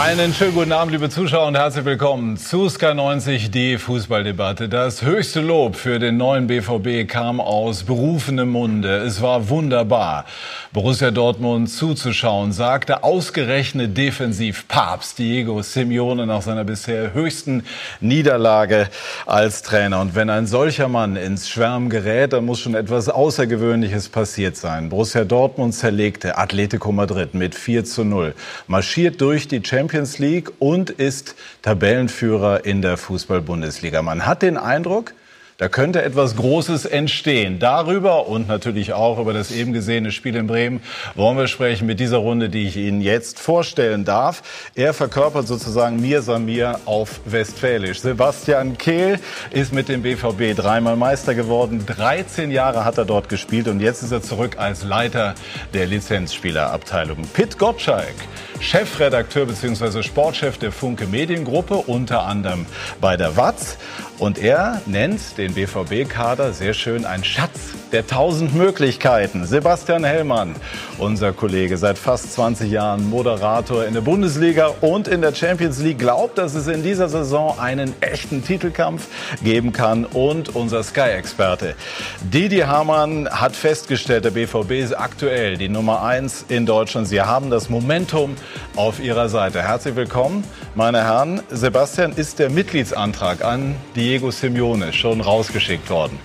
Einen 0.00 0.32
schönen 0.32 0.54
guten 0.54 0.72
Abend, 0.72 0.92
liebe 0.92 1.10
Zuschauer, 1.10 1.46
und 1.46 1.58
herzlich 1.58 1.84
willkommen 1.84 2.38
zu 2.38 2.68
Sky90, 2.68 3.50
die 3.50 3.76
Fußballdebatte. 3.76 4.70
Das 4.70 5.02
höchste 5.02 5.42
Lob 5.42 5.76
für 5.76 5.98
den 5.98 6.16
neuen 6.16 6.46
BVB 6.46 7.06
kam 7.06 7.38
aus 7.38 7.82
berufenem 7.82 8.48
Munde. 8.48 8.96
Es 8.96 9.20
war 9.20 9.50
wunderbar, 9.50 10.24
Borussia 10.72 11.10
Dortmund 11.10 11.68
zuzuschauen, 11.68 12.52
sagte 12.52 13.04
ausgerechnet 13.04 13.94
Defensivpapst 13.96 15.18
Diego 15.18 15.60
Simeone 15.60 16.26
nach 16.26 16.40
seiner 16.40 16.64
bisher 16.64 17.12
höchsten 17.12 17.64
Niederlage 18.00 18.88
als 19.26 19.62
Trainer. 19.62 20.00
Und 20.00 20.14
wenn 20.14 20.30
ein 20.30 20.46
solcher 20.46 20.88
Mann 20.88 21.16
ins 21.16 21.50
Schwärmen 21.50 21.90
gerät, 21.90 22.32
dann 22.32 22.46
muss 22.46 22.60
schon 22.60 22.74
etwas 22.74 23.10
Außergewöhnliches 23.10 24.08
passiert 24.08 24.56
sein. 24.56 24.88
Borussia 24.88 25.24
Dortmund 25.24 25.74
zerlegte 25.74 26.38
Atletico 26.38 26.90
Madrid 26.90 27.34
mit 27.34 27.54
4 27.54 27.84
zu 27.84 28.02
0, 28.02 28.34
marschiert 28.66 29.20
durch 29.20 29.46
die 29.46 29.62
Champions 29.62 29.89
Champions 29.90 30.18
League 30.18 30.52
und 30.60 30.90
ist 30.90 31.34
Tabellenführer 31.62 32.64
in 32.64 32.80
der 32.80 32.96
Fußball-Bundesliga. 32.96 34.02
Man 34.02 34.24
hat 34.24 34.42
den 34.42 34.56
Eindruck, 34.56 35.14
da 35.60 35.68
könnte 35.68 36.00
etwas 36.00 36.36
Großes 36.36 36.86
entstehen. 36.86 37.58
Darüber 37.58 38.28
und 38.28 38.48
natürlich 38.48 38.94
auch 38.94 39.18
über 39.18 39.34
das 39.34 39.50
eben 39.50 39.74
gesehene 39.74 40.10
Spiel 40.10 40.34
in 40.36 40.46
Bremen 40.46 40.80
wollen 41.16 41.36
wir 41.36 41.48
sprechen 41.48 41.86
mit 41.86 42.00
dieser 42.00 42.16
Runde, 42.16 42.48
die 42.48 42.66
ich 42.66 42.78
Ihnen 42.78 43.02
jetzt 43.02 43.38
vorstellen 43.38 44.06
darf. 44.06 44.42
Er 44.74 44.94
verkörpert 44.94 45.46
sozusagen 45.46 46.00
Mir 46.00 46.22
Samir 46.22 46.80
auf 46.86 47.20
Westfälisch. 47.26 48.00
Sebastian 48.00 48.78
Kehl 48.78 49.20
ist 49.50 49.74
mit 49.74 49.90
dem 49.90 50.00
BVB 50.00 50.56
dreimal 50.56 50.96
Meister 50.96 51.34
geworden. 51.34 51.84
13 51.84 52.50
Jahre 52.50 52.86
hat 52.86 52.96
er 52.96 53.04
dort 53.04 53.28
gespielt 53.28 53.68
und 53.68 53.80
jetzt 53.80 54.02
ist 54.02 54.12
er 54.12 54.22
zurück 54.22 54.56
als 54.58 54.82
Leiter 54.82 55.34
der 55.74 55.84
Lizenzspielerabteilung. 55.84 57.18
Pitt 57.34 57.58
Gottschalk, 57.58 58.14
Chefredakteur 58.60 59.44
bzw. 59.44 60.02
Sportchef 60.02 60.56
der 60.56 60.72
Funke 60.72 61.06
Mediengruppe, 61.06 61.74
unter 61.74 62.22
anderem 62.22 62.64
bei 62.98 63.18
der 63.18 63.36
WAZ. 63.36 63.76
Und 64.20 64.36
er 64.36 64.82
nennt 64.84 65.38
den 65.38 65.54
BVB-Kader 65.54 66.52
sehr 66.52 66.74
schön 66.74 67.06
ein 67.06 67.24
Schatz 67.24 67.72
der 67.90 68.06
tausend 68.06 68.54
Möglichkeiten. 68.54 69.46
Sebastian 69.46 70.04
Hellmann, 70.04 70.54
unser 70.98 71.32
Kollege, 71.32 71.78
seit 71.78 71.96
fast 71.96 72.34
20 72.34 72.70
Jahren 72.70 73.08
Moderator 73.08 73.86
in 73.86 73.94
der 73.94 74.02
Bundesliga 74.02 74.74
und 74.82 75.08
in 75.08 75.22
der 75.22 75.34
Champions 75.34 75.80
League, 75.80 75.98
glaubt, 75.98 76.36
dass 76.36 76.54
es 76.54 76.66
in 76.66 76.82
dieser 76.82 77.08
Saison 77.08 77.58
einen 77.58 77.94
echten 78.02 78.44
Titelkampf 78.44 79.06
geben 79.42 79.72
kann. 79.72 80.04
Und 80.04 80.54
unser 80.54 80.82
Sky-Experte 80.82 81.74
Didi 82.20 82.58
Hamann 82.58 83.26
hat 83.28 83.56
festgestellt, 83.56 84.26
der 84.26 84.32
BVB 84.32 84.72
ist 84.72 84.92
aktuell 84.92 85.56
die 85.56 85.70
Nummer 85.70 86.02
eins 86.02 86.44
in 86.46 86.66
Deutschland. 86.66 87.08
Sie 87.08 87.22
haben 87.22 87.48
das 87.48 87.70
Momentum 87.70 88.36
auf 88.76 89.00
Ihrer 89.00 89.30
Seite. 89.30 89.62
Herzlich 89.62 89.96
willkommen, 89.96 90.44
meine 90.80 91.04
Herren. 91.04 91.42
Sebastian, 91.50 92.12
ist 92.12 92.38
der 92.38 92.48
Mitgliedsantrag 92.48 93.44
an 93.44 93.74
die 93.94 94.00
Diego 94.00 94.30
Simeone 94.30 94.94
schon 94.94 95.20
rausgeschickt 95.20 95.90
worden? 95.90 96.18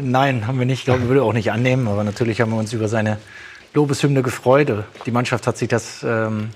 Nein, 0.00 0.46
haben 0.46 0.58
wir 0.58 0.64
nicht. 0.64 0.78
Ich 0.78 0.84
glaube, 0.86 1.06
würde 1.06 1.22
auch 1.22 1.34
nicht 1.34 1.52
annehmen. 1.52 1.86
Aber 1.86 2.02
natürlich 2.02 2.40
haben 2.40 2.50
wir 2.50 2.58
uns 2.58 2.72
über 2.72 2.88
seine 2.88 3.18
Lobeshymne 3.74 4.22
gefreut. 4.22 4.72
Die 5.04 5.10
Mannschaft 5.10 5.46
hat 5.46 5.58
sich 5.58 5.68
das 5.68 6.02
ähm, 6.02 6.48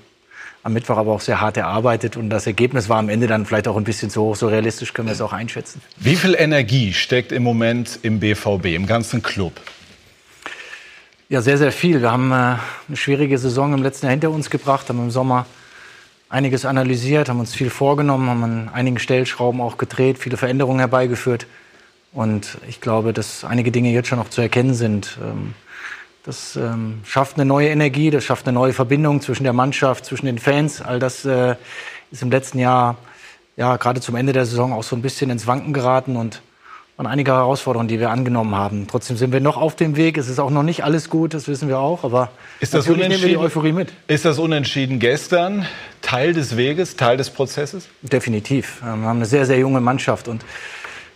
am 0.63 0.73
Mittwoch 0.73 0.97
aber 0.97 1.11
auch 1.11 1.21
sehr 1.21 1.39
hart 1.39 1.55
erarbeitet. 1.55 2.17
Und 2.17 2.31
das 2.31 2.47
Ergebnis 2.47 2.89
war 2.89 2.97
am 2.97 3.09
Ende 3.09 3.27
dann 3.27 3.45
vielleicht 3.45 3.67
auch 3.67 3.77
ein 3.77 3.83
bisschen 3.83 4.09
zu 4.09 4.23
hoch. 4.23 4.35
So 4.35 4.47
realistisch 4.47 4.91
können 4.95 5.07
wir 5.07 5.13
es 5.13 5.21
auch 5.21 5.33
einschätzen. 5.33 5.83
Wie 5.97 6.15
viel 6.15 6.33
Energie 6.33 6.93
steckt 6.93 7.31
im 7.31 7.43
Moment 7.43 7.99
im 8.01 8.19
BVB, 8.19 8.65
im 8.73 8.87
ganzen 8.87 9.21
Club? 9.21 9.53
Ja, 11.29 11.43
sehr, 11.43 11.59
sehr 11.59 11.71
viel. 11.71 12.01
Wir 12.01 12.11
haben 12.11 12.31
äh, 12.31 12.33
eine 12.33 12.59
schwierige 12.95 13.37
Saison 13.37 13.71
im 13.71 13.83
letzten 13.83 14.07
Jahr 14.07 14.13
hinter 14.13 14.31
uns 14.31 14.49
gebracht, 14.49 14.89
haben 14.89 14.97
im 14.97 15.11
Sommer 15.11 15.45
einiges 16.35 16.65
analysiert, 16.65 17.29
haben 17.29 17.39
uns 17.39 17.55
viel 17.55 17.69
vorgenommen, 17.69 18.29
haben 18.29 18.43
an 18.43 18.69
einigen 18.73 18.99
Stellschrauben 18.99 19.61
auch 19.61 19.77
gedreht, 19.77 20.17
viele 20.17 20.35
Veränderungen 20.35 20.79
herbeigeführt. 20.79 21.47
Und 22.11 22.57
ich 22.67 22.81
glaube, 22.81 23.13
dass 23.13 23.45
einige 23.45 23.71
Dinge 23.71 23.91
jetzt 23.91 24.09
schon 24.09 24.19
noch 24.19 24.29
zu 24.29 24.41
erkennen 24.41 24.73
sind. 24.73 25.17
Ähm, 25.23 25.53
das 26.23 26.57
ähm, 26.57 26.99
schafft 27.05 27.37
eine 27.37 27.45
neue 27.45 27.69
Energie, 27.69 28.09
das 28.09 28.25
schafft 28.25 28.47
eine 28.47 28.55
neue 28.55 28.73
Verbindung 28.73 29.21
zwischen 29.21 29.43
der 29.43 29.53
Mannschaft, 29.53 30.05
zwischen 30.05 30.25
den 30.25 30.37
Fans. 30.37 30.81
All 30.81 30.99
das 30.99 31.23
äh, 31.23 31.55
ist 32.11 32.21
im 32.21 32.31
letzten 32.31 32.59
Jahr, 32.59 32.97
ja, 33.55 33.77
gerade 33.77 34.01
zum 34.01 34.15
Ende 34.15 34.33
der 34.33 34.45
Saison 34.45 34.73
auch 34.73 34.83
so 34.83 34.97
ein 34.97 35.01
bisschen 35.01 35.29
ins 35.29 35.47
Wanken 35.47 35.71
geraten 35.71 36.17
und 36.17 36.41
waren 36.97 37.07
einige 37.07 37.31
Herausforderungen, 37.31 37.89
die 37.89 37.99
wir 37.99 38.09
angenommen 38.09 38.55
haben. 38.55 38.87
Trotzdem 38.87 39.17
sind 39.17 39.33
wir 39.33 39.41
noch 39.41 39.57
auf 39.57 39.75
dem 39.75 39.97
Weg. 39.97 40.17
Es 40.17 40.29
ist 40.29 40.39
auch 40.39 40.49
noch 40.49 40.63
nicht 40.63 40.83
alles 40.83 41.09
gut, 41.09 41.33
das 41.33 41.47
wissen 41.47 41.67
wir 41.67 41.79
auch. 41.79 42.05
Aber 42.05 42.29
ist 42.61 42.73
das 42.73 42.87
nehmen 42.87 43.09
wir 43.09 43.27
die 43.27 43.37
Euphorie 43.37 43.73
mit. 43.73 43.91
Ist 44.07 44.23
das 44.23 44.39
Unentschieden 44.39 44.99
gestern 44.99 45.65
Teil 46.01 46.31
des 46.31 46.55
Weges, 46.55 46.95
Teil 46.95 47.17
des 47.17 47.29
Prozesses? 47.29 47.89
Definitiv. 48.01 48.81
Ähm, 48.81 49.01
wir 49.01 49.09
haben 49.09 49.17
eine 49.17 49.25
sehr, 49.25 49.45
sehr 49.45 49.59
junge 49.59 49.81
Mannschaft 49.81 50.29
und 50.29 50.43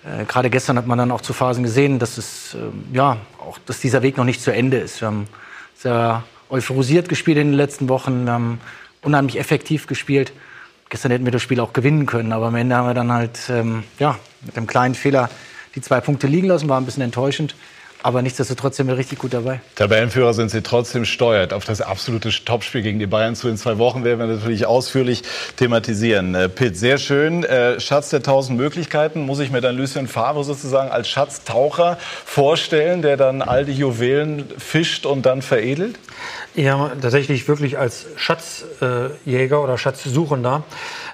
äh, 0.03 0.25
gerade 0.25 0.49
gestern 0.49 0.77
hat 0.77 0.85
man 0.85 0.97
dann 0.97 1.11
auch 1.11 1.21
zu 1.21 1.31
Phasen 1.31 1.63
gesehen, 1.63 1.97
dass 1.97 2.17
es 2.17 2.55
äh, 2.55 2.95
ja 2.95 3.17
auch, 3.39 3.57
dass 3.65 3.79
dieser 3.79 4.01
Weg 4.01 4.17
noch 4.17 4.25
nicht 4.25 4.41
zu 4.41 4.51
Ende 4.51 4.77
ist. 4.77 4.99
Wir 4.99 5.07
haben 5.07 5.27
sehr 5.75 6.23
euphorisiert 6.49 7.07
gespielt 7.07 7.37
in 7.37 7.51
den 7.51 7.57
letzten 7.57 7.87
Wochen, 7.87 8.25
wir 8.25 8.33
haben 8.33 8.59
unheimlich 9.01 9.39
effektiv 9.39 9.87
gespielt. 9.87 10.33
Gestern 10.89 11.11
hätten 11.11 11.23
wir 11.23 11.31
das 11.31 11.43
Spiel 11.43 11.59
auch 11.61 11.71
gewinnen 11.71 12.05
können, 12.05 12.33
aber 12.33 12.47
am 12.47 12.55
Ende 12.55 12.75
haben 12.75 12.87
wir 12.87 12.95
dann 12.95 13.13
halt 13.13 13.39
ähm, 13.49 13.83
ja 13.99 14.17
mit 14.43 14.57
einem 14.57 14.67
kleinen 14.67 14.95
Fehler 14.95 15.29
die 15.75 15.81
zwei 15.81 16.01
Punkte 16.01 16.27
liegen 16.27 16.47
lassen, 16.47 16.69
war 16.69 16.79
ein 16.79 16.85
bisschen 16.85 17.03
enttäuschend. 17.03 17.55
Aber 18.01 18.21
nichtsdestotrotz 18.21 18.77
sind 18.77 18.87
wir 18.87 18.97
richtig 18.97 19.19
gut 19.19 19.33
dabei. 19.33 19.59
Tabellenführer 19.75 20.33
sind 20.33 20.51
Sie 20.51 20.61
trotzdem 20.61 21.03
steuert 21.03 21.51
auf 21.51 21.65
das 21.65 21.81
absolute 21.81 22.29
Topspiel 22.29 22.81
gegen 22.81 22.97
die 22.97 23.07
Bayern 23.07 23.35
zu. 23.35 23.49
In 23.49 23.57
zwei 23.57 23.77
Wochen 23.77 24.05
werden 24.05 24.19
wir 24.19 24.27
natürlich 24.27 24.65
ausführlich 24.65 25.23
thematisieren. 25.57 26.33
Äh, 26.33 26.47
Pitt, 26.47 26.77
sehr 26.77 26.97
schön. 26.97 27.43
Äh, 27.43 27.81
Schatz 27.81 28.09
der 28.09 28.23
tausend 28.23 28.57
Möglichkeiten. 28.57 29.25
Muss 29.25 29.39
ich 29.39 29.51
mir 29.51 29.59
dann 29.59 29.75
Lucien 29.75 30.07
Favre 30.07 30.45
sozusagen 30.45 30.89
als 30.89 31.09
Schatztaucher 31.09 31.97
vorstellen, 32.23 33.01
der 33.01 33.17
dann 33.17 33.41
all 33.41 33.65
die 33.65 33.73
Juwelen 33.73 34.45
fischt 34.57 35.05
und 35.05 35.25
dann 35.25 35.41
veredelt? 35.41 35.99
Ja, 36.55 36.91
tatsächlich 37.01 37.49
wirklich 37.49 37.77
als 37.77 38.05
Schatzjäger 38.15 39.61
oder 39.61 39.77
Schatzsuchender. 39.77 40.63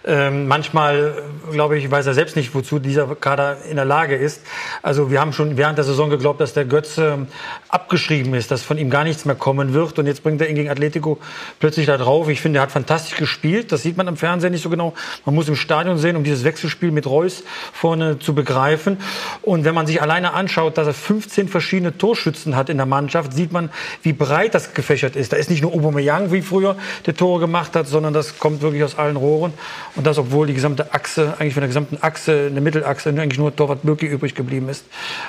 Ähm, 0.08 0.48
manchmal, 0.48 1.24
glaube 1.52 1.78
ich, 1.78 1.90
weiß 1.90 2.06
er 2.06 2.14
selbst 2.14 2.36
nicht, 2.36 2.54
wozu 2.54 2.78
dieser 2.78 3.16
Kader 3.16 3.58
in 3.70 3.76
der 3.76 3.86
Lage 3.86 4.16
ist. 4.16 4.42
Also 4.84 5.10
wir 5.10 5.20
haben 5.20 5.34
schon 5.34 5.58
während 5.58 5.78
der 5.78 5.86
Saison 5.86 6.10
geglaubt, 6.10 6.40
dass 6.40 6.54
der 6.54 6.66
Götze 6.66 7.28
abgeschrieben 7.76 8.34
ist, 8.34 8.52
dass 8.52 8.64
von 8.64 8.78
ihm 8.78 8.90
gar 8.90 9.04
nichts 9.04 9.26
mehr 9.26 9.36
kommen 9.36 9.74
wird. 9.74 10.00
Und 10.00 10.08
jetzt 10.08 10.24
bringt 10.24 10.40
er 10.40 10.50
ihn 10.50 10.56
gegen 10.56 10.70
Atletico 10.70 11.20
plötzlich 11.60 11.86
da 11.88 11.98
drauf. 11.98 12.30
Ich 12.30 12.40
finde, 12.40 12.60
er 12.60 12.64
hat 12.64 12.72
fantastisch 12.72 13.18
gespielt. 13.18 13.74
Das 13.74 13.84
sieht 13.84 13.98
man 13.98 14.08
am 14.08 14.16
Fernsehen 14.16 14.54
nicht 14.54 14.62
so 14.62 14.70
genau. 14.70 14.94
Man 15.26 15.36
muss 15.36 15.50
im 15.50 15.58
Stadion 15.58 15.98
sehen, 15.98 16.16
um 16.16 16.24
dieses 16.24 16.46
Wechselspiel 16.46 16.92
mit 16.92 17.06
Reus 17.06 17.44
vorne 17.74 18.18
zu 18.18 18.34
begreifen. 18.34 18.98
Und 19.42 19.66
wenn 19.66 19.76
man 19.76 19.88
sich 19.88 20.02
alleine 20.02 20.34
anschaut, 20.34 20.78
dass 20.78 20.88
er 20.88 20.94
15 20.94 21.50
verschiedene 21.50 21.98
Torschützen 21.98 22.56
hat 22.56 22.70
in 22.70 22.78
der 22.78 22.86
Mannschaft, 22.86 23.34
sieht 23.34 23.52
man, 23.52 23.70
wie 24.04 24.14
breit 24.14 24.56
das 24.56 24.74
gefächert 24.74 25.18
ist. 25.18 25.34
Da 25.34 25.38
ist 25.38 25.50
nicht 25.50 25.62
nur 25.62 25.74
Aubameyang, 25.74 26.32
wie 26.32 26.42
früher 26.42 26.78
der 27.06 27.16
Tore 27.16 27.42
gemacht 27.42 27.76
hat, 27.76 27.90
sondern 27.90 28.14
das 28.14 28.40
kommt 28.40 28.62
wirklich 28.62 28.86
aus 28.86 28.98
allen 28.98 29.18
Rohren. 29.18 29.54
Und 29.96 30.08
das, 30.08 30.18
obwohl 30.18 30.48
die 30.48 30.54
gesamte 30.54 30.94
Achse, 30.94 31.34
eigentlich 31.40 31.54
von 31.54 31.62
der 31.62 31.68
gesamten 31.68 31.98
Achse, 32.00 32.48
eine 32.50 32.62
Mittelachse, 32.62 33.10
eigentlich 33.10 33.38
nur 33.38 33.54
Torwart 33.54 33.82
Birki 33.84 34.06
übrig 34.06 34.34
geblieben 34.34 34.70
ist. 34.70 34.86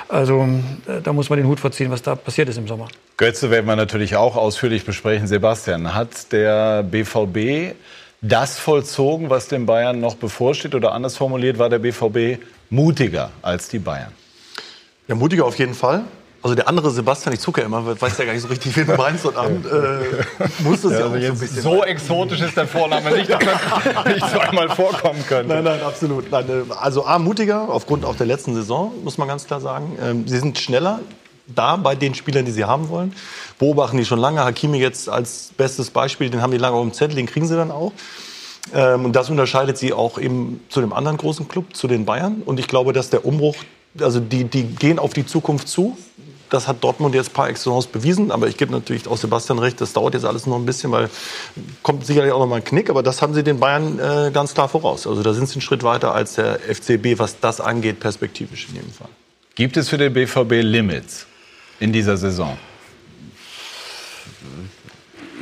Also 0.07 0.47
äh, 0.87 1.01
da 1.01 1.11
muss 1.11 1.29
man 1.29 1.37
den 1.37 1.47
Hut 1.47 1.59
vorziehen, 1.59 1.91
was 1.91 2.01
da 2.01 2.15
passiert 2.15 2.36
ist 2.45 2.57
im 2.57 2.67
Sommer. 2.67 2.87
Götze 3.17 3.49
werden 3.49 3.65
wir 3.65 3.75
natürlich 3.75 4.15
auch 4.15 4.35
ausführlich 4.35 4.85
besprechen. 4.85 5.27
Sebastian, 5.27 5.95
hat 5.95 6.31
der 6.31 6.83
BVB 6.83 7.75
das 8.21 8.59
vollzogen, 8.59 9.29
was 9.29 9.47
den 9.47 9.65
Bayern 9.65 9.99
noch 9.99 10.15
bevorsteht? 10.15 10.75
Oder 10.75 10.91
anders 10.91 11.17
formuliert, 11.17 11.57
war 11.57 11.69
der 11.69 11.79
BVB 11.79 12.39
mutiger 12.69 13.31
als 13.41 13.69
die 13.69 13.79
Bayern? 13.79 14.11
Ja, 15.07 15.15
mutiger 15.15 15.45
auf 15.45 15.57
jeden 15.57 15.73
Fall. 15.73 16.03
Also 16.43 16.53
der 16.53 16.67
andere 16.67 16.91
Sebastian, 16.91 17.33
ich 17.33 17.39
zucke 17.39 17.61
ja 17.61 17.65
immer, 17.65 17.99
weiß 17.99 18.17
ja 18.19 18.25
gar 18.25 18.33
nicht 18.33 18.43
so 18.43 18.47
richtig, 18.47 18.75
wen 18.77 18.85
du 18.85 18.93
meinst 18.93 19.25
heute 19.25 19.37
Abend. 19.37 19.65
Äh, 19.65 20.59
muss 20.59 20.81
das 20.81 20.93
ja, 20.93 20.99
ja 20.99 21.05
also 21.05 21.19
so 21.19 21.31
ein 21.33 21.39
bisschen. 21.39 21.61
So 21.61 21.83
exotisch 21.83 22.41
ist 22.41 22.55
der 22.55 22.67
Vorname 22.67 23.11
nicht, 23.17 23.29
dass 23.29 23.43
er 23.43 24.07
nicht 24.13 24.29
zweimal 24.29 24.69
vorkommen 24.69 25.25
könnte. 25.27 25.53
Nein, 25.53 25.63
nein, 25.63 25.81
absolut. 25.81 26.31
Nein, 26.31 26.45
äh, 26.47 26.73
also 26.79 27.05
A, 27.05 27.17
mutiger, 27.17 27.67
aufgrund 27.69 28.05
auch 28.05 28.15
der 28.15 28.27
letzten 28.27 28.53
Saison, 28.53 28.93
muss 29.03 29.17
man 29.17 29.27
ganz 29.27 29.47
klar 29.47 29.59
sagen. 29.59 29.97
Ähm, 30.01 30.27
sie 30.27 30.37
sind 30.37 30.59
schneller 30.59 30.99
da 31.47 31.75
bei 31.75 31.95
den 31.95 32.13
Spielern, 32.13 32.45
die 32.45 32.51
sie 32.51 32.65
haben 32.65 32.89
wollen. 32.89 33.13
Beobachten 33.59 33.97
die 33.97 34.05
schon 34.05 34.19
lange. 34.19 34.43
Hakimi 34.43 34.79
jetzt 34.79 35.09
als 35.09 35.51
bestes 35.57 35.89
Beispiel, 35.89 36.29
den 36.29 36.41
haben 36.41 36.51
die 36.51 36.57
lange 36.57 36.75
auf 36.75 36.83
dem 36.83 36.93
Zettel, 36.93 37.15
den 37.15 37.25
kriegen 37.25 37.47
sie 37.47 37.55
dann 37.55 37.71
auch. 37.71 37.91
Ähm, 38.73 39.05
und 39.05 39.15
das 39.15 39.29
unterscheidet 39.29 39.77
sie 39.77 39.93
auch 39.93 40.19
eben 40.19 40.61
zu 40.69 40.81
dem 40.81 40.93
anderen 40.93 41.17
großen 41.17 41.47
Club, 41.47 41.75
zu 41.75 41.87
den 41.87 42.05
Bayern. 42.05 42.41
Und 42.45 42.59
ich 42.59 42.67
glaube, 42.67 42.93
dass 42.93 43.09
der 43.09 43.25
Umbruch, 43.25 43.55
also 43.99 44.19
die, 44.19 44.43
die 44.43 44.63
gehen 44.63 44.99
auf 44.99 45.13
die 45.13 45.25
Zukunft 45.25 45.67
zu. 45.67 45.97
Das 46.49 46.69
hat 46.69 46.81
Dortmund 46.81 47.13
jetzt 47.13 47.33
par 47.33 47.49
excellence 47.49 47.87
bewiesen. 47.87 48.31
Aber 48.31 48.47
ich 48.47 48.57
gebe 48.57 48.71
natürlich 48.71 49.07
auch 49.07 49.17
Sebastian 49.17 49.59
recht, 49.59 49.81
das 49.81 49.93
dauert 49.93 50.13
jetzt 50.13 50.25
alles 50.25 50.45
noch 50.45 50.55
ein 50.57 50.65
bisschen, 50.65 50.91
weil 50.91 51.09
kommt 51.83 52.05
sicherlich 52.05 52.31
auch 52.31 52.39
noch 52.39 52.47
mal 52.47 52.57
ein 52.57 52.63
Knick. 52.63 52.89
Aber 52.89 53.03
das 53.03 53.21
haben 53.21 53.33
sie 53.33 53.43
den 53.43 53.59
Bayern 53.59 53.99
äh, 53.99 54.31
ganz 54.31 54.53
klar 54.53 54.69
voraus. 54.69 55.07
Also 55.07 55.23
da 55.23 55.33
sind 55.33 55.47
sie 55.47 55.55
einen 55.55 55.61
Schritt 55.61 55.83
weiter 55.83 56.13
als 56.13 56.35
der 56.35 56.59
FCB, 56.59 57.19
was 57.19 57.39
das 57.39 57.59
angeht, 57.59 57.99
perspektivisch 57.99 58.67
in 58.69 58.75
jedem 58.75 58.91
Fall. 58.91 59.09
Gibt 59.55 59.75
es 59.75 59.89
für 59.89 59.97
den 59.97 60.13
BVB 60.13 60.61
Limits 60.61 61.25
in 61.79 61.93
dieser 61.93 62.17
Saison? 62.17 62.57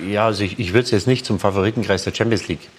ja, 0.10 0.26
also 0.26 0.44
ich, 0.44 0.60
ich 0.60 0.74
würde 0.74 0.86
es 0.86 0.92
jetzt 0.92 1.08
nicht 1.08 1.26
zum 1.26 1.40
Favoritenkreis 1.40 2.04
der 2.04 2.14
Champions 2.14 2.48
League 2.48 2.70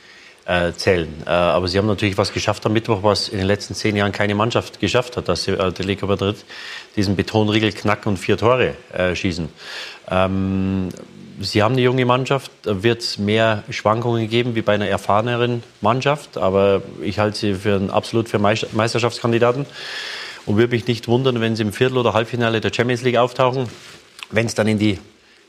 äh, 0.47 0.73
zählen. 0.73 1.09
Äh, 1.27 1.31
aber 1.31 1.69
sie 1.69 1.79
haben 1.79 1.87
natürlich 1.87 2.19
was 2.19 2.33
geschafft 2.33 2.65
am 2.67 2.73
Mittwoch, 2.73 3.03
was 3.03 3.29
in 3.29 3.39
den 3.39 3.47
letzten 3.47 3.75
zehn 3.75 3.97
Jahren 3.97 4.13
keine 4.13 4.35
Mannschaft 4.35 4.81
geschafft 4.81 5.17
hat, 5.17 5.29
dass 5.29 5.45
sie 5.45 5.53
äh, 5.53 5.61
Atletico 5.61 6.07
Madrid 6.07 6.37
diesen 6.95 7.17
Betonriegel 7.17 7.73
knacken 7.73 8.11
und 8.11 8.17
vier 8.17 8.37
Tore 8.37 8.75
äh, 8.93 9.15
schießen. 9.15 9.49
Ähm, 10.11 10.89
sie 11.41 11.63
haben 11.63 11.73
eine 11.73 11.83
junge 11.83 12.05
Mannschaft, 12.05 12.51
da 12.63 12.83
wird 12.83 13.03
es 13.03 13.19
mehr 13.19 13.65
Schwankungen 13.71 14.29
geben 14.29 14.55
wie 14.55 14.63
bei 14.63 14.75
einer 14.75 14.89
erfahreneren 14.89 15.63
Mannschaft, 15.81 16.39
aber 16.39 16.83
ich 17.03 17.19
halte 17.19 17.39
sie 17.39 17.55
für 17.55 17.75
einen 17.75 17.91
absolut 17.91 18.29
für 18.29 18.39
Meisterschaftskandidaten 18.39 19.67
und 20.47 20.57
würde 20.57 20.75
mich 20.75 20.87
nicht 20.87 21.09
wundern, 21.09 21.41
wenn 21.41 21.57
sie 21.57 21.63
im 21.63 21.73
Viertel- 21.73 21.99
oder 21.99 22.15
Halbfinale 22.15 22.61
der 22.61 22.73
Champions 22.73 23.03
League 23.03 23.17
auftauchen. 23.17 23.69
Wenn 24.31 24.47
es 24.47 24.55
dann 24.55 24.67
in 24.67 24.79
die 24.79 24.99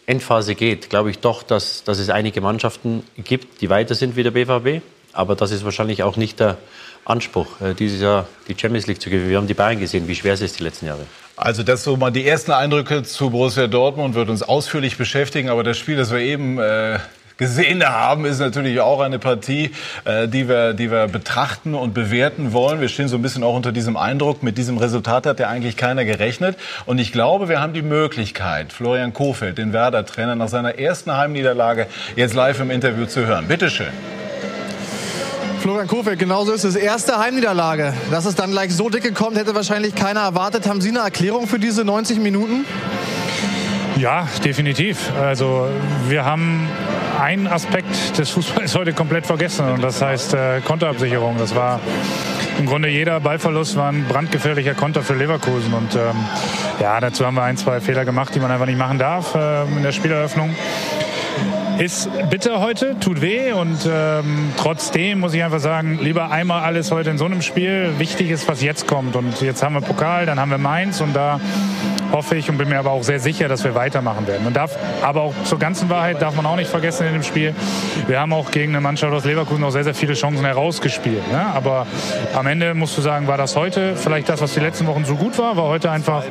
Endphase 0.05 0.55
geht, 0.55 0.89
glaube 0.89 1.09
ich 1.11 1.19
doch, 1.19 1.43
dass, 1.43 1.83
dass 1.83 1.99
es 1.99 2.09
einige 2.09 2.41
Mannschaften 2.41 3.03
gibt, 3.23 3.61
die 3.61 3.69
weiter 3.69 3.95
sind 3.95 4.15
wie 4.15 4.23
der 4.23 4.31
BVB. 4.31 4.81
Aber 5.13 5.35
das 5.35 5.51
ist 5.51 5.63
wahrscheinlich 5.63 6.03
auch 6.03 6.17
nicht 6.17 6.39
der 6.39 6.57
Anspruch, 7.05 7.61
äh, 7.61 7.73
dieses 7.73 8.01
Jahr 8.01 8.27
die 8.47 8.55
Champions 8.57 8.87
League 8.87 9.01
zu 9.01 9.09
gewinnen. 9.09 9.29
Wir 9.29 9.37
haben 9.37 9.47
die 9.47 9.53
Bayern 9.53 9.79
gesehen, 9.79 10.07
wie 10.07 10.15
schwer 10.15 10.33
es 10.33 10.41
ist 10.41 10.59
die 10.59 10.63
letzten 10.63 10.87
Jahre. 10.87 11.05
Also 11.35 11.63
das 11.63 11.83
so 11.83 11.95
mal 11.97 12.11
die 12.11 12.25
ersten 12.25 12.51
Eindrücke 12.51 13.03
zu 13.03 13.29
Borussia 13.29 13.67
Dortmund 13.67 14.15
wird 14.15 14.29
uns 14.29 14.43
ausführlich 14.43 14.97
beschäftigen. 14.97 15.49
Aber 15.49 15.63
das 15.63 15.77
Spiel, 15.77 15.95
das 15.95 16.11
wir 16.11 16.19
eben 16.19 16.59
äh, 16.59 16.99
gesehen 17.37 17.87
haben, 17.87 18.25
ist 18.25 18.39
natürlich 18.39 18.79
auch 18.79 18.99
eine 18.99 19.19
Partie, 19.19 19.71
äh, 20.05 20.27
die, 20.27 20.49
wir, 20.49 20.73
die 20.73 20.91
wir 20.91 21.07
betrachten 21.07 21.75
und 21.75 21.93
bewerten 21.93 22.53
wollen. 22.53 22.81
Wir 22.81 22.89
stehen 22.89 23.07
so 23.07 23.15
ein 23.15 23.21
bisschen 23.21 23.43
auch 23.43 23.55
unter 23.55 23.71
diesem 23.71 23.95
Eindruck, 23.95 24.43
mit 24.43 24.57
diesem 24.57 24.77
Resultat 24.77 25.25
hat 25.25 25.39
ja 25.39 25.47
eigentlich 25.47 25.77
keiner 25.77 26.03
gerechnet. 26.05 26.57
Und 26.85 26.99
ich 26.99 27.11
glaube, 27.11 27.49
wir 27.49 27.61
haben 27.61 27.73
die 27.73 27.81
Möglichkeit, 27.81 28.73
Florian 28.73 29.13
Kofeld, 29.13 29.57
den 29.57 29.73
Werder-Trainer, 29.73 30.35
nach 30.35 30.49
seiner 30.49 30.79
ersten 30.79 31.15
Heimniederlage 31.15 31.87
jetzt 32.15 32.33
live 32.33 32.59
im 32.59 32.71
Interview 32.71 33.05
zu 33.05 33.25
hören. 33.25 33.47
Bitte 33.47 33.69
schön. 33.69 33.87
Florian 35.61 35.87
Kofeld, 35.87 36.19
genauso 36.19 36.53
ist 36.53 36.63
es. 36.63 36.75
Erste 36.75 37.17
Heimniederlage. 37.17 37.93
Dass 38.09 38.25
es 38.25 38.35
dann 38.35 38.51
gleich 38.51 38.73
so 38.73 38.89
dicke 38.89 39.11
kommt, 39.11 39.37
hätte 39.37 39.53
wahrscheinlich 39.53 39.95
keiner 39.95 40.21
erwartet. 40.21 40.67
Haben 40.67 40.81
Sie 40.81 40.89
eine 40.89 40.99
Erklärung 40.99 41.47
für 41.47 41.59
diese 41.59 41.83
90 41.83 42.19
Minuten? 42.19 42.65
Ja, 43.97 44.27
definitiv. 44.45 45.11
Also 45.19 45.67
wir 46.07 46.23
haben 46.23 46.69
einen 47.19 47.47
Aspekt 47.47 48.19
des 48.19 48.29
Fußballs 48.29 48.75
heute 48.77 48.93
komplett 48.93 49.25
vergessen 49.25 49.67
und 49.69 49.83
das 49.83 50.03
heißt 50.03 50.35
äh, 50.35 50.61
Konterabsicherung. 50.61 51.37
Das 51.39 51.55
war 51.55 51.79
im 52.59 52.67
Grunde 52.67 52.89
jeder 52.89 53.19
Ballverlust 53.19 53.75
war 53.75 53.91
ein 53.91 54.05
brandgefährlicher 54.07 54.75
Konter 54.75 55.01
für 55.01 55.15
Leverkusen 55.15 55.73
und 55.73 55.95
ähm, 55.95 56.15
ja, 56.79 56.99
dazu 56.99 57.25
haben 57.25 57.35
wir 57.35 57.43
ein, 57.43 57.57
zwei 57.57 57.81
Fehler 57.81 58.05
gemacht, 58.05 58.35
die 58.35 58.39
man 58.39 58.51
einfach 58.51 58.67
nicht 58.67 58.77
machen 58.77 58.99
darf 58.99 59.33
äh, 59.33 59.63
in 59.63 59.81
der 59.81 59.91
Spieleröffnung. 59.91 60.55
Ist 61.79 62.09
bitter 62.29 62.59
heute, 62.59 62.99
tut 62.99 63.21
weh 63.21 63.51
und 63.51 63.77
ähm, 63.91 64.51
trotzdem 64.57 65.19
muss 65.19 65.33
ich 65.33 65.43
einfach 65.43 65.59
sagen, 65.59 65.99
lieber 66.01 66.29
einmal 66.29 66.61
alles 66.61 66.91
heute 66.91 67.09
in 67.09 67.17
so 67.17 67.25
einem 67.25 67.41
Spiel. 67.41 67.93
Wichtig 67.97 68.29
ist, 68.29 68.47
was 68.47 68.63
jetzt 68.63 68.87
kommt. 68.87 69.15
Und 69.15 69.41
jetzt 69.41 69.61
haben 69.61 69.75
wir 69.75 69.81
Pokal, 69.81 70.25
dann 70.25 70.39
haben 70.39 70.49
wir 70.49 70.57
Mainz 70.57 71.01
und 71.01 71.15
da 71.15 71.39
hoffe 72.11 72.35
ich 72.35 72.49
und 72.49 72.57
bin 72.57 72.69
mir 72.69 72.79
aber 72.79 72.91
auch 72.91 73.03
sehr 73.03 73.19
sicher, 73.19 73.47
dass 73.47 73.63
wir 73.63 73.75
weitermachen 73.75 74.27
werden. 74.27 74.45
Und 74.45 74.55
darf, 74.55 74.77
aber 75.01 75.21
auch 75.21 75.33
zur 75.43 75.59
ganzen 75.59 75.89
Wahrheit 75.89 76.21
darf 76.21 76.35
man 76.35 76.45
auch 76.45 76.55
nicht 76.55 76.69
vergessen 76.69 77.07
in 77.07 77.13
dem 77.13 77.23
Spiel, 77.23 77.53
wir 78.07 78.19
haben 78.19 78.33
auch 78.33 78.51
gegen 78.51 78.73
eine 78.73 78.81
Mannschaft 78.81 79.13
aus 79.13 79.25
Leverkusen 79.25 79.63
auch 79.63 79.71
sehr, 79.71 79.83
sehr 79.83 79.95
viele 79.95 80.13
Chancen 80.13 80.45
herausgespielt. 80.45 81.31
Ne? 81.31 81.45
Aber 81.53 81.87
am 82.35 82.47
Ende 82.47 82.73
musst 82.73 82.97
du 82.97 83.01
sagen, 83.01 83.27
war 83.27 83.37
das 83.37 83.55
heute 83.55 83.95
vielleicht 83.95 84.29
das, 84.29 84.41
was 84.41 84.53
die 84.53 84.59
letzten 84.59 84.87
Wochen 84.87 85.05
so 85.05 85.15
gut 85.15 85.37
war, 85.37 85.57
war 85.57 85.65
heute 85.65 85.91
einfach 85.91 86.23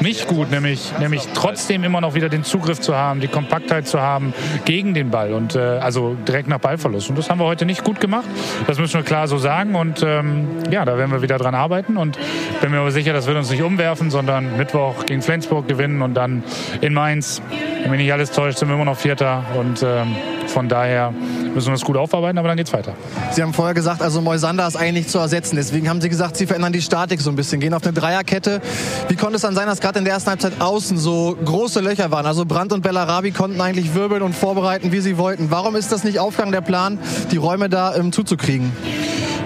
nicht 0.00 0.28
gut, 0.28 0.50
nämlich, 0.50 0.92
nämlich 1.00 1.26
trotzdem 1.34 1.84
immer 1.84 2.00
noch 2.00 2.14
wieder 2.14 2.28
den 2.28 2.44
Zugriff 2.44 2.80
zu 2.80 2.94
haben, 2.94 3.20
die 3.20 3.28
Kompaktheit 3.28 3.86
zu 3.88 4.00
haben 4.00 4.32
gegen 4.64 4.94
den 4.94 5.10
Ball 5.10 5.32
und 5.32 5.54
äh, 5.54 5.58
also 5.58 6.14
direkt 6.26 6.48
nach 6.48 6.58
Ballverlust. 6.58 7.10
Und 7.10 7.18
das 7.18 7.30
haben 7.30 7.40
wir 7.40 7.46
heute 7.46 7.66
nicht 7.66 7.84
gut 7.84 8.00
gemacht. 8.00 8.26
Das 8.66 8.78
müssen 8.78 8.94
wir 8.94 9.02
klar 9.02 9.28
so 9.28 9.38
sagen. 9.38 9.74
Und 9.74 10.02
ähm, 10.02 10.46
ja, 10.70 10.84
da 10.84 10.96
werden 10.98 11.10
wir 11.10 11.22
wieder 11.22 11.38
dran 11.38 11.54
arbeiten. 11.54 11.96
Und 11.96 12.18
bin 12.60 12.70
mir 12.70 12.80
aber 12.80 12.90
sicher, 12.90 13.12
das 13.12 13.26
wird 13.26 13.36
uns 13.36 13.50
nicht 13.50 13.62
umwerfen, 13.62 14.10
sondern 14.10 14.56
Mittwoch 14.56 15.04
gegen 15.08 15.22
Flensburg 15.22 15.66
gewinnen 15.66 16.02
und 16.02 16.14
dann 16.14 16.44
in 16.80 16.94
Mainz, 16.94 17.42
wenn 17.82 17.90
mich 17.90 18.00
nicht 18.00 18.12
alles 18.12 18.30
täuscht, 18.30 18.58
sind 18.58 18.68
wir 18.68 18.74
immer 18.74 18.84
noch 18.84 18.96
Vierter. 18.96 19.44
Und 19.58 19.82
ähm, 19.82 20.14
von 20.46 20.68
daher 20.68 21.12
müssen 21.54 21.68
wir 21.68 21.72
das 21.72 21.84
gut 21.84 21.96
aufarbeiten, 21.96 22.38
aber 22.38 22.48
dann 22.48 22.56
geht's 22.56 22.72
weiter. 22.72 22.94
Sie 23.32 23.42
haben 23.42 23.52
vorher 23.52 23.74
gesagt, 23.74 24.02
also 24.02 24.20
Moisander 24.20 24.66
ist 24.66 24.76
eigentlich 24.76 25.04
nicht 25.04 25.10
zu 25.10 25.18
ersetzen. 25.18 25.56
Deswegen 25.56 25.88
haben 25.88 26.00
Sie 26.00 26.08
gesagt, 26.08 26.36
Sie 26.36 26.46
verändern 26.46 26.72
die 26.72 26.82
Statik 26.82 27.20
so 27.20 27.30
ein 27.30 27.36
bisschen, 27.36 27.60
gehen 27.60 27.74
auf 27.74 27.82
eine 27.82 27.92
Dreierkette. 27.92 28.60
Wie 29.08 29.16
konnte 29.16 29.36
es 29.36 29.42
dann 29.42 29.54
sein, 29.54 29.66
dass 29.66 29.80
gerade 29.80 29.98
in 29.98 30.04
der 30.04 30.14
ersten 30.14 30.30
Halbzeit 30.30 30.60
außen 30.60 30.98
so 30.98 31.36
große 31.44 31.80
Löcher 31.80 32.10
waren? 32.10 32.26
Also 32.26 32.44
Brandt 32.44 32.72
und 32.72 32.82
Bellarabi 32.82 33.32
konnten 33.32 33.60
eigentlich 33.60 33.94
wirbeln 33.94 34.22
und 34.22 34.34
vorbereiten, 34.34 34.92
wie 34.92 35.00
sie 35.00 35.18
wollten. 35.18 35.50
Warum 35.50 35.74
ist 35.76 35.90
das 35.90 36.04
nicht 36.04 36.18
Aufgang 36.18 36.52
der 36.52 36.60
Plan, 36.60 36.98
die 37.30 37.36
Räume 37.36 37.68
da 37.68 37.96
ähm, 37.96 38.12
zuzukriegen? 38.12 38.72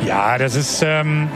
Ja, 0.06 0.36
das 0.36 0.56
ist 0.56 0.82
ähm, 0.84 1.28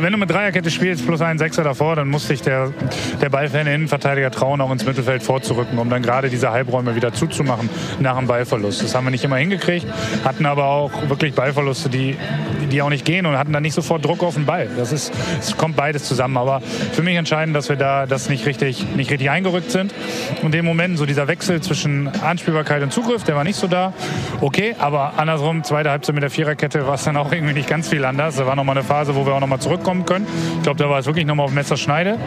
wenn 0.00 0.12
du 0.12 0.18
mit 0.18 0.30
Dreierkette 0.30 0.70
spielst 0.70 1.04
plus 1.06 1.20
einen 1.20 1.38
Sechser 1.38 1.64
davor, 1.64 1.96
dann 1.96 2.08
muss 2.08 2.26
sich 2.26 2.42
der, 2.42 2.72
der 3.20 3.28
ballferne 3.30 3.74
Innenverteidiger 3.74 4.30
trauen, 4.30 4.60
auch 4.60 4.70
ins 4.70 4.84
Mittelfeld 4.84 5.22
vorzurücken, 5.22 5.78
um 5.78 5.90
dann 5.90 6.02
gerade 6.02 6.28
diese 6.28 6.50
Halbräume 6.50 6.94
wieder 6.94 7.12
zuzumachen 7.12 7.68
nach 7.98 8.16
dem 8.16 8.26
Ballverlust. 8.26 8.82
Das 8.82 8.94
haben 8.94 9.04
wir 9.04 9.10
nicht 9.10 9.24
immer 9.24 9.36
hingekriegt, 9.36 9.86
hatten 10.24 10.46
aber 10.46 10.66
auch 10.66 10.92
wirklich 11.08 11.34
Ballverluste, 11.34 11.88
die, 11.88 12.16
die 12.70 12.82
auch 12.82 12.90
nicht 12.90 13.04
gehen 13.04 13.26
und 13.26 13.36
hatten 13.36 13.52
dann 13.52 13.62
nicht 13.62 13.74
sofort 13.74 14.04
Druck 14.04 14.22
auf 14.22 14.34
den 14.34 14.46
Ball. 14.46 14.68
Das 14.76 14.92
ist, 14.92 15.12
es 15.40 15.56
kommt 15.56 15.76
beides 15.76 16.04
zusammen. 16.04 16.36
Aber 16.36 16.60
für 16.92 17.02
mich 17.02 17.16
entscheidend, 17.16 17.56
dass 17.56 17.68
wir 17.68 17.76
da 17.76 18.06
das 18.06 18.28
nicht 18.28 18.46
richtig, 18.46 18.84
nicht 18.94 19.10
richtig 19.10 19.30
eingerückt 19.30 19.70
sind. 19.70 19.92
Und 20.42 20.52
dem 20.54 20.64
Moment, 20.64 20.98
so 20.98 21.06
dieser 21.06 21.28
Wechsel 21.28 21.60
zwischen 21.60 22.08
Anspielbarkeit 22.22 22.82
und 22.82 22.92
Zugriff, 22.92 23.24
der 23.24 23.36
war 23.36 23.44
nicht 23.44 23.56
so 23.56 23.66
da. 23.66 23.92
Okay, 24.40 24.76
aber 24.78 25.14
andersrum, 25.16 25.64
zweite 25.64 25.90
Halbzeit 25.90 26.14
mit 26.14 26.22
der 26.22 26.30
Viererkette 26.30 26.86
war 26.86 26.94
es 26.94 27.04
dann 27.04 27.16
auch 27.16 27.32
irgendwie 27.32 27.54
nicht 27.54 27.68
ganz 27.68 27.88
viel 27.88 28.04
anders. 28.04 28.36
Da 28.36 28.46
war 28.46 28.54
nochmal 28.54 28.76
eine 28.76 28.86
Phase, 28.86 29.14
wo 29.16 29.26
wir 29.26 29.34
auch 29.34 29.40
nochmal 29.40 29.60
zurückkommen 29.60 29.87
kommen 29.88 30.04
können. 30.04 30.26
Ich 30.58 30.64
glaube, 30.64 30.78
da 30.78 30.90
war 30.90 30.98
es 30.98 31.06
wirklich 31.06 31.24
nochmal 31.24 31.46
auf 31.46 31.52
Messerschneide. 31.52 32.18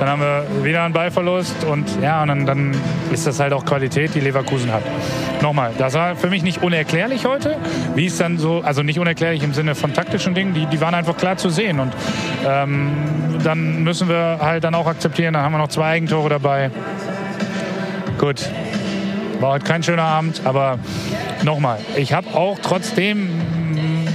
Dann 0.00 0.08
haben 0.08 0.20
wir 0.20 0.64
wieder 0.64 0.82
einen 0.82 0.92
Ballverlust 0.92 1.62
und 1.62 1.86
ja, 2.02 2.20
und 2.22 2.26
dann, 2.26 2.44
dann 2.44 2.76
ist 3.12 3.24
das 3.24 3.38
halt 3.38 3.52
auch 3.52 3.64
Qualität, 3.64 4.16
die 4.16 4.20
Leverkusen 4.20 4.72
hat. 4.72 4.82
Nochmal, 5.40 5.70
das 5.78 5.94
war 5.94 6.16
für 6.16 6.28
mich 6.28 6.42
nicht 6.42 6.64
unerklärlich 6.64 7.24
heute. 7.24 7.56
Wie 7.94 8.06
es 8.06 8.18
dann 8.18 8.36
so, 8.36 8.62
also 8.64 8.82
nicht 8.82 8.98
unerklärlich 8.98 9.44
im 9.44 9.54
Sinne 9.54 9.76
von 9.76 9.94
taktischen 9.94 10.34
Dingen, 10.34 10.54
die, 10.54 10.66
die 10.66 10.80
waren 10.80 10.92
einfach 10.92 11.16
klar 11.16 11.36
zu 11.36 11.50
sehen. 11.50 11.78
Und 11.78 11.92
ähm, 12.44 12.90
dann 13.44 13.84
müssen 13.84 14.08
wir 14.08 14.38
halt 14.40 14.64
dann 14.64 14.74
auch 14.74 14.88
akzeptieren, 14.88 15.34
dann 15.34 15.44
haben 15.44 15.52
wir 15.52 15.58
noch 15.58 15.68
zwei 15.68 15.90
Eigentore 15.90 16.30
dabei. 16.30 16.72
Gut, 18.18 18.50
war 19.38 19.52
heute 19.52 19.64
kein 19.66 19.84
schöner 19.84 20.02
Abend, 20.02 20.40
aber 20.44 20.80
nochmal, 21.44 21.78
ich 21.94 22.12
habe 22.12 22.34
auch 22.34 22.58
trotzdem 22.60 23.40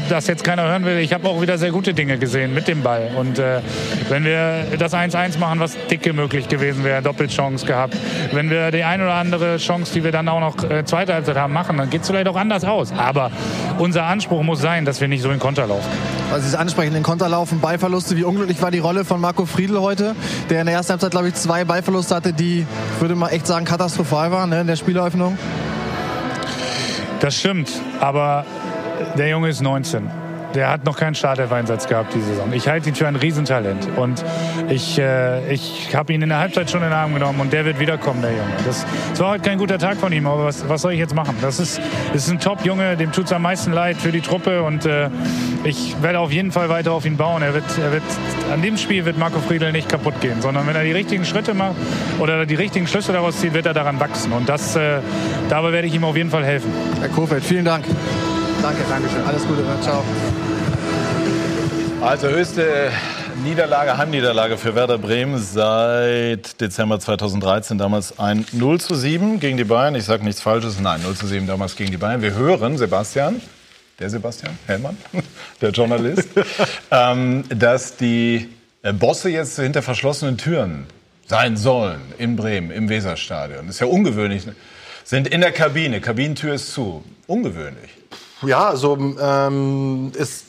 das 0.09 0.27
jetzt 0.27 0.43
keiner 0.43 0.63
hören 0.63 0.85
will, 0.85 0.97
ich 0.97 1.13
habe 1.13 1.27
auch 1.27 1.41
wieder 1.41 1.57
sehr 1.57 1.71
gute 1.71 1.93
Dinge 1.93 2.17
gesehen 2.17 2.53
mit 2.53 2.67
dem 2.67 2.81
Ball. 2.81 3.11
Und 3.15 3.39
äh, 3.39 3.61
wenn 4.09 4.25
wir 4.25 4.65
das 4.77 4.93
1-1 4.93 5.39
machen, 5.39 5.59
was 5.59 5.77
dicke 5.87 6.13
möglich 6.13 6.47
gewesen 6.47 6.83
wäre, 6.83 7.01
Doppelchance 7.01 7.65
gehabt. 7.65 7.95
Wenn 8.31 8.49
wir 8.49 8.71
die 8.71 8.83
eine 8.83 9.03
oder 9.03 9.13
andere 9.13 9.57
Chance, 9.57 9.93
die 9.93 10.03
wir 10.03 10.11
dann 10.11 10.27
auch 10.27 10.39
noch 10.39 10.69
äh, 10.69 10.83
zweite 10.85 11.13
Halbzeit 11.13 11.37
haben, 11.37 11.53
machen, 11.53 11.77
dann 11.77 11.89
geht 11.89 12.01
es 12.01 12.07
vielleicht 12.07 12.27
auch 12.27 12.35
anders 12.35 12.63
aus. 12.63 12.91
Aber 12.91 13.31
unser 13.77 14.05
Anspruch 14.05 14.43
muss 14.43 14.61
sein, 14.61 14.85
dass 14.85 15.01
wir 15.01 15.07
nicht 15.07 15.21
so 15.21 15.31
in 15.31 15.39
Konter 15.39 15.67
laufen. 15.67 15.89
Also 16.31 16.47
Sie 16.47 16.57
ansprechen, 16.57 16.95
in 16.95 17.03
Konter 17.03 17.29
laufen, 17.29 17.59
Ballverluste. 17.59 18.15
Wie 18.17 18.23
unglücklich 18.23 18.61
war 18.61 18.71
die 18.71 18.79
Rolle 18.79 19.05
von 19.05 19.21
Marco 19.21 19.45
Friedl 19.45 19.79
heute, 19.79 20.15
der 20.49 20.61
in 20.61 20.67
der 20.67 20.75
ersten 20.75 20.91
Halbzeit, 20.91 21.11
glaube 21.11 21.29
ich, 21.29 21.35
zwei 21.35 21.65
Ballverluste 21.65 22.15
hatte, 22.15 22.33
die, 22.33 22.65
würde 22.99 23.15
mal 23.15 23.29
echt 23.29 23.47
sagen, 23.47 23.65
katastrophal 23.65 24.31
waren 24.31 24.49
ne, 24.49 24.61
in 24.61 24.67
der 24.67 24.75
Spieleröffnung? 24.75 25.37
Das 27.19 27.35
stimmt, 27.35 27.69
aber 27.99 28.45
der 29.17 29.29
Junge 29.29 29.49
ist 29.49 29.61
19. 29.61 30.09
Der 30.55 30.71
hat 30.71 30.83
noch 30.83 30.97
keinen 30.97 31.13
Startelf-Einsatz 31.13 31.87
gehabt 31.87 32.13
diese 32.15 32.25
Saison. 32.25 32.51
Ich 32.53 32.67
halte 32.67 32.89
ihn 32.89 32.95
für 32.95 33.07
ein 33.07 33.15
Riesentalent. 33.15 33.87
Und 33.97 34.25
ich, 34.69 34.97
äh, 34.97 35.53
ich 35.53 35.95
habe 35.95 36.11
ihn 36.11 36.23
in 36.23 36.29
der 36.29 36.39
Halbzeit 36.39 36.71
schon 36.71 36.81
in 36.81 36.87
den 36.87 36.93
Arm 36.93 37.13
genommen 37.13 37.39
und 37.39 37.53
der 37.53 37.65
wird 37.65 37.79
wiederkommen, 37.79 38.21
der 38.21 38.31
Junge. 38.31 38.53
Das, 38.65 38.85
das 39.11 39.19
war 39.19 39.31
heute 39.31 39.47
kein 39.47 39.59
guter 39.59 39.77
Tag 39.77 39.97
von 39.97 40.11
ihm, 40.11 40.25
aber 40.25 40.45
was, 40.45 40.67
was 40.67 40.81
soll 40.81 40.93
ich 40.93 40.99
jetzt 40.99 41.13
machen? 41.13 41.35
Das 41.41 41.59
ist, 41.59 41.79
das 42.13 42.23
ist 42.23 42.31
ein 42.31 42.39
Top-Junge, 42.39 42.97
dem 42.97 43.11
tut 43.11 43.25
es 43.25 43.31
am 43.31 43.43
meisten 43.43 43.71
leid 43.71 43.97
für 43.97 44.11
die 44.11 44.21
Truppe 44.21 44.63
und 44.63 44.87
äh, 44.87 45.09
ich 45.63 45.95
werde 46.01 46.19
auf 46.19 46.31
jeden 46.31 46.51
Fall 46.51 46.69
weiter 46.69 46.93
auf 46.93 47.05
ihn 47.05 47.17
bauen. 47.17 47.43
Er 47.43 47.53
wird, 47.53 47.65
er 47.77 47.91
wird, 47.91 48.03
an 48.51 48.63
dem 48.63 48.77
Spiel 48.77 49.05
wird 49.05 49.19
Marco 49.19 49.39
Friedl 49.39 49.71
nicht 49.71 49.87
kaputt 49.87 50.19
gehen, 50.19 50.41
sondern 50.41 50.65
wenn 50.65 50.75
er 50.75 50.83
die 50.83 50.93
richtigen 50.93 51.25
Schritte 51.25 51.53
macht 51.53 51.75
oder 52.17 52.47
die 52.47 52.55
richtigen 52.55 52.87
Schlüsse 52.87 53.13
daraus 53.13 53.39
zieht, 53.39 53.53
wird 53.53 53.67
er 53.67 53.75
daran 53.75 53.99
wachsen. 53.99 54.31
Und 54.31 54.49
das, 54.49 54.75
äh, 54.75 54.99
dabei 55.47 55.73
werde 55.73 55.87
ich 55.87 55.93
ihm 55.93 56.03
auf 56.03 56.17
jeden 56.17 56.31
Fall 56.31 56.43
helfen. 56.43 56.71
Herr 56.99 57.09
Kofeld, 57.09 57.43
vielen 57.43 57.65
Dank. 57.65 57.85
Danke, 58.61 58.81
danke 58.89 59.09
schön. 59.09 59.23
Alles 59.25 59.47
Gute. 59.47 59.63
Ciao. 59.81 60.03
Also 62.01 62.27
höchste 62.27 62.91
Niederlage, 63.43 63.97
Heimniederlage 63.97 64.57
für 64.57 64.75
Werder 64.75 64.97
Bremen 64.97 65.37
seit 65.37 66.59
Dezember 66.59 66.99
2013. 66.99 67.77
Damals 67.77 68.19
ein 68.19 68.45
0 68.51 68.81
zu 68.81 68.95
7 68.95 69.39
gegen 69.39 69.55
die 69.55 69.63
Bayern. 69.63 69.95
Ich 69.95 70.03
sage 70.03 70.25
nichts 70.25 70.41
Falsches. 70.41 70.79
Nein, 70.81 71.01
0 71.03 71.15
zu 71.15 71.25
7 71.25 71.47
damals 71.47 71.77
gegen 71.77 71.91
die 71.91 71.97
Bayern. 71.97 72.21
Wir 72.21 72.33
hören 72.33 72.77
Sebastian, 72.77 73.41
der 73.97 74.09
Sebastian 74.09 74.57
Hellmann, 74.67 74.97
der 75.61 75.69
Journalist, 75.69 76.27
ähm, 76.91 77.45
dass 77.49 77.95
die 77.95 78.49
äh, 78.81 78.91
Bosse 78.91 79.29
jetzt 79.29 79.57
hinter 79.57 79.81
verschlossenen 79.81 80.37
Türen 80.37 80.85
sein 81.27 81.55
sollen 81.55 82.01
in 82.17 82.35
Bremen, 82.35 82.71
im 82.71 82.89
Weserstadion. 82.89 83.67
Das 83.67 83.75
ist 83.75 83.81
ja 83.81 83.87
ungewöhnlich. 83.87 84.43
sind 85.05 85.29
in 85.29 85.39
der 85.39 85.53
Kabine. 85.53 86.01
Kabinentür 86.01 86.55
ist 86.55 86.73
zu. 86.73 87.05
Ungewöhnlich. 87.25 87.91
Ja, 88.45 88.69
also 88.69 88.97
ähm, 89.19 90.11
es 90.17 90.45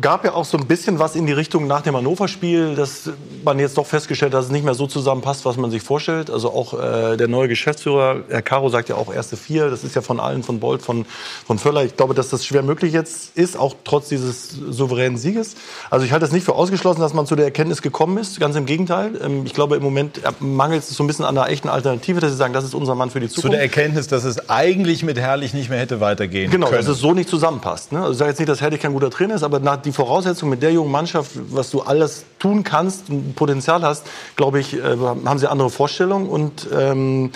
gab 0.00 0.24
ja 0.24 0.34
auch 0.34 0.44
so 0.44 0.58
ein 0.58 0.66
bisschen 0.66 0.98
was 0.98 1.14
in 1.14 1.26
die 1.26 1.32
Richtung 1.32 1.66
nach 1.66 1.80
dem 1.80 1.96
Hannover-Spiel, 1.96 2.74
dass 2.74 3.10
man 3.44 3.58
jetzt 3.58 3.78
doch 3.78 3.86
festgestellt 3.86 4.32
hat, 4.32 4.38
dass 4.38 4.46
es 4.46 4.52
nicht 4.52 4.64
mehr 4.64 4.74
so 4.74 4.86
zusammenpasst, 4.86 5.44
was 5.44 5.56
man 5.56 5.70
sich 5.70 5.82
vorstellt. 5.82 6.28
Also 6.28 6.50
auch 6.50 6.74
äh, 6.74 7.16
der 7.16 7.28
neue 7.28 7.48
Geschäftsführer, 7.48 8.24
Herr 8.28 8.42
Caro, 8.42 8.68
sagt 8.68 8.88
ja 8.88 8.96
auch 8.96 9.14
erste 9.14 9.36
vier. 9.36 9.70
Das 9.70 9.84
ist 9.84 9.94
ja 9.94 10.02
von 10.02 10.18
allen, 10.18 10.42
von 10.42 10.58
Bolt, 10.58 10.82
von, 10.82 11.06
von 11.46 11.58
Völler. 11.58 11.84
Ich 11.84 11.96
glaube, 11.96 12.14
dass 12.14 12.30
das 12.30 12.44
schwer 12.44 12.62
möglich 12.62 12.92
jetzt 12.92 13.36
ist, 13.36 13.56
auch 13.56 13.76
trotz 13.84 14.08
dieses 14.08 14.50
souveränen 14.50 15.18
Sieges. 15.18 15.54
Also 15.88 16.04
ich 16.04 16.12
halte 16.12 16.24
es 16.24 16.32
nicht 16.32 16.44
für 16.44 16.54
ausgeschlossen, 16.54 17.00
dass 17.00 17.14
man 17.14 17.26
zu 17.26 17.36
der 17.36 17.44
Erkenntnis 17.44 17.80
gekommen 17.80 18.18
ist. 18.18 18.40
Ganz 18.40 18.56
im 18.56 18.66
Gegenteil. 18.66 19.12
Ähm, 19.22 19.46
ich 19.46 19.54
glaube, 19.54 19.76
im 19.76 19.82
Moment 19.84 20.20
mangelt 20.40 20.82
es 20.82 20.88
so 20.88 21.04
ein 21.04 21.06
bisschen 21.06 21.24
an 21.24 21.38
einer 21.38 21.48
echten 21.48 21.68
Alternative, 21.68 22.18
dass 22.18 22.32
sie 22.32 22.36
sagen, 22.36 22.52
das 22.52 22.64
ist 22.64 22.74
unser 22.74 22.96
Mann 22.96 23.10
für 23.10 23.20
die 23.20 23.28
Zukunft. 23.28 23.46
Zu 23.46 23.48
der 23.50 23.60
Erkenntnis, 23.60 24.08
dass 24.08 24.24
es 24.24 24.50
eigentlich 24.50 25.04
mit 25.04 25.16
Herrlich 25.16 25.54
nicht 25.54 25.70
mehr 25.70 25.78
hätte 25.78 26.00
weitergehen 26.00 26.50
genau, 26.50 26.66
können. 26.66 26.78
Genau, 26.78 26.88
dass 26.88 26.96
es 26.96 27.00
so 27.00 27.14
nicht 27.14 27.28
zusammenpasst. 27.28 27.92
Ne? 27.92 28.00
Also 28.00 28.12
ich 28.12 28.18
sage 28.18 28.30
jetzt 28.30 28.38
nicht, 28.40 28.48
dass 28.48 28.60
Herrlich 28.60 28.80
kein 28.80 28.92
guter 28.92 29.10
Trainer 29.10 29.36
ist, 29.36 29.44
aber 29.44 29.60
nach 29.60 29.75
die 29.76 29.92
Voraussetzungen 29.92 30.50
mit 30.50 30.62
der 30.62 30.72
jungen 30.72 30.90
Mannschaft, 30.90 31.32
was 31.50 31.70
du 31.70 31.82
alles 31.82 32.24
tun 32.38 32.64
kannst, 32.64 33.04
Potenzial 33.34 33.82
hast, 33.82 34.06
glaube 34.36 34.60
ich, 34.60 34.74
äh, 34.74 34.96
haben 35.24 35.38
sie 35.38 35.50
andere 35.50 35.70
Vorstellungen. 35.70 36.28
Und 36.28 36.68
ähm, 36.72 37.30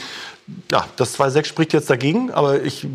ja, 0.70 0.84
das 0.96 1.18
2-6 1.18 1.44
spricht 1.44 1.72
jetzt 1.72 1.90
dagegen, 1.90 2.30
aber 2.30 2.62
ich 2.62 2.86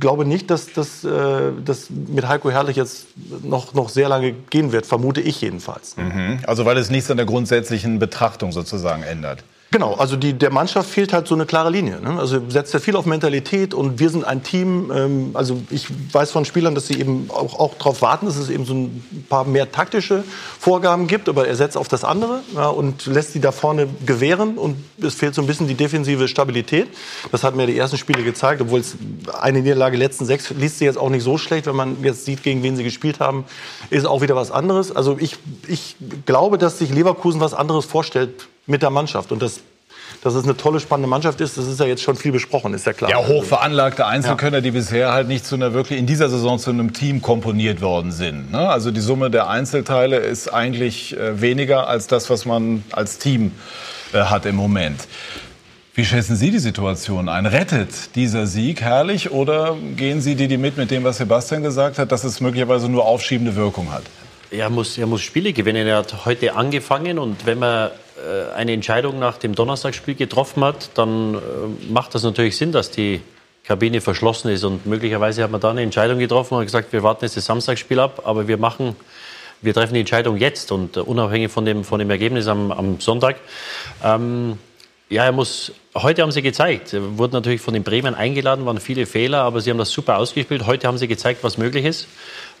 glaube 0.00 0.24
nicht, 0.24 0.50
dass 0.50 0.72
das 0.72 1.04
äh, 1.04 1.52
mit 1.88 2.28
Heiko 2.28 2.50
Herrlich 2.50 2.76
jetzt 2.76 3.06
noch, 3.42 3.74
noch 3.74 3.88
sehr 3.88 4.08
lange 4.08 4.32
gehen 4.32 4.72
wird, 4.72 4.86
vermute 4.86 5.20
ich 5.20 5.40
jedenfalls. 5.40 5.96
Mhm. 5.96 6.40
Also 6.46 6.64
weil 6.64 6.76
es 6.76 6.90
nichts 6.90 7.10
an 7.10 7.16
der 7.16 7.26
grundsätzlichen 7.26 7.98
Betrachtung 7.98 8.52
sozusagen 8.52 9.02
ändert. 9.02 9.44
Genau, 9.74 9.94
also 9.94 10.14
die, 10.14 10.34
der 10.34 10.52
Mannschaft 10.52 10.88
fehlt 10.88 11.12
halt 11.12 11.26
so 11.26 11.34
eine 11.34 11.46
klare 11.46 11.68
Linie. 11.68 11.98
Ne? 12.00 12.16
Also 12.16 12.40
setzt 12.48 12.72
ja 12.74 12.78
viel 12.78 12.94
auf 12.94 13.06
Mentalität 13.06 13.74
und 13.74 13.98
wir 13.98 14.08
sind 14.08 14.22
ein 14.22 14.44
Team. 14.44 14.92
Ähm, 14.94 15.30
also 15.34 15.60
ich 15.68 15.88
weiß 16.12 16.30
von 16.30 16.44
Spielern, 16.44 16.76
dass 16.76 16.86
sie 16.86 17.00
eben 17.00 17.28
auch, 17.28 17.58
auch 17.58 17.74
darauf 17.74 18.00
warten, 18.00 18.26
dass 18.26 18.36
es 18.36 18.50
eben 18.50 18.66
so 18.66 18.72
ein 18.72 19.26
paar 19.28 19.44
mehr 19.44 19.72
taktische 19.72 20.22
Vorgaben 20.60 21.08
gibt, 21.08 21.28
aber 21.28 21.48
er 21.48 21.56
setzt 21.56 21.76
auf 21.76 21.88
das 21.88 22.04
andere 22.04 22.38
ja, 22.54 22.68
und 22.68 23.06
lässt 23.06 23.32
sie 23.32 23.40
da 23.40 23.50
vorne 23.50 23.88
gewähren 24.06 24.58
und 24.58 24.76
es 25.02 25.16
fehlt 25.16 25.34
so 25.34 25.42
ein 25.42 25.48
bisschen 25.48 25.66
die 25.66 25.74
defensive 25.74 26.28
Stabilität. 26.28 26.86
Das 27.32 27.42
hat 27.42 27.56
mir 27.56 27.66
die 27.66 27.76
ersten 27.76 27.98
Spiele 27.98 28.22
gezeigt, 28.22 28.60
obwohl 28.60 28.78
es 28.78 28.94
eine 29.40 29.60
Niederlage 29.60 29.96
letzten 29.96 30.24
sechs 30.24 30.50
liest 30.50 30.78
sie 30.78 30.84
jetzt 30.84 30.98
auch 30.98 31.10
nicht 31.10 31.24
so 31.24 31.36
schlecht, 31.36 31.66
wenn 31.66 31.74
man 31.74 31.96
jetzt 32.04 32.26
sieht, 32.26 32.44
gegen 32.44 32.62
wen 32.62 32.76
sie 32.76 32.84
gespielt 32.84 33.18
haben, 33.18 33.44
ist 33.90 34.06
auch 34.06 34.22
wieder 34.22 34.36
was 34.36 34.52
anderes. 34.52 34.94
Also 34.94 35.16
ich, 35.18 35.36
ich 35.66 35.96
glaube, 36.26 36.58
dass 36.58 36.78
sich 36.78 36.94
Leverkusen 36.94 37.40
was 37.40 37.54
anderes 37.54 37.86
vorstellt 37.86 38.46
mit 38.66 38.82
der 38.82 38.90
Mannschaft. 38.90 39.32
Und 39.32 39.42
das 39.42 39.60
dass 40.22 40.34
es 40.34 40.44
eine 40.44 40.56
tolle, 40.56 40.80
spannende 40.80 41.08
Mannschaft 41.08 41.40
ist, 41.40 41.58
das 41.58 41.66
ist 41.66 41.80
ja 41.80 41.86
jetzt 41.86 42.02
schon 42.02 42.16
viel 42.16 42.32
besprochen, 42.32 42.72
ist 42.72 42.86
ja 42.86 42.92
klar. 42.92 43.10
Ja, 43.10 43.26
hochveranlagte 43.26 44.06
Einzelkönner, 44.06 44.58
ja. 44.58 44.60
die 44.62 44.70
bisher 44.70 45.12
halt 45.12 45.28
nicht 45.28 45.44
zu 45.44 45.54
einer 45.54 45.74
wirklich 45.74 45.98
in 45.98 46.06
dieser 46.06 46.28
Saison 46.30 46.58
zu 46.58 46.70
einem 46.70 46.92
Team 46.92 47.20
komponiert 47.20 47.82
worden 47.82 48.10
sind. 48.10 48.50
Ne? 48.50 48.68
Also 48.68 48.90
die 48.90 49.00
Summe 49.00 49.30
der 49.30 49.48
Einzelteile 49.48 50.16
ist 50.16 50.48
eigentlich 50.48 51.16
äh, 51.16 51.40
weniger 51.40 51.88
als 51.88 52.06
das, 52.06 52.30
was 52.30 52.46
man 52.46 52.84
als 52.92 53.18
Team 53.18 53.52
äh, 54.12 54.18
hat 54.20 54.46
im 54.46 54.56
Moment. 54.56 55.06
Wie 55.94 56.04
schätzen 56.04 56.36
Sie 56.36 56.50
die 56.50 56.58
Situation 56.58 57.28
ein? 57.28 57.46
Rettet 57.46 58.16
dieser 58.16 58.46
Sieg 58.46 58.80
herrlich 58.80 59.30
oder 59.30 59.76
gehen 59.96 60.20
Sie 60.20 60.34
die, 60.34 60.48
die 60.48 60.56
mit 60.56 60.76
mit 60.76 60.90
dem, 60.90 61.04
was 61.04 61.18
Sebastian 61.18 61.62
gesagt 61.62 61.98
hat, 61.98 62.10
dass 62.10 62.24
es 62.24 62.40
möglicherweise 62.40 62.88
nur 62.88 63.04
aufschiebende 63.04 63.54
Wirkung 63.54 63.92
hat? 63.92 64.02
Er 64.50 64.70
muss, 64.70 64.98
er 64.98 65.06
muss 65.06 65.22
Spiele 65.22 65.52
gewinnen. 65.52 65.86
Er 65.86 65.98
hat 65.98 66.24
heute 66.24 66.56
angefangen 66.56 67.18
und 67.18 67.46
wenn 67.46 67.58
man 67.58 67.90
eine 68.54 68.72
Entscheidung 68.72 69.18
nach 69.18 69.38
dem 69.38 69.54
Donnerstagsspiel 69.54 70.14
getroffen 70.14 70.64
hat, 70.64 70.90
dann 70.94 71.34
äh, 71.34 71.38
macht 71.90 72.14
das 72.14 72.22
natürlich 72.22 72.56
Sinn, 72.56 72.72
dass 72.72 72.90
die 72.90 73.20
Kabine 73.64 74.00
verschlossen 74.00 74.50
ist. 74.50 74.64
Und 74.64 74.86
möglicherweise 74.86 75.42
hat 75.42 75.50
man 75.50 75.60
da 75.60 75.70
eine 75.70 75.82
Entscheidung 75.82 76.18
getroffen 76.18 76.54
und 76.54 76.64
gesagt, 76.64 76.92
wir 76.92 77.02
warten 77.02 77.24
jetzt 77.24 77.36
das 77.36 77.46
Samstagsspiel 77.46 77.98
ab, 77.98 78.22
aber 78.24 78.46
wir 78.46 78.58
machen, 78.58 78.94
wir 79.62 79.72
treffen 79.72 79.94
die 79.94 80.00
Entscheidung 80.00 80.36
jetzt 80.36 80.70
und 80.70 80.96
uh, 80.96 81.02
unabhängig 81.02 81.50
von 81.50 81.64
dem, 81.64 81.84
von 81.84 81.98
dem 81.98 82.10
Ergebnis 82.10 82.46
am, 82.46 82.70
am 82.70 83.00
Sonntag. 83.00 83.36
Ähm, 84.02 84.58
ja, 85.08 85.24
er 85.24 85.32
muss. 85.32 85.72
Heute 85.94 86.22
haben 86.22 86.32
sie 86.32 86.42
gezeigt. 86.42 86.92
Er 86.92 87.18
wurde 87.18 87.34
natürlich 87.34 87.60
von 87.60 87.72
den 87.72 87.84
Bremen 87.84 88.14
eingeladen, 88.14 88.66
waren 88.66 88.80
viele 88.80 89.06
Fehler, 89.06 89.42
aber 89.42 89.60
sie 89.60 89.70
haben 89.70 89.78
das 89.78 89.90
super 89.90 90.18
ausgespielt. 90.18 90.66
Heute 90.66 90.88
haben 90.88 90.98
sie 90.98 91.08
gezeigt, 91.08 91.44
was 91.44 91.56
möglich 91.56 91.84
ist. 91.84 92.08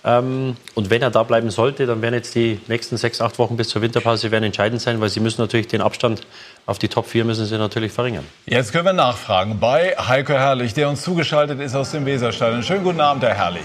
Ähm, 0.04 0.56
und 0.74 0.90
wenn 0.90 1.00
er 1.00 1.10
da 1.10 1.22
bleiben 1.22 1.50
sollte, 1.50 1.86
dann 1.86 2.02
werden 2.02 2.14
jetzt 2.14 2.34
die 2.34 2.60
nächsten 2.68 2.96
sechs, 2.98 3.20
acht 3.20 3.38
Wochen 3.38 3.56
bis 3.56 3.68
zur 3.68 3.80
Winterpause 3.80 4.30
werden 4.30 4.44
entscheidend 4.44 4.82
sein, 4.82 5.00
weil 5.00 5.08
sie 5.08 5.20
müssen 5.20 5.40
natürlich 5.40 5.68
den 5.68 5.80
Abstand 5.80 6.26
auf 6.66 6.78
die 6.78 6.88
Top 6.88 7.06
4 7.06 7.24
müssen 7.24 7.46
sie 7.46 7.56
natürlich 7.56 7.92
verringern. 7.92 8.24
Jetzt 8.46 8.72
können 8.72 8.84
wir 8.84 8.92
nachfragen 8.92 9.58
bei 9.60 9.94
Heiko 9.96 10.34
Herrlich, 10.34 10.74
der 10.74 10.88
uns 10.88 11.02
zugeschaltet 11.02 11.60
ist 11.60 11.74
aus 11.74 11.90
dem 11.90 12.04
Weserstadion. 12.04 12.62
Schönen 12.62 12.84
guten 12.84 13.00
Abend, 13.00 13.22
Herr 13.22 13.34
Herrlich. 13.34 13.64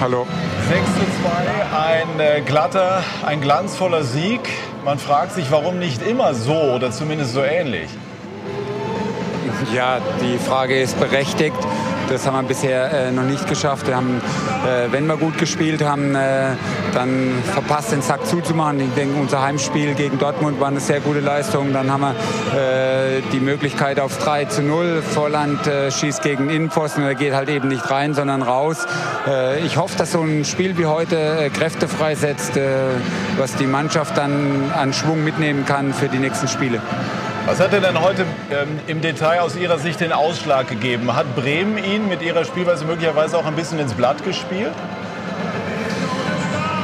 Hallo. 0.00 0.26
6 0.68 0.80
zu 0.84 1.00
2, 1.22 1.76
ein 1.76 2.20
äh, 2.20 2.40
glatter, 2.42 3.02
ein 3.26 3.40
glanzvoller 3.40 4.04
Sieg. 4.04 4.40
Man 4.84 4.98
fragt 4.98 5.32
sich, 5.32 5.50
warum 5.50 5.78
nicht 5.78 6.02
immer 6.02 6.34
so 6.34 6.54
oder 6.54 6.90
zumindest 6.90 7.32
so 7.32 7.42
ähnlich. 7.42 7.88
Ja, 9.74 9.98
die 10.22 10.38
Frage 10.38 10.80
ist 10.80 10.98
berechtigt. 11.00 11.56
Das 12.08 12.26
haben 12.26 12.36
wir 12.36 12.42
bisher 12.42 12.90
äh, 12.90 13.10
noch 13.10 13.24
nicht 13.24 13.46
geschafft. 13.46 13.86
Wir 13.86 13.96
haben, 13.96 14.22
äh, 14.66 14.90
wenn 14.90 15.06
wir 15.06 15.16
gut 15.18 15.36
gespielt 15.36 15.84
haben, 15.84 16.14
äh, 16.14 16.52
dann 16.94 17.32
verpasst, 17.52 17.92
den 17.92 18.00
Sack 18.00 18.26
zuzumachen. 18.26 18.80
Ich 18.80 18.94
denke, 18.94 19.20
unser 19.20 19.42
Heimspiel 19.42 19.94
gegen 19.94 20.18
Dortmund 20.18 20.58
war 20.58 20.68
eine 20.68 20.80
sehr 20.80 21.00
gute 21.00 21.20
Leistung. 21.20 21.72
Dann 21.74 21.90
haben 21.92 22.00
wir 22.00 22.10
äh, 22.58 23.20
die 23.32 23.40
Möglichkeit 23.40 24.00
auf 24.00 24.16
3 24.18 24.46
zu 24.46 24.62
0. 24.62 25.02
Vorland 25.02 25.66
äh, 25.66 25.90
schießt 25.90 26.22
gegen 26.22 26.48
Innenpfosten. 26.48 27.04
Er 27.04 27.14
geht 27.14 27.34
halt 27.34 27.50
eben 27.50 27.68
nicht 27.68 27.90
rein, 27.90 28.14
sondern 28.14 28.40
raus. 28.40 28.86
Äh, 29.26 29.60
ich 29.66 29.76
hoffe, 29.76 29.98
dass 29.98 30.12
so 30.12 30.22
ein 30.22 30.46
Spiel 30.46 30.78
wie 30.78 30.86
heute 30.86 31.50
Kräfte 31.52 31.88
freisetzt, 31.88 32.52
was 33.36 33.54
die 33.56 33.66
Mannschaft 33.66 34.16
dann 34.16 34.72
an 34.74 34.92
Schwung 34.92 35.24
mitnehmen 35.24 35.66
kann 35.66 35.92
für 35.92 36.08
die 36.08 36.18
nächsten 36.18 36.48
Spiele. 36.48 36.80
Was 37.48 37.60
hat 37.60 37.72
er 37.72 37.80
denn 37.80 37.98
heute 37.98 38.26
ähm, 38.50 38.78
im 38.88 39.00
Detail 39.00 39.40
aus 39.40 39.56
Ihrer 39.56 39.78
Sicht 39.78 40.00
den 40.00 40.12
Ausschlag 40.12 40.68
gegeben? 40.68 41.16
Hat 41.16 41.34
Bremen 41.34 41.82
ihn 41.82 42.06
mit 42.06 42.20
ihrer 42.20 42.44
Spielweise 42.44 42.84
möglicherweise 42.84 43.38
auch 43.38 43.46
ein 43.46 43.56
bisschen 43.56 43.78
ins 43.78 43.94
Blatt 43.94 44.22
gespielt? 44.22 44.74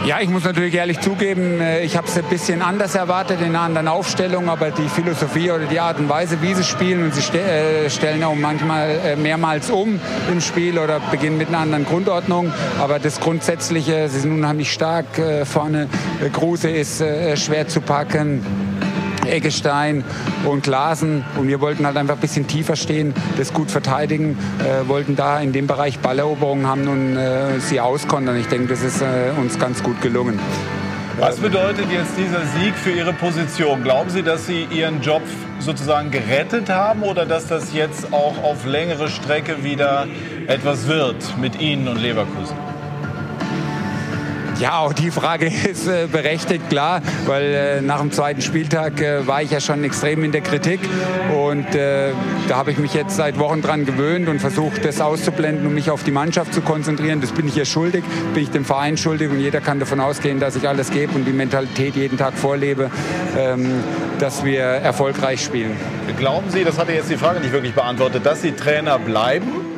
Ja, 0.07 0.21
ich 0.23 0.31
muss 0.31 0.45
natürlich 0.45 0.75
ehrlich 0.75 1.01
zugeben, 1.01 1.61
äh, 1.61 1.83
ich 1.83 1.99
habe 1.99 2.07
es 2.07 2.17
ein 2.17 2.25
bisschen 2.25 2.63
anders 2.63 2.95
erwartet 2.95 3.43
in 3.43 3.49
einer 3.49 3.61
anderen 3.61 3.89
Aufstellung, 3.89 4.49
aber 4.49 4.71
die 4.71 4.89
Philosophie 4.89 5.51
oder 5.51 5.67
die 5.67 5.81
Art 5.81 5.99
und 5.99 6.09
Weise, 6.09 6.41
wie 6.41 6.55
sie 6.55 6.65
spielen, 6.65 7.05
und 7.05 7.15
sie 7.15 7.21
ste 7.21 7.41
äh, 7.41 7.91
stellen 7.91 8.25
auch 8.25 8.35
manchmal 8.35 8.89
äh, 9.05 9.17
mehrmals 9.17 9.69
um 9.69 10.01
im 10.33 10.41
Spiel 10.41 10.79
oder 10.79 10.99
beginnen 11.11 11.37
mit 11.37 11.49
einer 11.49 11.59
anderen 11.59 11.85
Grundordnung, 11.85 12.55
aber 12.81 12.99
das 12.99 13.21
Grundsätzliche, 13.21 14.09
sie 14.09 14.21
sind 14.21 14.33
unheimlich 14.33 14.73
stark 14.73 15.19
äh, 15.19 15.45
vorne, 15.45 15.89
Kruse 16.33 16.71
ist 16.71 17.03
äh, 17.03 17.37
schwer 17.37 17.69
zu 17.69 17.83
packen, 17.83 18.43
Eggestein 19.27 20.05
und 20.45 20.63
Glasen. 20.63 21.25
Und 21.37 21.49
wir 21.49 21.61
wollten 21.61 21.87
halt 21.87 21.97
einfach 21.97 22.15
ein 22.15 22.21
bisschen 22.21 22.47
tiefer 22.47 22.77
stehen, 22.77 23.15
das 23.37 23.53
gut 23.53 23.71
verteidigen, 23.71 24.39
äh, 24.61 24.89
wollten 24.89 25.17
da 25.17 25.41
in 25.41 25.53
dem 25.53 25.67
Bereich 25.67 25.99
Balleroberungen 25.99 26.67
haben 26.67 26.89
und 26.89 27.17
äh, 27.17 27.59
sie 27.61 27.81
auskontern. 27.81 28.39
Ich 28.39 28.49
denke, 28.49 28.69
das 28.69 28.83
ist 28.83 29.03
äh, 29.03 29.31
uns 29.39 29.59
ganz 29.59 29.83
gut 29.83 30.01
gelungen. 30.01 30.39
Was 31.19 31.37
bedeutet 31.37 31.87
jetzt 31.93 32.19
dieser 32.19 32.45
Sieg 32.59 32.75
für 32.75 32.91
Ihre 32.91 33.13
Position? 33.13 33.85
Glauben 33.85 34.11
Sie, 34.11 34.25
dass 34.25 34.47
Sie 34.47 34.67
Ihren 34.71 35.01
Job 35.01 35.23
sozusagen 35.61 36.11
gerettet 36.11 36.69
haben 36.69 37.05
oder 37.05 37.25
dass 37.25 37.47
das 37.47 37.73
jetzt 37.73 38.13
auch 38.13 38.43
auf 38.43 38.67
längere 38.67 39.09
Strecke 39.09 39.63
wieder 39.63 40.09
etwas 40.49 40.89
wird 40.89 41.17
mit 41.39 41.61
Ihnen 41.61 41.87
und 41.87 42.03
Leverkusen? 42.03 42.74
Ja, 44.65 44.79
auch 44.79 44.95
die 44.95 45.11
Frage 45.11 45.45
ist 45.71 45.87
äh, 45.87 46.07
berechtigt, 46.11 46.71
klar, 46.71 47.03
weil 47.27 47.43
äh, 47.43 47.81
nach 47.83 48.01
dem 48.01 48.13
zweiten 48.13 48.41
Spieltag 48.41 48.99
äh, 48.99 49.27
war 49.27 49.43
ich 49.43 49.51
ja 49.51 49.61
schon 49.61 49.85
extrem 49.85 50.25
in 50.25 50.33
der 50.33 50.41
Kritik 50.41 50.81
und 51.37 51.75
äh, 51.75 52.13
da 52.49 52.57
habe 52.57 52.71
ich 52.71 52.79
mich 52.79 52.95
jetzt 52.95 53.15
seit 53.15 53.39
Wochen 53.39 53.61
dran 53.61 53.85
gewöhnt 53.85 54.27
und 54.27 54.39
versucht, 54.39 54.83
das 54.83 55.03
auszublenden 55.03 55.67
und 55.67 55.75
mich 55.75 55.91
auf 55.91 56.03
die 56.03 56.13
Mannschaft 56.13 56.55
zu 56.55 56.63
konzentrieren. 56.63 57.21
Das 57.21 57.33
bin 57.33 57.47
ich 57.47 57.59
ihr 57.59 57.67
schuldig, 57.67 58.05
bin 58.33 58.43
ich 58.43 58.53
dem 58.53 58.65
Verein 58.65 58.97
schuldig 58.97 59.31
und 59.31 59.39
jeder 59.39 59.61
kann 59.61 59.81
davon 59.81 60.01
ausgehen, 60.01 60.41
dass 60.41 60.57
ich 60.57 60.67
alles 60.67 60.91
gebe 60.91 61.13
und 61.15 61.27
die 61.27 61.35
Mentalität 61.35 61.95
jeden 61.95 62.17
Tag 62.17 62.33
vorlebe, 62.33 62.91
ähm, 63.37 63.71
dass 64.19 64.47
wir 64.47 64.63
erfolgreich 64.63 65.45
spielen. 65.45 65.77
Glauben 66.19 66.49
Sie, 66.49 66.65
das 66.65 66.79
hatte 66.79 66.93
jetzt 66.93 67.11
die 67.11 67.19
Frage 67.19 67.41
nicht 67.41 67.53
wirklich 67.53 67.75
beantwortet, 67.75 68.25
dass 68.25 68.41
Sie 68.41 68.53
Trainer 68.53 68.99
bleiben? 68.99 69.74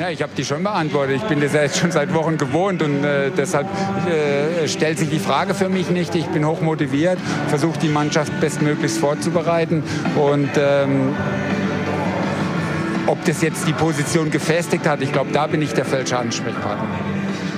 Ja, 0.00 0.08
ich 0.08 0.22
habe 0.22 0.32
die 0.34 0.46
schon 0.46 0.62
beantwortet. 0.62 1.16
Ich 1.16 1.24
bin 1.24 1.42
das 1.42 1.52
jetzt 1.52 1.76
schon 1.76 1.92
seit 1.92 2.14
Wochen 2.14 2.38
gewohnt 2.38 2.80
und 2.80 3.04
äh, 3.04 3.30
deshalb 3.36 3.66
äh, 4.08 4.66
stellt 4.66 4.98
sich 4.98 5.10
die 5.10 5.18
Frage 5.18 5.52
für 5.52 5.68
mich 5.68 5.90
nicht. 5.90 6.14
Ich 6.14 6.24
bin 6.28 6.46
hoch 6.46 6.62
motiviert, 6.62 7.18
versuche 7.48 7.78
die 7.78 7.90
Mannschaft 7.90 8.32
bestmöglichst 8.40 8.96
vorzubereiten 8.96 9.82
und 10.16 10.48
ähm, 10.56 11.14
ob 13.08 13.22
das 13.26 13.42
jetzt 13.42 13.68
die 13.68 13.74
Position 13.74 14.30
gefestigt 14.30 14.86
hat, 14.86 15.02
ich 15.02 15.12
glaube, 15.12 15.32
da 15.32 15.46
bin 15.46 15.60
ich 15.60 15.74
der 15.74 15.84
falsche 15.84 16.16
Ansprechpartner. 16.16 17.09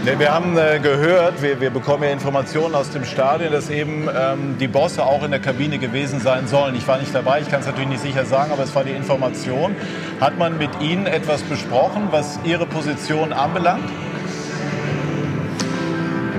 Nee, 0.04 0.18
wir 0.18 0.34
haben 0.34 0.58
äh, 0.58 0.80
gehört, 0.80 1.42
wir, 1.42 1.60
wir, 1.60 1.70
bekommen 1.70 2.02
ja 2.02 2.10
Informationen 2.10 2.74
aus 2.74 2.90
dem 2.90 3.04
Stadion, 3.04 3.52
dass 3.52 3.70
eben 3.70 4.08
ähm, 4.12 4.56
die 4.58 4.66
Bosse 4.66 5.04
auch 5.04 5.22
in 5.22 5.30
der 5.30 5.38
Kabine 5.38 5.78
gewesen 5.78 6.18
sein 6.18 6.48
sollen. 6.48 6.74
Ich 6.74 6.88
war 6.88 6.98
nicht 6.98 7.14
dabei, 7.14 7.40
ich 7.40 7.48
kann 7.48 7.60
es 7.60 7.66
natürlich 7.66 7.88
nicht 7.88 8.02
sicher 8.02 8.24
sagen, 8.24 8.50
aber 8.50 8.64
es 8.64 8.74
war 8.74 8.82
die 8.82 8.90
Information. 8.90 9.76
Hat 10.20 10.36
man 10.38 10.58
mit 10.58 10.70
Ihnen 10.80 11.06
etwas 11.06 11.42
besprochen, 11.42 12.08
was 12.10 12.40
Ihre 12.42 12.66
Position 12.66 13.32
anbelangt? 13.32 13.88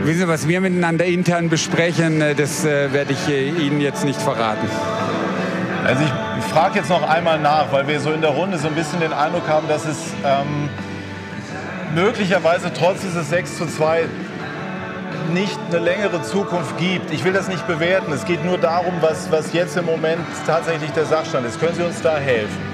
Wissen 0.04 0.20
Sie, 0.20 0.28
was 0.28 0.50
wir 0.50 0.60
miteinander 0.60 1.06
intern 1.06 1.48
besprechen, 1.48 2.20
äh, 2.20 2.36
das 2.36 2.66
äh, 2.66 2.92
werde 2.92 3.14
ich 3.14 3.30
äh, 3.30 3.48
Ihnen 3.48 3.80
jetzt 3.80 4.04
nicht 4.04 4.22
verraten. 4.22 4.68
Also 5.86 6.04
ich 6.04 6.44
frage 6.52 6.80
jetzt 6.80 6.90
noch 6.90 7.08
einmal 7.08 7.40
nach, 7.40 7.72
weil 7.72 7.88
wir 7.88 8.02
so 8.02 8.12
in 8.12 8.20
der 8.20 8.32
Runde 8.32 8.58
so 8.58 8.68
ein 8.68 8.76
bisschen 8.76 9.00
den 9.00 9.14
Eindruck 9.14 9.48
haben, 9.48 9.70
dass 9.70 9.86
es 9.86 10.00
ähm, 10.26 10.68
möglicherweise 11.94 12.72
trotz 12.74 13.02
dieses 13.02 13.30
6 13.30 13.58
zu 13.58 13.66
2 13.66 14.06
nicht 15.34 15.58
eine 15.70 15.80
längere 15.80 16.22
Zukunft 16.22 16.78
gibt. 16.78 17.12
Ich 17.12 17.24
will 17.24 17.34
das 17.34 17.48
nicht 17.48 17.66
bewerten. 17.68 18.12
Es 18.12 18.26
geht 18.26 18.44
nur 18.44 18.58
darum, 18.58 18.94
was, 19.02 19.32
was 19.32 19.54
jetzt 19.54 19.78
im 19.78 19.86
Moment 19.86 20.22
tatsächlich 20.46 20.92
der 20.92 21.06
Sachstand 21.06 21.48
ist. 21.48 21.60
Können 21.60 21.76
Sie 21.76 21.84
uns 21.84 22.02
da 22.02 22.18
helfen? 22.18 22.74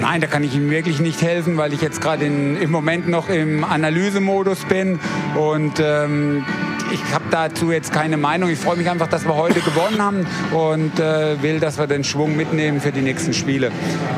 Nein, 0.00 0.20
da 0.20 0.26
kann 0.26 0.44
ich 0.44 0.54
Ihnen 0.54 0.70
wirklich 0.70 1.00
nicht 1.00 1.22
helfen, 1.22 1.56
weil 1.56 1.72
ich 1.72 1.80
jetzt 1.80 2.00
gerade 2.00 2.24
im 2.24 2.70
Moment 2.70 3.08
noch 3.08 3.28
im 3.28 3.64
Analysemodus 3.64 4.64
bin 4.64 5.00
und 5.34 5.80
ähm, 5.80 6.44
ich 6.90 7.02
habe 7.12 7.24
dazu 7.30 7.72
jetzt 7.72 7.92
keine 7.92 8.16
Meinung. 8.16 8.50
Ich 8.50 8.58
freue 8.58 8.76
mich 8.76 8.88
einfach, 8.88 9.08
dass 9.08 9.24
wir 9.24 9.34
heute 9.34 9.60
gewonnen 9.60 10.00
haben 10.02 10.26
und 10.52 10.98
äh, 10.98 11.40
will, 11.42 11.60
dass 11.60 11.78
wir 11.78 11.86
den 11.86 12.04
Schwung 12.04 12.36
mitnehmen 12.36 12.80
für 12.80 12.92
die 12.92 13.00
nächsten 13.00 13.32
Spiele. 13.32 13.70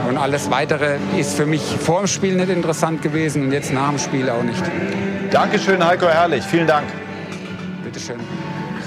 Und 0.08 0.16
alles 0.16 0.50
Weitere 0.50 0.96
ist 1.18 1.34
für 1.34 1.46
mich 1.46 1.62
vor 1.62 2.00
dem 2.00 2.06
Spiel 2.06 2.34
nicht 2.34 2.48
interessant 2.48 3.02
gewesen 3.02 3.42
und 3.42 3.52
jetzt 3.52 3.72
nach 3.72 3.90
dem 3.90 3.98
Spiel 3.98 4.30
auch 4.30 4.42
nicht. 4.42 4.62
Dankeschön, 5.30 5.84
Heiko 5.84 6.06
Herrlich. 6.06 6.44
Vielen 6.44 6.66
Dank. 6.66 6.86
Bitteschön. 7.84 8.16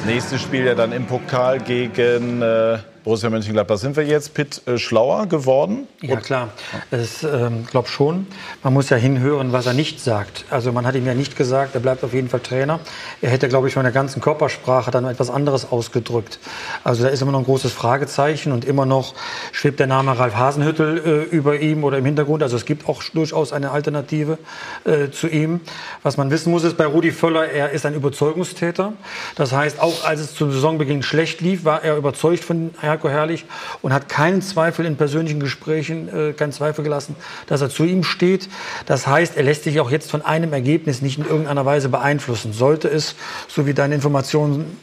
Nächstes 0.06 0.42
Spiel 0.42 0.66
ja 0.66 0.76
dann 0.76 0.92
im 0.92 1.06
Pokal 1.06 1.60
gegen 1.60 2.42
äh, 2.42 2.78
Borussia 3.04 3.30
Mönchengladbach. 3.30 3.78
Sind 3.78 3.98
wir 3.98 4.06
jetzt 4.06 4.34
Pitt 4.34 4.62
äh, 4.66 4.78
schlauer 4.78 5.28
geworden? 5.28 5.88
Ja, 6.02 6.16
klar. 6.16 6.50
Ich 6.92 7.24
ähm, 7.24 7.66
glaube 7.70 7.90
schon. 7.90 8.28
Man 8.64 8.74
muss 8.74 8.90
ja 8.90 8.96
hinhören, 8.96 9.52
was 9.52 9.66
er 9.66 9.74
nicht 9.74 10.00
sagt. 10.00 10.46
Also 10.50 10.72
man 10.72 10.88
hat 10.88 10.96
ihm 10.96 11.06
ja 11.06 11.14
nicht 11.14 11.36
gesagt, 11.36 11.76
er 11.76 11.82
bleibt 11.82 12.06
auf 12.06 12.14
jeden 12.14 12.30
Fall 12.30 12.40
Trainer. 12.40 12.80
Er 13.22 13.30
hätte, 13.30 13.50
glaube 13.50 13.68
ich, 13.68 13.74
von 13.74 13.84
der 13.84 13.92
ganzen 13.92 14.22
Körpersprache 14.22 14.90
dann 14.90 15.04
etwas 15.04 15.30
anderes 15.30 15.70
ausgedrückt. 15.70 16.40
Also 16.86 17.04
da 17.04 17.10
ist 17.10 17.22
immer 17.22 17.34
noch 17.34 17.40
ein 17.40 17.46
großes 17.46 17.74
Fragezeichen 17.74 18.54
und 18.54 18.64
immer 18.64 18.86
noch 18.86 19.16
schwebt 19.52 19.82
der 19.82 19.88
Name 19.88 20.18
Ralf 20.18 20.36
Hasenhüttel 20.36 21.28
äh, 21.30 21.36
über 21.36 21.60
ihm 21.60 21.84
oder 21.84 21.98
im 21.98 22.06
Hintergrund. 22.06 22.42
Also 22.42 22.56
es 22.56 22.64
gibt 22.64 22.88
auch 22.88 23.04
durchaus 23.04 23.52
eine 23.52 23.72
Alternative 23.72 24.38
äh, 24.86 25.10
zu 25.10 25.28
ihm. 25.28 25.60
Was 26.04 26.16
man 26.16 26.32
wissen 26.32 26.52
muss, 26.52 26.64
ist 26.64 26.78
bei 26.78 26.86
Rudi 26.86 27.12
Völler, 27.12 27.50
er 27.50 27.72
ist 27.72 27.86
ein 27.86 27.96
Überzeugungstäter. 27.96 28.94
Das 29.36 29.52
heißt, 29.52 29.82
auch 29.82 30.06
als 30.06 30.22
es 30.22 30.36
zum 30.36 30.54
Saisonbeginn 30.54 31.04
schlecht 31.04 31.42
lief, 31.42 31.66
war 31.66 31.84
er 31.84 31.98
überzeugt 31.98 32.46
von 32.46 32.72
Herrn 32.80 32.93
Heiko 32.94 33.10
Herrlich 33.10 33.46
und 33.82 33.94
hat 33.94 34.10
keinen 34.10 34.42
Zweifel 34.42 34.86
in 34.86 34.96
persönlichen 34.96 35.40
Gesprächen, 35.40 36.08
äh, 36.08 36.34
keinen 36.34 36.52
Zweifel 36.52 36.84
gelassen, 36.84 37.16
dass 37.48 37.62
er 37.62 37.70
zu 37.70 37.84
ihm 37.84 38.04
steht. 38.04 38.50
Das 38.86 39.08
heißt, 39.08 39.36
er 39.38 39.44
lässt 39.44 39.64
sich 39.64 39.80
auch 39.80 39.92
jetzt 39.92 40.10
von 40.10 40.22
einem 40.22 40.54
Ergebnis 40.54 41.02
nicht 41.02 41.18
in 41.18 41.26
irgendeiner 41.26 41.66
Weise 41.66 41.90
beeinflussen. 41.90 42.54
Sollte 42.54 42.88
es, 42.88 43.16
so 43.48 43.66
wie 43.66 43.74
deine 43.74 43.96
Informationen 43.96 44.78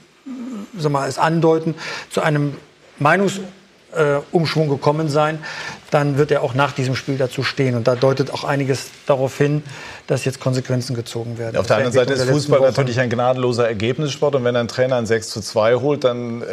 sag 0.77 0.93
mal, 0.93 1.09
es 1.09 1.19
andeuten, 1.19 1.75
zu 2.11 2.21
einem 2.21 2.55
Meinungs 2.99 3.41
äh, 3.95 4.21
Umschwung 4.33 4.69
gekommen 4.69 5.09
sein, 5.09 5.39
dann 5.91 6.19
wird 6.19 6.31
er 6.31 6.43
auch 6.43 6.55
nach 6.55 6.73
diesem 6.73 6.95
Spiel 6.95 7.19
dazu 7.19 7.43
stehen. 7.43 7.75
Und 7.75 7.89
da 7.89 7.97
deutet 7.97 8.33
auch 8.33 8.45
einiges 8.45 8.91
darauf 9.07 9.37
hin, 9.37 9.63
dass 10.07 10.25
jetzt 10.25 10.41
Konsequenzen 10.41 10.95
gezogen 10.95 11.39
werden. 11.39 11.57
Auf 11.57 11.67
der 11.67 11.77
anderen 11.77 11.93
Seite 11.93 12.13
ist 12.13 12.29
Fußball 12.29 12.61
natürlich 12.61 13.01
ein 13.01 13.11
gnadenloser 13.11 13.67
Ergebnissport. 13.67 14.35
Und 14.35 14.45
wenn 14.45 14.57
ein 14.57 14.69
Trainer 14.69 14.97
ein 14.97 15.07
6 15.07 15.31
zu 15.31 15.41
2 15.41 15.77
holt, 15.77 16.05
dann, 16.05 16.43
äh, 16.43 16.47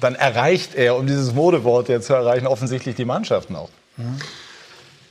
dann 0.00 0.14
erreicht 0.14 0.74
er, 0.74 0.96
um 0.96 1.06
dieses 1.06 1.34
Modewort 1.34 1.88
jetzt 1.88 2.06
zu 2.06 2.14
erreichen, 2.14 2.46
offensichtlich 2.46 2.94
die 2.94 3.04
Mannschaften 3.04 3.56
auch. 3.56 3.70
Mhm. 3.96 4.18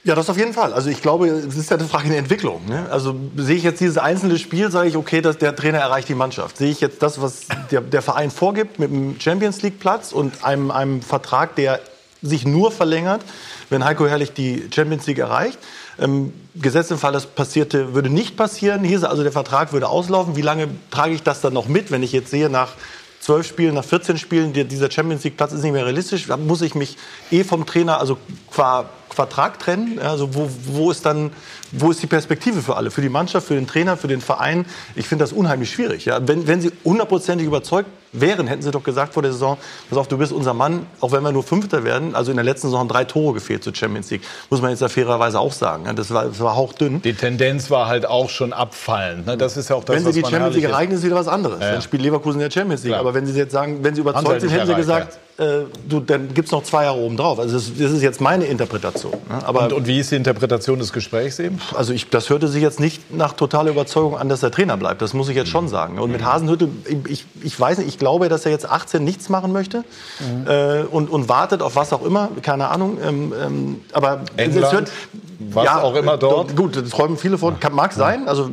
Ja, 0.06 0.16
das 0.16 0.30
auf 0.30 0.38
jeden 0.38 0.52
Fall. 0.52 0.74
Also 0.74 0.90
ich 0.90 1.02
glaube, 1.02 1.28
es 1.28 1.56
ist 1.56 1.70
ja 1.70 1.78
eine 1.78 1.88
Frage 1.88 2.10
der 2.10 2.18
Entwicklung. 2.18 2.66
Ne? 2.68 2.88
Also 2.92 3.16
sehe 3.38 3.56
ich 3.56 3.64
jetzt 3.64 3.80
dieses 3.80 3.98
einzelne 3.98 4.38
Spiel, 4.38 4.70
sage 4.70 4.90
ich, 4.90 4.98
okay, 4.98 5.22
dass 5.22 5.38
der 5.38 5.56
Trainer 5.56 5.78
erreicht 5.78 6.10
die 6.10 6.16
Mannschaft. 6.16 6.58
Sehe 6.58 6.70
ich 6.70 6.82
jetzt 6.82 7.02
das, 7.02 7.22
was 7.22 7.44
der, 7.72 7.80
der 7.80 8.02
Verein 8.02 8.30
vorgibt 8.30 8.80
mit 8.80 8.92
dem 8.92 9.18
Champions 9.20 9.62
League 9.62 9.80
Platz 9.80 10.12
und 10.12 10.44
einem, 10.44 10.72
einem 10.72 11.02
Vertrag, 11.02 11.56
der 11.56 11.80
sich 12.22 12.46
nur 12.46 12.72
verlängert, 12.72 13.22
wenn 13.70 13.86
Heiko 13.86 14.06
Herrlich 14.06 14.34
die 14.34 14.68
Champions 14.74 15.08
League 15.08 15.20
erreicht. 15.20 15.58
Ähm, 15.98 16.34
Gesetz 16.56 16.92
im 16.92 16.98
Fall, 16.98 17.14
das 17.14 17.26
passierte, 17.26 17.94
würde 17.94 18.10
nicht 18.10 18.36
passieren. 18.36 18.84
Hier 18.84 18.98
ist 18.98 19.04
also 19.06 19.24
der 19.24 19.32
Vertrag 19.32 19.72
würde 19.72 19.88
auslaufen. 19.88 20.36
Wie 20.36 20.42
lange 20.42 20.68
trage 20.92 21.14
ich 21.14 21.24
das 21.24 21.40
dann 21.40 21.54
noch 21.54 21.70
mit, 21.70 21.92
wenn 21.92 22.04
ich 22.04 22.12
jetzt 22.12 22.30
sehe, 22.30 22.50
nach 22.50 22.74
zwölf 23.22 23.48
Spielen, 23.48 23.76
nach 23.76 23.86
14 23.86 24.18
Spielen, 24.18 24.52
dieser 24.52 24.92
Champions 24.92 25.24
League 25.24 25.38
Platz 25.38 25.54
ist 25.54 25.64
nicht 25.64 25.72
mehr 25.72 25.86
realistisch, 25.86 26.28
dann 26.28 26.46
muss 26.46 26.62
ich 26.62 26.76
mich 26.76 26.98
eh 27.32 27.46
vom 27.46 27.66
Trainer, 27.66 28.00
also 28.00 28.18
qua 28.52 28.90
Vertrag 29.14 29.60
trennen? 29.60 30.00
Also 30.00 30.36
wo, 30.36 30.50
wo, 30.66 30.92
ist 30.92 31.06
dann, 31.06 31.32
wo 31.72 31.92
ist 31.92 32.02
die 32.02 32.08
Perspektive 32.08 32.62
für 32.62 32.76
alle? 32.76 32.92
Für 32.92 33.02
die 33.02 33.10
Mannschaft, 33.10 33.48
für 33.48 33.56
den 33.56 33.68
Trainer, 33.68 33.98
für 33.98 34.08
den 34.08 34.22
Verein? 34.22 34.66
Ich 34.96 35.08
finde 35.08 35.24
das 35.24 35.34
unheimlich 35.34 35.72
schwierig. 35.72 36.06
Ja? 36.06 36.20
Wenn, 36.28 36.48
wenn 36.48 36.62
Sie 36.62 36.72
hundertprozentig 36.84 37.48
überzeugt 37.48 37.90
wären, 38.12 38.48
hätten 38.48 38.62
Sie 38.62 38.72
doch 38.72 38.84
gesagt 38.84 39.14
vor 39.14 39.24
der 39.24 39.32
Saison, 39.32 39.58
pass 39.90 39.98
auf, 39.98 40.08
du 40.08 40.18
bist 40.18 40.32
unser 40.32 40.54
Mann, 40.54 40.86
auch 41.02 41.12
wenn 41.12 41.24
wir 41.24 41.32
nur 41.32 41.44
Fünfter 41.44 41.84
werden. 41.84 42.16
Also 42.16 42.32
in 42.32 42.38
der 42.38 42.44
letzten 42.44 42.68
Saison 42.68 42.88
drei 42.88 43.06
Tore 43.06 43.34
gefehlt 43.34 43.64
zur 43.64 43.74
Champions 43.74 44.10
League. 44.12 44.22
Muss 44.50 44.62
man 44.62 44.72
jetzt 44.72 44.82
ja 44.82 44.90
fairerweise 44.90 45.40
auch 45.40 45.54
sagen. 45.54 45.86
Ja? 45.86 45.94
Das, 45.94 46.14
war, 46.14 46.26
das 46.26 46.40
war 46.40 46.56
hauchdünn. 46.56 47.02
Die 47.02 47.14
Tendenz 47.14 47.70
war 47.72 47.88
halt 47.88 48.06
auch 48.06 48.30
schon 48.30 48.54
abfallend. 48.54 49.26
Ne? 49.26 49.38
Das 49.38 49.58
ist 49.58 49.70
ja 49.70 49.76
auch 49.76 49.84
das, 49.84 49.96
Wenn 49.96 50.12
Sie 50.12 50.22
die 50.22 50.30
Champions 50.30 50.56
League 50.56 50.66
erreichen, 50.66 50.92
ist 50.92 51.04
wieder 51.04 51.16
was 51.16 51.28
anderes. 51.28 51.60
Ja, 51.60 51.68
ja. 51.68 51.72
Dann 51.74 51.82
spielt 51.82 52.02
Leverkusen 52.04 52.40
in 52.40 52.50
der 52.50 52.52
Champions 52.52 52.84
League. 52.84 52.92
Klar. 52.92 53.02
Aber 53.02 53.14
wenn 53.14 53.26
Sie 53.26 53.38
jetzt 53.38 53.52
sagen, 53.52 53.80
wenn 53.84 53.96
Sie 53.96 54.02
überzeugt 54.02 54.42
sind, 54.42 54.50
hätten 54.50 54.68
Sie 54.68 54.76
gesagt, 54.76 55.18
äh, 55.38 55.64
du, 55.90 56.00
dann 56.00 56.34
gibt 56.34 56.48
es 56.48 56.52
noch 56.52 56.62
zwei 56.62 56.84
Jahre 56.84 57.00
oben 57.00 57.18
drauf. 57.18 57.40
Also 57.40 57.56
das, 57.56 57.72
das, 57.76 57.92
ist 57.92 58.04
jetzt 58.04 58.22
meine 58.22 58.46
Interpretation. 58.46 59.14
Ne? 59.14 59.46
Aber 59.46 59.64
und, 59.64 59.74
und, 59.74 59.88
wie 59.88 60.00
ist 60.00 60.12
die 60.12 60.16
Interpretation 60.16 60.78
des 60.78 60.94
Gesprächs 60.94 61.40
eben? 61.40 61.60
Also 61.74 61.92
ich, 61.92 62.10
das 62.10 62.30
hörte 62.30 62.48
sich 62.48 62.62
jetzt 62.62 62.80
nicht 62.80 63.12
nach 63.12 63.34
totaler 63.34 63.72
Überzeugung 63.72 64.16
an, 64.16 64.30
dass 64.30 64.42
der 64.42 64.52
Trainer 64.52 64.78
bleibt. 64.78 65.02
Das 65.02 65.16
muss 65.16 65.30
ich 65.30 65.36
jetzt 65.36 65.50
schon 65.50 65.68
sagen. 65.68 65.98
Und 65.98 66.12
mit 66.12 66.22
mhm. 66.22 66.26
Hasenhüttel, 66.26 66.70
ich, 67.08 67.26
ich 67.42 67.60
weiß 67.60 67.80
nicht, 67.80 67.88
ich 67.88 67.98
glaube, 67.98 68.30
dass 68.30 68.46
er 68.46 68.52
jetzt 68.52 68.70
18 68.70 69.04
nichts 69.04 69.30
machen 69.30 69.52
möchte 69.52 69.84
mhm. 70.20 70.48
äh, 70.48 70.82
und, 70.84 71.10
und 71.10 71.30
wartet 71.30 71.64
auf 71.64 71.76
was 71.76 71.94
auch 71.94 72.06
immer, 72.06 72.30
keine 72.44 72.68
Ahnung. 72.68 73.00
Ähm, 73.04 73.34
ähm, 73.44 73.82
aber 73.92 74.22
England, 74.38 74.72
hört, 74.72 74.92
was 75.40 75.66
ja, 75.66 75.82
auch 75.82 75.96
immer 75.96 76.18
dort. 76.18 76.50
dort. 76.50 76.56
Gut, 76.56 76.76
das 76.76 76.90
träumen 76.90 77.18
viele 77.18 77.40
von. 77.40 77.60
Kann, 77.60 77.74
mag 77.74 77.94
sein. 77.94 78.28
Also 78.28 78.50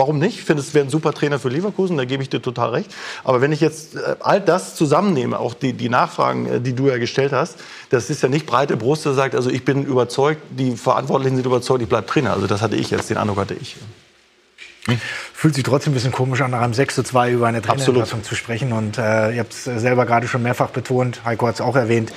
warum 0.00 0.18
nicht? 0.18 0.38
Ich 0.38 0.44
finde, 0.44 0.62
es 0.62 0.72
wäre 0.72 0.86
ein 0.86 0.90
super 0.90 1.12
Trainer 1.12 1.38
für 1.38 1.50
Leverkusen, 1.50 1.98
da 1.98 2.06
gebe 2.06 2.22
ich 2.22 2.30
dir 2.30 2.40
total 2.40 2.70
recht. 2.70 2.90
Aber 3.22 3.42
wenn 3.42 3.52
ich 3.52 3.60
jetzt 3.60 3.96
äh, 3.96 4.16
all 4.20 4.40
das 4.40 4.74
zusammennehme, 4.74 5.38
auch 5.38 5.52
die, 5.52 5.74
die 5.74 5.90
Nachfragen, 5.90 6.46
äh, 6.46 6.60
die 6.60 6.72
du 6.72 6.88
ja 6.88 6.96
gestellt 6.96 7.32
hast, 7.32 7.58
das 7.90 8.08
ist 8.08 8.22
ja 8.22 8.30
nicht 8.30 8.46
breite 8.46 8.78
Brust, 8.78 9.04
der 9.04 9.12
sagt, 9.12 9.34
also 9.34 9.50
ich 9.50 9.64
bin 9.64 9.84
überzeugt, 9.84 10.40
die 10.50 10.74
Verantwortlichen 10.76 11.36
sind 11.36 11.44
überzeugt, 11.44 11.82
ich 11.82 11.88
bleibe 11.88 12.06
Trainer. 12.06 12.32
Also 12.32 12.46
das 12.46 12.62
hatte 12.62 12.76
ich 12.76 12.90
jetzt, 12.90 13.10
den 13.10 13.18
Eindruck 13.18 13.38
hatte 13.38 13.54
ich. 13.54 13.76
Fühlt 15.34 15.54
sich 15.54 15.64
trotzdem 15.64 15.92
ein 15.92 15.94
bisschen 15.94 16.12
komisch 16.12 16.40
an, 16.40 16.50
nach 16.50 16.62
einem 16.62 16.72
6 16.72 16.94
zu 16.94 17.02
2 17.02 17.32
über 17.32 17.46
eine 17.46 17.60
Trainerentlassung 17.60 18.24
zu 18.24 18.34
sprechen. 18.34 18.72
Und 18.72 18.96
äh, 18.96 19.32
ihr 19.32 19.40
habt 19.40 19.52
es 19.52 19.64
selber 19.64 20.06
gerade 20.06 20.26
schon 20.26 20.42
mehrfach 20.42 20.70
betont, 20.70 21.24
Heiko 21.26 21.46
hat 21.46 21.56
es 21.56 21.60
auch 21.60 21.76
erwähnt. 21.76 22.10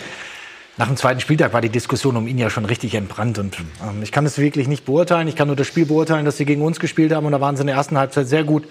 Nach 0.77 0.87
dem 0.87 0.97
zweiten 0.97 1.19
Spieltag 1.19 1.53
war 1.53 1.61
die 1.61 1.69
Diskussion 1.69 2.17
um 2.17 2.27
ihn 2.27 2.37
ja 2.37 2.49
schon 2.49 2.65
richtig 2.65 2.95
entbrannt. 2.95 3.37
Und 3.37 3.59
ähm, 3.59 4.01
ich 4.01 4.11
kann 4.11 4.25
es 4.25 4.37
wirklich 4.39 4.67
nicht 4.67 4.85
beurteilen. 4.85 5.27
Ich 5.27 5.35
kann 5.35 5.47
nur 5.47 5.55
das 5.55 5.67
Spiel 5.67 5.85
beurteilen, 5.85 6.25
dass 6.25 6.37
sie 6.37 6.45
gegen 6.45 6.63
uns 6.63 6.79
gespielt 6.79 7.13
haben. 7.13 7.25
Und 7.25 7.31
da 7.31 7.41
waren 7.41 7.55
sie 7.55 7.61
in 7.61 7.67
der 7.67 7.75
ersten 7.75 7.97
Halbzeit 7.97 8.27
sehr 8.27 8.43
gut. 8.43 8.67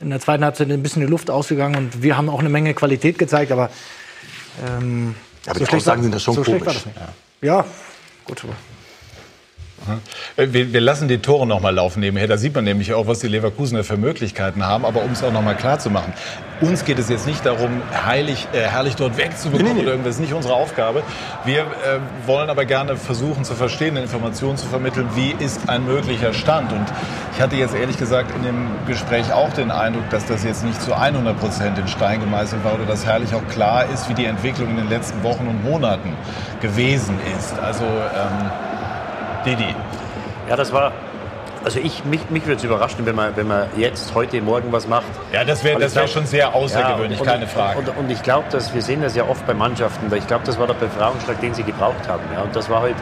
In 0.00 0.10
der 0.10 0.20
zweiten 0.20 0.44
Halbzeit 0.44 0.70
ein 0.70 0.82
bisschen 0.82 1.02
die 1.02 1.08
Luft 1.08 1.30
ausgegangen. 1.30 1.76
Und 1.76 2.02
wir 2.02 2.16
haben 2.16 2.30
auch 2.30 2.40
eine 2.40 2.48
Menge 2.48 2.72
Qualität 2.72 3.18
gezeigt. 3.18 3.52
Aber, 3.52 3.70
ähm, 4.66 5.14
ja, 5.44 5.50
aber 5.50 5.60
so 5.60 5.66
die 5.66 5.76
Aussagen 5.76 6.02
sind 6.02 6.14
das 6.14 6.22
schon 6.22 6.34
so 6.34 6.42
komisch. 6.42 6.66
War 6.66 6.72
das. 6.72 6.84
Ja, 7.42 7.56
ja 7.56 7.64
gut. 8.24 8.42
Äh, 10.36 10.48
wir, 10.52 10.72
wir, 10.72 10.80
lassen 10.80 11.08
die 11.08 11.18
Tore 11.18 11.46
noch 11.46 11.60
mal 11.60 11.74
laufen 11.74 12.00
nebenher. 12.00 12.28
Da 12.28 12.36
sieht 12.36 12.54
man 12.54 12.64
nämlich 12.64 12.94
auch, 12.94 13.06
was 13.06 13.20
die 13.20 13.28
Leverkusener 13.28 13.84
für 13.84 13.96
Möglichkeiten 13.96 14.64
haben. 14.64 14.84
Aber 14.84 15.02
um 15.02 15.12
es 15.12 15.22
auch 15.22 15.32
noch 15.32 15.42
mal 15.42 15.54
klar 15.54 15.78
zu 15.78 15.90
machen, 15.90 16.12
uns 16.60 16.84
geht 16.84 16.98
es 16.98 17.08
jetzt 17.08 17.26
nicht 17.26 17.44
darum, 17.44 17.82
heilig, 18.06 18.46
äh, 18.52 18.60
herrlich 18.60 18.94
dort 18.94 19.16
wegzubekommen 19.16 19.72
nee, 19.72 19.74
nee. 19.74 19.82
oder 19.82 19.90
irgendwas. 19.92 20.12
Das 20.12 20.16
ist 20.16 20.20
nicht 20.20 20.34
unsere 20.34 20.54
Aufgabe. 20.54 21.02
Wir 21.44 21.62
äh, 21.62 21.98
wollen 22.26 22.50
aber 22.50 22.64
gerne 22.64 22.96
versuchen 22.96 23.44
zu 23.44 23.54
verstehen, 23.54 23.96
Informationen 23.96 24.56
zu 24.56 24.66
vermitteln, 24.66 25.08
wie 25.14 25.34
ist 25.44 25.68
ein 25.68 25.84
möglicher 25.84 26.32
Stand. 26.32 26.72
Und 26.72 26.86
ich 27.34 27.40
hatte 27.40 27.56
jetzt 27.56 27.74
ehrlich 27.74 27.98
gesagt 27.98 28.34
in 28.36 28.42
dem 28.42 28.68
Gespräch 28.86 29.32
auch 29.32 29.52
den 29.52 29.70
Eindruck, 29.70 30.08
dass 30.10 30.26
das 30.26 30.44
jetzt 30.44 30.64
nicht 30.64 30.80
zu 30.80 30.94
100 30.94 31.38
Prozent 31.38 31.78
in 31.78 31.88
Stein 31.88 32.20
gemeißelt 32.20 32.62
war 32.64 32.74
oder 32.74 32.84
dass 32.84 33.04
herrlich 33.04 33.34
auch 33.34 33.46
klar 33.48 33.86
ist, 33.92 34.08
wie 34.08 34.14
die 34.14 34.26
Entwicklung 34.26 34.70
in 34.70 34.76
den 34.76 34.88
letzten 34.88 35.22
Wochen 35.22 35.48
und 35.48 35.64
Monaten 35.64 36.14
gewesen 36.60 37.18
ist. 37.38 37.58
Also 37.58 37.84
ähm, 37.84 38.50
Didi. 39.44 39.74
Ja, 40.48 40.56
das 40.56 40.72
war 40.72 40.92
also 41.64 41.78
ich, 41.78 42.04
mich, 42.04 42.28
mich 42.30 42.44
würde 42.44 42.56
es 42.56 42.64
überraschen, 42.64 43.06
wenn 43.06 43.14
man, 43.14 43.36
wenn 43.36 43.46
man 43.46 43.68
jetzt, 43.76 44.14
heute, 44.14 44.40
morgen 44.40 44.72
was 44.72 44.88
macht. 44.88 45.06
Ja, 45.32 45.44
das 45.44 45.62
wäre 45.64 45.80
wär 45.80 46.08
schon 46.08 46.26
sehr 46.26 46.54
außergewöhnlich, 46.54 47.18
ja, 47.18 47.24
und, 47.24 47.28
keine 47.28 47.46
Frage. 47.46 47.78
Und, 47.78 47.88
und, 47.96 48.10
ich 48.10 48.22
glaube, 48.22 48.46
dass 48.50 48.74
wir 48.74 48.82
sehen 48.82 49.02
das 49.02 49.14
ja 49.14 49.28
oft 49.28 49.46
bei 49.46 49.54
Mannschaften. 49.54 50.12
Ich 50.14 50.26
glaube, 50.26 50.44
das 50.44 50.58
war 50.58 50.66
der 50.66 50.74
Befreiungsschlag, 50.74 51.40
den 51.40 51.54
sie 51.54 51.62
gebraucht 51.62 52.08
haben. 52.08 52.22
Ja. 52.34 52.42
Und 52.42 52.54
das 52.56 52.68
war 52.68 52.82
halt 52.82 52.96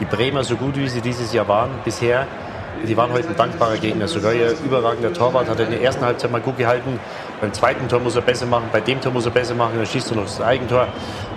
die 0.00 0.04
Bremer 0.04 0.44
so 0.44 0.56
gut, 0.56 0.76
wie 0.76 0.88
sie 0.88 1.00
dieses 1.00 1.32
Jahr 1.32 1.48
waren 1.48 1.70
bisher. 1.84 2.26
die 2.86 2.96
waren 2.96 3.12
heute 3.12 3.28
ein 3.28 3.36
dankbarer 3.36 3.76
Gegner. 3.76 4.08
Sogar 4.08 4.32
ihr 4.32 4.52
überragender 4.64 5.12
Torwart 5.12 5.48
hat 5.48 5.60
in 5.60 5.70
der 5.70 5.82
ersten 5.82 6.04
Halbzeit 6.04 6.30
mal 6.30 6.40
gut 6.40 6.58
gehalten. 6.58 6.98
Beim 7.40 7.52
zweiten 7.52 7.88
Tor 7.88 8.00
muss 8.00 8.16
er 8.16 8.22
besser 8.22 8.46
machen, 8.46 8.64
bei 8.72 8.80
dem 8.80 9.00
Tor 9.00 9.12
muss 9.12 9.24
er 9.24 9.32
besser 9.32 9.54
machen, 9.54 9.72
dann 9.76 9.86
schießt 9.86 10.10
er 10.12 10.16
noch 10.16 10.24
das 10.24 10.40
Eigentor. 10.40 10.86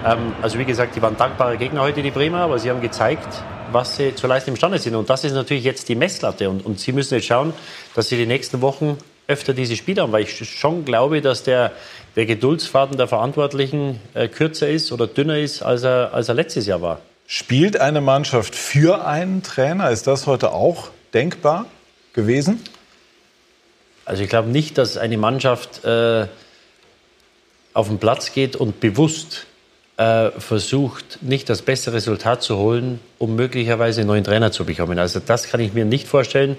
Ähm, 0.05 0.33
also 0.41 0.59
wie 0.59 0.65
gesagt, 0.65 0.95
die 0.95 1.01
waren 1.01 1.17
dankbare 1.17 1.57
Gegner 1.57 1.81
heute, 1.81 2.03
die 2.03 2.11
Bremer, 2.11 2.41
aber 2.41 2.59
sie 2.59 2.69
haben 2.69 2.81
gezeigt, 2.81 3.43
was 3.71 3.97
sie 3.97 4.15
zu 4.15 4.27
leisten 4.27 4.51
imstande 4.51 4.79
sind. 4.79 4.95
Und 4.95 5.09
das 5.09 5.23
ist 5.23 5.33
natürlich 5.33 5.63
jetzt 5.63 5.89
die 5.89 5.95
Messlatte. 5.95 6.49
Und, 6.49 6.65
und 6.65 6.79
sie 6.79 6.91
müssen 6.91 7.15
jetzt 7.15 7.27
schauen, 7.27 7.53
dass 7.95 8.09
sie 8.09 8.17
die 8.17 8.25
nächsten 8.25 8.61
Wochen 8.61 8.97
öfter 9.27 9.53
diese 9.53 9.75
Spiele 9.75 10.01
haben, 10.01 10.11
weil 10.11 10.23
ich 10.23 10.37
schon 10.37 10.85
glaube, 10.85 11.21
dass 11.21 11.43
der, 11.43 11.71
der 12.15 12.25
Geduldsfaden 12.25 12.97
der 12.97 13.07
Verantwortlichen 13.07 13.99
äh, 14.13 14.27
kürzer 14.27 14.69
ist 14.69 14.91
oder 14.91 15.07
dünner 15.07 15.39
ist, 15.39 15.63
als 15.63 15.83
er, 15.83 16.13
als 16.13 16.29
er 16.29 16.35
letztes 16.35 16.67
Jahr 16.67 16.81
war. 16.81 17.01
Spielt 17.27 17.79
eine 17.79 18.01
Mannschaft 18.01 18.55
für 18.55 19.05
einen 19.05 19.41
Trainer? 19.41 19.89
Ist 19.89 20.05
das 20.05 20.27
heute 20.27 20.51
auch 20.51 20.89
denkbar 21.13 21.65
gewesen? 22.13 22.61
Also 24.05 24.21
ich 24.21 24.29
glaube 24.29 24.49
nicht, 24.49 24.77
dass 24.77 24.97
eine 24.97 25.17
Mannschaft 25.17 25.83
äh, 25.83 26.27
auf 27.73 27.87
den 27.87 27.97
Platz 27.97 28.31
geht 28.31 28.55
und 28.55 28.79
bewusst 28.79 29.47
äh, 29.97 30.31
versucht, 30.31 31.19
nicht 31.21 31.49
das 31.49 31.61
beste 31.61 31.93
Resultat 31.93 32.43
zu 32.43 32.57
holen, 32.57 32.99
um 33.17 33.35
möglicherweise 33.35 34.01
einen 34.01 34.07
neuen 34.07 34.23
Trainer 34.23 34.51
zu 34.51 34.65
bekommen. 34.65 34.99
Also 34.99 35.19
das 35.19 35.47
kann 35.49 35.59
ich 35.59 35.73
mir 35.73 35.85
nicht 35.85 36.07
vorstellen. 36.07 36.57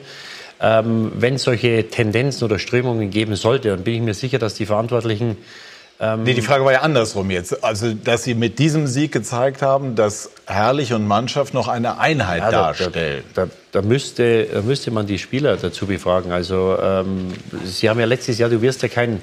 Ähm, 0.58 1.12
wenn 1.14 1.34
es 1.34 1.42
solche 1.42 1.88
Tendenzen 1.88 2.44
oder 2.44 2.58
Strömungen 2.58 3.10
geben 3.10 3.36
sollte, 3.36 3.68
dann 3.68 3.84
bin 3.84 3.94
ich 3.94 4.00
mir 4.00 4.14
sicher, 4.14 4.38
dass 4.38 4.54
die 4.54 4.64
Verantwortlichen 4.64 5.36
ähm 5.98 6.24
nee, 6.24 6.34
die 6.34 6.42
Frage 6.42 6.64
war 6.64 6.72
ja 6.72 6.80
andersrum 6.80 7.30
jetzt. 7.30 7.64
Also, 7.64 7.94
dass 7.94 8.24
Sie 8.24 8.34
mit 8.34 8.58
diesem 8.58 8.86
Sieg 8.86 9.12
gezeigt 9.12 9.62
haben, 9.62 9.94
dass 9.94 10.30
Herrlich 10.46 10.92
und 10.92 11.06
Mannschaft 11.06 11.54
noch 11.54 11.68
eine 11.68 11.98
Einheit 11.98 12.42
ja, 12.42 12.50
darstellen. 12.50 13.24
Da, 13.34 13.46
da, 13.46 13.50
da, 13.72 13.82
müsste, 13.82 14.44
da 14.44 14.62
müsste 14.62 14.90
man 14.90 15.06
die 15.06 15.18
Spieler 15.18 15.56
dazu 15.56 15.86
befragen. 15.86 16.32
Also, 16.32 16.76
ähm, 16.80 17.32
Sie 17.64 17.88
haben 17.88 17.98
ja 17.98 18.06
letztes 18.06 18.38
Jahr, 18.38 18.50
du 18.50 18.60
wirst 18.60 18.82
ja 18.82 18.88
kein. 18.88 19.22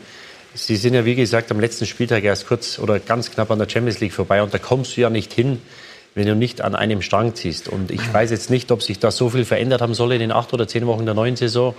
Sie 0.55 0.75
sind 0.75 0.93
ja, 0.93 1.05
wie 1.05 1.15
gesagt, 1.15 1.51
am 1.51 1.59
letzten 1.59 1.85
Spieltag 1.85 2.23
erst 2.23 2.47
kurz 2.47 2.79
oder 2.79 2.99
ganz 2.99 3.31
knapp 3.31 3.49
an 3.51 3.59
der 3.59 3.67
Champions 3.67 3.99
League 3.99 4.13
vorbei 4.13 4.43
und 4.43 4.53
da 4.53 4.59
kommst 4.59 4.95
du 4.95 5.01
ja 5.01 5.09
nicht 5.09 5.33
hin, 5.33 5.59
wenn 6.15 6.27
du 6.27 6.35
nicht 6.35 6.61
an 6.61 6.75
einem 6.75 7.01
Strang 7.01 7.33
ziehst. 7.33 7.67
Und 7.67 7.89
ich 7.89 8.13
weiß 8.13 8.29
jetzt 8.29 8.49
nicht, 8.51 8.71
ob 8.71 8.83
sich 8.83 8.99
das 8.99 9.17
so 9.17 9.29
viel 9.29 9.45
verändert 9.45 9.81
haben 9.81 9.95
soll 9.95 10.13
in 10.13 10.19
den 10.19 10.31
acht 10.31 10.53
oder 10.53 10.67
zehn 10.67 10.85
Wochen 10.85 11.05
der 11.05 11.15
neuen 11.15 11.35
Saison. 11.35 11.73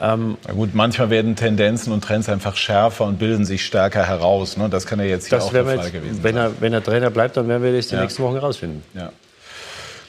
Ähm 0.00 0.36
Na 0.46 0.52
gut, 0.54 0.70
manchmal 0.72 1.10
werden 1.10 1.34
Tendenzen 1.34 1.92
und 1.92 2.04
Trends 2.04 2.28
einfach 2.28 2.54
schärfer 2.54 3.06
und 3.06 3.18
bilden 3.18 3.44
sich 3.44 3.64
stärker 3.64 4.06
heraus. 4.06 4.56
Ne? 4.56 4.68
Das 4.68 4.86
kann 4.86 5.00
ja 5.00 5.06
jetzt 5.06 5.28
hier 5.28 5.38
das 5.38 5.48
auch 5.48 5.52
der 5.52 5.64
Fall 5.64 5.78
jetzt, 5.78 5.92
gewesen 5.92 6.22
wenn 6.22 6.34
sein. 6.34 6.44
Er, 6.44 6.60
wenn 6.60 6.72
er 6.72 6.82
Trainer 6.84 7.10
bleibt, 7.10 7.36
dann 7.36 7.48
werden 7.48 7.62
wir 7.64 7.72
das 7.72 7.88
die 7.88 7.96
ja. 7.96 8.02
nächsten 8.02 8.22
Wochen 8.22 8.34
herausfinden. 8.34 8.84
Ja. 8.94 9.12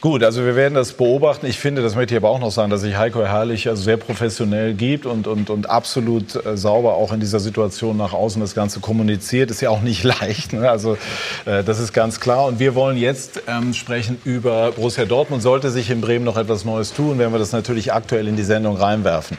Gut, 0.03 0.21
also 0.21 0.43
wir 0.43 0.57
werden 0.57 0.73
das 0.73 0.91
beobachten. 0.91 1.45
Ich 1.45 1.57
finde, 1.57 1.81
das 1.81 1.95
möchte 1.95 2.13
ich 2.13 2.17
aber 2.17 2.29
auch 2.29 2.41
noch 2.41 2.51
sagen, 2.51 2.69
dass 2.69 2.81
sich 2.81 2.97
Heiko 2.97 3.23
Herrlich 3.23 3.69
also 3.69 3.81
sehr 3.83 3.95
professionell 3.95 4.73
gibt 4.73 5.05
und, 5.05 5.27
und, 5.27 5.49
und 5.49 5.69
absolut 5.69 6.45
äh, 6.45 6.57
sauber 6.57 6.95
auch 6.95 7.13
in 7.13 7.21
dieser 7.21 7.39
Situation 7.39 7.95
nach 7.95 8.11
außen 8.11 8.41
das 8.41 8.53
Ganze 8.53 8.81
kommuniziert. 8.81 9.49
Ist 9.49 9.61
ja 9.61 9.69
auch 9.69 9.79
nicht 9.79 10.03
leicht. 10.19 10.51
Ne? 10.51 10.69
Also 10.69 10.97
äh, 11.45 11.63
das 11.63 11.79
ist 11.79 11.93
ganz 11.93 12.19
klar. 12.19 12.47
Und 12.47 12.59
wir 12.59 12.75
wollen 12.75 12.97
jetzt 12.97 13.43
ähm, 13.47 13.73
sprechen 13.73 14.19
über 14.25 14.73
Borussia 14.73 15.05
Dortmund. 15.05 15.41
Sollte 15.41 15.71
sich 15.71 15.89
in 15.89 16.01
Bremen 16.01 16.25
noch 16.25 16.35
etwas 16.35 16.65
Neues 16.65 16.91
tun, 16.91 17.17
werden 17.17 17.31
wir 17.31 17.39
das 17.39 17.53
natürlich 17.53 17.93
aktuell 17.93 18.27
in 18.27 18.35
die 18.35 18.43
Sendung 18.43 18.75
reinwerfen. 18.75 19.37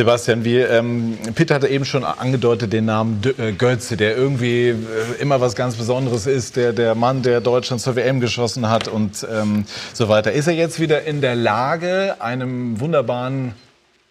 Sebastian, 0.00 0.46
wie 0.46 0.56
ähm, 0.56 1.18
Pitt 1.34 1.50
hatte 1.50 1.68
eben 1.68 1.84
schon 1.84 2.04
angedeutet 2.04 2.72
den 2.72 2.86
Namen 2.86 3.20
D 3.20 3.34
äh, 3.36 3.52
Götze, 3.52 3.98
der 3.98 4.16
irgendwie 4.16 4.68
äh, 4.70 4.76
immer 5.20 5.42
was 5.42 5.54
ganz 5.54 5.76
Besonderes 5.76 6.26
ist, 6.26 6.56
der 6.56 6.72
der 6.72 6.94
Mann, 6.94 7.22
der 7.22 7.42
Deutschland 7.42 7.82
zur 7.82 7.96
WM 7.96 8.18
geschossen 8.18 8.70
hat 8.70 8.88
und 8.88 9.26
ähm, 9.30 9.66
so 9.92 10.08
weiter. 10.08 10.32
Ist 10.32 10.46
er 10.46 10.54
jetzt 10.54 10.80
wieder 10.80 11.02
in 11.02 11.20
der 11.20 11.34
Lage, 11.34 12.16
einem 12.18 12.80
wunderbaren 12.80 13.52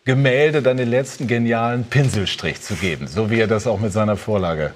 Gemälde 0.06 0.62
dann 0.62 0.78
den 0.78 0.92
letzten 0.92 1.26
genialen 1.26 1.86
Pinselstrich 1.86 2.62
zu 2.62 2.76
geben, 2.76 3.08
so 3.08 3.32
wie 3.32 3.40
er 3.40 3.48
das 3.48 3.66
auch 3.66 3.80
mit 3.80 3.92
seiner 3.92 4.16
Vorlage 4.16 4.74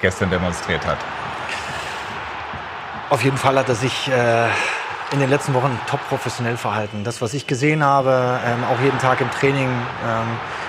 gestern 0.00 0.28
demonstriert 0.28 0.84
hat? 0.84 0.98
Auf 3.10 3.22
jeden 3.22 3.36
Fall 3.36 3.56
hat 3.56 3.68
er 3.68 3.76
sich 3.76 4.08
äh, 4.08 4.48
in 5.12 5.20
den 5.20 5.30
letzten 5.30 5.54
Wochen 5.54 5.78
top 5.88 6.00
professionell 6.08 6.56
verhalten. 6.56 7.02
Das, 7.02 7.22
was 7.22 7.32
ich 7.32 7.46
gesehen 7.46 7.82
habe, 7.82 8.40
ähm, 8.44 8.64
auch 8.64 8.80
jeden 8.82 8.98
Tag 8.98 9.20
im 9.20 9.30
Training, 9.30 9.68
ähm, 9.68 10.26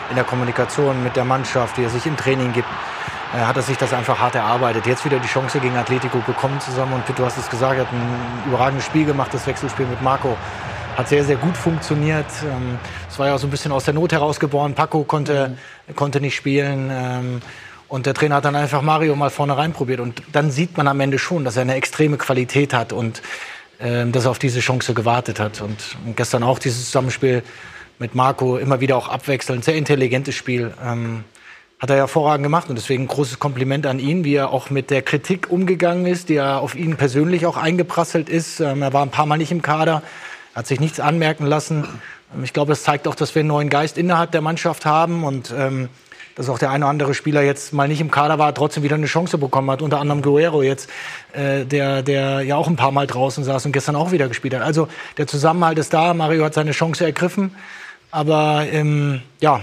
in 0.10 0.16
der 0.16 0.24
Kommunikation 0.24 1.04
mit 1.04 1.16
der 1.16 1.26
Mannschaft, 1.26 1.78
wie 1.78 1.84
er 1.84 1.90
sich 1.90 2.06
im 2.06 2.16
Training 2.16 2.54
gibt, 2.54 2.68
äh, 3.34 3.40
hat 3.42 3.58
er 3.58 3.64
sich 3.64 3.78
das 3.78 3.94
einfach 3.94 4.20
hart 4.20 4.36
erarbeitet. 4.36 4.86
Jetzt 4.86 5.04
wieder 5.04 5.20
die 5.20 5.28
Chance 5.28 5.60
gegen 5.60 5.76
Atletico 5.76 6.20
bekommen 6.20 6.60
zusammen 6.62 6.94
und 6.94 7.04
du 7.18 7.26
hast 7.26 7.38
es 7.38 7.50
gesagt, 7.50 7.76
er 7.76 7.86
hat 7.86 7.94
ein 7.94 8.48
überragendes 8.48 8.86
Spiel 8.86 9.06
gemacht, 9.06 9.34
das 9.34 9.46
Wechselspiel 9.46 9.86
mit 9.86 10.02
Marco. 10.02 10.38
Hat 10.96 11.10
sehr, 11.10 11.24
sehr 11.24 11.38
gut 11.38 11.56
funktioniert. 11.56 12.26
Ähm, 12.44 12.80
es 13.10 13.20
war 13.20 13.28
ja 13.28 13.38
so 13.38 13.48
ein 13.48 13.50
bisschen 13.50 13.72
aus 13.72 13.86
der 13.86 13.94
Not 13.94 14.12
herausgeboren. 14.12 14.74
Paco 14.74 15.04
konnte, 15.04 15.58
mhm. 15.88 15.96
konnte 15.96 16.22
nicht 16.22 16.36
spielen. 16.36 16.90
Ähm, 16.92 17.42
und 17.90 18.06
der 18.06 18.14
Trainer 18.14 18.36
hat 18.36 18.46
dann 18.46 18.56
einfach 18.56 18.82
Mario 18.82 19.16
mal 19.16 19.30
vorne 19.30 19.58
rein 19.58 19.74
probiert. 19.74 20.00
Und 20.00 20.22
dann 20.32 20.52
sieht 20.52 20.78
man 20.78 20.88
am 20.88 21.00
Ende 21.00 21.20
schon, 21.20 21.44
dass 21.44 21.56
er 21.56 21.64
eine 21.64 21.76
extreme 21.76 22.18
Qualität 22.18 22.74
hat. 22.74 22.94
Und 22.94 23.22
dass 23.80 24.26
er 24.26 24.32
auf 24.32 24.40
diese 24.40 24.60
Chance 24.60 24.94
gewartet 24.94 25.40
hat. 25.40 25.62
Und 25.62 25.78
gestern 26.18 26.44
auch 26.44 26.60
dieses 26.60 26.86
Zusammenspiel 26.86 27.44
mit 27.98 28.16
Marco, 28.16 28.58
immer 28.58 28.80
wieder 28.80 28.98
auch 28.98 29.08
abwechselnd, 29.08 29.64
sehr 29.64 29.76
intelligentes 29.76 30.36
Spiel. 30.36 30.74
Ähm, 30.84 31.24
hat 31.80 31.90
er 31.90 31.96
hervorragend 31.96 32.44
gemacht 32.44 32.70
und 32.70 32.78
deswegen 32.78 33.08
großes 33.08 33.40
Kompliment 33.40 33.86
an 33.86 34.00
ihn, 34.00 34.26
wie 34.26 34.36
er 34.36 34.52
auch 34.52 34.70
mit 34.70 34.90
der 34.90 35.02
Kritik 35.02 35.50
umgegangen 35.50 36.06
ist, 36.06 36.28
die 36.28 36.36
er 36.36 36.60
auf 36.60 36.76
ihn 36.76 36.98
persönlich 36.98 37.46
auch 37.46 37.56
eingeprasselt 37.56 38.28
ist. 38.28 38.60
Ähm, 38.60 38.82
er 38.82 38.92
war 38.92 39.02
ein 39.02 39.12
paar 39.12 39.26
Mal 39.26 39.38
nicht 39.38 39.52
im 39.52 39.62
Kader, 39.62 40.04
hat 40.54 40.68
sich 40.68 40.82
nichts 40.82 41.00
anmerken 41.00 41.46
lassen. 41.46 41.88
Ähm, 42.36 42.44
ich 42.44 42.52
glaube, 42.52 42.74
es 42.74 42.84
zeigt 42.84 43.08
auch, 43.08 43.16
dass 43.16 43.34
wir 43.34 43.42
einen 43.42 43.48
neuen 43.48 43.70
Geist 43.70 43.98
innerhalb 43.98 44.32
der 44.32 44.42
Mannschaft 44.42 44.86
haben 44.86 45.24
und 45.24 45.54
ähm, 45.58 45.88
dass 46.40 46.48
auch 46.48 46.58
der 46.58 46.70
eine 46.70 46.86
oder 46.86 46.90
andere 46.90 47.14
Spieler 47.14 47.42
jetzt 47.42 47.74
mal 47.74 47.90
nicht 47.90 48.00
im 48.00 48.12
Kader 48.12 48.40
war, 48.40 48.56
trotzdem 48.56 48.82
wieder 48.82 48.96
eine 48.96 49.08
Chance 49.08 49.38
bekommen 49.38 49.70
hat. 49.70 49.82
Unter 49.82 50.00
anderem 50.00 50.22
Guerrero 50.22 50.64
jetzt, 50.64 50.90
äh, 51.34 51.66
der, 51.66 52.02
der 52.02 52.44
ja 52.44 52.56
auch 52.56 52.70
ein 52.70 52.78
paar 52.78 52.94
Mal 52.94 53.08
draußen 53.08 53.44
saß 53.44 53.66
und 53.66 53.74
gestern 53.74 53.98
auch 53.98 54.14
wieder 54.14 54.30
gespielt 54.30 54.56
hat. 54.56 54.62
Also 54.62 54.88
der 55.18 55.28
Zusammenhalt 55.28 55.78
ist 55.80 55.94
da. 55.94 56.14
Mario 56.14 56.46
hat 56.46 56.54
seine 56.54 56.72
Chance 56.72 57.04
ergriffen. 57.04 57.54
Aber 58.10 58.66
ähm, 58.72 59.22
ja, 59.42 59.60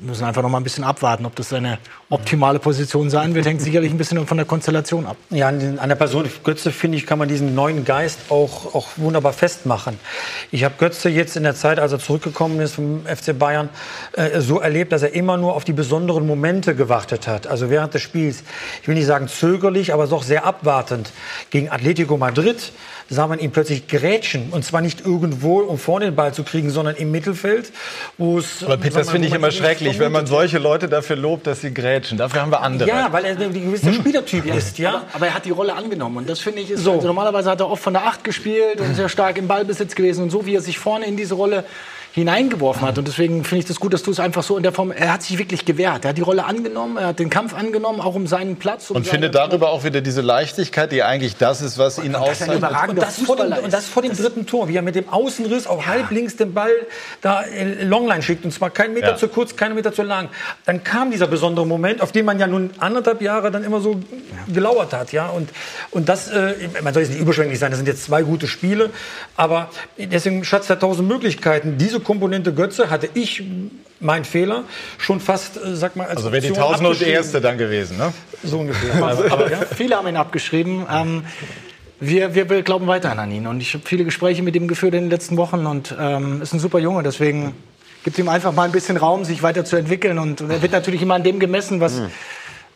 müssen 0.00 0.24
einfach 0.24 0.42
noch 0.42 0.48
mal 0.48 0.58
ein 0.58 0.64
bisschen 0.64 0.84
abwarten, 0.84 1.26
ob 1.26 1.34
das 1.36 1.48
seine 1.48 1.78
optimale 2.10 2.58
Position 2.58 3.10
sein 3.10 3.34
wird. 3.34 3.46
Hängt 3.46 3.60
sicherlich 3.60 3.90
ein 3.90 3.98
bisschen 3.98 4.26
von 4.26 4.36
der 4.36 4.46
Konstellation 4.46 5.06
ab. 5.06 5.16
Ja, 5.30 5.48
an 5.48 5.58
der 5.58 5.94
Person 5.94 6.28
Götze, 6.42 6.70
finde 6.70 6.98
ich, 6.98 7.06
kann 7.06 7.18
man 7.18 7.28
diesen 7.28 7.54
neuen 7.54 7.84
Geist 7.84 8.18
auch, 8.28 8.74
auch 8.74 8.88
wunderbar 8.96 9.32
festmachen. 9.32 9.98
Ich 10.50 10.64
habe 10.64 10.74
Götze 10.78 11.08
jetzt 11.08 11.36
in 11.36 11.42
der 11.42 11.54
Zeit, 11.54 11.78
als 11.78 11.92
er 11.92 11.98
zurückgekommen 11.98 12.60
ist 12.60 12.74
vom 12.74 13.04
FC 13.06 13.38
Bayern, 13.38 13.68
äh, 14.12 14.40
so 14.40 14.60
erlebt, 14.60 14.92
dass 14.92 15.02
er 15.02 15.14
immer 15.14 15.36
nur 15.36 15.54
auf 15.54 15.64
die 15.64 15.72
besonderen 15.72 16.26
Momente 16.26 16.74
gewartet 16.74 17.26
hat. 17.26 17.46
Also 17.46 17.70
während 17.70 17.94
des 17.94 18.02
Spiels, 18.02 18.44
ich 18.82 18.88
will 18.88 18.94
nicht 18.94 19.06
sagen 19.06 19.28
zögerlich, 19.28 19.92
aber 19.92 20.06
doch 20.06 20.22
sehr 20.22 20.44
abwartend. 20.44 21.12
Gegen 21.50 21.70
Atletico 21.70 22.16
Madrid 22.16 22.72
sah 23.10 23.26
man 23.26 23.38
ihn 23.38 23.50
plötzlich 23.50 23.86
grätschen. 23.86 24.48
Und 24.50 24.64
zwar 24.64 24.80
nicht 24.80 25.04
irgendwo, 25.04 25.58
um 25.58 25.78
vorne 25.78 26.06
den 26.06 26.14
Ball 26.14 26.32
zu 26.32 26.42
kriegen, 26.42 26.70
sondern 26.70 26.96
im 26.96 27.10
Mittelfeld, 27.10 27.72
wo 28.18 28.38
es... 28.38 28.62
Aber 28.64 28.76
Pitt, 28.76 28.96
das 28.96 29.10
finde 29.10 29.28
ich 29.28 29.34
immer 29.34 29.50
schrecklich, 29.78 29.98
wenn 29.98 30.12
man 30.12 30.26
solche 30.26 30.58
Leute 30.58 30.88
dafür 30.88 31.16
lobt, 31.16 31.46
dass 31.46 31.60
sie 31.60 31.72
grätschen. 31.72 32.18
Dafür 32.18 32.42
haben 32.42 32.50
wir 32.50 32.60
andere. 32.62 32.88
Ja, 32.88 33.12
weil 33.12 33.24
er 33.24 33.38
ein 33.38 33.52
gewisser 33.52 33.88
hm. 33.88 33.94
Spielertyp 33.94 34.46
ist. 34.46 34.78
Ja? 34.78 34.90
Aber, 34.90 35.04
aber, 35.14 35.26
er 35.28 35.34
hat 35.34 35.44
die 35.44 35.50
Rolle 35.50 35.74
angenommen. 35.74 36.18
Und 36.18 36.28
das 36.28 36.40
finde 36.40 36.60
ich 36.60 36.70
ist... 36.70 36.82
So. 36.84 36.92
Also 36.92 37.06
normalerweise 37.06 37.50
hat 37.50 37.60
er 37.60 37.70
oft 37.70 37.82
von 37.82 37.92
der 37.92 38.06
Acht 38.06 38.24
gespielt 38.24 38.80
und 38.80 38.94
sehr 38.96 39.08
stark 39.08 39.38
im 39.38 39.48
Ballbesitz 39.48 39.94
gewesen. 39.94 40.22
Und 40.24 40.30
so 40.30 40.46
wie 40.46 40.54
er 40.54 40.60
sich 40.60 40.78
vorne 40.78 41.06
in 41.06 41.16
diese 41.16 41.34
Rolle 41.34 41.64
hineingeworfen 42.14 42.86
hat. 42.86 42.96
Und 42.96 43.08
deswegen 43.08 43.42
finde 43.42 43.62
ich 43.62 43.64
das 43.64 43.80
gut, 43.80 43.92
dass 43.92 44.04
du 44.04 44.12
es 44.12 44.20
einfach 44.20 44.44
so 44.44 44.56
in 44.56 44.62
der 44.62 44.70
Form. 44.70 44.92
Er 44.92 45.12
hat 45.12 45.24
sich 45.24 45.36
wirklich 45.36 45.64
gewehrt. 45.64 46.04
Er 46.04 46.10
hat 46.10 46.16
die 46.16 46.22
Rolle 46.22 46.44
angenommen, 46.44 46.96
er 46.96 47.08
hat 47.08 47.18
den 47.18 47.28
Kampf 47.28 47.54
angenommen, 47.54 48.00
auch 48.00 48.14
um 48.14 48.28
seinen 48.28 48.54
Platz. 48.54 48.88
Um 48.90 48.98
und 48.98 49.06
findet 49.08 49.34
darüber 49.34 49.70
auch 49.70 49.82
wieder 49.82 50.00
diese 50.00 50.20
Leichtigkeit, 50.20 50.92
die 50.92 51.02
eigentlich 51.02 51.36
das 51.38 51.60
ist, 51.60 51.76
was 51.76 51.98
ihn 51.98 52.14
auszeichnet. 52.14 52.62
Und 52.88 52.98
das, 52.98 53.18
vor 53.18 53.34
dem, 53.34 53.52
und 53.52 53.72
das 53.72 53.86
vor 53.86 54.02
dem 54.02 54.16
dritten 54.16 54.46
Tor, 54.46 54.68
wie 54.68 54.76
er 54.76 54.82
mit 54.82 54.94
dem 54.94 55.08
Außenriss 55.08 55.66
auf 55.66 55.80
ja. 55.80 55.88
halb 55.88 56.12
links 56.12 56.36
den 56.36 56.54
Ball 56.54 56.70
da 57.20 57.40
in 57.40 57.90
Longline 57.90 58.22
schickt. 58.22 58.44
Und 58.44 58.52
zwar 58.52 58.70
keinen 58.70 58.94
Meter 58.94 59.08
ja. 59.08 59.16
zu 59.16 59.26
kurz, 59.26 59.56
keinen 59.56 59.74
Meter 59.74 59.92
zu 59.92 60.04
lang. 60.04 60.28
Dann 60.66 60.84
kam 60.84 61.10
dieser 61.10 61.26
besondere 61.26 61.66
Moment, 61.66 62.00
auf 62.00 62.12
den 62.12 62.26
man 62.26 62.38
ja 62.38 62.46
nun 62.46 62.70
anderthalb 62.78 63.22
Jahre 63.22 63.50
dann 63.50 63.64
immer 63.64 63.80
so 63.80 63.98
gelauert 64.46 64.92
hat. 64.92 65.10
Ja? 65.10 65.30
Und, 65.30 65.50
und 65.90 66.08
das, 66.08 66.28
äh, 66.28 66.54
man 66.80 66.94
soll 66.94 67.02
jetzt 67.02 67.10
nicht 67.10 67.20
überschwänglich 67.20 67.58
sein, 67.58 67.72
das 67.72 67.78
sind 67.78 67.88
jetzt 67.88 68.04
zwei 68.04 68.22
gute 68.22 68.46
Spiele. 68.46 68.90
Aber 69.34 69.70
deswegen 69.98 70.44
Schatz 70.44 70.68
der 70.68 70.78
tausend 70.78 71.08
Möglichkeiten. 71.08 71.76
Diese 71.76 72.03
Komponente 72.04 72.52
Götze 72.52 72.90
hatte 72.90 73.08
ich 73.14 73.42
mein 74.00 74.24
Fehler 74.24 74.64
schon 74.98 75.20
fast, 75.20 75.56
äh, 75.56 75.74
sag 75.74 75.96
mal, 75.96 76.06
als 76.06 76.18
Also 76.18 76.32
wäre 76.32 76.42
die 76.42 76.52
Tausend 76.52 76.86
und 76.86 77.02
erste 77.02 77.40
dann 77.40 77.58
gewesen, 77.58 77.96
ne? 77.96 78.12
So 78.42 78.58
ungefähr. 78.58 79.02
aber, 79.02 79.24
aber 79.32 79.50
ja. 79.50 79.58
Viele 79.74 79.96
haben 79.96 80.06
ihn 80.06 80.16
abgeschrieben. 80.16 80.86
Ähm, 80.90 81.24
wir, 82.00 82.34
wir, 82.34 82.44
glauben 82.62 82.86
weiterhin 82.86 83.18
an 83.18 83.30
ihn. 83.30 83.46
Und 83.46 83.60
ich 83.60 83.74
habe 83.74 83.84
viele 83.86 84.04
Gespräche 84.04 84.42
mit 84.42 84.54
ihm 84.54 84.68
geführt 84.68 84.94
in 84.94 85.04
den 85.04 85.10
letzten 85.10 85.36
Wochen 85.36 85.66
und 85.66 85.94
ähm, 85.98 86.42
ist 86.42 86.52
ein 86.52 86.60
super 86.60 86.78
Junge. 86.78 87.02
Deswegen 87.02 87.54
gibt 88.04 88.18
ihm 88.18 88.28
einfach 88.28 88.52
mal 88.52 88.64
ein 88.64 88.72
bisschen 88.72 88.96
Raum, 88.96 89.24
sich 89.24 89.42
weiterzuentwickeln. 89.42 90.18
Und 90.18 90.42
er 90.42 90.60
wird 90.60 90.72
natürlich 90.72 91.00
immer 91.00 91.14
an 91.14 91.22
dem 91.22 91.40
gemessen, 91.40 91.80
was. 91.80 92.00
Mhm 92.00 92.10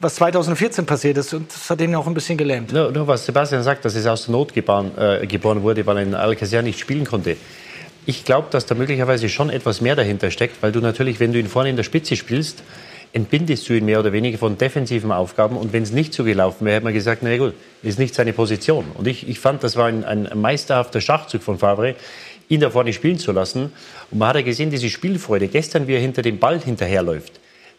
was 0.00 0.14
2014 0.14 0.86
passiert 0.86 1.18
ist. 1.18 1.34
Und 1.34 1.52
das 1.52 1.68
hat 1.70 1.80
ihn 1.80 1.92
auch 1.96 2.06
ein 2.06 2.14
bisschen 2.14 2.38
gelähmt. 2.38 2.72
Nur, 2.72 2.92
nur 2.92 3.08
was 3.08 3.26
Sebastian 3.26 3.64
sagt, 3.64 3.84
dass 3.84 3.96
es 3.96 4.06
aus 4.06 4.26
der 4.26 4.32
Not 4.32 4.54
geboren, 4.54 4.92
äh, 4.96 5.26
geboren 5.26 5.60
wurde, 5.64 5.84
weil 5.86 5.96
ein 5.96 6.14
Alcacer 6.14 6.62
nicht 6.62 6.78
spielen 6.78 7.04
konnte 7.04 7.36
ich 8.08 8.24
glaube, 8.24 8.48
dass 8.50 8.64
da 8.64 8.74
möglicherweise 8.74 9.28
schon 9.28 9.50
etwas 9.50 9.82
mehr 9.82 9.94
dahinter 9.94 10.30
steckt, 10.30 10.62
weil 10.62 10.72
du 10.72 10.80
natürlich, 10.80 11.20
wenn 11.20 11.34
du 11.34 11.38
ihn 11.38 11.46
vorne 11.46 11.68
in 11.68 11.76
der 11.76 11.82
Spitze 11.82 12.16
spielst, 12.16 12.62
entbindest 13.12 13.68
du 13.68 13.74
ihn 13.74 13.84
mehr 13.84 14.00
oder 14.00 14.14
weniger 14.14 14.38
von 14.38 14.56
defensiven 14.56 15.12
Aufgaben. 15.12 15.58
Und 15.58 15.74
wenn 15.74 15.82
es 15.82 15.92
nicht 15.92 16.14
so 16.14 16.24
gelaufen 16.24 16.64
wäre, 16.64 16.76
hätte 16.76 16.84
man 16.84 16.94
gesagt, 16.94 17.22
na 17.22 17.36
gut, 17.36 17.52
ist 17.82 17.98
nicht 17.98 18.14
seine 18.14 18.32
Position. 18.32 18.86
Und 18.94 19.06
ich, 19.06 19.28
ich 19.28 19.38
fand, 19.38 19.62
das 19.62 19.76
war 19.76 19.88
ein, 19.88 20.04
ein 20.04 20.26
meisterhafter 20.34 21.02
Schachzug 21.02 21.42
von 21.42 21.58
Favre, 21.58 21.96
ihn 22.48 22.60
da 22.60 22.70
vorne 22.70 22.94
spielen 22.94 23.18
zu 23.18 23.30
lassen. 23.30 23.72
Und 24.10 24.18
man 24.18 24.28
hat 24.28 24.36
ja 24.36 24.42
gesehen, 24.42 24.70
diese 24.70 24.88
Spielfreude, 24.88 25.48
gestern, 25.48 25.86
wie 25.86 25.92
er 25.92 26.00
hinter 26.00 26.22
dem 26.22 26.38
Ball 26.38 26.58
hinterherläuft. 26.58 27.32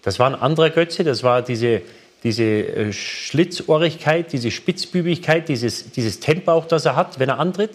Das 0.03 0.19
war 0.19 0.27
ein 0.27 0.35
anderer 0.35 0.69
Götze, 0.69 1.03
das 1.03 1.23
war 1.23 1.41
diese, 1.41 1.81
diese 2.23 2.43
äh, 2.43 2.93
Schlitzohrigkeit, 2.93 4.31
diese 4.31 4.51
Spitzbübigkeit, 4.51 5.49
dieses, 5.49 5.89
dieses 5.89 6.19
Tempo 6.19 6.51
auch, 6.51 6.67
das 6.67 6.85
er 6.85 6.95
hat, 6.95 7.17
wenn 7.17 7.29
er 7.29 7.39
antritt. 7.39 7.71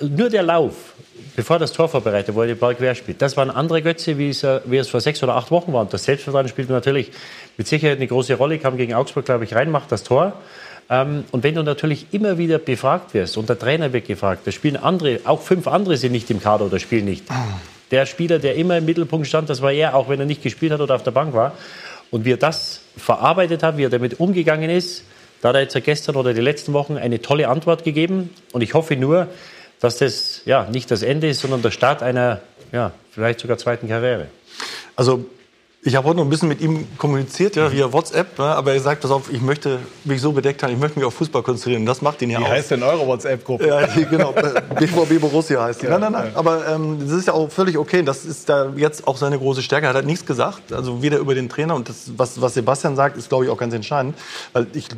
Äh, 0.00 0.04
nur 0.04 0.30
der 0.30 0.42
Lauf, 0.42 0.94
bevor 1.36 1.58
das 1.58 1.72
Tor 1.72 1.88
vorbereitet 1.88 2.34
wurde, 2.34 2.54
Ball 2.54 2.74
quer 2.74 2.94
spielt, 2.94 3.20
das 3.22 3.36
war 3.36 3.44
ein 3.44 3.50
anderer 3.50 3.80
Götze, 3.80 4.18
wie 4.18 4.30
es, 4.30 4.42
äh, 4.42 4.60
wie 4.64 4.76
es 4.76 4.88
vor 4.88 5.00
sechs 5.00 5.22
oder 5.22 5.34
acht 5.36 5.50
Wochen 5.50 5.72
war. 5.72 5.82
Und 5.82 5.92
das 5.92 6.04
Selbstvertrauen 6.04 6.48
spielt 6.48 6.70
natürlich 6.70 7.10
mit 7.56 7.66
Sicherheit 7.66 7.98
eine 7.98 8.06
große 8.06 8.34
Rolle, 8.34 8.58
kam 8.58 8.76
gegen 8.76 8.94
Augsburg, 8.94 9.24
glaube 9.24 9.44
ich, 9.44 9.54
rein, 9.54 9.70
macht 9.70 9.92
das 9.92 10.02
Tor. 10.02 10.34
Ähm, 10.90 11.24
und 11.30 11.42
wenn 11.42 11.54
du 11.54 11.62
natürlich 11.62 12.06
immer 12.12 12.38
wieder 12.38 12.58
befragt 12.58 13.14
wirst 13.14 13.36
und 13.36 13.48
der 13.48 13.58
Trainer 13.58 13.92
wird 13.92 14.06
gefragt, 14.06 14.42
da 14.46 14.52
spielen 14.52 14.76
andere, 14.76 15.20
auch 15.24 15.40
fünf 15.40 15.66
andere 15.66 15.96
sind 15.96 16.12
nicht 16.12 16.30
im 16.30 16.40
Kader 16.40 16.66
oder 16.66 16.78
spielen 16.78 17.06
nicht. 17.06 17.24
Der 17.90 18.06
Spieler, 18.06 18.38
der 18.38 18.56
immer 18.56 18.78
im 18.78 18.84
Mittelpunkt 18.84 19.26
stand, 19.26 19.48
das 19.48 19.62
war 19.62 19.72
er, 19.72 19.94
auch 19.94 20.08
wenn 20.08 20.20
er 20.20 20.26
nicht 20.26 20.42
gespielt 20.42 20.72
hat 20.72 20.80
oder 20.80 20.94
auf 20.94 21.02
der 21.02 21.10
Bank 21.10 21.34
war. 21.34 21.52
Und 22.10 22.24
wie 22.24 22.32
er 22.32 22.36
das 22.36 22.80
verarbeitet 22.96 23.62
hat, 23.62 23.76
wie 23.76 23.84
er 23.84 23.90
damit 23.90 24.20
umgegangen 24.20 24.70
ist, 24.70 25.04
da 25.40 25.50
hat 25.50 25.56
er 25.56 25.62
jetzt 25.62 25.84
gestern 25.84 26.16
oder 26.16 26.32
die 26.32 26.40
letzten 26.40 26.72
Wochen 26.72 26.96
eine 26.96 27.20
tolle 27.20 27.48
Antwort 27.48 27.84
gegeben. 27.84 28.30
Und 28.52 28.62
ich 28.62 28.72
hoffe 28.72 28.96
nur, 28.96 29.28
dass 29.84 29.98
das 29.98 30.40
ja, 30.46 30.68
nicht 30.70 30.90
das 30.90 31.02
Ende 31.02 31.28
ist, 31.28 31.40
sondern 31.40 31.62
der 31.62 31.70
Start 31.70 32.02
einer 32.02 32.40
ja, 32.72 32.92
vielleicht 33.10 33.40
sogar 33.40 33.58
zweiten 33.58 33.88
Karriere. 33.88 34.26
Also 34.96 35.26
ich 35.86 35.94
habe 35.96 36.08
heute 36.08 36.16
noch 36.16 36.24
ein 36.24 36.30
bisschen 36.30 36.48
mit 36.48 36.62
ihm 36.62 36.86
kommuniziert, 36.96 37.56
ja, 37.56 37.70
via 37.70 37.92
WhatsApp, 37.92 38.38
ne, 38.38 38.46
aber 38.46 38.72
er 38.72 38.80
sagt, 38.80 39.02
pass 39.02 39.10
auf, 39.10 39.30
ich 39.30 39.42
möchte 39.42 39.80
mich 40.04 40.22
so 40.22 40.32
bedeckt 40.32 40.62
haben, 40.62 40.72
ich 40.72 40.78
möchte 40.78 40.98
mich 40.98 41.06
auf 41.06 41.12
Fußball 41.12 41.42
konzentrieren. 41.42 41.84
Das 41.84 42.00
macht 42.00 42.22
ihn 42.22 42.30
ja 42.30 42.40
Wie 42.40 42.44
auch. 42.44 42.48
heißt 42.48 42.70
denn 42.70 42.82
eure 42.82 43.06
WhatsApp-Gruppe? 43.06 43.66
Ja, 43.66 43.86
genau. 44.10 44.32
BVB 44.32 45.20
Borussia 45.20 45.62
heißt 45.62 45.82
die. 45.82 45.86
Nein, 45.86 46.00
nein, 46.00 46.12
nein. 46.12 46.32
Aber 46.34 46.66
ähm, 46.66 47.00
das 47.00 47.10
ist 47.10 47.26
ja 47.26 47.34
auch 47.34 47.50
völlig 47.50 47.76
okay. 47.76 48.02
Das 48.02 48.24
ist 48.24 48.48
da 48.48 48.72
jetzt 48.76 49.06
auch 49.06 49.18
seine 49.18 49.38
große 49.38 49.60
Stärke. 49.60 49.84
Er 49.84 49.88
hat 49.90 49.96
halt 49.96 50.06
nichts 50.06 50.24
gesagt. 50.24 50.72
Also 50.72 51.02
weder 51.02 51.18
über 51.18 51.34
den 51.34 51.50
Trainer 51.50 51.74
und 51.74 51.90
das, 51.90 52.12
was, 52.16 52.40
was 52.40 52.54
Sebastian 52.54 52.96
sagt, 52.96 53.18
ist, 53.18 53.28
glaube 53.28 53.44
ich, 53.44 53.50
auch 53.50 53.58
ganz 53.58 53.74
entscheidend. 53.74 54.16
Weil 54.54 54.66
ich 54.72 54.88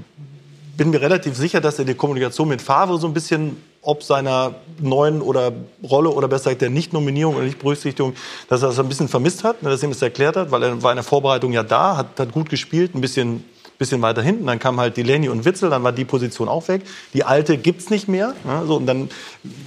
bin 0.76 0.90
mir 0.90 1.00
relativ 1.00 1.36
sicher, 1.36 1.60
dass 1.60 1.78
er 1.78 1.84
die 1.84 1.94
Kommunikation 1.94 2.48
mit 2.48 2.62
Favre 2.62 2.98
so 2.98 3.06
ein 3.06 3.14
bisschen 3.14 3.56
ob 3.82 4.02
seiner 4.02 4.56
neuen 4.80 5.22
oder 5.22 5.52
Rolle 5.88 6.10
oder 6.10 6.26
besser 6.26 6.50
gesagt 6.50 6.62
der 6.62 6.70
Nicht-Nominierung 6.70 7.36
oder 7.36 7.44
Nicht-Berücksichtigung, 7.44 8.14
dass 8.48 8.62
er 8.62 8.68
das 8.68 8.80
ein 8.80 8.88
bisschen 8.88 9.06
vermisst 9.06 9.44
hat, 9.44 9.58
dass 9.62 9.80
er 9.80 9.88
ihm 9.88 9.92
das 9.92 10.02
erklärt 10.02 10.36
hat, 10.36 10.50
weil 10.50 10.62
er 10.64 10.82
war 10.82 10.90
in 10.90 10.96
der 10.96 11.04
Vorbereitung 11.04 11.52
ja 11.52 11.62
da, 11.62 11.96
hat, 11.96 12.18
hat 12.18 12.32
gut 12.32 12.48
gespielt, 12.48 12.96
ein 12.96 13.00
bisschen 13.00 13.44
bisschen 13.78 14.02
weiter 14.02 14.22
hinten. 14.22 14.46
Dann 14.46 14.58
kam 14.58 14.80
halt 14.80 14.96
Delaney 14.96 15.28
und 15.28 15.44
Witzel, 15.44 15.70
dann 15.70 15.82
war 15.84 15.92
die 15.92 16.04
Position 16.04 16.48
auch 16.48 16.68
weg. 16.68 16.82
Die 17.14 17.24
alte 17.24 17.58
gibt's 17.58 17.90
nicht 17.90 18.08
mehr. 18.08 18.34
Ja, 18.46 18.64
so, 18.64 18.76
und 18.76 18.86
dann 18.86 19.10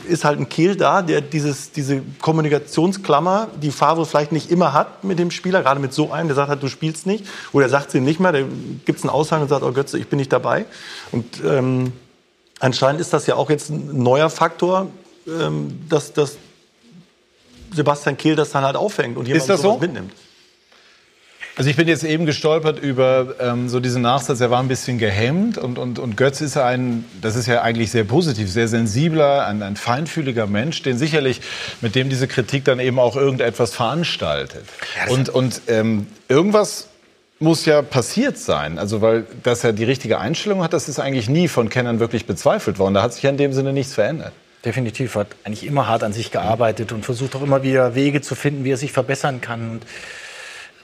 ist 0.08 0.26
halt 0.26 0.40
ein 0.40 0.50
Kehl 0.50 0.76
da, 0.76 1.02
der 1.02 1.22
dieses, 1.22 1.72
diese 1.72 2.02
Kommunikationsklammer, 2.20 3.50
die 3.62 3.72
Favre 3.72 4.06
vielleicht 4.06 4.32
nicht 4.32 4.52
immer 4.52 4.74
hat 4.74 5.04
mit 5.04 5.20
dem 5.20 5.32
Spieler, 5.32 5.62
gerade 5.62 5.80
mit 5.80 5.94
so 5.94 6.12
einem, 6.12 6.28
der 6.28 6.36
sagt 6.36 6.50
halt, 6.50 6.64
du 6.64 6.68
spielst 6.68 7.06
nicht. 7.06 7.26
Oder 7.52 7.66
er 7.66 7.70
sagt 7.70 7.90
es 7.90 7.96
ihm 7.96 8.04
nicht 8.04 8.20
mehr, 8.20 8.32
da 8.32 8.40
gibt's 8.86 9.04
einen 9.04 9.12
Aushang 9.12 9.42
und 9.42 9.50
sagt, 9.50 9.64
oh 9.64 9.72
Götze, 9.72 9.98
ich 9.98 10.08
bin 10.08 10.18
nicht 10.18 10.34
dabei. 10.34 10.66
Und 11.12 11.42
ähm, 11.46 11.94
anscheinend 12.60 13.02
ist 13.02 13.14
das 13.14 13.28
ja 13.28 13.36
auch 13.36 13.50
jetzt 13.50 13.70
ein 13.70 14.02
neuer 14.02 14.30
Faktor, 14.30 14.88
ähm, 15.28 15.80
dass, 15.90 16.14
dass 16.14 16.38
Sebastian 17.74 18.18
Kehl 18.18 18.36
das 18.36 18.52
dann 18.52 18.64
halt 18.64 18.76
auffängt 18.76 19.18
und 19.18 19.28
jemand 19.28 19.42
Ist 19.42 19.50
das 19.50 19.62
so? 19.62 19.78
mitnimmt. 19.78 20.12
Also 21.60 21.70
ich 21.70 21.76
bin 21.76 21.90
jetzt 21.90 22.06
eben 22.06 22.26
gestolpert 22.26 22.80
über 22.80 23.36
ähm, 23.42 23.68
so 23.68 23.82
diesen 23.82 24.02
Nachsatz, 24.02 24.40
er 24.40 24.50
war 24.50 24.62
ein 24.62 24.70
bisschen 24.70 24.98
gehemmt 24.98 25.58
und, 25.58 25.78
und, 25.78 26.00
und 26.00 26.16
Götz 26.16 26.40
ist 26.40 26.56
ein, 26.56 27.04
das 27.22 27.36
ist 27.36 27.48
ja 27.48 27.64
eigentlich 27.64 27.92
sehr 27.92 28.06
positiv, 28.06 28.50
sehr 28.50 28.70
sensibler, 28.70 29.46
ein, 29.46 29.62
ein 29.62 29.76
feinfühliger 29.76 30.48
Mensch, 30.48 30.82
den 30.84 30.98
sicherlich, 30.98 31.42
mit 31.82 31.96
dem 31.96 32.08
diese 32.08 32.30
Kritik 32.30 32.64
dann 32.64 32.80
eben 32.80 32.98
auch 32.98 33.18
irgendetwas 33.18 33.74
veranstaltet. 33.74 34.64
und 35.10 35.28
und 35.28 35.64
ähm, 35.68 36.08
irgendwas 36.30 36.88
muss 37.40 37.66
ja 37.66 37.82
passiert 37.82 38.38
sein, 38.38 38.80
also 38.80 39.02
weil, 39.02 39.28
dass 39.44 39.66
er 39.66 39.74
die 39.74 39.84
richtige 39.84 40.18
Einstellung 40.18 40.64
hat, 40.64 40.72
das 40.72 40.88
ist 40.88 40.98
eigentlich 40.98 41.28
nie 41.28 41.50
von 41.50 41.68
Kennern 41.68 42.00
wirklich 42.00 42.26
bezweifelt 42.26 42.80
worden. 42.80 42.94
Da 42.94 43.02
hat 43.02 43.14
sich 43.14 43.24
ja 43.24 43.32
in 43.32 43.38
dem 43.38 43.52
Sinne 43.52 43.74
nichts 43.74 43.96
verändert. 43.96 44.32
Definitiv 44.64 45.16
hat 45.16 45.28
eigentlich 45.44 45.66
immer 45.66 45.88
hart 45.88 46.04
an 46.04 46.14
sich 46.14 46.32
gearbeitet 46.32 46.94
und 46.94 47.04
versucht 47.04 47.36
auch 47.36 47.42
immer 47.42 47.64
wieder 47.64 47.96
Wege 47.96 48.22
zu 48.22 48.36
finden, 48.36 48.64
wie 48.64 48.72
er 48.72 48.78
sich 48.78 48.94
verbessern 48.94 49.42
kann. 49.42 49.72
Und, 49.72 49.84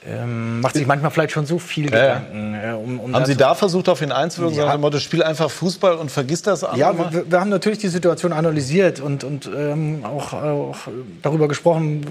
ähm, 0.08 0.60
macht 0.60 0.74
sich 0.74 0.86
manchmal 0.86 1.10
vielleicht 1.10 1.32
schon 1.32 1.46
so 1.46 1.58
viel 1.58 1.90
Ja. 1.92 2.18
Gedanken. 2.18 2.54
äh, 2.54 2.72
Um, 2.74 3.00
um 3.00 3.14
Haben 3.14 3.26
Sie 3.26 3.36
da 3.36 3.54
versucht, 3.54 3.88
auf 3.88 4.00
ihn 4.02 4.12
einzuwirken, 4.12 4.56
Ja. 4.56 4.62
sondern 4.64 4.80
Motto, 4.80 4.98
spiel 5.00 5.22
einfach 5.22 5.50
Fußball 5.50 5.94
und 5.96 6.10
vergiss 6.10 6.42
das 6.42 6.62
andere 6.62 6.80
Ja, 6.80 7.12
wir, 7.12 7.30
wir 7.30 7.40
haben 7.40 7.50
natürlich 7.50 7.78
die 7.78 7.88
Situation 7.88 8.32
analysiert 8.32 9.00
und, 9.00 9.24
und 9.24 9.50
ähm, 9.56 10.04
auch, 10.04 10.32
auch 10.32 10.76
darüber 11.22 11.48
gesprochen, 11.48 12.06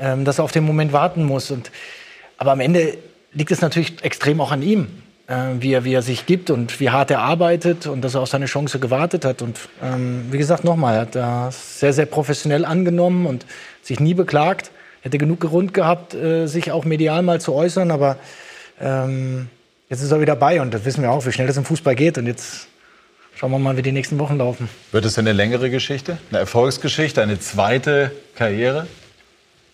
ähm, 0.00 0.24
dass 0.24 0.38
er 0.38 0.44
auf 0.44 0.52
den 0.52 0.64
Moment 0.64 0.92
warten 0.92 1.24
muss. 1.24 1.50
Und, 1.50 1.70
aber 2.38 2.52
am 2.52 2.60
Ende 2.60 2.96
liegt 3.32 3.50
es 3.50 3.60
natürlich 3.60 4.02
extrem 4.04 4.40
auch 4.40 4.52
an 4.52 4.62
ihm, 4.62 4.88
äh, 5.26 5.34
wie, 5.58 5.72
er, 5.72 5.84
wie 5.84 5.94
er 5.94 6.02
sich 6.02 6.26
gibt 6.26 6.50
und 6.50 6.78
wie 6.80 6.90
hart 6.90 7.10
er 7.10 7.20
arbeitet 7.20 7.86
und 7.86 8.02
dass 8.02 8.14
er 8.14 8.20
auf 8.20 8.28
seine 8.28 8.46
Chance 8.46 8.78
gewartet 8.78 9.24
hat. 9.24 9.42
Und 9.42 9.58
ähm, 9.82 10.26
wie 10.30 10.38
gesagt, 10.38 10.62
nochmal, 10.64 10.94
er 10.94 11.00
hat 11.02 11.14
das 11.16 11.80
sehr, 11.80 11.92
sehr 11.92 12.06
professionell 12.06 12.64
angenommen 12.64 13.26
und 13.26 13.46
sich 13.82 13.98
nie 14.00 14.14
beklagt. 14.14 14.70
Hätte 15.04 15.18
genug 15.18 15.40
Grund 15.40 15.74
gehabt, 15.74 16.14
äh, 16.14 16.46
sich 16.46 16.72
auch 16.72 16.86
medial 16.86 17.20
mal 17.20 17.38
zu 17.38 17.52
äußern, 17.52 17.90
aber 17.90 18.16
ähm, 18.80 19.48
jetzt 19.90 20.00
ist 20.00 20.10
er 20.10 20.18
wieder 20.18 20.34
bei 20.34 20.62
und 20.62 20.72
das 20.72 20.86
wissen 20.86 21.02
wir 21.02 21.10
auch, 21.10 21.26
wie 21.26 21.30
schnell 21.30 21.46
das 21.46 21.58
im 21.58 21.66
Fußball 21.66 21.94
geht. 21.94 22.16
Und 22.16 22.26
jetzt 22.26 22.68
schauen 23.36 23.50
wir 23.50 23.58
mal, 23.58 23.76
wie 23.76 23.82
die 23.82 23.92
nächsten 23.92 24.18
Wochen 24.18 24.38
laufen. 24.38 24.70
Wird 24.92 25.04
es 25.04 25.18
eine 25.18 25.32
längere 25.32 25.68
Geschichte? 25.68 26.16
Eine 26.30 26.38
Erfolgsgeschichte? 26.38 27.20
Eine 27.20 27.38
zweite 27.38 28.12
Karriere? 28.34 28.86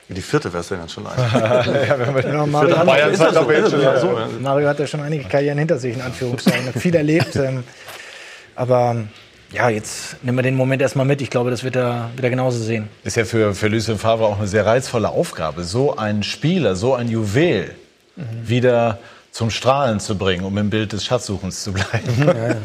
Die 0.08 0.20
vierte 0.20 0.52
wäre 0.52 0.62
es 0.62 0.70
ja 0.70 0.78
dann 0.78 0.88
schon 0.88 1.06
eigentlich. 1.06 1.32
ja, 1.32 2.32
Ja, 2.32 2.46
Mario, 2.46 2.76
hat, 2.76 2.86
Bayern 2.86 3.12
Ist 3.12 3.22
das 3.22 3.34
so? 3.34 3.40
aber 3.40 3.54
jetzt 3.54 3.66
Ist 3.66 3.70
schon 3.70 3.82
das 3.82 4.02
ja, 4.02 4.08
so? 4.10 4.18
ja. 4.18 4.28
Mario 4.40 4.66
hat 4.66 4.80
ja 4.80 4.86
schon 4.88 5.00
einige 5.00 5.22
Karrieren 5.28 5.58
hinter 5.58 5.78
sich, 5.78 5.94
in 5.94 6.00
Anführungszeichen. 6.00 6.66
Hat 6.66 6.74
viel 6.74 6.96
erlebt. 6.96 7.36
Ähm, 7.36 7.62
aber 8.56 8.96
ja, 9.52 9.68
jetzt 9.68 10.22
nehmen 10.22 10.38
wir 10.38 10.42
den 10.42 10.56
Moment 10.56 10.80
erstmal 10.82 11.06
mit. 11.06 11.20
Ich 11.20 11.30
glaube, 11.30 11.50
das 11.50 11.64
wird 11.64 11.76
er, 11.76 12.10
wird 12.14 12.24
er 12.24 12.30
genauso 12.30 12.62
sehen. 12.62 12.88
Ist 13.04 13.16
ja 13.16 13.24
für, 13.24 13.54
für 13.54 13.68
Lucien 13.68 13.98
Favre 13.98 14.26
auch 14.26 14.38
eine 14.38 14.46
sehr 14.46 14.64
reizvolle 14.64 15.08
Aufgabe, 15.08 15.64
so 15.64 15.96
einen 15.96 16.22
Spieler, 16.22 16.76
so 16.76 16.94
ein 16.94 17.08
Juwel 17.08 17.74
wieder 18.44 18.98
zum 19.30 19.50
Strahlen 19.50 20.00
zu 20.00 20.18
bringen, 20.18 20.44
um 20.44 20.56
im 20.58 20.70
Bild 20.70 20.92
des 20.92 21.04
Schatzsuchens 21.04 21.62
zu 21.62 21.72
bleiben. 21.72 22.58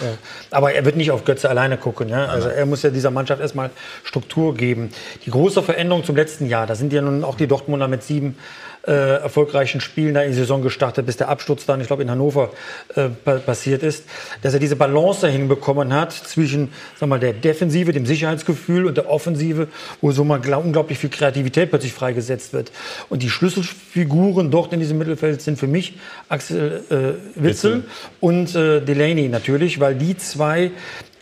Ja. 0.00 0.14
Aber 0.50 0.72
er 0.72 0.84
wird 0.84 0.96
nicht 0.96 1.10
auf 1.10 1.24
Götze 1.24 1.48
alleine 1.50 1.76
gucken. 1.76 2.08
Ja? 2.08 2.26
Also 2.26 2.48
er 2.48 2.66
muss 2.66 2.82
ja 2.82 2.90
dieser 2.90 3.10
Mannschaft 3.10 3.40
erstmal 3.40 3.70
Struktur 4.04 4.54
geben. 4.54 4.90
Die 5.26 5.30
große 5.30 5.62
Veränderung 5.62 6.02
zum 6.04 6.16
letzten 6.16 6.46
Jahr, 6.46 6.66
da 6.66 6.74
sind 6.74 6.92
ja 6.92 7.02
nun 7.02 7.24
auch 7.24 7.36
die 7.36 7.46
Dortmunder 7.46 7.88
mit 7.88 8.02
sieben 8.02 8.36
äh, 8.86 9.20
erfolgreichen 9.20 9.80
Spielen 9.80 10.14
da 10.14 10.22
in 10.22 10.30
die 10.30 10.36
Saison 10.36 10.62
gestartet, 10.62 11.06
bis 11.06 11.16
der 11.16 11.28
Absturz 11.28 11.66
dann, 11.66 11.80
ich 11.80 11.86
glaube, 11.86 12.02
in 12.02 12.10
Hannover 12.10 12.50
äh, 12.94 13.08
pa 13.08 13.38
passiert 13.38 13.82
ist, 13.82 14.04
dass 14.42 14.54
er 14.54 14.60
diese 14.60 14.76
Balance 14.76 15.28
hinbekommen 15.28 15.92
hat 15.92 16.12
zwischen 16.12 16.72
sag 16.98 17.08
mal, 17.08 17.20
der 17.20 17.32
Defensive, 17.32 17.92
dem 17.92 18.06
Sicherheitsgefühl 18.06 18.86
und 18.86 18.96
der 18.96 19.08
Offensive, 19.08 19.68
wo 20.00 20.10
so 20.12 20.24
mal 20.24 20.40
gla- 20.40 20.56
unglaublich 20.56 20.98
viel 20.98 21.10
Kreativität 21.10 21.70
plötzlich 21.70 21.92
freigesetzt 21.92 22.52
wird. 22.52 22.72
Und 23.08 23.22
die 23.22 23.30
Schlüsselfiguren 23.30 24.50
dort 24.50 24.72
in 24.72 24.80
diesem 24.80 24.98
Mittelfeld 24.98 25.42
sind 25.42 25.58
für 25.58 25.66
mich 25.68 25.98
Axel 26.28 26.82
äh, 26.90 27.42
Witzel 27.42 27.84
und 28.20 28.54
äh, 28.54 28.80
Delaney 28.80 29.28
natürlich, 29.28 29.80
weil 29.80 29.94
die 29.94 30.16
zwei 30.16 30.70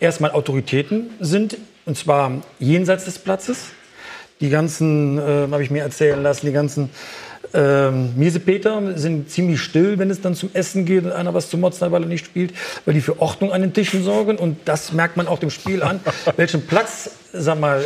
erstmal 0.00 0.30
Autoritäten 0.30 1.10
sind, 1.20 1.58
und 1.84 1.96
zwar 1.96 2.42
jenseits 2.58 3.04
des 3.04 3.18
Platzes. 3.18 3.66
Die 4.40 4.48
ganzen, 4.48 5.18
äh, 5.18 5.48
habe 5.50 5.62
ich 5.62 5.70
mir 5.70 5.82
erzählen 5.82 6.22
lassen, 6.22 6.46
die 6.46 6.52
ganzen 6.52 6.88
ähm, 7.52 8.12
Miesepeter 8.16 8.96
sind 8.98 9.30
ziemlich 9.30 9.60
still, 9.60 9.98
wenn 9.98 10.10
es 10.10 10.20
dann 10.20 10.34
zum 10.34 10.50
Essen 10.52 10.84
geht 10.84 11.04
und 11.04 11.12
einer 11.12 11.34
was 11.34 11.50
zu 11.50 11.58
motzen 11.58 11.84
hat, 11.84 11.92
weil 11.92 12.02
er 12.02 12.08
nicht 12.08 12.24
spielt, 12.24 12.52
weil 12.84 12.94
die 12.94 13.00
für 13.00 13.20
Ordnung 13.20 13.52
an 13.52 13.60
den 13.60 13.72
Tischen 13.72 14.04
sorgen. 14.04 14.36
Und 14.36 14.56
das 14.66 14.92
merkt 14.92 15.16
man 15.16 15.26
auch 15.26 15.38
dem 15.38 15.50
Spiel 15.50 15.82
an, 15.82 16.00
welchen 16.36 16.66
Platz, 16.66 17.10
sag 17.32 17.58
mal, 17.58 17.84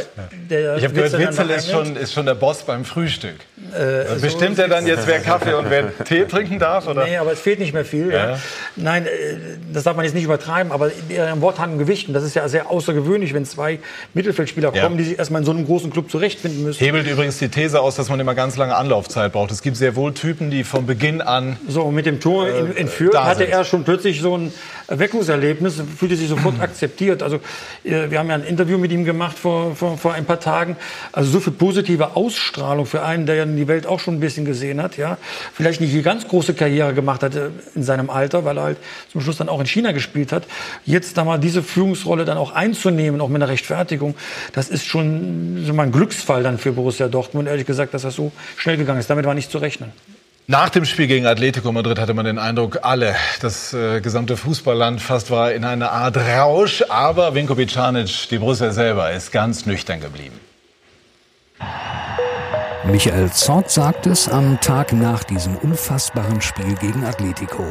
der 0.50 0.76
Ich 0.76 0.84
habe 0.84 0.94
gehört, 0.94 1.18
Witzel 1.18 1.50
ist 1.50 1.70
schon, 1.70 1.96
ist 1.96 2.12
schon 2.12 2.26
der 2.26 2.34
Boss 2.34 2.62
beim 2.62 2.84
Frühstück. 2.84 3.36
Äh, 3.72 4.18
Bestimmt 4.20 4.58
er 4.58 4.68
dann 4.68 4.86
jetzt, 4.86 5.06
wer 5.06 5.20
Kaffee 5.20 5.54
und 5.54 5.70
wer 5.70 5.96
Tee 6.04 6.24
trinken 6.24 6.58
darf? 6.58 6.86
Oder? 6.86 7.04
Nee, 7.04 7.16
aber 7.16 7.32
es 7.32 7.40
fehlt 7.40 7.58
nicht 7.58 7.72
mehr 7.72 7.84
viel. 7.84 8.10
Ja. 8.12 8.30
Ja. 8.30 8.38
Nein, 8.76 9.06
äh, 9.06 9.08
das 9.72 9.84
darf 9.84 9.96
man 9.96 10.04
jetzt 10.04 10.14
nicht 10.14 10.24
übertreiben, 10.24 10.72
aber 10.72 10.90
ein 11.10 11.40
Wort 11.40 11.58
hat 11.58 11.68
ein 11.70 11.78
Gewicht. 11.78 12.08
Und 12.08 12.14
das 12.14 12.24
ist 12.24 12.34
ja 12.34 12.48
sehr 12.48 12.70
außergewöhnlich, 12.70 13.34
wenn 13.34 13.44
zwei 13.44 13.78
Mittelfeldspieler 14.14 14.74
Ja. 14.74 14.82
kommen, 14.82 14.98
die 14.98 15.04
sich 15.04 15.18
erstmal 15.18 15.42
in 15.42 15.46
so 15.46 15.52
einem 15.52 15.66
großen 15.66 15.90
Club 15.90 16.10
zurechtfinden 16.10 16.62
müssen. 16.62 16.78
Hebelt 16.78 17.06
übrigens 17.06 17.38
die 17.38 17.48
These 17.48 17.80
aus, 17.80 17.96
dass 17.96 18.08
man 18.08 18.20
immer 18.20 18.34
ganz 18.34 18.56
lange 18.56 18.74
Anlaufzeit 18.76 19.32
braucht. 19.32 19.50
Es 19.50 19.62
gibt 19.62 19.76
sehr 19.76 19.96
wohl 19.96 20.14
Typen, 20.14 20.50
die 20.50 20.64
von 20.64 20.86
Beginn 20.86 21.20
an 21.20 21.56
So, 21.68 21.90
mit 21.90 22.06
dem 22.06 22.20
Tor 22.20 22.48
in, 22.48 22.72
in 22.72 22.88
Fürth 22.88 23.14
da 23.14 23.24
hatte 23.24 23.46
er 23.46 23.64
schon 23.64 23.84
plötzlich 23.84 24.20
so 24.20 24.36
ein 24.36 24.52
Erweckungserlebnis, 24.86 25.82
fühlte 25.96 26.16
sich 26.16 26.28
sofort 26.28 26.60
akzeptiert. 26.60 27.22
Also, 27.22 27.36
äh, 27.84 28.10
wir 28.10 28.18
haben 28.18 28.28
ja 28.28 28.34
ein 28.34 28.44
Interview 28.44 28.78
mit 28.78 28.92
ihm 28.92 29.04
gemacht 29.04 29.38
vor, 29.38 29.74
vor, 29.74 29.96
vor 29.96 30.14
ein 30.14 30.24
paar 30.24 30.40
Tagen. 30.40 30.76
Also 31.12 31.30
so 31.30 31.40
viel 31.40 31.52
positive 31.52 32.16
Ausstrahlung 32.16 32.86
für 32.86 33.02
einen, 33.02 33.26
der 33.26 33.36
ja 33.36 33.44
die 33.46 33.68
Welt 33.68 33.86
auch 33.86 34.00
schon 34.00 34.14
ein 34.14 34.20
bisschen 34.20 34.44
gesehen 34.44 34.82
hat. 34.82 34.96
Ja, 34.96 35.18
vielleicht 35.52 35.80
nicht 35.80 35.92
die 35.92 36.02
ganz 36.02 36.28
große 36.28 36.54
Karriere 36.54 36.94
gemacht 36.94 37.22
hat 37.22 37.34
äh, 37.34 37.50
in 37.74 37.82
seinem 37.82 38.10
Alter, 38.10 38.44
weil 38.44 38.58
er 38.58 38.64
halt 38.64 38.78
zum 39.10 39.20
Schluss 39.20 39.36
dann 39.38 39.48
auch 39.48 39.60
in 39.60 39.66
China 39.66 39.92
gespielt 39.92 40.32
hat. 40.32 40.44
Jetzt 40.84 41.16
da 41.16 41.24
mal 41.24 41.38
diese 41.38 41.62
Führungsrolle 41.62 42.24
dann 42.24 42.38
auch 42.38 42.52
einzunehmen, 42.52 43.20
auch 43.20 43.28
mit 43.28 43.42
einer 43.42 43.50
Rechtfertigung, 43.50 44.14
das 44.52 44.68
ist 44.68 44.86
schon 44.86 45.64
so 45.64 45.72
mal 45.72 45.84
ein 45.84 45.92
Glücksfall 45.92 46.42
dann 46.42 46.58
für 46.58 46.72
Borussia 46.72 47.08
Dortmund. 47.08 47.48
Ehrlich 47.48 47.66
gesagt, 47.66 47.94
dass 47.94 48.02
das 48.02 48.14
so 48.14 48.32
schnell 48.56 48.76
gegangen 48.76 49.00
ist. 49.00 49.10
Damit 49.10 49.24
war 49.24 49.34
nicht 49.34 49.50
zu 49.50 49.58
rechnen. 49.58 49.92
Nach 50.46 50.68
dem 50.68 50.84
Spiel 50.84 51.06
gegen 51.06 51.24
Atletico 51.24 51.72
Madrid 51.72 51.98
hatte 51.98 52.12
man 52.12 52.26
den 52.26 52.38
Eindruck, 52.38 52.80
alle, 52.82 53.14
das 53.40 53.72
äh, 53.72 54.02
gesamte 54.02 54.36
Fußballland 54.36 55.00
fast 55.00 55.30
war 55.30 55.52
in 55.52 55.64
einer 55.64 55.90
Art 55.90 56.18
Rausch. 56.18 56.84
Aber 56.90 57.34
Vinko 57.34 57.54
Bicanic, 57.54 58.28
die 58.28 58.36
Borussia 58.36 58.70
selber, 58.70 59.10
ist 59.10 59.32
ganz 59.32 59.64
nüchtern 59.64 60.00
geblieben. 60.00 60.38
Michael 62.84 63.30
Zott 63.32 63.70
sagt 63.70 64.06
es 64.06 64.28
am 64.28 64.60
Tag 64.60 64.92
nach 64.92 65.24
diesem 65.24 65.56
unfassbaren 65.56 66.42
Spiel 66.42 66.74
gegen 66.74 67.06
Atletico. 67.06 67.64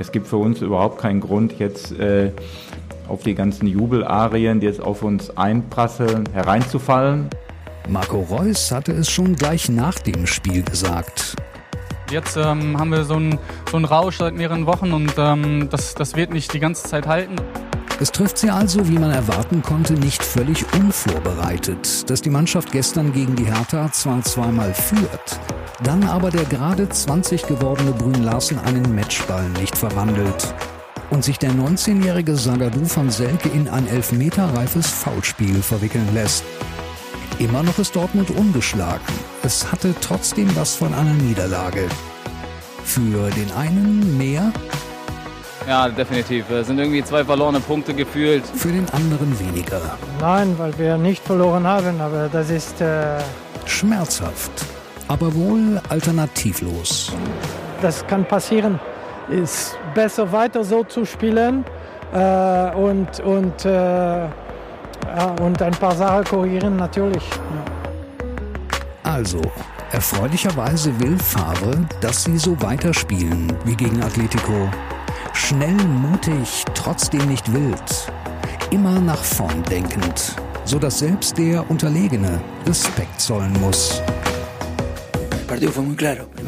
Es 0.00 0.10
gibt 0.10 0.26
für 0.26 0.38
uns 0.38 0.60
überhaupt 0.60 1.00
keinen 1.00 1.20
Grund, 1.20 1.60
jetzt 1.60 1.92
äh, 1.92 2.32
auf 3.06 3.22
die 3.22 3.36
ganzen 3.36 3.68
Jubelarien, 3.68 4.58
die 4.58 4.66
jetzt 4.66 4.82
auf 4.82 5.04
uns 5.04 5.36
einprasseln, 5.36 6.28
hereinzufallen. 6.32 7.30
Marco 7.88 8.20
Reus 8.20 8.72
hatte 8.72 8.92
es 8.92 9.08
schon 9.10 9.36
gleich 9.36 9.68
nach 9.68 9.98
dem 9.98 10.26
Spiel 10.26 10.62
gesagt. 10.62 11.36
Jetzt 12.10 12.36
ähm, 12.36 12.78
haben 12.78 12.90
wir 12.90 13.04
so 13.04 13.14
einen, 13.14 13.38
so 13.70 13.78
Rausch 13.78 14.18
seit 14.18 14.34
mehreren 14.34 14.66
Wochen 14.66 14.92
und 14.92 15.12
ähm, 15.18 15.68
das, 15.70 15.94
das 15.94 16.16
wird 16.16 16.32
nicht 16.32 16.52
die 16.52 16.60
ganze 16.60 16.88
Zeit 16.88 17.06
halten. 17.06 17.36
Es 18.00 18.12
trifft 18.12 18.38
sie 18.38 18.50
also, 18.50 18.88
wie 18.88 18.98
man 18.98 19.10
erwarten 19.10 19.62
konnte, 19.62 19.94
nicht 19.94 20.22
völlig 20.22 20.64
unvorbereitet, 20.74 22.10
dass 22.10 22.20
die 22.20 22.30
Mannschaft 22.30 22.70
gestern 22.70 23.12
gegen 23.12 23.36
die 23.36 23.46
Hertha 23.46 23.90
zwar 23.90 24.22
zweimal 24.22 24.74
führt, 24.74 25.40
dann 25.82 26.04
aber 26.04 26.30
der 26.30 26.44
gerade 26.44 26.88
20 26.88 27.46
gewordene 27.46 27.92
Brün 27.92 28.22
Larsen 28.22 28.58
einen 28.58 28.94
Matchball 28.94 29.48
nicht 29.60 29.76
verwandelt 29.76 30.54
und 31.10 31.24
sich 31.24 31.38
der 31.38 31.52
19-jährige 31.52 32.36
Sagadu 32.36 32.84
von 32.84 33.10
Selke 33.10 33.48
in 33.48 33.68
ein 33.68 33.86
elfmeterreifes 33.86 34.86
Foulspiel 34.86 35.62
verwickeln 35.62 36.08
lässt. 36.12 36.44
Immer 37.38 37.62
noch 37.62 37.78
ist 37.78 37.94
Dortmund 37.94 38.30
ungeschlagen. 38.30 39.00
Es 39.42 39.70
hatte 39.70 39.94
trotzdem 40.00 40.54
was 40.56 40.74
von 40.76 40.94
einer 40.94 41.12
Niederlage. 41.14 41.88
Für 42.84 43.30
den 43.30 43.52
einen 43.52 44.16
mehr. 44.16 44.52
Ja, 45.68 45.88
definitiv. 45.88 46.48
Es 46.50 46.68
sind 46.68 46.78
irgendwie 46.78 47.02
zwei 47.02 47.24
verlorene 47.24 47.60
Punkte 47.60 47.92
gefühlt. 47.92 48.44
Für 48.46 48.72
den 48.72 48.88
anderen 48.90 49.38
weniger. 49.40 49.80
Nein, 50.20 50.54
weil 50.58 50.78
wir 50.78 50.96
nicht 50.96 51.24
verloren 51.24 51.66
haben, 51.66 52.00
aber 52.00 52.28
das 52.28 52.50
ist. 52.50 52.80
Äh 52.80 53.18
Schmerzhaft, 53.66 54.52
aber 55.08 55.34
wohl 55.34 55.80
alternativlos. 55.88 57.12
Das 57.82 58.06
kann 58.06 58.24
passieren. 58.24 58.80
Ist 59.28 59.76
besser 59.94 60.30
weiter 60.32 60.64
so 60.64 60.84
zu 60.84 61.04
spielen 61.04 61.64
äh, 62.12 62.74
und, 62.74 63.20
und 63.20 63.64
äh, 63.64 64.28
ja, 65.16 65.44
und 65.44 65.60
ein 65.62 65.72
paar 65.72 65.94
Sachen 65.94 66.24
korrigieren 66.24 66.76
natürlich. 66.76 67.22
Ja. 67.30 69.12
Also, 69.12 69.40
erfreulicherweise 69.92 70.98
will 71.00 71.18
Favre, 71.18 71.86
dass 72.00 72.24
sie 72.24 72.38
so 72.38 72.60
weiterspielen 72.60 73.52
wie 73.64 73.76
gegen 73.76 74.02
Atletico. 74.02 74.68
Schnell, 75.32 75.74
mutig, 75.74 76.64
trotzdem 76.74 77.26
nicht 77.28 77.52
wild. 77.52 78.12
Immer 78.70 79.00
nach 79.00 79.22
vorn 79.22 79.62
denkend, 79.70 80.34
so 80.64 80.78
dass 80.78 80.98
selbst 80.98 81.38
der 81.38 81.70
Unterlegene 81.70 82.40
Respekt 82.66 83.20
zollen 83.20 83.52
muss. 83.60 84.02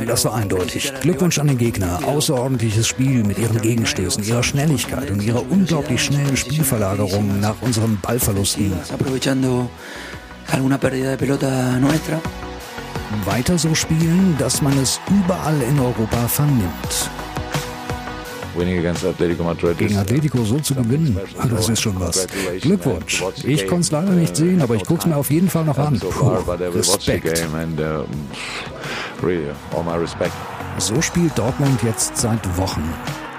Das 0.06 0.24
war 0.24 0.34
eindeutig. 0.34 0.92
Glückwunsch 1.00 1.38
an 1.38 1.48
den 1.48 1.58
Gegner. 1.58 2.00
Außerordentliches 2.04 2.86
Spiel 2.86 3.24
mit 3.24 3.38
ihren 3.38 3.60
Gegenstößen, 3.60 4.24
ihrer 4.24 4.42
Schnelligkeit 4.42 5.10
und 5.10 5.22
ihrer 5.22 5.42
unglaublich 5.50 6.02
schnellen 6.02 6.36
Spielverlagerung 6.36 7.40
nach 7.40 7.56
unseren 7.60 7.98
Ballverlusten. 8.00 8.72
Weiter 13.24 13.58
so 13.58 13.74
spielen, 13.74 14.36
dass 14.38 14.60
man 14.60 14.78
es 14.78 15.00
überall 15.08 15.60
in 15.62 15.78
Europa 15.78 16.28
vernimmt. 16.28 17.10
Gegen 19.78 19.96
Atletico 19.96 20.44
so 20.44 20.58
zu 20.58 20.74
gewinnen, 20.74 21.18
das 21.50 21.68
ist 21.68 21.80
schon 21.80 21.98
was. 22.00 22.26
Glückwunsch. 22.60 23.22
Ich 23.44 23.66
konnte 23.66 23.82
es 23.82 23.90
leider 23.90 24.10
nicht 24.10 24.36
sehen, 24.36 24.62
aber 24.62 24.74
ich 24.74 24.84
gucke 24.84 25.00
es 25.00 25.06
mir 25.06 25.16
auf 25.16 25.30
jeden 25.30 25.48
Fall 25.48 25.64
noch 25.64 25.78
an. 25.78 25.98
Puh, 25.98 26.36
Respekt. 30.00 30.32
So 30.78 31.00
spielt 31.02 31.36
Dortmund 31.36 31.82
jetzt 31.82 32.16
seit 32.16 32.56
Wochen. 32.56 32.82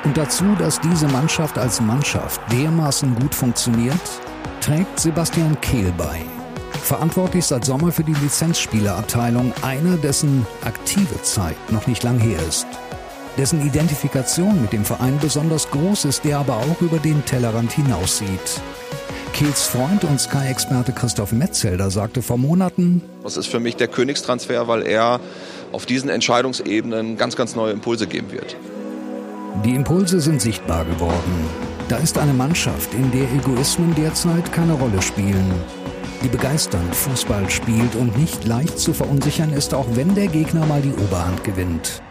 Und 0.03 0.17
dazu, 0.17 0.45
dass 0.57 0.79
diese 0.79 1.07
Mannschaft 1.07 1.57
als 1.57 1.81
Mannschaft 1.81 2.39
dermaßen 2.51 3.15
gut 3.15 3.35
funktioniert, 3.35 3.99
trägt 4.61 4.99
Sebastian 4.99 5.59
Kehl 5.61 5.91
bei. 5.97 6.21
Verantwortlich 6.83 7.45
seit 7.45 7.65
Sommer 7.65 7.91
für 7.91 8.03
die 8.03 8.13
Lizenzspielerabteilung, 8.13 9.53
einer, 9.61 9.97
dessen 9.97 10.45
aktive 10.63 11.21
Zeit 11.21 11.57
noch 11.71 11.87
nicht 11.87 12.03
lang 12.03 12.19
her 12.19 12.39
ist 12.47 12.67
dessen 13.39 13.65
Identifikation 13.65 14.61
mit 14.61 14.73
dem 14.73 14.83
Verein 14.83 15.17
besonders 15.21 15.71
groß 15.71 16.03
ist, 16.05 16.25
der 16.25 16.39
aber 16.39 16.57
auch 16.57 16.81
über 16.81 16.97
den 16.97 17.23
Tellerrand 17.23 17.71
hinaussieht. 17.71 18.61
Kehls 19.31 19.65
Freund 19.65 20.03
und 20.03 20.19
Sky-Experte 20.19 20.91
Christoph 20.91 21.31
Metzelder 21.31 21.89
sagte 21.89 22.21
vor 22.21 22.37
Monaten, 22.37 23.01
Das 23.23 23.37
ist 23.37 23.47
für 23.47 23.61
mich 23.61 23.77
der 23.77 23.87
Königstransfer, 23.87 24.67
weil 24.67 24.85
er 24.85 25.21
auf 25.71 25.85
diesen 25.85 26.09
Entscheidungsebenen 26.09 27.15
ganz, 27.15 27.37
ganz 27.37 27.55
neue 27.55 27.71
Impulse 27.71 28.07
geben 28.07 28.29
wird. 28.33 28.57
Die 29.63 29.73
Impulse 29.73 30.19
sind 30.19 30.41
sichtbar 30.41 30.83
geworden. 30.83 31.49
Da 31.87 31.95
ist 31.95 32.17
eine 32.17 32.33
Mannschaft, 32.33 32.93
in 32.93 33.09
der 33.11 33.31
Egoismen 33.31 33.95
derzeit 33.95 34.51
keine 34.51 34.73
Rolle 34.73 35.01
spielen. 35.01 35.49
Die 36.23 36.27
begeisternd 36.27 36.93
Fußball 36.93 37.49
spielt 37.49 37.95
und 37.95 38.17
nicht 38.17 38.45
leicht 38.45 38.77
zu 38.77 38.93
verunsichern 38.93 39.53
ist, 39.53 39.73
auch 39.73 39.87
wenn 39.93 40.13
der 40.13 40.27
Gegner 40.27 40.65
mal 40.65 40.81
die 40.81 40.91
Oberhand 40.91 41.45
gewinnt. 41.45 42.01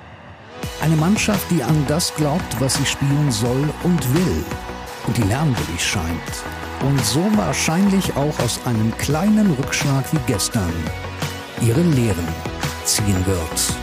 Eine 0.81 0.95
Mannschaft, 0.95 1.51
die 1.51 1.63
an 1.63 1.85
das 1.89 2.15
glaubt, 2.15 2.61
was 2.61 2.75
sie 2.75 2.87
spielen 2.87 3.33
soll 3.33 3.69
und 3.83 4.15
will 4.15 4.45
und 5.07 5.17
die 5.17 5.23
lernwillig 5.23 5.85
scheint. 5.85 6.45
Und 6.87 7.05
so 7.05 7.25
wahrscheinlich 7.37 8.17
auch 8.17 8.39
aus 8.39 8.61
einem 8.65 8.97
kleinen 8.97 9.53
Rückschlag 9.55 10.05
wie 10.13 10.33
gestern 10.33 10.73
ihre 11.61 11.81
Lehren 11.81 12.29
ziehen 12.85 13.27
wird. 13.27 13.75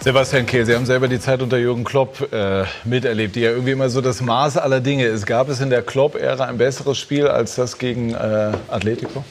Sebastian 0.00 0.46
Kehl, 0.46 0.66
Sie 0.66 0.74
haben 0.74 0.84
selber 0.84 1.06
die 1.06 1.20
Zeit 1.20 1.42
unter 1.42 1.58
Jürgen 1.58 1.84
Klopp 1.84 2.32
äh, 2.32 2.64
miterlebt, 2.82 3.36
die 3.36 3.42
ja 3.42 3.50
irgendwie 3.50 3.70
immer 3.70 3.88
so 3.88 4.00
das 4.00 4.20
Maß 4.20 4.56
aller 4.56 4.80
Dinge 4.80 5.04
ist. 5.04 5.26
Gab 5.26 5.48
es 5.48 5.60
in 5.60 5.70
der 5.70 5.82
Klopp-Ära 5.82 6.46
ein 6.46 6.58
besseres 6.58 6.98
Spiel 6.98 7.28
als 7.28 7.54
das 7.54 7.78
gegen 7.78 8.12
äh, 8.12 8.50
Atletico? 8.68 9.24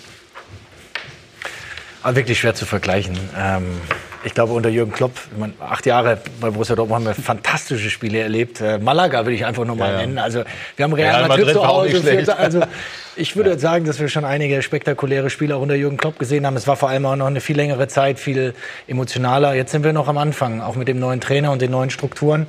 Aber 2.03 2.15
wirklich 2.15 2.39
schwer 2.39 2.55
zu 2.55 2.65
vergleichen. 2.65 3.17
Ähm, 3.37 3.81
ich 4.23 4.33
glaube, 4.33 4.53
unter 4.53 4.69
Jürgen 4.69 4.91
Klopp, 4.91 5.13
ich 5.31 5.37
meine, 5.37 5.53
acht 5.59 5.85
Jahre 5.85 6.19
bei 6.39 6.49
Borussia 6.49 6.75
Dortmund 6.75 7.07
haben 7.07 7.17
wir 7.17 7.23
fantastische 7.23 7.89
Spiele 7.89 8.19
erlebt. 8.19 8.61
Äh, 8.61 8.77
Malaga 8.77 9.25
will 9.25 9.33
ich 9.33 9.45
einfach 9.45 9.65
nur 9.65 9.75
mal 9.75 9.87
ja, 9.87 9.93
ja. 9.93 9.97
nennen. 10.01 10.19
Also 10.19 10.43
wir 10.75 10.83
haben 10.83 10.93
Real, 10.93 11.15
Real 11.15 11.27
Madrid, 11.27 11.45
Madrid 11.47 11.61
zu 11.61 11.67
Hause. 11.67 12.37
Also 12.37 12.61
ich 13.15 13.35
würde 13.35 13.51
ja. 13.51 13.57
sagen, 13.57 13.85
dass 13.85 13.99
wir 13.99 14.09
schon 14.09 14.25
einige 14.25 14.61
spektakuläre 14.61 15.29
Spiele 15.29 15.55
auch 15.55 15.61
unter 15.61 15.75
Jürgen 15.75 15.97
Klopp 15.97 16.19
gesehen 16.19 16.45
haben. 16.45 16.55
Es 16.55 16.67
war 16.67 16.75
vor 16.75 16.89
allem 16.89 17.05
auch 17.05 17.15
noch 17.15 17.27
eine 17.27 17.41
viel 17.41 17.55
längere 17.55 17.87
Zeit, 17.87 18.19
viel 18.19 18.53
emotionaler. 18.87 19.53
Jetzt 19.53 19.71
sind 19.71 19.83
wir 19.83 19.93
noch 19.93 20.07
am 20.07 20.17
Anfang, 20.17 20.61
auch 20.61 20.75
mit 20.75 20.87
dem 20.87 20.99
neuen 20.99 21.21
Trainer 21.21 21.51
und 21.51 21.61
den 21.61 21.71
neuen 21.71 21.89
Strukturen. 21.89 22.47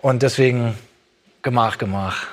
Und 0.00 0.22
deswegen 0.22 0.74
Gemach, 1.42 1.78
Gemach. 1.78 2.26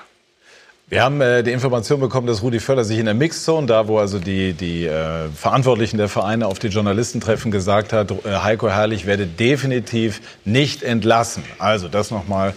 Wir 0.91 1.03
haben 1.03 1.21
äh, 1.21 1.41
die 1.41 1.51
Information 1.51 2.01
bekommen, 2.01 2.27
dass 2.27 2.43
Rudi 2.43 2.59
Völler 2.59 2.83
sich 2.83 2.99
in 2.99 3.05
der 3.05 3.13
Mixzone, 3.13 3.65
da 3.65 3.87
wo 3.87 3.99
also 3.99 4.19
die, 4.19 4.51
die 4.51 4.85
äh, 4.85 5.29
Verantwortlichen 5.33 5.97
der 5.97 6.09
Vereine 6.09 6.47
auf 6.47 6.59
die 6.59 6.67
Journalistentreffen 6.67 7.49
gesagt 7.49 7.93
hat, 7.93 8.11
äh, 8.11 8.15
Heiko 8.43 8.67
Herrlich 8.67 9.05
werde 9.05 9.25
definitiv 9.25 10.19
nicht 10.43 10.83
entlassen. 10.83 11.45
Also 11.59 11.87
das 11.87 12.11
nochmal 12.11 12.53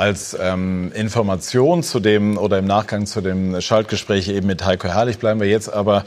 als 0.00 0.34
ähm, 0.40 0.90
Information 0.94 1.82
zu 1.82 2.00
dem 2.00 2.38
oder 2.38 2.58
im 2.58 2.64
Nachgang 2.64 3.04
zu 3.04 3.20
dem 3.20 3.60
Schaltgespräch 3.60 4.28
eben 4.28 4.46
mit 4.46 4.64
Heiko 4.64 4.88
Herrlich. 4.88 5.18
Bleiben 5.18 5.40
wir 5.40 5.46
jetzt 5.46 5.68
aber 5.68 6.04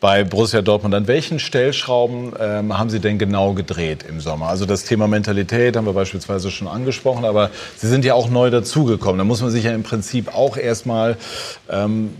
bei 0.00 0.24
Borussia 0.24 0.62
Dortmund. 0.62 0.94
An 0.94 1.06
welchen 1.08 1.38
Stellschrauben 1.38 2.32
ähm, 2.40 2.78
haben 2.78 2.88
Sie 2.88 3.00
denn 3.00 3.18
genau 3.18 3.52
gedreht 3.52 4.02
im 4.08 4.20
Sommer? 4.20 4.48
Also 4.48 4.64
das 4.64 4.84
Thema 4.84 5.08
Mentalität 5.08 5.76
haben 5.76 5.84
wir 5.84 5.92
beispielsweise 5.92 6.50
schon 6.50 6.68
angesprochen, 6.68 7.26
aber 7.26 7.50
Sie 7.76 7.86
sind 7.86 8.06
ja 8.06 8.14
auch 8.14 8.30
neu 8.30 8.48
dazugekommen. 8.48 9.18
Da 9.18 9.24
muss 9.24 9.42
man 9.42 9.50
sich 9.50 9.64
ja 9.64 9.74
im 9.74 9.82
Prinzip 9.82 10.34
auch 10.34 10.56
erstmal 10.56 11.18
ähm, 11.68 12.14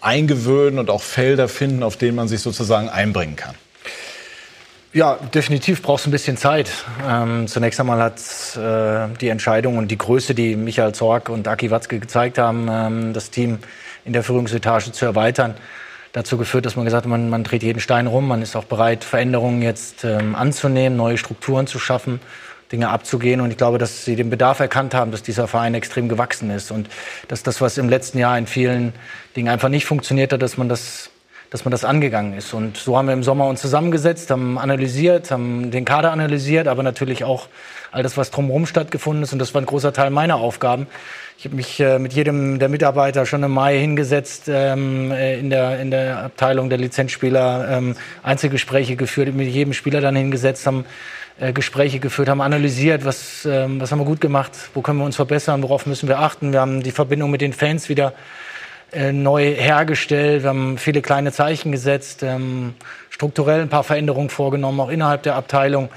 eingewöhnen 0.00 0.78
und 0.78 0.88
auch 0.88 1.02
Felder 1.02 1.48
finden, 1.48 1.82
auf 1.82 1.98
denen 1.98 2.16
man 2.16 2.28
sich 2.28 2.40
sozusagen 2.40 2.88
einbringen 2.88 3.36
kann. 3.36 3.54
Ja, 4.96 5.18
definitiv 5.34 5.82
braucht 5.82 6.00
es 6.00 6.06
ein 6.06 6.10
bisschen 6.10 6.38
Zeit. 6.38 6.70
Ähm, 7.06 7.48
zunächst 7.48 7.78
einmal 7.78 8.00
hat 8.00 8.18
äh, 8.56 9.14
die 9.20 9.28
Entscheidung 9.28 9.76
und 9.76 9.90
die 9.90 9.98
Größe, 9.98 10.34
die 10.34 10.56
Michael 10.56 10.94
Zorg 10.94 11.28
und 11.28 11.46
Aki 11.46 11.70
Watzke 11.70 11.98
gezeigt 11.98 12.38
haben, 12.38 12.66
ähm, 12.70 13.12
das 13.12 13.30
Team 13.30 13.58
in 14.06 14.14
der 14.14 14.22
Führungsetage 14.22 14.92
zu 14.92 15.04
erweitern, 15.04 15.54
dazu 16.12 16.38
geführt, 16.38 16.64
dass 16.64 16.76
man 16.76 16.86
gesagt 16.86 17.04
hat, 17.04 17.10
man, 17.10 17.28
man 17.28 17.44
dreht 17.44 17.62
jeden 17.62 17.80
Stein 17.80 18.06
rum, 18.06 18.26
man 18.26 18.40
ist 18.40 18.56
auch 18.56 18.64
bereit, 18.64 19.04
Veränderungen 19.04 19.60
jetzt 19.60 20.02
ähm, 20.04 20.34
anzunehmen, 20.34 20.96
neue 20.96 21.18
Strukturen 21.18 21.66
zu 21.66 21.78
schaffen, 21.78 22.18
Dinge 22.72 22.88
abzugehen. 22.88 23.42
Und 23.42 23.50
ich 23.50 23.58
glaube, 23.58 23.76
dass 23.76 24.06
sie 24.06 24.16
den 24.16 24.30
Bedarf 24.30 24.60
erkannt 24.60 24.94
haben, 24.94 25.10
dass 25.10 25.22
dieser 25.22 25.46
Verein 25.46 25.74
extrem 25.74 26.08
gewachsen 26.08 26.48
ist 26.48 26.70
und 26.70 26.88
dass 27.28 27.42
das, 27.42 27.60
was 27.60 27.76
im 27.76 27.90
letzten 27.90 28.16
Jahr 28.16 28.38
in 28.38 28.46
vielen 28.46 28.94
Dingen 29.36 29.48
einfach 29.50 29.68
nicht 29.68 29.84
funktioniert 29.84 30.32
hat, 30.32 30.40
dass 30.40 30.56
man 30.56 30.70
das 30.70 31.10
dass 31.50 31.64
man 31.64 31.72
das 31.72 31.84
angegangen 31.84 32.34
ist. 32.34 32.52
Und 32.54 32.76
so 32.76 32.96
haben 32.96 33.06
wir 33.06 33.14
im 33.14 33.22
Sommer 33.22 33.46
uns 33.46 33.60
zusammengesetzt, 33.60 34.30
haben 34.30 34.58
analysiert, 34.58 35.30
haben 35.30 35.70
den 35.70 35.84
Kader 35.84 36.12
analysiert, 36.12 36.68
aber 36.68 36.82
natürlich 36.82 37.24
auch 37.24 37.48
all 37.92 38.02
das, 38.02 38.16
was 38.16 38.30
drumherum 38.30 38.66
stattgefunden 38.66 39.22
ist. 39.22 39.32
Und 39.32 39.38
das 39.38 39.54
war 39.54 39.62
ein 39.62 39.66
großer 39.66 39.92
Teil 39.92 40.10
meiner 40.10 40.36
Aufgaben. 40.36 40.86
Ich 41.38 41.44
habe 41.44 41.56
mich 41.56 41.78
äh, 41.80 41.98
mit 41.98 42.14
jedem 42.14 42.58
der 42.58 42.68
Mitarbeiter 42.68 43.26
schon 43.26 43.42
im 43.42 43.50
Mai 43.50 43.78
hingesetzt 43.78 44.44
ähm, 44.48 45.12
äh, 45.12 45.38
in, 45.38 45.50
der, 45.50 45.78
in 45.80 45.90
der 45.90 46.24
Abteilung 46.24 46.70
der 46.70 46.78
Lizenzspieler, 46.78 47.68
ähm, 47.70 47.94
Einzelgespräche 48.22 48.96
geführt, 48.96 49.34
mit 49.34 49.48
jedem 49.48 49.74
Spieler 49.74 50.00
dann 50.00 50.16
hingesetzt, 50.16 50.66
haben 50.66 50.86
äh, 51.38 51.52
Gespräche 51.52 51.98
geführt, 52.00 52.30
haben 52.30 52.40
analysiert, 52.40 53.04
was, 53.04 53.44
ähm, 53.44 53.78
was 53.78 53.92
haben 53.92 53.98
wir 53.98 54.06
gut 54.06 54.22
gemacht, 54.22 54.52
wo 54.72 54.80
können 54.80 54.98
wir 54.98 55.04
uns 55.04 55.16
verbessern, 55.16 55.62
worauf 55.62 55.84
müssen 55.84 56.08
wir 56.08 56.20
achten. 56.20 56.52
Wir 56.52 56.60
haben 56.60 56.82
die 56.82 56.90
Verbindung 56.90 57.30
mit 57.30 57.42
den 57.42 57.52
Fans 57.52 57.90
wieder 57.90 58.14
äh, 58.96 59.12
neu 59.12 59.54
hergestellt. 59.54 60.42
Wir 60.42 60.48
haben 60.48 60.78
viele 60.78 61.02
kleine 61.02 61.30
Zeichen 61.30 61.70
gesetzt, 61.70 62.22
ähm, 62.22 62.72
strukturell 63.10 63.60
ein 63.60 63.68
paar 63.68 63.84
Veränderungen 63.84 64.30
vorgenommen, 64.30 64.80
auch 64.80 64.88
innerhalb 64.88 65.22
der 65.22 65.34
Abteilung. 65.34 65.90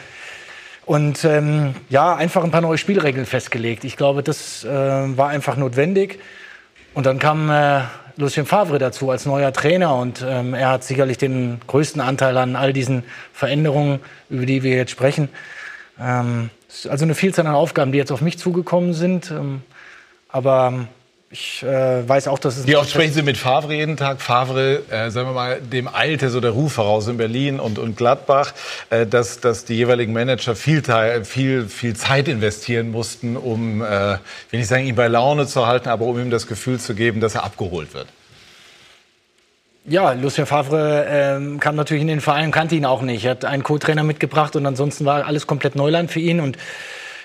Und 0.85 1.23
ähm, 1.23 1.75
ja, 1.89 2.13
einfach 2.15 2.43
ein 2.43 2.51
paar 2.51 2.59
neue 2.59 2.77
Spielregeln 2.77 3.25
festgelegt. 3.25 3.85
Ich 3.85 3.95
glaube, 3.95 4.21
das 4.21 4.65
äh, 4.65 4.69
war 4.69 5.29
einfach 5.29 5.55
notwendig. 5.55 6.19
Und 6.93 7.05
dann 7.05 7.19
kam 7.19 7.49
äh, 7.49 7.81
Lucien 8.17 8.45
Favre 8.45 8.79
dazu 8.79 9.09
als 9.11 9.25
neuer 9.25 9.53
Trainer 9.53 9.95
und 9.95 10.25
ähm, 10.27 10.53
er 10.53 10.71
hat 10.71 10.83
sicherlich 10.83 11.17
den 11.17 11.61
größten 11.67 12.01
Anteil 12.01 12.35
an 12.35 12.57
all 12.57 12.73
diesen 12.73 13.03
Veränderungen, 13.31 14.01
über 14.29 14.45
die 14.45 14.61
wir 14.61 14.75
jetzt 14.75 14.91
sprechen. 14.91 15.29
Ähm, 16.01 16.49
also 16.89 17.05
eine 17.05 17.15
Vielzahl 17.15 17.47
an 17.47 17.55
Aufgaben, 17.55 17.93
die 17.93 17.97
jetzt 17.97 18.11
auf 18.11 18.19
mich 18.19 18.37
zugekommen 18.37 18.93
sind. 18.93 19.31
Ähm, 19.31 19.61
aber 20.27 20.87
ich 21.31 21.61
äh, 21.61 22.07
weiß 22.07 22.27
auch, 22.27 22.39
dass 22.39 22.57
es. 22.57 22.65
Wie 22.65 22.75
oft 22.75 22.89
sprechen 22.89 23.13
Sie 23.13 23.21
mit 23.21 23.37
Favre 23.37 23.73
jeden 23.75 23.97
Tag? 23.97 24.19
Favre, 24.19 24.81
äh, 24.89 25.11
sagen 25.11 25.29
wir 25.29 25.33
mal, 25.33 25.61
dem 25.61 25.87
eilte 25.87 26.29
so 26.31 26.41
der 26.41 26.51
Ruf 26.51 26.73
voraus 26.73 27.07
in 27.07 27.17
Berlin 27.17 27.59
und, 27.59 27.77
und 27.77 27.95
Gladbach, 27.95 28.53
äh, 28.89 29.05
dass, 29.05 29.39
dass 29.39 29.63
die 29.63 29.75
jeweiligen 29.75 30.11
Manager 30.11 30.55
viel, 30.55 30.81
viel, 31.23 31.67
viel 31.67 31.95
Zeit 31.95 32.27
investieren 32.27 32.89
mussten, 32.89 33.37
um, 33.37 33.83
äh, 33.83 34.17
will 34.49 34.59
ich 34.59 34.67
sagen, 34.67 34.87
ihn 34.87 34.95
bei 34.95 35.07
Laune 35.07 35.45
zu 35.45 35.67
halten, 35.67 35.89
aber 35.89 36.05
um 36.05 36.19
ihm 36.19 36.31
das 36.31 36.47
Gefühl 36.47 36.79
zu 36.79 36.95
geben, 36.95 37.19
dass 37.19 37.35
er 37.35 37.43
abgeholt 37.43 37.93
wird. 37.93 38.07
Ja, 39.85 40.13
Lucien 40.13 40.47
Favre 40.47 41.05
ähm, 41.09 41.59
kam 41.59 41.75
natürlich 41.75 42.01
in 42.01 42.07
den 42.07 42.21
Verein, 42.21 42.51
kannte 42.51 42.75
ihn 42.75 42.85
auch 42.85 43.01
nicht. 43.01 43.25
Er 43.25 43.31
hat 43.31 43.45
einen 43.45 43.63
Co-Trainer 43.63 44.03
mitgebracht 44.03 44.55
und 44.55 44.65
ansonsten 44.65 45.05
war 45.05 45.25
alles 45.25 45.45
komplett 45.45 45.75
Neuland 45.75 46.11
für 46.11 46.19
ihn 46.19 46.39
und 46.39 46.57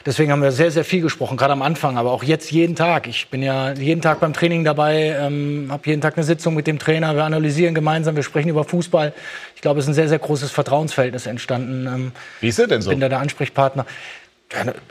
Deswegen 0.07 0.33
haben 0.33 0.43
wir 0.43 0.53
sehr, 0.53 0.71
sehr 0.71 0.85
viel 0.85 1.01
gesprochen, 1.01 1.39
gerade 1.39 1.53
am 1.53 1.63
Anfang, 1.63 1.97
aber 1.97 2.13
auch 2.13 2.23
jetzt 2.23 2.51
jeden 2.51 2.77
Tag. 2.77 3.07
Ich 3.07 3.29
bin 3.29 3.43
ja 3.43 3.73
jeden 3.73 4.03
Tag 4.03 4.21
beim 4.21 4.35
Training 4.35 4.63
dabei, 4.63 5.17
ähm, 5.19 5.69
habe 5.71 5.89
jeden 5.89 6.03
Tag 6.03 6.17
eine 6.17 6.25
Sitzung 6.25 6.55
mit 6.55 6.67
dem 6.67 6.79
Trainer, 6.79 7.17
wir 7.17 7.25
analysieren 7.25 7.75
gemeinsam, 7.75 8.15
wir 8.15 8.23
sprechen 8.23 8.51
über 8.51 8.65
Fußball. 8.65 9.15
Ich 9.55 9.63
glaube, 9.63 9.81
es 9.81 9.87
ist 9.87 9.91
ein 9.91 9.95
sehr, 9.95 10.09
sehr 10.09 10.19
großes 10.19 10.51
Vertrauensverhältnis 10.51 11.27
entstanden. 11.27 11.87
Ähm, 11.87 12.13
Wie 12.41 12.49
ist 12.49 12.59
er 12.59 12.67
denn 12.67 12.83
so? 12.83 12.91
Ich 12.91 12.95
bin 12.95 13.01
da 13.01 13.09
der 13.09 13.21
Ansprechpartner. 13.21 13.87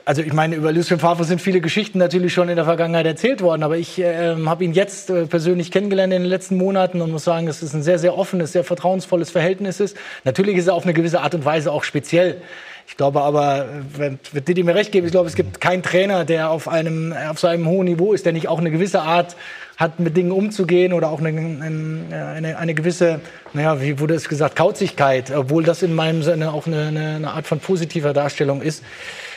Also 0.03 0.22
ich 0.22 0.34
meine, 0.34 0.55
über 0.55 0.72
Lucien 0.72 0.99
Favre 0.99 1.24
sind 1.24 1.39
viele 1.39 1.61
Geschichten 1.61 1.97
natürlich 1.97 2.34
schon 2.34 2.49
in 2.49 2.55
der 2.55 2.66
Vergangenheit 2.66 3.05
erzählt 3.05 3.41
worden, 3.41 3.64
aber 3.64 3.78
ich 3.78 3.99
äh, 3.99 4.36
habe 4.45 4.64
ihn 4.64 4.74
jetzt 4.74 5.09
äh, 5.09 5.26
persönlich 5.26 5.72
kennengelernt 5.72 6.11
in 6.11 6.24
den 6.24 6.30
letzten 6.30 6.57
Monaten 6.57 7.01
und 7.01 7.11
muss 7.11 7.24
sagen, 7.24 7.45
dass 7.45 7.61
es 7.61 7.74
ein 7.74 7.84
sehr, 7.84 7.99
sehr 7.99 8.18
offenes, 8.18 8.51
sehr 8.51 8.64
vertrauensvolles 8.64 9.30
Verhältnis 9.30 9.80
ist. 9.80 9.95
Natürlich 10.26 10.57
ist 10.57 10.68
er 10.68 10.74
auf 10.74 10.84
eine 10.84 10.93
gewisse 10.93 11.22
Art 11.22 11.36
und 11.36 11.45
Weise 11.45 11.72
auch 11.72 11.84
speziell. 11.84 12.41
Ich 12.88 12.97
glaube 12.97 13.21
aber, 13.21 13.67
wird 13.97 14.47
Didi 14.47 14.63
mir 14.63 14.75
recht 14.75 14.91
geben, 14.91 15.07
ich 15.07 15.11
glaube, 15.11 15.27
es 15.27 15.36
gibt 15.36 15.59
keinen 15.59 15.81
Trainer, 15.81 16.25
der 16.25 16.49
auf 16.49 16.67
einem, 16.67 17.13
auf 17.13 17.39
so 17.39 17.47
einem 17.47 17.67
hohen 17.67 17.86
Niveau 17.86 18.13
ist, 18.13 18.25
der 18.25 18.34
nicht 18.34 18.47
auch 18.47 18.59
eine 18.59 18.71
gewisse 18.71 19.01
Art 19.01 19.36
hat, 19.77 19.99
mit 19.99 20.15
Dingen 20.15 20.31
umzugehen 20.31 20.93
oder 20.93 21.09
auch 21.09 21.19
eine, 21.19 21.29
eine, 21.29 22.57
eine 22.57 22.73
gewisse, 22.73 23.19
naja, 23.53 23.81
wie 23.81 23.99
wurde 23.99 24.13
es 24.13 24.29
gesagt, 24.29 24.55
Kauzigkeit, 24.55 25.31
obwohl 25.36 25.63
das 25.63 25.81
in 25.81 25.95
meinem 25.95 26.21
Sinne 26.21 26.53
auch 26.53 26.67
eine, 26.67 26.88
eine 26.88 27.31
Art 27.31 27.47
von 27.47 27.59
positiver 27.59 28.13
Darstellung 28.13 28.61
ist. 28.61 28.84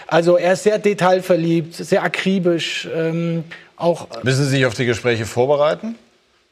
Also 0.07 0.37
er 0.37 0.53
ist 0.53 0.63
sehr 0.63 0.79
detailverliebt, 0.79 1.75
sehr 1.75 2.03
akribisch, 2.03 2.89
ähm, 2.95 3.45
auch. 3.77 4.09
Müssen 4.23 4.45
Sie 4.45 4.51
sich 4.51 4.67
auf 4.67 4.75
die 4.75 4.87
Gespräche 4.87 5.27
vorbereiten? 5.27 5.97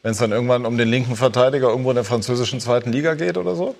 Wenn 0.03 0.13
es 0.13 0.19
dann 0.19 0.33
irgendwann 0.33 0.67
um 0.67 0.77
den 0.77 0.89
linken 0.89 1.17
Verteidiger 1.17 1.69
irgendwo 1.69 1.91
in 1.91 1.95
der 1.95 2.05
französischen 2.05 2.61
zweiten 2.61 2.93
Liga 2.93 3.15
geht 3.15 3.39
oder 3.39 3.55
so? 3.55 3.75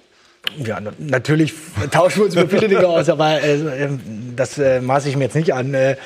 Ja, 0.59 0.79
natürlich 0.99 1.55
tauschen 1.91 2.19
wir 2.19 2.25
uns 2.27 2.35
über 2.35 2.49
viele 2.49 2.69
Dinge 2.69 2.87
aus, 2.87 3.09
aber 3.09 3.43
äh, 3.43 3.89
das 4.37 4.59
äh, 4.59 4.81
maße 4.81 5.09
ich 5.09 5.17
mir 5.17 5.25
jetzt 5.25 5.35
nicht 5.35 5.53
an. 5.53 5.75
Äh, 5.75 5.97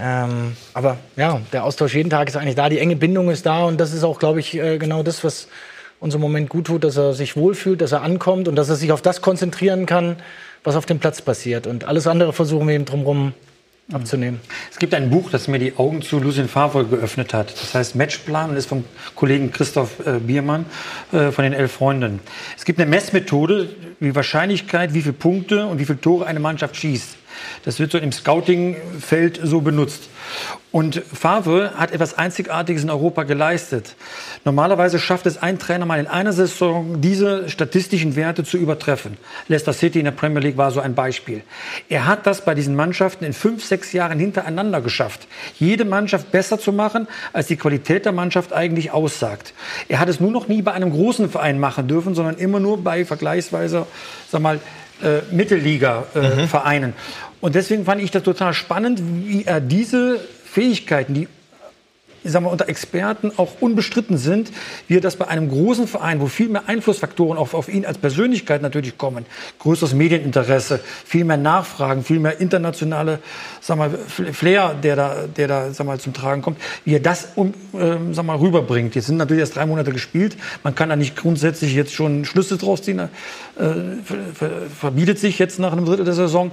ähm, 0.00 0.56
aber 0.72 0.98
ja, 1.16 1.40
der 1.52 1.64
Austausch 1.64 1.94
jeden 1.94 2.10
Tag 2.10 2.28
ist 2.28 2.36
eigentlich 2.36 2.56
da, 2.56 2.68
die 2.68 2.78
enge 2.78 2.96
Bindung 2.96 3.30
ist 3.30 3.46
da 3.46 3.64
und 3.64 3.78
das 3.78 3.92
ist 3.92 4.02
auch, 4.02 4.18
glaube 4.18 4.40
ich, 4.40 4.54
äh, 4.56 4.78
genau 4.78 5.02
das, 5.02 5.22
was 5.22 5.48
uns 6.00 6.14
im 6.14 6.20
Moment 6.20 6.48
gut 6.48 6.66
tut, 6.66 6.84
dass 6.84 6.96
er 6.96 7.14
sich 7.14 7.36
wohlfühlt, 7.36 7.80
dass 7.80 7.92
er 7.92 8.02
ankommt 8.02 8.48
und 8.48 8.56
dass 8.56 8.68
er 8.68 8.76
sich 8.76 8.92
auf 8.92 9.02
das 9.02 9.22
konzentrieren 9.22 9.86
kann, 9.86 10.16
was 10.64 10.76
auf 10.76 10.86
dem 10.86 10.98
Platz 10.98 11.22
passiert. 11.22 11.66
Und 11.66 11.84
alles 11.84 12.06
andere 12.06 12.32
versuchen 12.32 12.66
wir 12.66 12.74
ihm 12.74 12.84
drumherum 12.84 13.34
abzunehmen. 13.92 14.40
Es 14.70 14.78
gibt 14.78 14.94
ein 14.94 15.10
Buch, 15.10 15.30
das 15.30 15.46
mir 15.46 15.58
die 15.58 15.76
Augen 15.76 16.00
zu 16.00 16.18
Lucien 16.18 16.48
Favre 16.48 16.86
geöffnet 16.86 17.34
hat. 17.34 17.52
Das 17.52 17.74
heißt 17.74 17.96
Matchplan 17.96 18.50
und 18.50 18.56
ist 18.56 18.66
vom 18.66 18.84
Kollegen 19.14 19.50
Christoph 19.50 20.06
äh, 20.06 20.18
Biermann 20.20 20.64
äh, 21.12 21.30
von 21.30 21.44
den 21.44 21.52
Elf 21.52 21.72
Freunden. 21.72 22.20
Es 22.56 22.64
gibt 22.64 22.80
eine 22.80 22.88
Messmethode, 22.88 23.68
wie 24.00 24.14
Wahrscheinlichkeit, 24.14 24.94
wie 24.94 25.02
viele 25.02 25.12
Punkte 25.12 25.66
und 25.66 25.78
wie 25.78 25.84
viele 25.84 26.00
Tore 26.00 26.26
eine 26.26 26.40
Mannschaft 26.40 26.76
schießt. 26.76 27.16
Das 27.64 27.78
wird 27.78 27.92
so 27.92 27.98
im 27.98 28.12
Scouting-Feld 28.12 29.40
so 29.42 29.60
benutzt. 29.60 30.08
Und 30.72 31.02
Favre 31.12 31.74
hat 31.76 31.92
etwas 31.92 32.18
Einzigartiges 32.18 32.82
in 32.82 32.90
Europa 32.90 33.22
geleistet. 33.22 33.94
Normalerweise 34.44 34.98
schafft 34.98 35.26
es 35.26 35.40
ein 35.40 35.58
Trainer 35.58 35.86
mal 35.86 36.00
in 36.00 36.08
einer 36.08 36.32
Saison, 36.32 37.00
diese 37.00 37.48
statistischen 37.48 38.16
Werte 38.16 38.42
zu 38.42 38.56
übertreffen. 38.56 39.16
Leicester 39.46 39.72
City 39.72 40.00
in 40.00 40.06
der 40.06 40.12
Premier 40.12 40.40
League 40.40 40.56
war 40.56 40.72
so 40.72 40.80
ein 40.80 40.94
Beispiel. 40.94 41.42
Er 41.88 42.06
hat 42.06 42.26
das 42.26 42.44
bei 42.44 42.54
diesen 42.54 42.74
Mannschaften 42.74 43.24
in 43.24 43.32
fünf, 43.32 43.64
sechs 43.64 43.92
Jahren 43.92 44.18
hintereinander 44.18 44.80
geschafft, 44.80 45.28
jede 45.58 45.84
Mannschaft 45.84 46.32
besser 46.32 46.58
zu 46.58 46.72
machen, 46.72 47.06
als 47.32 47.46
die 47.46 47.56
Qualität 47.56 48.04
der 48.04 48.12
Mannschaft 48.12 48.52
eigentlich 48.52 48.90
aussagt. 48.90 49.54
Er 49.88 50.00
hat 50.00 50.08
es 50.08 50.18
nur 50.18 50.32
noch 50.32 50.48
nie 50.48 50.62
bei 50.62 50.72
einem 50.72 50.90
großen 50.90 51.30
Verein 51.30 51.60
machen 51.60 51.86
dürfen, 51.86 52.14
sondern 52.14 52.36
immer 52.36 52.58
nur 52.58 52.82
bei 52.82 53.04
vergleichsweise, 53.04 53.86
sag 54.28 54.40
mal, 54.42 54.58
äh, 55.02 55.22
Mittelliga-Vereinen. 55.32 56.90
Äh, 56.90 56.92
mhm. 56.92 56.98
Und 57.40 57.54
deswegen 57.54 57.84
fand 57.84 58.02
ich 58.02 58.10
das 58.10 58.22
total 58.22 58.54
spannend, 58.54 59.02
wie 59.24 59.44
er 59.44 59.60
diese 59.60 60.20
Fähigkeiten, 60.44 61.14
die 61.14 61.28
ich 62.24 62.32
sag 62.32 62.42
mal, 62.42 62.48
unter 62.48 62.68
Experten 62.68 63.32
auch 63.36 63.60
unbestritten 63.60 64.16
sind, 64.16 64.50
wie 64.88 64.96
er 64.96 65.00
das 65.02 65.16
bei 65.16 65.28
einem 65.28 65.50
großen 65.50 65.86
Verein, 65.86 66.20
wo 66.20 66.26
viel 66.26 66.48
mehr 66.48 66.68
Einflussfaktoren 66.68 67.36
auf, 67.36 67.52
auf 67.52 67.68
ihn 67.68 67.84
als 67.84 67.98
Persönlichkeit 67.98 68.62
natürlich 68.62 68.96
kommen, 68.96 69.26
größeres 69.58 69.92
Medieninteresse, 69.92 70.80
viel 71.04 71.24
mehr 71.24 71.36
Nachfragen, 71.36 72.02
viel 72.02 72.18
mehr 72.18 72.40
internationale 72.40 73.18
sag 73.60 73.76
mal, 73.76 73.90
Flair, 74.08 74.74
der 74.74 74.96
da, 74.96 75.16
der 75.36 75.48
da 75.48 75.70
sag 75.72 75.86
mal, 75.86 76.00
zum 76.00 76.14
Tragen 76.14 76.40
kommt, 76.40 76.58
wie 76.86 76.94
er 76.94 77.00
das 77.00 77.28
um, 77.34 77.52
ähm, 77.78 78.14
sag 78.14 78.24
mal, 78.24 78.36
rüberbringt. 78.36 78.94
Jetzt 78.94 79.06
sind 79.06 79.18
natürlich 79.18 79.40
erst 79.40 79.56
drei 79.56 79.66
Monate 79.66 79.92
gespielt, 79.92 80.36
man 80.62 80.74
kann 80.74 80.88
da 80.88 80.96
nicht 80.96 81.16
grundsätzlich 81.16 81.74
jetzt 81.74 81.92
schon 81.92 82.24
Schlüsse 82.24 82.56
draus 82.56 82.80
ziehen, 82.82 83.10
äh, 83.56 84.68
verbietet 84.68 85.18
sich 85.18 85.38
jetzt 85.38 85.58
nach 85.58 85.72
einem 85.72 85.84
Drittel 85.84 86.04
der 86.04 86.14
Saison, 86.14 86.50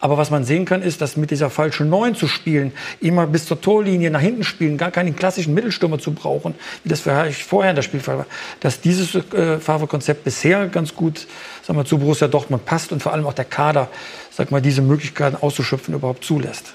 aber 0.00 0.16
was 0.16 0.30
man 0.30 0.44
sehen 0.44 0.64
kann, 0.64 0.82
ist, 0.82 1.00
dass 1.00 1.16
mit 1.16 1.30
dieser 1.30 1.50
falschen 1.50 1.88
Neun 1.88 2.14
zu 2.14 2.28
spielen, 2.28 2.72
immer 3.00 3.26
bis 3.26 3.46
zur 3.46 3.60
Torlinie 3.60 4.10
nach 4.10 4.20
hinten 4.20 4.44
spielen, 4.44 4.78
gar 4.78 4.90
keinen 4.90 5.16
klassischen 5.16 5.54
Mittelstürmer 5.54 5.98
zu 5.98 6.12
brauchen, 6.12 6.54
wie 6.84 6.88
das 6.88 7.00
vorher 7.00 7.70
in 7.70 7.76
der 7.76 7.82
Spielfall 7.82 8.18
war, 8.18 8.26
dass 8.60 8.80
dieses 8.80 9.14
äh, 9.14 9.58
Favre-Konzept 9.58 10.24
bisher 10.24 10.68
ganz 10.68 10.94
gut 10.94 11.26
sag 11.66 11.74
mal, 11.74 11.84
zu 11.84 11.98
Borussia 11.98 12.28
Dortmund 12.28 12.64
passt 12.64 12.92
und 12.92 13.02
vor 13.02 13.12
allem 13.12 13.26
auch 13.26 13.32
der 13.32 13.46
Kader 13.46 13.88
sag 14.30 14.50
mal, 14.50 14.60
diese 14.60 14.82
Möglichkeiten 14.82 15.36
auszuschöpfen 15.40 15.94
überhaupt 15.94 16.24
zulässt. 16.24 16.74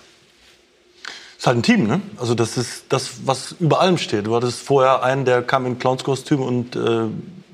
Es 1.37 1.43
ist 1.43 1.47
halt 1.47 1.57
ein 1.57 1.63
Team, 1.63 1.87
ne? 1.87 2.01
Also 2.17 2.35
das 2.35 2.57
ist 2.57 2.83
das, 2.89 3.25
was 3.25 3.55
über 3.59 3.79
allem 3.79 3.97
steht. 3.97 4.27
Du 4.27 4.35
hattest 4.35 4.61
vorher 4.61 5.03
einen, 5.03 5.23
der 5.23 5.41
kam 5.41 5.65
in 5.65 5.79
Clownskostüm 5.79 6.41
und 6.41 6.75
äh, 6.75 7.05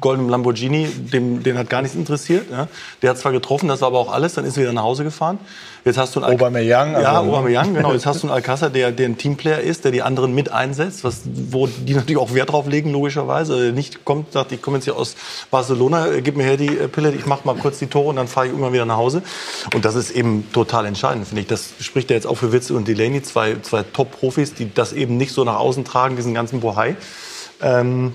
goldenem 0.02 0.30
Lamborghini, 0.30 0.88
dem, 0.88 1.44
den 1.44 1.58
hat 1.58 1.70
gar 1.70 1.82
nichts 1.82 1.96
interessiert. 1.96 2.52
Ja. 2.52 2.68
Der 3.02 3.12
hat 3.12 3.18
zwar 3.18 3.32
getroffen, 3.32 3.68
das 3.70 3.82
war 3.82 3.88
aber 3.88 4.00
auch 4.00 4.12
alles, 4.12 4.34
dann 4.34 4.46
ist 4.46 4.58
er 4.58 4.64
wieder 4.64 4.74
nach 4.74 4.84
Hause 4.84 5.04
gefahren. 5.04 5.40
Jetzt 5.86 5.98
hast 6.00 6.16
du 6.16 6.22
einen 6.24 6.34
Aubameyang. 6.34 6.94
Ja, 6.94 7.20
also- 7.20 7.30
Aubameyang, 7.32 7.76
genau. 7.76 7.94
Jetzt 7.94 8.06
hast 8.08 8.24
du 8.24 8.28
einen 8.28 8.36
Alcázar, 8.44 8.70
der, 8.72 8.92
der 8.92 9.08
ein 9.08 9.18
Teamplayer 9.18 9.60
ist, 9.60 9.86
der 9.86 9.92
die 9.92 10.02
anderen 10.02 10.34
mit 10.34 10.52
einsetzt, 10.52 11.04
was, 11.04 11.22
wo 11.26 11.68
die 11.68 11.94
natürlich 11.94 12.18
auch 12.20 12.34
Wert 12.34 12.52
drauf 12.52 12.68
legen, 12.68 12.92
logischerweise. 12.92 13.62
Der 13.66 13.72
Nicht 13.72 14.04
kommt, 14.04 14.34
sagt, 14.34 14.52
ich 14.52 14.62
komme 14.64 14.78
jetzt 14.78 14.86
hier 14.86 14.96
aus 14.96 15.16
Barcelona, 15.52 16.08
äh, 16.08 16.22
gib 16.22 16.38
mir 16.38 16.44
her 16.44 16.58
die 16.58 16.76
äh, 16.76 16.88
Pille, 16.88 17.12
ich 17.12 17.28
mache 17.28 17.42
mal 17.46 17.56
kurz 17.56 17.78
die 17.78 17.88
Tore 17.88 18.10
und 18.10 18.16
dann 18.16 18.28
fahre 18.28 18.48
ich 18.48 18.52
irgendwann 18.52 18.74
wieder 18.74 18.86
nach 18.86 18.98
Hause. 18.98 19.22
Und 19.76 19.86
das 19.86 19.94
ist 19.94 20.10
eben 20.10 20.48
total 20.52 20.88
entscheidend, 20.88 21.28
finde 21.28 21.42
ich. 21.42 21.48
Das 21.48 21.70
spricht 21.80 22.10
ja 22.10 22.16
jetzt 22.16 22.26
auch 22.26 22.36
für 22.38 22.52
Witze 22.52 22.74
und 22.74 22.88
Delaney, 22.88 23.22
zwei, 23.22 23.58
zwei 23.62 23.84
Top-Profis, 23.84 24.56
die 24.56 24.74
das 24.74 24.92
eben 24.92 25.18
nicht 25.18 25.34
so 25.34 25.44
nach 25.44 25.58
außen 25.60 25.86
tragen, 25.86 26.16
diesen 26.16 26.34
ganzen 26.34 26.62
Bohai. 26.62 26.96
Ähm, 27.62 28.14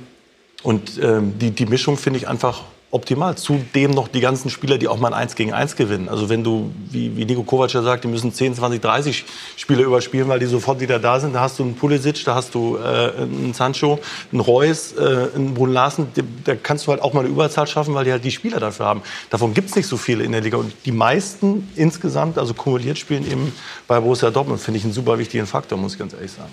und 0.62 1.00
ähm, 1.02 1.38
die, 1.38 1.50
die 1.50 1.66
Mischung 1.66 1.96
finde 1.96 2.18
ich 2.18 2.28
einfach 2.28 2.62
optimal. 2.90 3.36
Zudem 3.36 3.92
noch 3.92 4.08
die 4.08 4.20
ganzen 4.20 4.50
Spieler, 4.50 4.76
die 4.78 4.88
auch 4.88 4.98
mal 4.98 5.08
ein 5.08 5.14
1 5.14 5.36
gegen 5.36 5.52
1 5.52 5.76
gewinnen. 5.76 6.08
Also 6.08 6.28
wenn 6.28 6.42
du, 6.42 6.72
wie, 6.90 7.16
wie 7.16 7.24
Nico 7.24 7.42
Kovac 7.42 7.72
ja 7.72 7.82
sagt, 7.82 8.04
die 8.04 8.08
müssen 8.08 8.32
10, 8.32 8.56
20, 8.56 8.80
30 8.80 9.24
Spieler 9.56 9.82
überspielen, 9.82 10.28
weil 10.28 10.40
die 10.40 10.46
sofort 10.46 10.80
wieder 10.80 10.98
da 10.98 11.20
sind. 11.20 11.34
Da 11.34 11.40
hast 11.40 11.58
du 11.58 11.62
einen 11.62 11.76
Pulisic, 11.76 12.24
da 12.24 12.34
hast 12.34 12.54
du 12.54 12.76
äh, 12.76 13.12
einen 13.22 13.54
Sancho, 13.54 14.00
einen 14.32 14.40
Reus, 14.40 14.92
äh, 14.92 15.28
einen 15.34 15.54
Brun 15.54 15.72
Larsen. 15.72 16.08
Da 16.44 16.56
kannst 16.56 16.86
du 16.86 16.90
halt 16.90 17.02
auch 17.02 17.12
mal 17.12 17.20
eine 17.20 17.28
Überzahl 17.28 17.66
schaffen, 17.66 17.94
weil 17.94 18.04
die 18.04 18.12
halt 18.12 18.24
die 18.24 18.32
Spieler 18.32 18.58
dafür 18.58 18.86
haben. 18.86 19.02
Davon 19.30 19.54
gibt 19.54 19.70
es 19.70 19.76
nicht 19.76 19.86
so 19.86 19.96
viele 19.96 20.24
in 20.24 20.32
der 20.32 20.40
Liga. 20.40 20.56
Und 20.56 20.72
die 20.84 20.92
meisten 20.92 21.68
insgesamt, 21.76 22.38
also 22.38 22.54
kumuliert, 22.54 22.98
spielen 22.98 23.30
eben 23.30 23.52
bei 23.86 24.00
Borussia 24.00 24.30
Dortmund. 24.30 24.60
Finde 24.60 24.78
ich 24.78 24.84
einen 24.84 24.92
super 24.92 25.18
wichtigen 25.18 25.46
Faktor, 25.46 25.78
muss 25.78 25.92
ich 25.92 25.98
ganz 25.98 26.12
ehrlich 26.12 26.32
sagen. 26.32 26.50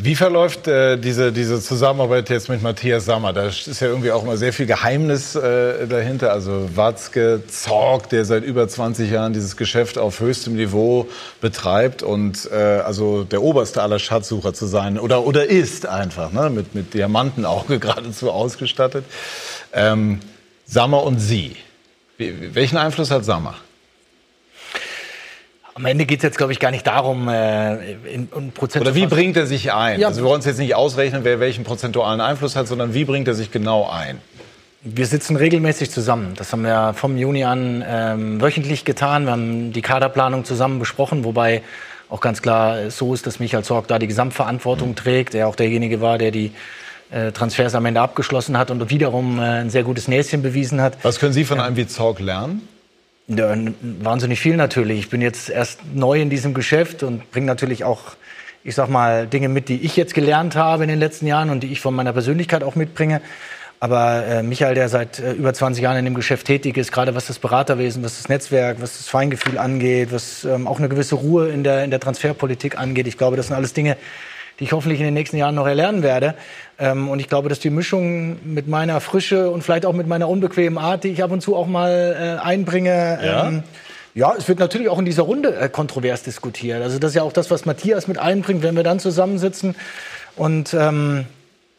Wie 0.00 0.14
verläuft 0.14 0.68
äh, 0.68 0.96
diese, 0.96 1.32
diese 1.32 1.60
Zusammenarbeit 1.60 2.30
jetzt 2.30 2.48
mit 2.48 2.62
Matthias 2.62 3.04
Sammer? 3.04 3.32
Da 3.32 3.48
ist 3.48 3.80
ja 3.80 3.88
irgendwie 3.88 4.12
auch 4.12 4.22
immer 4.22 4.36
sehr 4.36 4.52
viel 4.52 4.66
Geheimnis 4.66 5.34
äh, 5.34 5.88
dahinter. 5.88 6.30
Also 6.30 6.70
Watzke, 6.76 7.42
Zorg, 7.48 8.08
der 8.10 8.24
seit 8.24 8.44
über 8.44 8.68
20 8.68 9.10
Jahren 9.10 9.32
dieses 9.32 9.56
Geschäft 9.56 9.98
auf 9.98 10.20
höchstem 10.20 10.54
Niveau 10.54 11.08
betreibt 11.40 12.04
und 12.04 12.48
äh, 12.52 12.54
also 12.54 13.24
der 13.24 13.42
oberste 13.42 13.82
aller 13.82 13.98
Schatzsucher 13.98 14.54
zu 14.54 14.66
sein 14.66 15.00
oder, 15.00 15.26
oder 15.26 15.46
ist 15.46 15.86
einfach, 15.86 16.30
ne? 16.30 16.48
mit, 16.48 16.76
mit 16.76 16.94
Diamantenauge 16.94 17.78
geradezu 17.80 18.30
ausgestattet. 18.30 19.04
Ähm, 19.72 20.20
Sammer 20.64 21.02
und 21.02 21.18
Sie. 21.18 21.56
Welchen 22.18 22.76
Einfluss 22.76 23.10
hat 23.10 23.24
Sammer? 23.24 23.56
Am 25.78 25.84
Ende 25.84 26.06
geht 26.06 26.18
es 26.18 26.24
jetzt, 26.24 26.38
glaube 26.38 26.52
ich, 26.52 26.58
gar 26.58 26.72
nicht 26.72 26.88
darum, 26.88 27.28
äh, 27.28 27.92
in, 28.12 28.28
in 28.36 28.50
Prozent 28.50 28.84
Oder 28.84 28.96
wie 28.96 29.06
bringt 29.06 29.36
er 29.36 29.46
sich 29.46 29.72
ein? 29.72 30.00
Ja. 30.00 30.08
Also 30.08 30.22
wir 30.22 30.24
wollen 30.24 30.38
uns 30.38 30.44
jetzt 30.44 30.58
nicht 30.58 30.74
ausrechnen, 30.74 31.22
wer 31.22 31.38
welchen 31.38 31.62
prozentualen 31.62 32.20
Einfluss 32.20 32.56
hat, 32.56 32.66
sondern 32.66 32.94
wie 32.94 33.04
bringt 33.04 33.28
er 33.28 33.34
sich 33.34 33.52
genau 33.52 33.88
ein? 33.88 34.20
Wir 34.82 35.06
sitzen 35.06 35.36
regelmäßig 35.36 35.92
zusammen. 35.92 36.34
Das 36.36 36.52
haben 36.52 36.62
wir 36.62 36.94
vom 36.94 37.16
Juni 37.16 37.44
an 37.44 37.84
ähm, 37.86 38.40
wöchentlich 38.40 38.84
getan. 38.84 39.26
Wir 39.26 39.30
haben 39.30 39.72
die 39.72 39.80
Kaderplanung 39.80 40.44
zusammen 40.44 40.80
besprochen, 40.80 41.22
wobei 41.22 41.62
auch 42.08 42.20
ganz 42.20 42.42
klar 42.42 42.90
so 42.90 43.14
ist, 43.14 43.28
dass 43.28 43.38
Michael 43.38 43.62
Zorg 43.62 43.86
da 43.86 44.00
die 44.00 44.08
Gesamtverantwortung 44.08 44.96
trägt. 44.96 45.36
Er 45.36 45.46
auch 45.46 45.54
derjenige 45.54 46.00
war, 46.00 46.18
der 46.18 46.32
die 46.32 46.50
äh, 47.10 47.30
Transfers 47.30 47.76
am 47.76 47.86
Ende 47.86 48.00
abgeschlossen 48.00 48.58
hat 48.58 48.72
und 48.72 48.90
wiederum 48.90 49.38
äh, 49.38 49.60
ein 49.60 49.70
sehr 49.70 49.84
gutes 49.84 50.08
Näschen 50.08 50.42
bewiesen 50.42 50.80
hat. 50.80 50.96
Was 51.02 51.20
können 51.20 51.32
Sie 51.32 51.44
von 51.44 51.60
einem 51.60 51.76
wie 51.76 51.86
Zorg 51.86 52.18
lernen? 52.18 52.66
Ja, 53.28 53.54
wahnsinnig 53.82 54.40
viel 54.40 54.56
natürlich. 54.56 55.00
Ich 55.00 55.10
bin 55.10 55.20
jetzt 55.20 55.50
erst 55.50 55.80
neu 55.94 56.20
in 56.20 56.30
diesem 56.30 56.54
Geschäft 56.54 57.02
und 57.02 57.30
bringe 57.30 57.46
natürlich 57.46 57.84
auch, 57.84 58.00
ich 58.64 58.74
sag 58.74 58.88
mal, 58.88 59.26
Dinge 59.26 59.50
mit, 59.50 59.68
die 59.68 59.82
ich 59.82 59.96
jetzt 59.96 60.14
gelernt 60.14 60.56
habe 60.56 60.84
in 60.84 60.88
den 60.88 60.98
letzten 60.98 61.26
Jahren 61.26 61.50
und 61.50 61.62
die 61.62 61.70
ich 61.70 61.80
von 61.80 61.94
meiner 61.94 62.14
Persönlichkeit 62.14 62.62
auch 62.62 62.74
mitbringe. 62.74 63.20
Aber 63.80 64.24
äh, 64.26 64.42
Michael, 64.42 64.74
der 64.74 64.88
seit 64.88 65.18
äh, 65.18 65.32
über 65.32 65.52
20 65.52 65.82
Jahren 65.82 65.98
in 65.98 66.06
dem 66.06 66.14
Geschäft 66.14 66.46
tätig 66.46 66.78
ist, 66.78 66.90
gerade 66.90 67.14
was 67.14 67.26
das 67.26 67.38
Beraterwesen, 67.38 68.02
was 68.02 68.16
das 68.16 68.30
Netzwerk, 68.30 68.80
was 68.80 68.96
das 68.96 69.08
Feingefühl 69.08 69.58
angeht, 69.58 70.10
was 70.10 70.44
ähm, 70.44 70.66
auch 70.66 70.78
eine 70.78 70.88
gewisse 70.88 71.14
Ruhe 71.14 71.50
in 71.50 71.62
der, 71.62 71.84
in 71.84 71.90
der 71.90 72.00
Transferpolitik 72.00 72.78
angeht. 72.78 73.06
Ich 73.06 73.18
glaube, 73.18 73.36
das 73.36 73.48
sind 73.48 73.56
alles 73.56 73.74
Dinge, 73.74 73.98
die 74.58 74.64
ich 74.64 74.72
hoffentlich 74.72 75.00
in 75.00 75.04
den 75.04 75.14
nächsten 75.14 75.36
Jahren 75.36 75.54
noch 75.54 75.66
erlernen 75.66 76.02
werde. 76.02 76.34
Ähm, 76.78 77.08
und 77.08 77.20
ich 77.20 77.28
glaube, 77.28 77.48
dass 77.48 77.60
die 77.60 77.70
Mischung 77.70 78.38
mit 78.44 78.68
meiner 78.68 79.00
Frische 79.00 79.50
und 79.50 79.62
vielleicht 79.62 79.86
auch 79.86 79.92
mit 79.92 80.06
meiner 80.06 80.28
unbequemen 80.28 80.78
Art, 80.78 81.04
die 81.04 81.08
ich 81.08 81.22
ab 81.22 81.30
und 81.30 81.40
zu 81.40 81.56
auch 81.56 81.66
mal 81.66 82.38
äh, 82.40 82.44
einbringe, 82.44 83.18
Ja? 83.22 83.48
ähm, 83.48 83.62
ja, 84.14 84.34
es 84.36 84.48
wird 84.48 84.58
natürlich 84.58 84.88
auch 84.88 84.98
in 84.98 85.04
dieser 85.04 85.22
Runde 85.22 85.54
äh, 85.54 85.68
kontrovers 85.68 86.24
diskutiert. 86.24 86.82
Also 86.82 86.98
das 86.98 87.10
ist 87.10 87.14
ja 87.14 87.22
auch 87.22 87.32
das, 87.32 87.52
was 87.52 87.66
Matthias 87.66 88.08
mit 88.08 88.18
einbringt, 88.18 88.64
wenn 88.64 88.74
wir 88.74 88.82
dann 88.82 88.98
zusammensitzen 88.98 89.76
und 90.34 90.74
ähm, 90.74 91.26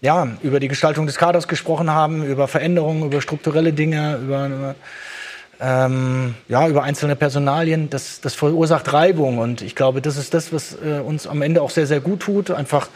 ja, 0.02 0.30
über 0.42 0.62
die 0.62 0.70
Gestaltung 0.70 1.06
des 1.06 1.18
Kaders 1.18 1.50
gesprochen 1.50 1.92
haben, 1.92 2.24
über 2.24 2.48
Veränderungen, 2.48 3.04
über 3.04 3.22
strukturelle 3.22 3.74
Dinge, 3.74 4.20
über 4.24 4.76
ähm, 5.62 6.36
ja, 6.48 6.68
über 6.68 6.84
einzelne 6.84 7.16
Personalien, 7.16 7.90
das, 7.90 8.22
das 8.22 8.34
verursacht 8.34 8.94
Reibung. 8.94 9.40
Und 9.40 9.62
ich 9.62 9.76
glaube, 9.76 10.02
das 10.02 10.18
ist 10.18 10.34
das, 10.34 10.54
was 10.54 10.74
äh, 10.76 11.00
uns 11.00 11.28
am 11.28 11.42
Ende 11.42 11.62
auch 11.62 11.70
sehr, 11.70 11.86
sehr 11.86 12.00
gut 12.00 12.22
tut, 12.22 12.52
einfach 12.52 12.88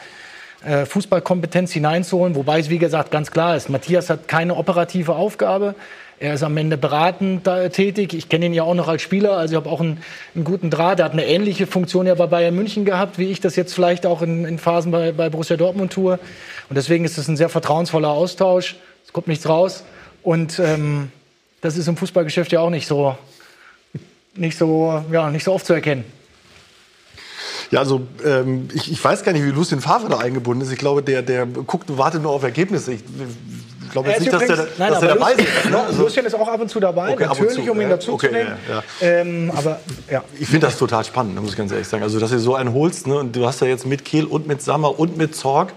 äh, 0.64 0.86
Fußballkompetenz 0.86 1.74
hineinzuholen. 1.74 2.36
Wobei 2.36 2.60
es, 2.60 2.70
wie 2.70 2.78
gesagt, 2.78 3.12
ganz 3.12 3.32
klar 3.32 3.58
ist, 3.58 3.70
Matthias 3.70 4.10
hat 4.10 4.28
keine 4.28 4.56
operative 4.56 5.16
Aufgabe. 5.16 5.76
Er 6.20 6.36
ist 6.36 6.44
am 6.44 6.56
Ende 6.56 6.78
beratend 6.78 7.46
da, 7.46 7.68
tätig. 7.68 8.14
Ich 8.14 8.30
kenne 8.30 8.46
ihn 8.46 8.54
ja 8.54 8.64
auch 8.64 8.76
noch 8.76 8.88
als 8.88 9.02
Spieler, 9.02 9.34
also 9.34 9.54
ich 9.54 9.58
habe 9.58 9.70
auch 9.70 9.82
einen, 9.82 9.98
einen 10.36 10.46
guten 10.46 10.70
Draht. 10.70 11.00
Er 11.00 11.06
hat 11.06 11.12
eine 11.12 11.26
ähnliche 11.26 11.68
Funktion 11.68 12.08
ja 12.08 12.16
bei 12.16 12.28
Bayern 12.28 12.56
München 12.56 12.86
gehabt, 12.86 13.18
wie 13.18 13.30
ich 13.30 13.42
das 13.42 13.58
jetzt 13.58 13.74
vielleicht 13.74 14.06
auch 14.06 14.22
in, 14.22 14.46
in 14.46 14.58
Phasen 14.58 14.94
bei, 14.94 15.12
bei 15.12 15.30
Borussia 15.30 15.58
Dortmund 15.58 15.92
tue. 15.92 16.20
Und 16.70 16.78
deswegen 16.78 17.04
ist 17.04 17.18
es 17.18 17.28
ein 17.28 17.36
sehr 17.36 17.50
vertrauensvoller 17.50 18.10
Austausch. 18.10 18.78
Es 19.06 19.12
kommt 19.12 19.28
nichts 19.28 19.50
raus. 19.50 19.84
Und 20.22 20.60
ähm, 20.60 21.12
das 21.64 21.78
ist 21.78 21.88
im 21.88 21.98
Fußballgeschäft 21.98 22.52
ja 22.52 22.60
auch 22.60 22.70
nicht 22.70 22.88
so, 22.88 23.16
nicht 24.36 24.58
so, 24.58 25.04
ja, 25.12 25.30
nicht 25.32 25.44
so 25.44 25.54
oft 25.54 25.66
zu 25.66 25.74
erkennen. 25.74 26.04
Ja, 27.72 27.80
also 27.80 28.02
ähm, 28.24 28.68
ich, 28.74 28.92
ich 28.92 29.04
weiß 29.04 29.24
gar 29.24 29.32
nicht, 29.32 29.44
wie 29.44 29.50
Lucien 29.50 29.82
Favre 29.82 30.08
da 30.10 30.20
eingebunden 30.20 30.62
ist. 30.64 30.72
Ich 30.72 30.78
glaube, 30.78 31.02
der, 31.02 31.24
der 31.24 31.46
guckt 31.48 31.90
und 31.90 31.98
wartet 31.98 32.22
nur 32.22 32.32
auf 32.32 32.44
Ergebnisse. 32.44 32.94
Ich, 32.94 33.00
ich 33.86 33.92
glaube 33.92 34.10
Er 34.10 34.14
jetzt 34.14 34.22
nicht, 34.22 34.34
dass 34.34 34.46
der, 34.46 34.56
übrigens- 34.58 34.78
nein, 34.80 34.92
dass 34.92 35.00
der 35.00 35.12
aber 35.12 35.20
dabei 35.20 35.32
Lucien- 35.34 35.48
ist. 35.64 35.70
Ne? 35.72 35.80
Also, 35.82 36.04
Lucien 36.04 36.26
ist 36.26 36.36
auch 36.36 36.48
ab 36.48 36.62
und 36.62 36.70
zu 36.70 36.80
dabei, 36.80 37.14
Okay, 37.14 37.26
natürlich, 37.26 37.66
zu, 37.66 37.72
um 37.72 37.78
ihn 37.78 37.84
ja. 37.84 37.90
dazuzunehmen. 37.90 38.54
Okay, 38.54 38.58
ja, 38.70 38.84
Ähm, 39.22 39.52
aber 39.56 39.80
ja. 40.12 40.24
ich 40.40 40.48
finde 40.48 40.68
das 40.68 40.78
total 40.78 41.04
spannend, 41.04 41.40
muss 41.42 41.52
ich 41.52 41.58
ganz 41.58 41.72
ehrlich 41.72 41.88
sagen. 41.88 42.04
Also, 42.04 42.20
dass 42.20 42.30
du 42.30 42.40
so 42.40 42.54
einen 42.56 42.74
holst, 42.74 43.08
ne? 43.08 43.18
und 43.18 43.36
du 43.36 43.46
hast 43.48 43.62
ja 43.62 43.68
jetzt 43.68 43.88
mit 43.88 44.06
Kehl 44.06 44.26
und 44.26 44.46
mit 44.48 44.62
Sammer 44.62 45.00
und 45.00 45.18
mit 45.18 45.36
Zorg 45.36 45.74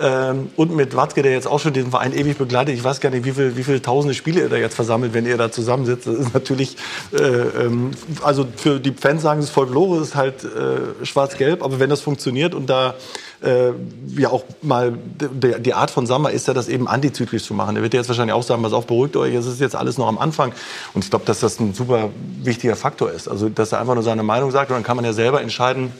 ähm, 0.00 0.50
und 0.56 0.74
mit 0.74 0.96
Watzke, 0.96 1.22
der 1.22 1.32
jetzt 1.32 1.46
auch 1.46 1.60
schon 1.60 1.72
den 1.72 1.90
Verein 1.90 2.12
ewig 2.12 2.38
begleitet. 2.38 2.74
Ich 2.74 2.82
weiß 2.82 3.00
gar 3.00 3.10
nicht, 3.10 3.24
wie 3.24 3.32
viele 3.32 3.56
wie 3.56 3.64
viel 3.64 3.80
tausende 3.80 4.14
Spiele 4.14 4.40
ihr 4.40 4.48
da 4.48 4.56
jetzt 4.56 4.74
versammelt, 4.74 5.14
wenn 5.14 5.26
ihr 5.26 5.36
da 5.36 5.52
zusammensitzt. 5.52 6.06
Das 6.06 6.14
ist 6.14 6.34
natürlich, 6.34 6.76
äh, 7.12 7.18
ähm, 7.18 7.90
also 8.22 8.46
für 8.56 8.80
die 8.80 8.92
Fans 8.92 9.22
sagen 9.22 9.40
es 9.40 9.50
Folklore, 9.50 10.00
ist 10.00 10.14
halt 10.14 10.44
äh, 10.44 11.04
schwarz-gelb, 11.04 11.62
aber 11.62 11.80
wenn 11.80 11.90
das 11.90 12.00
funktioniert 12.00 12.54
und 12.54 12.70
da 12.70 12.94
äh, 13.42 13.72
ja 14.16 14.30
auch 14.30 14.44
mal 14.62 14.98
der, 15.18 15.58
die 15.58 15.74
Art 15.74 15.90
von 15.90 16.06
Sammer 16.06 16.30
ist 16.30 16.48
ja, 16.48 16.54
das 16.54 16.68
eben 16.68 16.88
antizyklisch 16.88 17.44
zu 17.44 17.54
machen. 17.54 17.76
Er 17.76 17.82
wird 17.82 17.94
jetzt 17.94 18.08
wahrscheinlich 18.08 18.34
auch 18.34 18.42
sagen, 18.42 18.62
pass 18.62 18.72
auf, 18.72 18.86
beruhigt 18.86 19.16
euch, 19.16 19.34
es 19.34 19.46
ist 19.46 19.60
jetzt 19.60 19.76
alles 19.76 19.98
noch 19.98 20.08
am 20.08 20.18
Anfang. 20.18 20.52
Und 20.94 21.04
ich 21.04 21.10
glaube, 21.10 21.24
dass 21.24 21.40
das 21.40 21.58
ein 21.60 21.74
super 21.74 22.10
wichtiger 22.42 22.76
Faktor 22.76 23.10
ist. 23.10 23.28
Also, 23.28 23.48
dass 23.48 23.72
er 23.72 23.80
einfach 23.80 23.94
nur 23.94 24.02
seine 24.02 24.22
Meinung 24.22 24.50
sagt 24.50 24.70
und 24.70 24.76
dann 24.76 24.84
kann 24.84 24.96
man 24.96 25.04
ja 25.04 25.12
selber 25.12 25.40
entscheiden, 25.40 25.92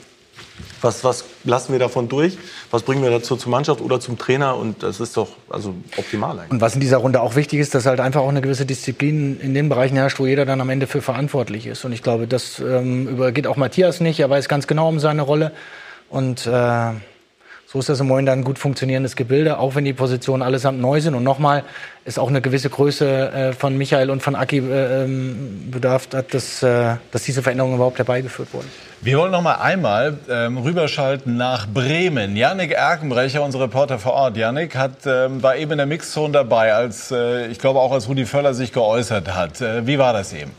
was, 0.81 1.03
was 1.03 1.25
lassen 1.43 1.71
wir 1.71 1.79
davon 1.79 2.09
durch, 2.09 2.37
was 2.71 2.83
bringen 2.83 3.03
wir 3.03 3.09
dazu 3.09 3.35
zur 3.35 3.51
Mannschaft 3.51 3.81
oder 3.81 3.99
zum 3.99 4.17
Trainer 4.17 4.57
und 4.57 4.83
das 4.83 4.99
ist 4.99 5.17
doch 5.17 5.29
also 5.49 5.73
optimal 5.97 6.37
eigentlich. 6.39 6.51
Und 6.51 6.61
was 6.61 6.73
in 6.73 6.81
dieser 6.81 6.97
Runde 6.97 7.21
auch 7.21 7.35
wichtig 7.35 7.59
ist, 7.59 7.75
dass 7.75 7.85
halt 7.85 7.99
einfach 7.99 8.21
auch 8.21 8.29
eine 8.29 8.41
gewisse 8.41 8.65
Disziplin 8.65 9.39
in 9.39 9.53
den 9.53 9.69
Bereichen 9.69 9.95
herrscht, 9.95 10.19
wo 10.19 10.25
jeder 10.25 10.45
dann 10.45 10.61
am 10.61 10.69
Ende 10.69 10.87
für 10.87 11.01
verantwortlich 11.01 11.67
ist. 11.67 11.85
Und 11.85 11.91
ich 11.93 12.03
glaube, 12.03 12.27
das 12.27 12.59
ähm, 12.59 13.07
übergeht 13.07 13.47
auch 13.47 13.57
Matthias 13.57 13.99
nicht. 13.99 14.19
Er 14.19 14.29
weiß 14.29 14.47
ganz 14.47 14.67
genau 14.67 14.89
um 14.89 14.99
seine 14.99 15.21
Rolle. 15.21 15.51
Und 16.09 16.45
äh, 16.45 16.91
so 17.71 17.79
ist 17.79 17.87
das 17.87 18.01
im 18.01 18.07
Moment 18.07 18.27
ein 18.27 18.43
gut 18.43 18.59
funktionierendes 18.59 19.15
Gebilde, 19.15 19.57
auch 19.57 19.75
wenn 19.75 19.85
die 19.85 19.93
Positionen 19.93 20.43
allesamt 20.43 20.81
neu 20.81 20.99
sind. 20.99 21.15
Und 21.15 21.23
nochmal 21.23 21.63
ist 22.03 22.19
auch 22.19 22.27
eine 22.27 22.41
gewisse 22.41 22.69
Größe 22.69 23.31
äh, 23.31 23.53
von 23.53 23.77
Michael 23.77 24.09
und 24.09 24.21
von 24.21 24.35
Aki 24.35 24.57
äh, 24.57 25.03
ähm, 25.03 25.69
bedarf, 25.71 26.09
hat, 26.13 26.33
dass, 26.33 26.61
äh, 26.63 26.95
dass 27.13 27.23
diese 27.23 27.41
Veränderungen 27.41 27.75
überhaupt 27.75 27.97
herbeigeführt 27.97 28.53
wurden. 28.53 28.69
Wir 28.99 29.17
wollen 29.17 29.31
noch 29.31 29.41
mal 29.41 29.55
einmal 29.55 30.17
ähm, 30.29 30.57
rüberschalten 30.57 31.37
nach 31.37 31.65
Bremen. 31.65 32.35
Yannick 32.35 32.71
Erkenbrecher, 32.71 33.41
unser 33.41 33.61
Reporter 33.61 33.99
vor 33.99 34.13
Ort. 34.13 34.35
Yannick 34.35 34.75
hat, 34.75 35.05
ähm, 35.05 35.41
war 35.41 35.55
eben 35.55 35.71
in 35.71 35.77
der 35.77 35.87
Mixzone 35.87 36.33
dabei, 36.33 36.73
als 36.73 37.09
äh, 37.11 37.47
ich 37.47 37.57
glaube 37.57 37.79
auch 37.79 37.93
als 37.93 38.09
Rudi 38.09 38.25
Völler 38.25 38.53
sich 38.53 38.73
geäußert 38.73 39.33
hat. 39.33 39.61
Äh, 39.61 39.87
wie 39.87 39.97
war 39.97 40.11
das 40.11 40.33
eben? 40.33 40.51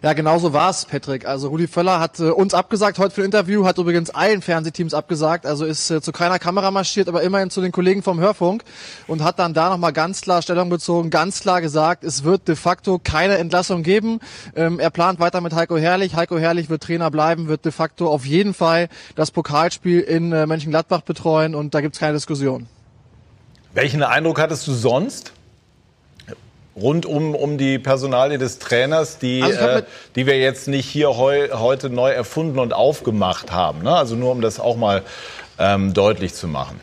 Ja, 0.00 0.12
genau 0.12 0.38
so 0.38 0.52
war's, 0.52 0.84
Patrick. 0.84 1.26
Also 1.26 1.48
Rudi 1.48 1.66
Völler 1.66 1.98
hat 1.98 2.20
äh, 2.20 2.30
uns 2.30 2.54
abgesagt 2.54 3.00
heute 3.00 3.12
für 3.12 3.22
ein 3.22 3.24
Interview, 3.24 3.66
hat 3.66 3.78
übrigens 3.78 4.10
allen 4.10 4.42
Fernsehteams 4.42 4.94
abgesagt, 4.94 5.44
also 5.44 5.64
ist 5.64 5.90
äh, 5.90 6.00
zu 6.00 6.12
keiner 6.12 6.38
Kamera 6.38 6.70
marschiert, 6.70 7.08
aber 7.08 7.22
immerhin 7.22 7.50
zu 7.50 7.60
den 7.60 7.72
Kollegen 7.72 8.04
vom 8.04 8.20
Hörfunk 8.20 8.62
und 9.08 9.24
hat 9.24 9.40
dann 9.40 9.54
da 9.54 9.70
nochmal 9.70 9.92
ganz 9.92 10.20
klar 10.20 10.40
Stellung 10.40 10.68
bezogen, 10.68 11.10
ganz 11.10 11.40
klar 11.40 11.60
gesagt, 11.60 12.04
es 12.04 12.22
wird 12.22 12.46
de 12.46 12.54
facto 12.54 13.00
keine 13.02 13.38
Entlassung 13.38 13.82
geben. 13.82 14.20
Ähm, 14.54 14.78
er 14.78 14.90
plant 14.90 15.18
weiter 15.18 15.40
mit 15.40 15.52
Heiko 15.52 15.76
Herrlich. 15.76 16.14
Heiko 16.14 16.38
Herrlich 16.38 16.70
wird 16.70 16.84
Trainer 16.84 17.10
bleiben, 17.10 17.48
wird 17.48 17.64
de 17.64 17.72
facto 17.72 18.08
auf 18.08 18.24
jeden 18.24 18.54
Fall 18.54 18.88
das 19.16 19.32
Pokalspiel 19.32 19.98
in 19.98 20.30
äh, 20.30 20.46
Mönchengladbach 20.46 21.00
betreuen 21.00 21.56
und 21.56 21.74
da 21.74 21.80
gibt's 21.80 21.98
keine 21.98 22.12
Diskussion. 22.12 22.68
Welchen 23.74 24.04
Eindruck 24.04 24.40
hattest 24.40 24.64
du 24.68 24.74
sonst? 24.74 25.32
Rund 26.80 27.06
um, 27.06 27.34
um 27.34 27.58
die 27.58 27.78
Personalie 27.78 28.38
des 28.38 28.58
Trainers, 28.58 29.18
die, 29.18 29.42
Also 29.42 29.58
äh, 29.58 29.82
die 30.14 30.26
wir 30.26 30.38
jetzt 30.38 30.68
nicht 30.68 30.88
hier 30.88 31.16
heu, 31.16 31.48
heute 31.52 31.90
neu 31.90 32.10
erfunden 32.10 32.58
und 32.58 32.72
aufgemacht 32.72 33.52
haben. 33.52 33.82
Ne? 33.82 33.94
Also 33.94 34.16
nur 34.16 34.32
um 34.32 34.40
das 34.40 34.60
auch 34.60 34.76
mal 34.76 35.02
ähm, 35.58 35.94
deutlich 35.94 36.34
zu 36.34 36.48
machen. 36.48 36.80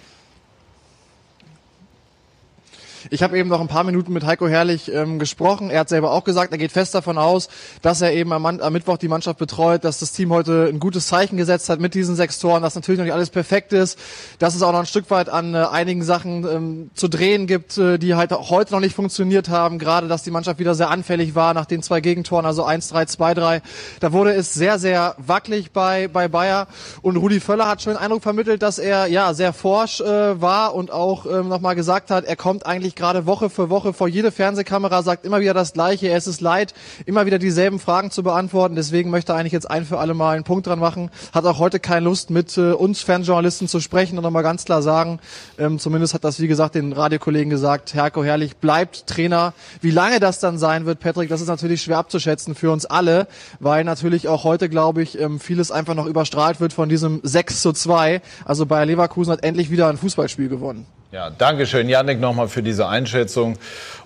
Ich 3.12 3.22
habe 3.22 3.38
eben 3.38 3.50
noch 3.50 3.62
ein 3.62 3.68
paar 3.68 3.84
Minuten 3.84 4.14
mit 4.14 4.26
Heiko 4.26 4.48
Herrlich 4.48 4.92
ähm, 4.92 5.20
gesprochen. 5.20 5.70
Er 5.70 5.82
hat 5.82 5.90
selber 5.90 6.12
auch 6.12 6.24
gesagt, 6.24 6.52
er 6.52 6.58
geht 6.58 6.72
fest 6.72 6.96
davon 6.96 7.20
aus, 7.20 7.50
dass 7.84 8.02
er 8.02 8.14
eben 8.14 8.34
am, 8.34 8.42
Mann- 8.42 8.62
am 8.62 8.74
Mittwoch 8.74 8.98
die 8.98 9.08
Mannschaft 9.08 9.38
betreut, 9.38 9.84
dass 9.84 10.00
das 10.00 10.12
Team 10.12 10.32
heute 10.32 10.68
ein 10.72 10.80
gutes 10.80 11.06
Zeichen 11.08 11.38
gesetzt 11.38 11.70
hat 11.70 11.80
mit 11.80 11.94
diesen 11.94 12.16
sechs 12.16 12.40
Toren, 12.40 12.64
dass 12.64 12.74
natürlich 12.74 12.98
noch 12.98 13.06
nicht 13.06 13.14
alles 13.14 13.30
perfekt 13.30 13.74
ist, 13.74 14.00
dass 14.40 14.56
es 14.56 14.64
auch 14.64 14.72
noch 14.72 14.80
ein 14.80 14.86
Stück 14.88 15.12
weit 15.12 15.30
an 15.30 15.54
äh, 15.54 15.58
einigen 15.60 16.04
Sachen 16.04 16.46
ähm, 16.48 16.90
zu 16.96 17.08
drehen 17.08 17.46
gibt, 17.46 17.78
äh, 17.78 18.00
die 18.00 18.16
halt 18.16 18.34
auch 18.34 18.50
heute 18.50 18.74
noch 18.74 18.80
nicht 18.80 18.96
funktioniert 18.96 19.50
haben. 19.50 19.78
Gerade, 19.78 20.08
dass 20.08 20.24
die 20.24 20.32
Mannschaft 20.32 20.58
wieder 20.60 20.74
sehr 20.74 20.90
anfällig 20.90 21.36
war 21.36 21.54
nach 21.54 21.66
den 21.66 21.84
zwei 21.84 22.02
Gegentoren, 22.02 22.46
also 22.46 22.66
1-3, 22.66 23.16
2-3. 23.16 23.62
Da 24.00 24.14
wurde 24.14 24.34
es 24.34 24.54
sehr, 24.56 24.80
sehr 24.80 25.16
wackelig 25.20 25.72
bei, 25.72 26.08
bei 26.08 26.28
Bayer. 26.28 26.68
Und 27.04 27.18
Rudi 27.18 27.40
Völler 27.40 27.68
hat 27.68 27.84
schon 27.84 27.94
den 27.94 28.02
Eindruck 28.02 28.24
vermittelt, 28.24 28.64
dass 28.64 28.80
er 28.80 29.06
ja 29.06 29.34
sehr 29.36 29.54
forsch 29.54 30.02
äh, 30.02 30.42
war 30.42 30.74
und 30.74 30.90
auch 30.92 31.28
ähm, 31.28 31.50
nochmal 31.50 31.76
gesagt 31.76 32.10
hat, 32.10 32.26
er 32.26 32.36
kommt 32.36 32.66
eigentlich 32.66 32.95
gerade 32.96 33.26
Woche 33.26 33.50
für 33.50 33.70
Woche 33.70 33.94
vor 33.94 34.08
jede 34.08 34.32
Fernsehkamera, 34.32 35.04
sagt 35.04 35.26
immer 35.26 35.40
wieder 35.40 35.54
das 35.54 35.74
Gleiche. 35.74 36.08
Er 36.08 36.18
ist 36.18 36.28
es 36.28 36.42
leid, 36.42 36.74
immer 37.06 37.26
wieder 37.26 37.40
dieselben 37.40 37.80
Fragen 37.80 38.12
zu 38.12 38.24
beantworten. 38.24 38.76
Deswegen 38.76 39.10
möchte 39.10 39.34
er 39.34 39.38
eigentlich 39.38 39.54
jetzt 39.54 39.70
ein 39.70 39.86
für 39.86 40.00
alle 40.00 40.14
Mal 40.14 40.36
einen 40.36 40.44
Punkt 40.44 40.68
dran 40.68 40.80
machen. 40.80 41.12
Hat 41.34 41.46
auch 41.46 41.60
heute 41.60 41.80
keine 41.80 42.06
Lust, 42.06 42.30
mit 42.30 42.58
äh, 42.58 42.72
uns 42.72 43.02
Fanjournalisten 43.02 43.68
zu 43.68 43.80
sprechen 43.80 44.18
und 44.18 44.24
nochmal 44.24 44.44
ganz 44.44 44.66
klar 44.66 44.82
sagen, 44.82 45.20
ähm, 45.58 45.80
zumindest 45.80 46.14
hat 46.14 46.24
das, 46.24 46.40
wie 46.40 46.48
gesagt, 46.48 46.76
den 46.76 46.94
Radiokollegen 46.94 47.50
gesagt, 47.50 47.94
Herko 47.94 48.24
Herrlich 48.24 48.58
bleibt 48.58 49.08
Trainer. 49.08 49.54
Wie 49.82 49.92
lange 49.92 50.20
das 50.20 50.40
dann 50.40 50.58
sein 50.58 50.86
wird, 50.86 51.00
Patrick, 51.00 51.30
das 51.30 51.42
ist 51.42 51.48
natürlich 51.48 51.82
schwer 51.82 51.98
abzuschätzen 51.98 52.56
für 52.56 52.72
uns 52.72 52.86
alle, 52.86 53.28
weil 53.60 53.84
natürlich 53.84 54.28
auch 54.28 54.44
heute, 54.44 54.70
glaube 54.70 55.02
ich, 55.02 55.20
ähm, 55.20 55.40
vieles 55.40 55.72
einfach 55.72 55.96
noch 55.96 56.06
überstrahlt 56.06 56.60
wird 56.60 56.74
von 56.74 56.90
diesem 56.90 57.20
6 57.24 57.62
zu 57.62 57.74
2. 57.74 58.22
Also 58.46 58.66
Bayer 58.66 58.86
Leverkusen 58.86 59.32
hat 59.32 59.44
endlich 59.44 59.72
wieder 59.72 59.90
ein 59.90 59.98
Fußballspiel 59.98 60.50
gewonnen. 60.50 60.86
Ja, 61.16 61.30
danke 61.30 61.66
schön, 61.66 61.88
Janik, 61.88 62.20
nochmal 62.20 62.50
für 62.50 62.62
diese 62.62 62.90
Einschätzung. 62.90 63.58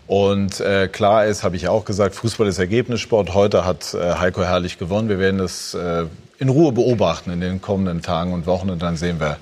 Und 0.06 0.60
äh, 0.60 0.88
klar 0.88 1.26
ist, 1.26 1.42
habe 1.44 1.56
ich 1.56 1.68
auch 1.68 1.84
gesagt, 1.84 2.14
Fußball 2.14 2.46
ist 2.46 2.60
Ergebnissport. 2.60 3.34
Heute 3.34 3.66
hat 3.66 3.96
äh, 3.96 4.14
Heiko 4.20 4.44
Herrlich 4.44 4.78
gewonnen. 4.78 5.10
Wir 5.10 5.18
werden 5.18 5.40
das 5.40 5.74
äh, 5.74 6.06
in 6.38 6.50
Ruhe 6.50 6.72
beobachten 6.72 7.32
in 7.32 7.42
den 7.42 7.64
kommenden 7.64 8.04
Tagen 8.04 8.32
und 8.32 8.46
Wochen 8.46 8.70
und 8.70 8.84
dann 8.84 8.96
sehen 8.96 9.20
wir, 9.20 9.38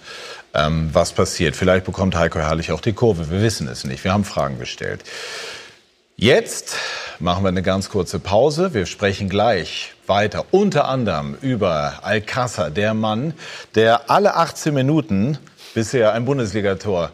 ähm, 0.54 0.92
was 0.94 1.12
passiert. 1.12 1.58
Vielleicht 1.58 1.84
bekommt 1.84 2.16
Heiko 2.16 2.40
Herrlich 2.40 2.72
auch 2.72 2.80
die 2.80 2.94
Kurve. 2.94 3.30
Wir 3.30 3.42
wissen 3.42 3.68
es 3.68 3.84
nicht. 3.84 4.02
Wir 4.06 4.14
haben 4.14 4.24
Fragen 4.24 4.60
gestellt. 4.60 5.04
Jetzt 6.16 6.74
machen 7.20 7.44
wir 7.44 7.50
eine 7.50 7.64
ganz 7.64 7.90
kurze 7.90 8.20
Pause. 8.20 8.74
Wir 8.74 8.86
sprechen 8.86 9.28
gleich 9.28 9.94
weiter, 10.06 10.46
unter 10.52 10.88
anderem 10.88 11.36
über 11.42 12.00
Alcázar, 12.04 12.70
der 12.70 12.94
Mann, 12.94 13.34
der 13.76 14.10
alle 14.10 14.38
18 14.38 14.74
Minuten 14.74 15.38
bisher 15.74 16.14
ein 16.14 16.24
Bundesligator 16.24 17.12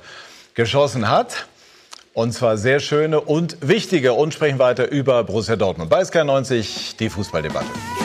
geschossen 0.53 1.09
hat. 1.09 1.47
Und 2.13 2.31
zwar 2.33 2.57
sehr 2.57 2.79
schöne 2.79 3.19
und 3.19 3.57
wichtige. 3.61 4.13
Und 4.13 4.33
sprechen 4.33 4.59
weiter 4.59 4.89
über 4.89 5.23
Borussia 5.23 5.55
Dortmund. 5.55 5.89
Bei 5.89 6.01
SK90 6.01 6.97
die 6.97 7.09
Fußballdebatte. 7.09 8.02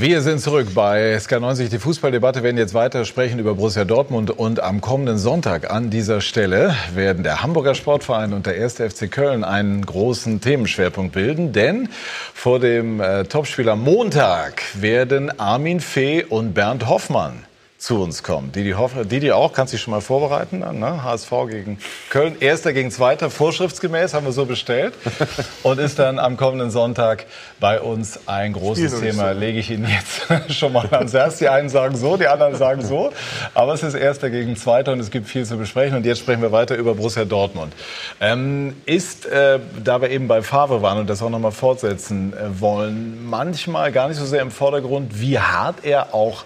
Wir 0.00 0.22
sind 0.22 0.40
zurück 0.40 0.68
bei 0.74 1.14
SK90, 1.14 1.68
die 1.68 1.78
Fußballdebatte. 1.78 2.42
Werden 2.42 2.56
jetzt 2.56 2.72
weiter 2.72 3.04
sprechen 3.04 3.38
über 3.38 3.54
Borussia 3.54 3.84
Dortmund. 3.84 4.30
Und 4.30 4.62
am 4.62 4.80
kommenden 4.80 5.18
Sonntag 5.18 5.70
an 5.70 5.90
dieser 5.90 6.22
Stelle 6.22 6.74
werden 6.94 7.22
der 7.22 7.42
Hamburger 7.42 7.74
Sportverein 7.74 8.32
und 8.32 8.46
der 8.46 8.54
1. 8.54 8.76
FC 8.76 9.10
Köln 9.10 9.44
einen 9.44 9.84
großen 9.84 10.40
Themenschwerpunkt 10.40 11.12
bilden. 11.12 11.52
Denn 11.52 11.90
vor 12.32 12.60
dem 12.60 13.02
äh, 13.02 13.24
Topspiel 13.24 13.68
am 13.68 13.82
Montag 13.82 14.62
werden 14.72 15.38
Armin 15.38 15.80
Fee 15.80 16.24
und 16.24 16.54
Bernd 16.54 16.88
Hoffmann 16.88 17.44
zu 17.80 18.02
uns 18.02 18.22
kommen. 18.22 18.52
Didi, 18.52 18.72
Hoff, 18.72 18.92
Didi 19.04 19.32
auch, 19.32 19.54
kannst 19.54 19.72
dich 19.72 19.80
schon 19.80 19.92
mal 19.92 20.02
vorbereiten. 20.02 20.60
Dann, 20.60 20.78
ne? 20.78 21.02
HSV 21.02 21.30
gegen 21.48 21.78
Köln, 22.10 22.36
erster 22.38 22.74
gegen 22.74 22.90
zweiter, 22.90 23.30
vorschriftsgemäß, 23.30 24.12
haben 24.12 24.26
wir 24.26 24.32
so 24.32 24.44
bestellt. 24.44 24.92
Und 25.62 25.80
ist 25.80 25.98
dann 25.98 26.18
am 26.18 26.36
kommenden 26.36 26.70
Sonntag 26.70 27.24
bei 27.58 27.80
uns 27.80 28.28
ein 28.28 28.52
großes 28.52 29.00
Thema. 29.00 29.32
so. 29.32 29.40
Lege 29.40 29.60
ich 29.60 29.70
Ihnen 29.70 29.88
jetzt 29.88 30.52
schon 30.58 30.74
mal 30.74 30.86
ans 30.90 31.14
Herz. 31.14 31.38
Die 31.38 31.48
einen 31.48 31.70
sagen 31.70 31.96
so, 31.96 32.18
die 32.18 32.26
anderen 32.26 32.54
sagen 32.54 32.84
so. 32.84 33.12
Aber 33.54 33.72
es 33.72 33.82
ist 33.82 33.94
erster 33.94 34.28
gegen 34.28 34.56
zweiter 34.56 34.92
und 34.92 35.00
es 35.00 35.10
gibt 35.10 35.26
viel 35.26 35.46
zu 35.46 35.56
besprechen. 35.56 35.96
Und 35.96 36.04
jetzt 36.04 36.18
sprechen 36.18 36.42
wir 36.42 36.52
weiter 36.52 36.76
über 36.76 36.94
Borussia 36.94 37.24
Dortmund. 37.24 37.72
Ähm, 38.20 38.76
ist, 38.84 39.24
äh, 39.24 39.58
da 39.82 40.02
wir 40.02 40.10
eben 40.10 40.28
bei 40.28 40.42
Favre 40.42 40.82
waren 40.82 40.98
und 40.98 41.08
das 41.08 41.22
auch 41.22 41.30
noch 41.30 41.38
mal 41.38 41.50
fortsetzen 41.50 42.34
äh, 42.34 42.60
wollen, 42.60 43.24
manchmal 43.24 43.90
gar 43.90 44.08
nicht 44.08 44.18
so 44.18 44.26
sehr 44.26 44.42
im 44.42 44.50
Vordergrund, 44.50 45.18
wie 45.18 45.38
hart 45.38 45.82
er 45.82 46.14
auch 46.14 46.44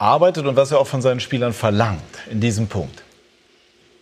arbeitet 0.00 0.46
und 0.46 0.56
was 0.56 0.72
er 0.72 0.80
auch 0.80 0.86
von 0.86 1.02
seinen 1.02 1.20
Spielern 1.20 1.52
verlangt 1.52 2.00
in 2.30 2.40
diesem 2.40 2.66
Punkt. 2.66 3.02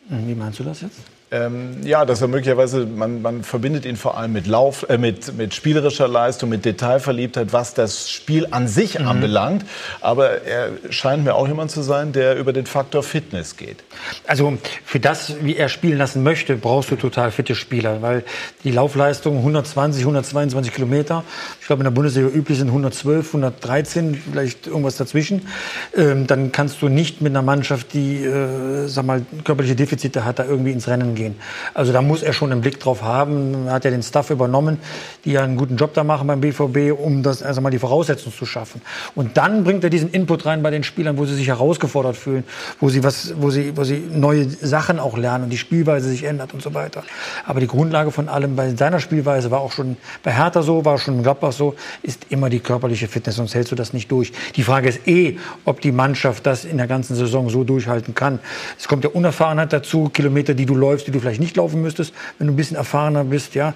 Wie 0.09 0.35
meinst 0.35 0.59
du 0.61 0.65
das 0.65 0.81
jetzt? 0.81 1.01
Ähm, 1.31 1.83
ja, 1.85 2.07
dass 2.07 2.23
er 2.23 2.29
möglicherweise, 2.29 2.87
man, 2.87 3.21
man 3.21 3.43
verbindet 3.43 3.85
ihn 3.85 3.97
vor 3.97 4.17
allem 4.17 4.33
mit 4.33 4.47
Lauf, 4.47 4.89
äh, 4.89 4.97
mit, 4.97 5.37
mit 5.37 5.55
spielerischer 5.55 6.09
Leistung, 6.09 6.49
mit 6.49 6.65
Detailverliebtheit, 6.65 7.53
was 7.53 7.75
das 7.75 8.11
Spiel 8.11 8.49
an 8.51 8.67
sich 8.67 8.99
anbelangt. 8.99 9.67
Aber 10.01 10.43
er 10.43 10.71
scheint 10.89 11.25
mir 11.25 11.35
auch 11.35 11.47
jemand 11.47 11.71
zu 11.71 11.83
sein, 11.83 12.13
der 12.13 12.37
über 12.37 12.55
den 12.55 12.65
Faktor 12.65 13.03
Fitness 13.03 13.59
geht. 13.59 13.85
Also 14.27 14.57
für 14.87 15.01
das, 15.01 15.35
wie 15.43 15.57
er 15.57 15.69
spielen 15.69 15.99
lassen 15.99 16.23
möchte, 16.23 16.57
brauchst 16.57 16.91
du 16.91 16.97
total 16.97 17.31
fitte 17.31 17.55
Spieler, 17.55 18.01
weil 18.01 18.25
die 18.65 18.71
Laufleistung 18.71 19.37
120, 19.37 20.03
122 20.03 20.73
Kilometer, 20.73 21.25
ich 21.61 21.67
glaube 21.67 21.81
in 21.81 21.85
der 21.85 21.91
Bundesliga 21.91 22.29
üblich 22.29 22.57
sind 22.57 22.69
112, 22.69 23.27
113, 23.27 24.15
vielleicht 24.15 24.67
irgendwas 24.67 24.97
dazwischen. 24.97 25.47
Ähm, 25.95 26.27
dann 26.27 26.53
kannst 26.53 26.81
du 26.81 26.89
nicht 26.89 27.21
mit 27.21 27.33
einer 27.33 27.43
Mannschaft, 27.43 27.93
die, 27.93 28.25
äh, 28.25 28.87
sag 28.87 29.05
mal, 29.05 29.27
körperliche 29.45 29.77
Defizite 29.77 30.25
hat, 30.25 30.39
da 30.39 30.45
irgendwie 30.47 30.73
ins 30.73 30.89
Rennen 30.89 31.18
gehen. 31.19 31.35
Also 31.75 31.93
da 31.93 32.01
muss 32.01 32.23
er 32.23 32.33
schon 32.33 32.51
einen 32.51 32.63
Blick 32.63 32.81
drauf 32.81 33.03
haben. 33.03 33.67
Er 33.67 33.75
hat 33.75 33.85
ja 33.85 33.91
den 33.91 34.03
Staff 34.03 34.31
übernommen, 34.31 34.79
die 35.25 35.33
ja 35.33 35.43
einen 35.43 35.57
guten 35.57 35.77
Job 35.77 35.93
da 35.93 36.05
machen 36.05 36.27
beim 36.27 36.41
BVB, 36.41 36.99
um 36.99 37.23
das 37.23 37.43
also 37.43 37.61
mal 37.61 37.71
die 37.71 37.79
Voraussetzungen 37.79 38.35
zu 38.35 38.47
schaffen. 38.47 38.81
Und 39.15 39.37
dann 39.37 39.65
bringt 39.65 39.85
er 39.85 39.91
diesen 39.91 40.11
Input 40.11 40.47
rein 40.47 40.63
bei 40.63 40.71
den 40.71 40.85
Spielern, 40.85 41.19
wo 41.19 41.27
sie 41.27 41.35
sich 41.35 41.49
herausgefordert 41.49 42.17
fühlen, 42.17 42.45
wo 42.81 42.89
sie 42.89 43.05
was, 43.05 43.35
wo 43.37 43.51
sie, 43.51 43.77
wo 43.77 43.85
sie 43.85 44.03
neue 44.11 44.49
Sachen 44.49 44.99
auch 44.99 45.19
lernen 45.19 45.45
und 45.45 45.51
die 45.51 45.59
Spielweise 45.59 46.09
sich 46.09 46.25
ändert 46.25 46.55
und 46.55 46.63
so 46.63 46.73
weiter. 46.73 47.03
Aber 47.45 47.61
die 47.61 47.67
Grundlage 47.67 48.11
von 48.11 48.29
allem 48.29 48.57
bei 48.57 48.75
seiner 48.75 49.01
Spielweise 49.01 49.51
war 49.51 49.61
auch 49.61 49.73
schon 49.73 49.97
bei 50.23 50.33
Hertha 50.33 50.63
so, 50.63 50.85
war 50.85 50.99
schon 50.99 51.17
in 51.17 51.23
Gladbach 51.23 51.53
so, 51.53 51.75
ist 52.03 52.27
immer 52.31 52.49
die 52.49 52.61
körperliche 52.61 53.09
Fitness, 53.09 53.37
sonst 53.37 53.55
hältst 53.55 53.73
du 53.73 53.77
das 53.77 53.93
nicht 53.93 54.11
durch. 54.11 54.33
Die 54.57 54.63
Frage 54.63 54.89
ist 54.89 55.07
eh, 55.07 55.37
ob 55.65 55.81
die 55.81 55.93
Mannschaft 55.93 56.47
das 56.47 56.65
in 56.65 56.77
der 56.77 56.87
ganzen 56.87 57.17
Saison 57.17 57.51
so 57.51 57.65
durchhalten 57.65 58.15
kann. 58.15 58.39
Es 58.79 58.87
kommt 58.87 59.05
ja 59.05 59.11
Unerfahrenheit 59.11 59.73
dazu, 59.73 60.09
Kilometer, 60.09 60.55
die 60.55 60.67
du 60.67 60.75
läufst, 60.75 61.08
die 61.09 61.13
du 61.13 61.21
vielleicht 61.21 61.41
nicht 61.41 61.57
laufen 61.57 61.81
müsstest, 61.81 62.15
wenn 62.39 62.47
du 62.47 62.53
ein 62.53 62.57
bisschen 62.57 62.77
erfahrener 62.77 63.25
bist, 63.25 63.55
ja. 63.55 63.73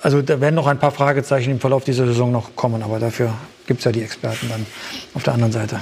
Also 0.00 0.22
da 0.22 0.40
werden 0.40 0.54
noch 0.54 0.66
ein 0.66 0.78
paar 0.78 0.90
Fragezeichen 0.90 1.50
im 1.50 1.60
Verlauf 1.60 1.84
dieser 1.84 2.06
Saison 2.06 2.32
noch 2.32 2.56
kommen, 2.56 2.82
aber 2.82 2.98
dafür 2.98 3.34
gibt's 3.66 3.84
ja 3.84 3.92
die 3.92 4.02
Experten 4.02 4.48
dann 4.48 4.66
auf 5.14 5.22
der 5.22 5.34
anderen 5.34 5.52
Seite. 5.52 5.80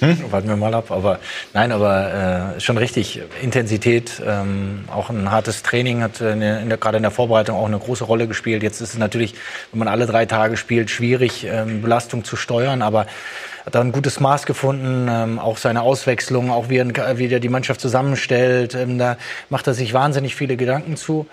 Warten 0.30 0.48
wir 0.48 0.56
mal 0.56 0.74
ab. 0.74 0.90
Aber 0.90 1.18
nein, 1.54 1.72
aber 1.72 2.54
äh, 2.56 2.60
schon 2.60 2.78
richtig. 2.78 3.20
Intensität, 3.42 4.22
ähm, 4.24 4.84
auch 4.94 5.10
ein 5.10 5.30
hartes 5.30 5.62
Training 5.62 6.02
hat 6.02 6.20
in 6.20 6.40
der, 6.40 6.60
in 6.60 6.68
der, 6.68 6.78
gerade 6.78 6.98
in 6.98 7.02
der 7.02 7.10
Vorbereitung 7.10 7.56
auch 7.56 7.66
eine 7.66 7.78
große 7.78 8.04
Rolle 8.04 8.28
gespielt. 8.28 8.62
Jetzt 8.62 8.80
ist 8.80 8.90
es 8.90 8.98
natürlich, 8.98 9.34
wenn 9.72 9.80
man 9.80 9.88
alle 9.88 10.06
drei 10.06 10.26
Tage 10.26 10.56
spielt, 10.56 10.90
schwierig, 10.90 11.44
ähm, 11.50 11.82
Belastung 11.82 12.24
zu 12.24 12.36
steuern. 12.36 12.82
Aber 12.82 13.06
hat 13.68 13.74
da 13.74 13.82
ein 13.82 13.92
gutes 13.92 14.18
Maß 14.18 14.46
gefunden, 14.46 15.08
ähm, 15.10 15.38
auch 15.38 15.58
seine 15.58 15.82
Auswechslung, 15.82 16.50
auch 16.50 16.70
wie 16.70 16.78
er, 16.78 17.18
wie 17.18 17.28
er 17.28 17.38
die 17.38 17.50
Mannschaft 17.50 17.82
zusammenstellt. 17.82 18.74
Ähm, 18.74 18.96
da 18.96 19.18
macht 19.50 19.66
er 19.66 19.74
sich 19.74 19.92
wahnsinnig 19.92 20.34
viele 20.34 20.56
Gedanken 20.56 20.96
zu. 20.96 21.26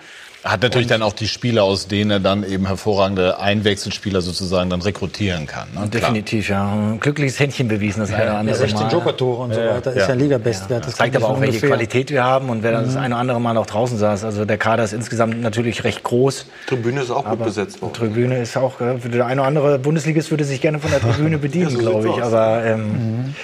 Hat 0.46 0.62
natürlich 0.62 0.86
dann 0.86 1.02
auch 1.02 1.12
die 1.12 1.26
Spieler, 1.26 1.64
aus 1.64 1.88
denen 1.88 2.10
er 2.12 2.20
dann 2.20 2.44
eben 2.48 2.66
hervorragende 2.66 3.40
Einwechselspieler 3.40 4.20
sozusagen 4.20 4.70
dann 4.70 4.80
rekrutieren 4.80 5.46
kann. 5.46 5.66
Ne? 5.74 5.88
Definitiv, 5.88 6.48
ja. 6.48 6.72
Ein 6.72 7.00
glückliches 7.00 7.40
Händchen 7.40 7.66
bewiesen, 7.66 8.00
das 8.00 8.12
eine 8.12 8.22
oder 8.30 8.38
andere 8.38 8.56
16 8.56 8.80
Mal. 8.82 8.92
Joker-Tore 8.92 9.42
und 9.42 9.54
so 9.54 9.60
weiter, 9.60 9.92
ist 9.92 10.06
ja 10.08 10.14
Liga-Bestwert. 10.14 10.86
Das 10.86 10.94
zeigt 10.94 11.16
aber 11.16 11.26
auch, 11.30 11.40
welche 11.40 11.54
ungefähr. 11.54 11.68
Qualität 11.70 12.10
wir 12.10 12.22
haben 12.22 12.48
und 12.48 12.62
wer 12.62 12.72
dann 12.72 12.84
das 12.84 12.94
Mhm. 12.94 13.00
eine 13.00 13.14
oder 13.14 13.20
andere 13.22 13.40
Mal 13.40 13.54
noch 13.54 13.66
draußen 13.66 13.98
saß. 13.98 14.22
Also 14.24 14.44
der 14.44 14.58
Kader 14.58 14.84
ist 14.84 14.92
insgesamt 14.92 15.40
natürlich 15.42 15.82
recht 15.82 16.04
groß. 16.04 16.46
Tribüne 16.68 17.00
ist 17.02 17.10
auch 17.10 17.24
gut 17.24 17.42
besetzt 17.42 17.82
worden. 17.82 17.94
Tribüne 17.94 18.38
ist 18.38 18.56
auch, 18.56 18.80
äh, 18.80 18.96
der 18.98 19.26
eine 19.26 19.40
oder 19.40 19.48
andere 19.48 19.78
Bundesligist 19.80 20.30
würde 20.30 20.44
sich 20.44 20.60
gerne 20.60 20.78
von 20.78 20.90
der 20.92 21.00
Tribüne 21.00 21.38
bedienen, 21.46 21.64
Ja, 21.64 21.70
so 21.70 21.78
glaube 21.78 22.06
ich. 22.08 22.14
aus. 22.22 22.32
Aber 22.32 22.64
ähm, 22.64 23.34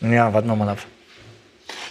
ja, 0.00 0.32
warten 0.32 0.48
wir 0.48 0.56
mal 0.56 0.68
ab. 0.68 0.78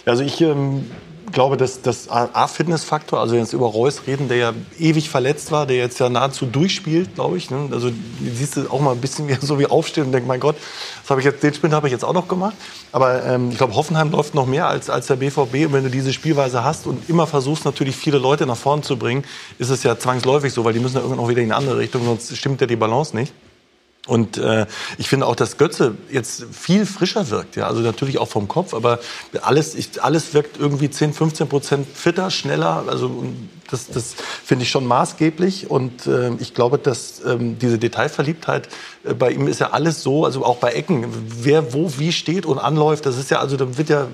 Also 0.06 0.22
ich 0.24 0.40
ähm, 0.40 0.90
glaube, 1.32 1.56
dass 1.56 1.82
das 1.82 2.08
A-Fitness-Faktor, 2.08 3.18
also 3.20 3.34
jetzt 3.34 3.52
über 3.52 3.66
Reus 3.66 4.02
reden, 4.06 4.28
der 4.28 4.36
ja 4.36 4.52
ewig 4.78 5.10
verletzt 5.10 5.50
war, 5.50 5.66
der 5.66 5.76
jetzt 5.76 5.98
ja 5.98 6.08
nahezu 6.08 6.46
durchspielt, 6.46 7.14
glaube 7.14 7.36
ich. 7.36 7.50
Ne? 7.50 7.68
Also 7.72 7.90
siehst 8.34 8.56
du 8.56 8.70
auch 8.70 8.80
mal 8.80 8.92
ein 8.92 9.00
bisschen 9.00 9.28
wie, 9.28 9.34
so 9.40 9.58
wie 9.58 9.66
aufstehen 9.66 10.06
und 10.06 10.12
denkst, 10.12 10.28
mein 10.28 10.40
Gott, 10.40 10.56
das 11.02 11.10
habe 11.10 11.20
ich 11.20 11.24
jetzt, 11.24 11.42
den 11.42 11.52
Sprint 11.54 11.74
habe 11.74 11.88
ich 11.88 11.92
jetzt 11.92 12.04
auch 12.04 12.12
noch 12.12 12.28
gemacht. 12.28 12.54
Aber 12.92 13.24
ähm, 13.24 13.50
ich 13.50 13.58
glaube, 13.58 13.74
Hoffenheim 13.74 14.10
läuft 14.10 14.34
noch 14.34 14.46
mehr 14.46 14.68
als, 14.68 14.90
als 14.90 15.06
der 15.06 15.16
BVB. 15.16 15.66
Und 15.66 15.72
wenn 15.72 15.84
du 15.84 15.90
diese 15.90 16.12
Spielweise 16.12 16.62
hast 16.62 16.86
und 16.86 17.08
immer 17.08 17.26
versuchst, 17.26 17.64
natürlich 17.64 17.96
viele 17.96 18.18
Leute 18.18 18.46
nach 18.46 18.56
vorne 18.56 18.82
zu 18.82 18.96
bringen, 18.96 19.24
ist 19.58 19.70
es 19.70 19.82
ja 19.82 19.98
zwangsläufig 19.98 20.52
so, 20.52 20.64
weil 20.64 20.72
die 20.72 20.80
müssen 20.80 20.96
ja 20.96 21.02
irgendwann 21.02 21.24
auch 21.24 21.28
wieder 21.28 21.40
in 21.40 21.50
eine 21.50 21.56
andere 21.56 21.78
Richtung, 21.78 22.04
sonst 22.04 22.36
stimmt 22.36 22.60
ja 22.60 22.66
die 22.66 22.76
Balance 22.76 23.16
nicht. 23.16 23.32
Und 24.08 24.36
äh, 24.36 24.66
ich 24.98 25.08
finde 25.08 25.26
auch, 25.26 25.36
dass 25.36 25.58
Götze 25.58 25.94
jetzt 26.10 26.44
viel 26.52 26.86
frischer 26.86 27.30
wirkt. 27.30 27.54
Ja? 27.54 27.68
Also 27.68 27.82
natürlich 27.82 28.18
auch 28.18 28.28
vom 28.28 28.48
Kopf, 28.48 28.74
aber 28.74 28.98
alles, 29.42 29.76
ich, 29.76 30.02
alles 30.02 30.34
wirkt 30.34 30.58
irgendwie 30.58 30.90
10, 30.90 31.12
15 31.12 31.48
Prozent 31.48 31.86
fitter, 31.94 32.30
schneller. 32.30 32.84
Also 32.88 33.24
das, 33.72 33.88
das 33.88 34.14
finde 34.44 34.64
ich 34.64 34.70
schon 34.70 34.86
maßgeblich. 34.86 35.70
Und 35.70 36.06
äh, 36.06 36.30
ich 36.38 36.54
glaube, 36.54 36.78
dass 36.78 37.22
ähm, 37.24 37.58
diese 37.58 37.78
Detailverliebtheit 37.78 38.68
äh, 39.04 39.14
bei 39.14 39.30
ihm 39.30 39.48
ist 39.48 39.60
ja 39.60 39.70
alles 39.70 40.02
so, 40.02 40.24
also 40.24 40.44
auch 40.44 40.58
bei 40.58 40.72
Ecken, 40.72 41.06
wer 41.42 41.72
wo 41.72 41.92
wie 41.98 42.12
steht 42.12 42.46
und 42.46 42.58
anläuft, 42.58 43.06
das 43.06 43.18
ist 43.18 43.30
ja, 43.30 43.38
also 43.38 43.56
da 43.56 43.76
wird 43.78 43.88
ja 43.88 44.08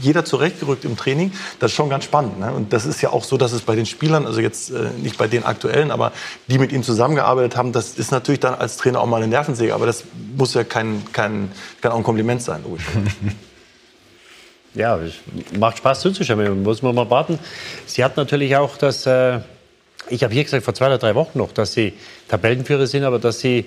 jeder 0.00 0.24
zurechtgerückt 0.24 0.84
im 0.84 0.96
Training. 0.96 1.32
Das 1.60 1.70
ist 1.70 1.76
schon 1.76 1.88
ganz 1.88 2.04
spannend. 2.04 2.38
Ne? 2.40 2.52
Und 2.52 2.72
das 2.72 2.86
ist 2.86 3.00
ja 3.00 3.10
auch 3.10 3.24
so, 3.24 3.36
dass 3.36 3.52
es 3.52 3.62
bei 3.62 3.76
den 3.76 3.86
Spielern, 3.86 4.26
also 4.26 4.40
jetzt 4.40 4.70
äh, 4.70 4.90
nicht 5.02 5.18
bei 5.18 5.28
den 5.28 5.44
aktuellen, 5.44 5.90
aber 5.90 6.12
die 6.48 6.58
mit 6.58 6.72
ihm 6.72 6.82
zusammengearbeitet 6.82 7.56
haben, 7.56 7.72
das 7.72 7.94
ist 7.94 8.10
natürlich 8.10 8.40
dann 8.40 8.54
als 8.54 8.76
Trainer 8.76 9.00
auch 9.00 9.06
mal 9.06 9.18
eine 9.18 9.28
Nervensäge. 9.28 9.74
Aber 9.74 9.86
das 9.86 10.04
muss 10.36 10.54
ja 10.54 10.64
kein, 10.64 11.02
kein, 11.12 11.50
kann 11.80 11.92
auch 11.92 11.98
ein 11.98 12.04
Kompliment 12.04 12.42
sein, 12.42 12.62
logisch. 12.64 12.84
Ja, 14.76 15.00
macht 15.58 15.78
Spaß 15.78 16.00
zuzuschauen. 16.00 16.62
Muss 16.62 16.82
man 16.82 16.94
mal 16.94 17.08
warten. 17.08 17.38
Sie 17.86 18.04
hat 18.04 18.18
natürlich 18.18 18.56
auch 18.56 18.76
das, 18.76 19.06
äh, 19.06 19.38
ich 20.10 20.22
habe 20.22 20.34
hier 20.34 20.44
gesagt 20.44 20.64
vor 20.64 20.74
zwei 20.74 20.86
oder 20.86 20.98
drei 20.98 21.14
Wochen 21.14 21.38
noch, 21.38 21.52
dass 21.52 21.72
sie 21.72 21.94
Tabellenführer 22.28 22.86
sind, 22.86 23.04
aber 23.04 23.18
dass 23.18 23.40
sie, 23.40 23.64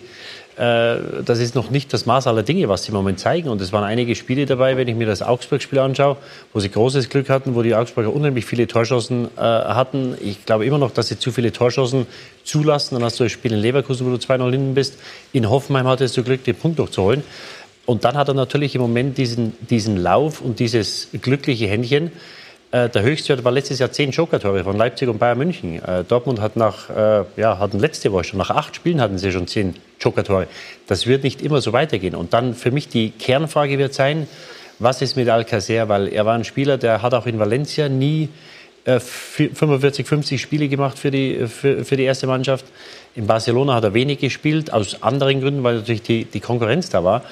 äh, 0.56 0.98
das 1.26 1.40
ist 1.40 1.56
noch 1.56 1.72
nicht 1.72 1.92
das 1.94 2.06
Maß 2.06 2.28
aller 2.28 2.44
Dinge, 2.44 2.70
was 2.70 2.84
sie 2.84 2.90
im 2.90 2.94
Moment 2.94 3.20
zeigen. 3.20 3.50
Und 3.50 3.60
es 3.60 3.74
waren 3.74 3.86
einige 3.86 4.14
Spiele 4.14 4.46
dabei, 4.46 4.78
wenn 4.78 4.88
ich 4.88 4.96
mir 4.96 5.08
das 5.08 5.24
Augsburg-Spiel 5.24 5.80
anschaue, 5.80 6.18
wo 6.54 6.60
sie 6.60 6.70
großes 6.70 7.10
Glück 7.10 7.28
hatten, 7.30 7.56
wo 7.56 7.64
die 7.64 7.74
Augsburger 7.74 8.14
unheimlich 8.14 8.46
viele 8.46 8.68
Torschancen 8.68 9.30
äh, 9.36 9.42
hatten. 9.42 10.16
Ich 10.22 10.46
glaube 10.46 10.68
immer 10.68 10.78
noch, 10.78 10.92
dass 10.92 11.08
sie 11.08 11.18
zu 11.18 11.32
viele 11.32 11.52
Torschancen 11.52 12.06
zulassen. 12.44 12.94
Dann 12.94 13.04
hast 13.04 13.20
du 13.20 13.24
das 13.24 13.32
Spiel 13.32 13.52
in 13.52 13.60
Leverkusen, 13.60 14.06
wo 14.06 14.12
du 14.12 14.18
2-0 14.18 14.52
hinten 14.52 14.76
bist. 14.76 15.00
In 15.34 15.50
Hoffenheim 15.50 15.88
hattest 15.88 16.16
du 16.18 16.24
Glück, 16.24 16.44
den 16.44 16.56
Punkt 16.56 16.78
noch 16.78 16.90
zu 16.90 17.02
holen. 17.02 17.24
Und 17.90 18.04
dann 18.04 18.16
hat 18.16 18.28
er 18.28 18.36
natürlich 18.36 18.76
im 18.76 18.82
Moment 18.82 19.18
diesen, 19.18 19.58
diesen 19.68 19.98
Lauf 19.98 20.42
und 20.42 20.60
dieses 20.60 21.08
glückliche 21.24 21.66
Händchen. 21.66 22.12
Äh, 22.70 22.88
der 22.88 23.02
Höchstwert 23.02 23.44
war 23.44 23.52
letztes 23.52 23.80
Jahr 23.80 23.92
zehn 23.92 24.12
Joker-Tore 24.12 24.64
von 24.64 24.78
Leipzig 24.78 25.10
und 25.10 25.18
Bayern 25.18 25.40
München. 25.40 25.84
Äh, 25.84 26.04
Dortmund 26.04 26.40
hat 26.40 26.56
nach, 26.56 26.92
äh, 26.92 27.24
ja, 27.36 27.58
hatten 27.58 27.80
letzte 27.80 28.12
Woche 28.12 28.26
schon, 28.26 28.38
nach 28.38 28.52
acht 28.52 28.76
Spielen 28.76 29.02
hatten 29.02 29.18
sie 29.18 29.32
schon 29.32 29.48
zehn 29.48 29.74
Joker-Tore. 30.00 30.46
Das 30.86 31.08
wird 31.08 31.24
nicht 31.24 31.42
immer 31.42 31.62
so 31.62 31.74
weitergehen. 31.74 32.14
Und 32.14 32.32
dann 32.32 32.54
für 32.54 32.70
mich 32.70 32.90
die 32.90 33.10
Kernfrage 33.10 33.80
wird 33.80 33.96
sein, 33.96 34.28
was 34.78 35.02
ist 35.02 35.16
mit 35.16 35.28
Alcacer? 35.28 35.90
Weil 35.90 36.10
er 36.10 36.28
war 36.28 36.36
ein 36.36 36.44
Spieler, 36.44 36.78
der 36.78 37.02
hat 37.02 37.16
auch 37.16 37.26
in 37.26 37.40
Valencia 37.40 37.90
nie 37.90 38.30
45, 38.86 40.08
50 40.08 40.40
Spiele 40.40 40.68
gemacht 40.68 40.98
für 40.98 41.12
die, 41.12 41.48
für, 41.48 41.84
für 41.84 41.98
die 41.98 42.04
erste 42.04 42.28
Mannschaft. 42.28 42.66
In 43.20 43.28
Barcelona 43.28 43.76
hat 43.76 43.84
er 43.84 43.94
wenig 43.94 44.20
gespielt, 44.20 44.72
aus 44.72 45.04
anderen 45.04 45.42
Gründen, 45.42 45.62
weil 45.62 45.76
natürlich 45.76 46.04
die, 46.04 46.24
die 46.24 46.40
Konkurrenz 46.40 46.90
da 46.90 47.04
war. 47.04 47.24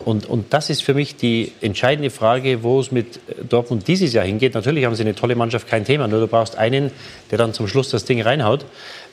Und, 0.00 0.26
und 0.26 0.52
das 0.52 0.68
ist 0.68 0.82
für 0.82 0.94
mich 0.94 1.14
die 1.14 1.52
entscheidende 1.60 2.10
Frage, 2.10 2.64
wo 2.64 2.80
es 2.80 2.90
mit 2.90 3.20
Dortmund 3.48 3.86
dieses 3.86 4.12
Jahr 4.12 4.24
hingeht. 4.24 4.54
Natürlich 4.54 4.84
haben 4.84 4.96
sie 4.96 5.04
eine 5.04 5.14
tolle 5.14 5.36
Mannschaft, 5.36 5.68
kein 5.68 5.84
Thema. 5.84 6.08
Nur 6.08 6.18
du 6.18 6.26
brauchst 6.26 6.58
einen, 6.58 6.90
der 7.30 7.38
dann 7.38 7.54
zum 7.54 7.68
Schluss 7.68 7.88
das 7.90 8.04
Ding 8.04 8.20
reinhaut. 8.20 8.64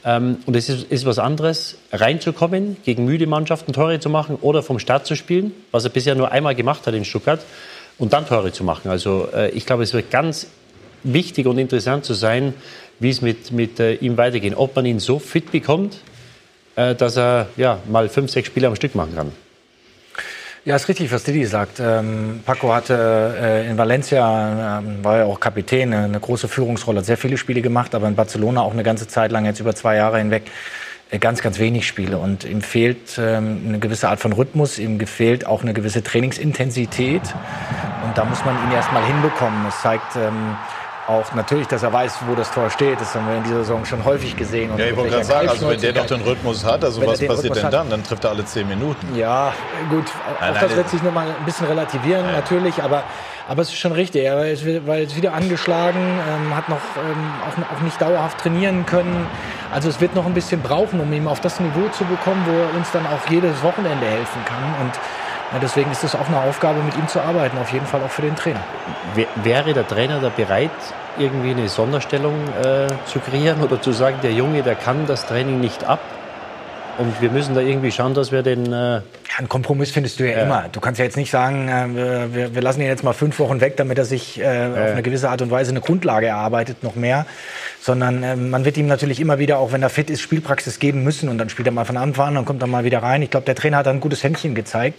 Ähm, 0.04 0.38
und 0.48 0.56
es 0.56 0.68
ist, 0.68 0.92
ist 0.92 1.06
was 1.06 1.20
anderes, 1.20 1.78
reinzukommen, 1.92 2.78
gegen 2.84 3.06
müde 3.06 3.28
Mannschaften 3.28 3.72
Tore 3.72 4.00
zu 4.00 4.10
machen 4.10 4.36
oder 4.42 4.64
vom 4.64 4.80
Start 4.80 5.06
zu 5.06 5.16
spielen, 5.16 5.52
was 5.70 5.84
er 5.84 5.92
bisher 5.92 6.16
nur 6.16 6.32
einmal 6.32 6.56
gemacht 6.56 6.88
hat 6.88 6.96
in 6.96 7.06
Stuttgart, 7.06 7.42
und 8.00 8.14
dann 8.14 8.26
Tore 8.26 8.52
zu 8.52 8.64
machen. 8.64 8.90
Also 8.90 9.28
äh, 9.32 9.52
ich 9.52 9.68
glaube, 9.68 9.84
es 9.84 9.94
wird 9.94 10.10
ganz 10.10 10.48
wichtig 11.04 11.46
und 11.46 11.60
interessant 11.60 12.04
zu 12.04 12.16
sein, 12.16 12.56
wie 13.00 13.12
es 13.12 13.22
mit, 13.22 13.52
mit 13.52 13.80
äh, 13.80 13.94
ihm 13.94 14.18
weitergeht. 14.18 14.54
Ob 14.56 14.76
man 14.76 14.88
ihn 14.88 15.00
so 15.00 15.20
fit 15.20 15.52
bekommt, 15.52 16.00
äh, 16.76 16.96
dass 16.96 17.18
er 17.18 17.48
ja, 17.56 17.80
mal 17.90 18.10
fünf, 18.10 18.32
sechs 18.32 18.48
Spiele 18.48 18.68
am 18.68 18.76
Stück 18.76 18.96
machen 18.96 19.16
kann. 19.16 19.32
Ja, 20.66 20.76
ist 20.76 20.88
richtig, 20.88 21.12
was 21.12 21.24
Didi 21.24 21.46
sagt. 21.46 21.80
Ähm, 21.80 22.42
Paco 22.44 22.74
hatte 22.74 23.38
äh, 23.40 23.70
in 23.70 23.78
Valencia, 23.78 24.80
äh, 24.80 25.04
war 25.04 25.18
ja 25.20 25.26
auch 25.26 25.40
Kapitän, 25.40 25.94
eine 25.94 26.20
große 26.20 26.48
Führungsrolle, 26.48 27.00
hat 27.00 27.06
sehr 27.06 27.18
viele 27.18 27.38
Spiele 27.38 27.62
gemacht, 27.62 27.94
aber 27.94 28.08
in 28.08 28.16
Barcelona 28.16 28.62
auch 28.62 28.74
eine 28.74 28.82
ganze 28.82 29.08
Zeit 29.08 29.32
lang, 29.32 29.46
jetzt 29.46 29.60
über 29.60 29.76
zwei 29.76 29.96
Jahre 29.96 30.18
hinweg, 30.18 30.44
äh, 31.12 31.20
ganz, 31.20 31.44
ganz 31.44 31.60
wenig 31.60 31.88
Spiele. 31.88 32.18
Und 32.18 32.46
ihm 32.46 32.62
fehlt 32.62 33.20
ähm, 33.20 33.62
eine 33.68 33.80
gewisse 33.80 34.10
Art 34.10 34.20
von 34.20 34.34
Rhythmus, 34.34 34.80
ihm 34.80 35.00
fehlt 35.06 35.46
auch 35.46 35.62
eine 35.62 35.74
gewisse 35.74 36.02
Trainingsintensität. 36.02 37.22
Und 38.04 38.18
da 38.18 38.26
muss 38.26 38.44
man 38.44 38.56
ihn 38.66 38.72
erst 38.72 38.92
mal 38.92 39.06
hinbekommen. 39.06 39.68
Es 39.68 39.82
zeigt... 39.82 40.16
Ähm, 40.16 40.56
auch 41.08 41.34
natürlich, 41.34 41.68
dass 41.68 41.84
er 41.84 41.94
weiß, 41.94 42.20
wo 42.28 42.36
das 42.36 42.52
Tor 42.52 42.70
steht. 42.70 43.00
Das 43.00 43.14
haben 43.14 43.28
wir 43.28 43.38
in 43.38 43.44
dieser 43.44 43.58
Saison 43.58 43.86
schon 43.86 44.04
häufig 44.04 44.36
gesehen. 44.36 44.72
Und 44.72 44.80
ja, 44.80 44.86
ich 44.86 44.96
wollte 44.96 45.12
gerade 45.12 45.26
sagen, 45.26 45.50
also 45.50 45.70
wenn 45.70 45.80
der 45.80 45.94
doch 45.94 46.06
den 46.06 46.22
Rhythmus 46.22 46.66
hat, 46.66 46.84
also 46.84 47.02
was 47.02 47.20
passiert 47.20 47.32
Rhythmus 47.32 47.62
denn 47.62 47.72
dann? 47.72 47.90
Dann 47.90 48.04
trifft 48.04 48.24
er 48.24 48.32
alle 48.32 48.46
zehn 48.46 48.68
Minuten. 48.68 49.16
Ja, 49.16 49.54
gut, 49.90 50.06
nein, 50.40 50.50
auch 50.50 50.54
nein, 50.56 50.64
das 50.64 50.76
wird 50.76 50.90
sich 50.90 51.04
noch 51.04 51.14
mal 51.14 51.28
ein 51.28 51.46
bisschen 51.46 51.68
relativieren, 51.68 52.26
nein. 52.26 52.36
natürlich, 52.36 52.82
aber, 52.82 53.04
aber 53.48 53.62
es 53.62 53.70
ist 53.70 53.78
schon 53.78 53.92
richtig. 53.92 54.24
Er 54.24 54.38
war 54.38 54.98
jetzt 54.98 55.16
wieder 55.16 55.34
angeschlagen, 55.34 56.00
ähm, 56.00 56.56
hat 56.56 56.70
noch 56.70 56.78
ähm, 56.98 57.32
auch, 57.48 57.78
auch 57.78 57.82
nicht 57.82 58.02
dauerhaft 58.02 58.40
trainieren 58.40 58.86
können. 58.86 59.28
Also 59.72 59.90
es 59.90 60.02
wird 60.02 60.16
noch 60.16 60.26
ein 60.26 60.34
bisschen 60.34 60.62
brauchen, 60.62 61.00
um 61.00 61.12
ihn 61.14 61.28
auf 61.28 61.42
das 61.42 61.60
Niveau 61.60 61.88
zu 61.90 62.04
bekommen, 62.06 62.44
wo 62.48 62.52
er 62.52 62.76
uns 62.76 62.92
dann 62.92 63.06
auch 63.06 63.30
jedes 63.30 63.62
Wochenende 63.62 64.06
helfen 64.06 64.42
kann. 64.46 64.86
Und 64.86 64.94
ja, 65.52 65.60
deswegen 65.62 65.92
ist 65.92 66.04
es 66.04 66.16
auch 66.16 66.28
eine 66.28 66.40
Aufgabe, 66.42 66.82
mit 66.82 66.96
ihm 66.98 67.08
zu 67.08 67.22
arbeiten, 67.22 67.58
auf 67.58 67.72
jeden 67.72 67.86
Fall 67.86 68.02
auch 68.04 68.10
für 68.10 68.22
den 68.24 68.36
Trainer. 68.36 68.60
Wäre 69.44 69.74
der 69.74 69.88
Trainer 69.88 70.20
da 70.20 70.30
bereit, 70.30 70.72
irgendwie 71.18 71.52
eine 71.52 71.70
Sonderstellung 71.70 72.36
äh, 72.62 72.88
zu 73.06 73.20
kreieren 73.20 73.62
oder 73.62 73.82
zu 73.82 73.92
sagen, 73.92 74.18
der 74.22 74.34
Junge, 74.34 74.64
der 74.64 74.76
kann 74.76 75.06
das 75.08 75.26
Training 75.26 75.60
nicht 75.60 75.84
ab? 75.84 76.00
Und 76.98 77.22
wir 77.22 77.30
müssen 77.30 77.56
da 77.56 77.62
irgendwie 77.62 77.92
schauen, 77.92 78.14
dass 78.14 78.32
wir 78.32 78.42
den. 78.42 78.68
Äh 78.68 78.96
ja, 78.96 79.02
einen 79.40 79.50
Kompromiss 79.50 79.92
findest 79.92 80.20
du 80.20 80.24
ja, 80.24 80.38
ja, 80.38 80.44
immer. 80.44 80.66
Du 80.72 80.80
kannst 80.80 80.98
ja 81.00 81.06
jetzt 81.06 81.18
nicht 81.18 81.30
sagen, 81.30 81.68
äh, 81.68 82.34
wir, 82.34 82.56
wir, 82.56 82.62
lassen 82.62 82.80
ihn 82.80 82.88
jetzt 82.88 83.04
mal 83.04 83.14
fünf 83.14 83.38
Wochen 83.40 83.60
weg, 83.60 83.76
damit 83.76 83.98
er 83.98 84.06
sich 84.06 84.40
äh, 84.40 84.44
auf 84.44 84.92
eine 84.92 85.02
gewisse 85.02 85.30
Art 85.30 85.42
und 85.42 85.52
Weise 85.52 85.72
eine 85.72 85.82
Grundlage 85.82 86.28
erarbeitet, 86.28 86.84
noch 86.84 86.96
mehr. 86.96 87.26
Sondern 87.82 88.24
äh, 88.24 88.36
man 88.36 88.64
wird 88.64 88.78
ihm 88.78 88.88
natürlich 88.88 89.20
immer 89.20 89.40
wieder, 89.40 89.60
auch 89.60 89.74
wenn 89.74 89.84
er 89.84 89.90
fit 89.90 90.10
ist, 90.10 90.22
Spielpraxis 90.22 90.80
geben 90.80 91.04
müssen. 91.04 91.28
Und 91.28 91.38
dann 91.38 91.50
spielt 91.50 91.68
er 91.68 91.74
mal 91.74 91.86
von 91.86 91.98
Anfang 91.98 92.30
an, 92.30 92.36
dann 92.36 92.46
kommt 92.46 92.62
er 92.62 92.68
mal 92.68 92.86
wieder 92.86 93.04
rein. 93.04 93.22
Ich 93.22 93.30
glaube, 93.30 93.46
der 93.46 93.56
Trainer 93.56 93.78
hat 93.78 93.88
ein 93.88 94.00
gutes 94.00 94.24
Händchen 94.24 94.56
gezeigt. 94.56 94.98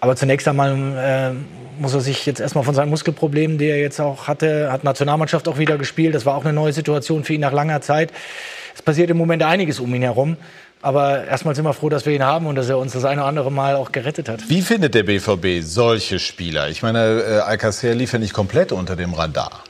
Aber 0.00 0.14
zunächst 0.14 0.46
einmal 0.46 0.72
äh, 0.96 1.80
muss 1.80 1.94
er 1.94 2.00
sich 2.00 2.26
jetzt 2.26 2.40
erstmal 2.40 2.62
von 2.62 2.74
seinen 2.74 2.90
Muskelproblemen, 2.90 3.58
die 3.58 3.66
er 3.66 3.80
jetzt 3.80 4.00
auch 4.00 4.28
hatte, 4.28 4.70
hat 4.70 4.84
Nationalmannschaft 4.84 5.48
auch 5.48 5.58
wieder 5.58 5.78
gespielt. 5.78 6.14
Das 6.14 6.26
war 6.26 6.36
auch 6.36 6.44
eine 6.44 6.52
neue 6.52 6.72
Situation 6.72 7.24
für 7.24 7.34
ihn 7.34 7.40
nach 7.40 7.52
langer 7.52 7.80
Zeit. 7.80 8.12
Es 8.74 8.82
passiert 8.82 9.10
im 9.10 9.16
Moment 9.16 9.42
einiges 9.42 9.80
um 9.80 9.94
ihn 9.94 10.02
herum. 10.02 10.36
Aber 10.84 11.24
erstmal 11.24 11.54
sind 11.54 11.64
wir 11.64 11.72
froh, 11.72 11.88
dass 11.88 12.04
wir 12.04 12.12
ihn 12.12 12.24
haben 12.24 12.46
und 12.46 12.56
dass 12.56 12.68
er 12.68 12.76
uns 12.76 12.92
das 12.92 13.06
eine 13.06 13.22
oder 13.22 13.28
andere 13.28 13.50
Mal 13.50 13.74
auch 13.76 13.90
gerettet 13.90 14.28
hat. 14.28 14.50
Wie 14.50 14.60
findet 14.60 14.94
der 14.94 15.04
BVB 15.04 15.62
solche 15.62 16.18
Spieler? 16.18 16.68
Ich 16.68 16.82
meine, 16.82 17.22
äh, 17.22 17.38
Alcacer 17.38 17.94
lief 17.94 18.12
ja 18.12 18.18
nicht 18.18 18.34
komplett 18.34 18.70
unter 18.70 18.94
dem 18.94 19.14
Radar. 19.14 19.64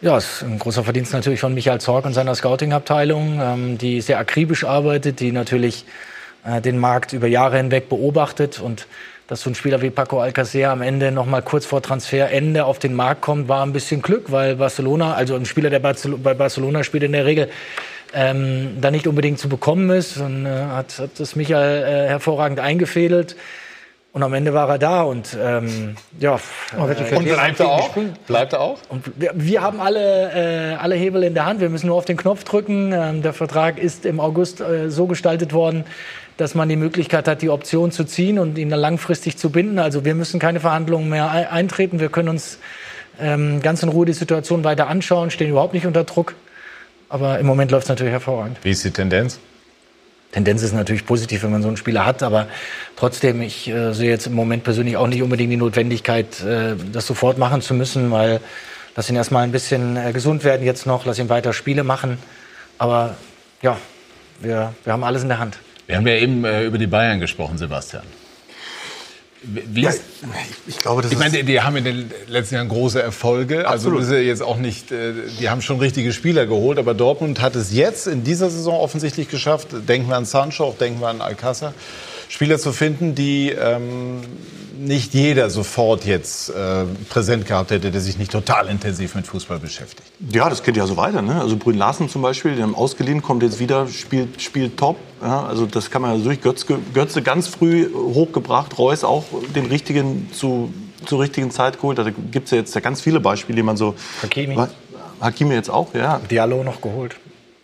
Ja, 0.00 0.16
es 0.16 0.34
ist 0.34 0.42
ein 0.44 0.60
großer 0.60 0.84
Verdienst 0.84 1.12
natürlich 1.12 1.40
von 1.40 1.52
Michael 1.52 1.80
Zorg 1.80 2.04
und 2.04 2.12
seiner 2.12 2.36
Scouting-Abteilung, 2.36 3.40
ähm, 3.42 3.78
die 3.78 4.00
sehr 4.00 4.20
akribisch 4.20 4.62
arbeitet, 4.62 5.18
die 5.18 5.32
natürlich 5.32 5.84
äh, 6.44 6.60
den 6.60 6.78
Markt 6.78 7.12
über 7.12 7.26
Jahre 7.26 7.56
hinweg 7.56 7.88
beobachtet 7.88 8.60
und 8.60 8.86
dass 9.26 9.40
so 9.42 9.50
ein 9.50 9.56
Spieler 9.56 9.82
wie 9.82 9.90
Paco 9.90 10.20
Alcacer 10.20 10.70
am 10.70 10.80
Ende 10.80 11.10
noch 11.10 11.26
mal 11.26 11.42
kurz 11.42 11.66
vor 11.66 11.82
Transferende 11.82 12.66
auf 12.66 12.78
den 12.78 12.94
Markt 12.94 13.20
kommt, 13.20 13.48
war 13.48 13.66
ein 13.66 13.72
bisschen 13.72 14.00
Glück, 14.00 14.30
weil 14.30 14.54
Barcelona, 14.54 15.14
also 15.14 15.34
ein 15.34 15.44
Spieler, 15.44 15.70
der 15.70 15.80
bei 15.80 16.34
Barcelona 16.34 16.84
spielt, 16.84 17.02
in 17.02 17.12
der 17.12 17.26
Regel 17.26 17.50
ähm, 18.14 18.78
da 18.80 18.90
nicht 18.90 19.06
unbedingt 19.06 19.38
zu 19.38 19.48
bekommen 19.48 19.90
ist. 19.90 20.18
Und 20.18 20.46
äh, 20.46 20.50
hat, 20.50 20.98
hat 20.98 21.10
das 21.18 21.36
Michael 21.36 21.84
äh, 21.84 22.08
hervorragend 22.08 22.60
eingefädelt. 22.60 23.36
Und 24.12 24.22
am 24.22 24.32
Ende 24.32 24.54
war 24.54 24.68
er 24.68 24.78
da 24.78 25.02
und 25.02 25.36
ähm, 25.40 25.94
ja. 26.18 26.40
Äh, 26.76 27.14
und 27.14 27.24
bleibt 27.24 27.60
er 27.60 27.68
auch? 27.68 27.90
Bleibt 28.26 28.52
er 28.54 28.60
auch? 28.60 28.78
Und 28.88 29.04
wir, 29.16 29.32
wir 29.34 29.62
haben 29.62 29.80
alle, 29.80 30.72
äh, 30.72 30.74
alle 30.76 30.94
Hebel 30.94 31.22
in 31.22 31.34
der 31.34 31.44
Hand. 31.44 31.60
Wir 31.60 31.68
müssen 31.68 31.88
nur 31.88 31.96
auf 31.96 32.06
den 32.06 32.16
Knopf 32.16 32.42
drücken. 32.44 32.92
Ähm, 32.92 33.22
der 33.22 33.34
Vertrag 33.34 33.78
ist 33.78 34.06
im 34.06 34.18
August 34.18 34.60
äh, 34.60 34.90
so 34.90 35.06
gestaltet 35.06 35.52
worden, 35.52 35.84
dass 36.38 36.54
man 36.54 36.68
die 36.68 36.76
Möglichkeit 36.76 37.28
hat, 37.28 37.42
die 37.42 37.50
Option 37.50 37.92
zu 37.92 38.04
ziehen 38.04 38.38
und 38.38 38.56
ihn 38.56 38.70
dann 38.70 38.80
langfristig 38.80 39.36
zu 39.36 39.50
binden. 39.50 39.78
Also 39.78 40.04
wir 40.04 40.14
müssen 40.14 40.40
keine 40.40 40.60
Verhandlungen 40.60 41.10
mehr 41.10 41.52
eintreten. 41.52 42.00
Wir 42.00 42.08
können 42.08 42.30
uns 42.30 42.58
ähm, 43.20 43.60
ganz 43.60 43.82
in 43.82 43.88
Ruhe 43.88 44.06
die 44.06 44.14
Situation 44.14 44.64
weiter 44.64 44.88
anschauen, 44.88 45.30
stehen 45.30 45.50
überhaupt 45.50 45.74
nicht 45.74 45.86
unter 45.86 46.04
Druck. 46.04 46.34
Aber 47.08 47.38
im 47.38 47.46
Moment 47.46 47.70
läuft 47.70 47.84
es 47.84 47.88
natürlich 47.88 48.12
hervorragend. 48.12 48.58
Wie 48.62 48.70
ist 48.70 48.84
die 48.84 48.90
Tendenz? 48.90 49.38
Tendenz 50.32 50.62
ist 50.62 50.74
natürlich 50.74 51.06
positiv, 51.06 51.42
wenn 51.42 51.50
man 51.50 51.62
so 51.62 51.68
einen 51.68 51.78
Spieler 51.78 52.04
hat, 52.04 52.22
aber 52.22 52.48
trotzdem, 52.96 53.40
ich 53.40 53.68
äh, 53.68 53.94
sehe 53.94 54.10
jetzt 54.10 54.26
im 54.26 54.34
Moment 54.34 54.62
persönlich 54.62 54.96
auch 54.98 55.06
nicht 55.06 55.22
unbedingt 55.22 55.50
die 55.50 55.56
Notwendigkeit, 55.56 56.42
äh, 56.42 56.74
das 56.92 57.06
sofort 57.06 57.38
machen 57.38 57.62
zu 57.62 57.72
müssen, 57.72 58.10
weil 58.10 58.40
lass 58.94 59.08
ihn 59.08 59.16
erstmal 59.16 59.44
ein 59.44 59.52
bisschen 59.52 59.96
äh, 59.96 60.12
gesund 60.12 60.44
werden 60.44 60.66
jetzt 60.66 60.86
noch, 60.86 61.06
lass 61.06 61.18
ihn 61.18 61.30
weiter 61.30 61.54
Spiele 61.54 61.82
machen. 61.82 62.18
Aber 62.76 63.16
ja, 63.62 63.78
wir, 64.40 64.74
wir 64.84 64.92
haben 64.92 65.02
alles 65.02 65.22
in 65.22 65.28
der 65.28 65.38
Hand. 65.38 65.58
Wir 65.86 65.96
haben 65.96 66.06
ja 66.06 66.16
eben 66.16 66.44
äh, 66.44 66.64
über 66.64 66.76
die 66.76 66.86
Bayern 66.86 67.20
gesprochen, 67.20 67.56
Sebastian. 67.56 68.02
Ja, 69.74 69.90
ich, 70.66 70.78
glaube, 70.78 71.02
das 71.02 71.12
ich 71.12 71.18
meine, 71.18 71.30
die, 71.30 71.44
die 71.44 71.60
haben 71.60 71.76
in 71.76 71.84
den 71.84 72.10
letzten 72.26 72.56
Jahren 72.56 72.68
große 72.68 73.00
Erfolge. 73.00 73.68
Also 73.68 73.90
Absolut. 73.90 74.10
ja 74.10 74.18
jetzt 74.18 74.42
auch 74.42 74.56
nicht, 74.56 74.90
äh, 74.90 75.12
die 75.38 75.48
haben 75.48 75.62
schon 75.62 75.78
richtige 75.78 76.12
Spieler 76.12 76.46
geholt, 76.46 76.78
aber 76.78 76.92
Dortmund 76.92 77.40
hat 77.40 77.54
es 77.54 77.72
jetzt 77.72 78.08
in 78.08 78.24
dieser 78.24 78.50
Saison 78.50 78.80
offensichtlich 78.80 79.28
geschafft. 79.28 79.68
Denken 79.88 80.08
wir 80.08 80.16
an 80.16 80.24
Sancho, 80.24 80.64
auch 80.64 80.76
denken 80.76 81.00
wir 81.00 81.08
an 81.08 81.20
Alcázar. 81.20 81.72
Spieler 82.28 82.58
zu 82.58 82.72
finden, 82.72 83.14
die 83.14 83.50
ähm, 83.50 84.20
nicht 84.78 85.14
jeder 85.14 85.50
sofort 85.50 86.04
jetzt 86.04 86.50
äh, 86.50 86.84
präsent 87.08 87.46
gehabt 87.46 87.70
hätte, 87.70 87.90
der 87.90 88.00
sich 88.00 88.18
nicht 88.18 88.30
total 88.30 88.68
intensiv 88.68 89.14
mit 89.14 89.26
Fußball 89.26 89.58
beschäftigt. 89.58 90.08
Ja, 90.32 90.48
das 90.48 90.62
geht 90.62 90.76
ja 90.76 90.86
so 90.86 90.96
weiter. 90.96 91.22
Ne? 91.22 91.40
Also 91.40 91.56
Brünn 91.56 91.76
Larsen 91.76 92.08
zum 92.08 92.22
Beispiel, 92.22 92.54
den 92.54 92.62
haben 92.62 92.74
ausgeliehen, 92.74 93.22
kommt 93.22 93.42
jetzt 93.42 93.58
wieder, 93.58 93.88
spielt, 93.88 94.40
spielt 94.40 94.76
top. 94.76 94.96
Ja, 95.20 95.44
also 95.44 95.66
das 95.66 95.90
kann 95.90 96.02
man 96.02 96.16
ja 96.16 96.24
durch. 96.24 96.40
Götze, 96.40 96.78
Götze 96.94 97.22
ganz 97.22 97.48
früh 97.48 97.92
hochgebracht, 97.92 98.78
Reus 98.78 99.02
auch 99.02 99.24
den 99.54 99.66
richtigen 99.66 100.30
zu, 100.32 100.72
zur 101.06 101.20
richtigen 101.20 101.50
Zeit 101.50 101.76
geholt. 101.80 101.98
Da 101.98 102.08
gibt 102.10 102.46
es 102.46 102.50
ja 102.52 102.58
jetzt 102.58 102.74
ja 102.74 102.80
ganz 102.80 103.00
viele 103.00 103.20
Beispiele, 103.20 103.56
die 103.56 103.62
man 103.62 103.76
so... 103.76 103.94
Hakimi. 104.22 104.56
Hakimi 105.20 105.54
jetzt 105.54 105.70
auch, 105.70 105.92
ja. 105.94 106.20
Diallo 106.30 106.62
noch 106.62 106.80
geholt. 106.80 107.16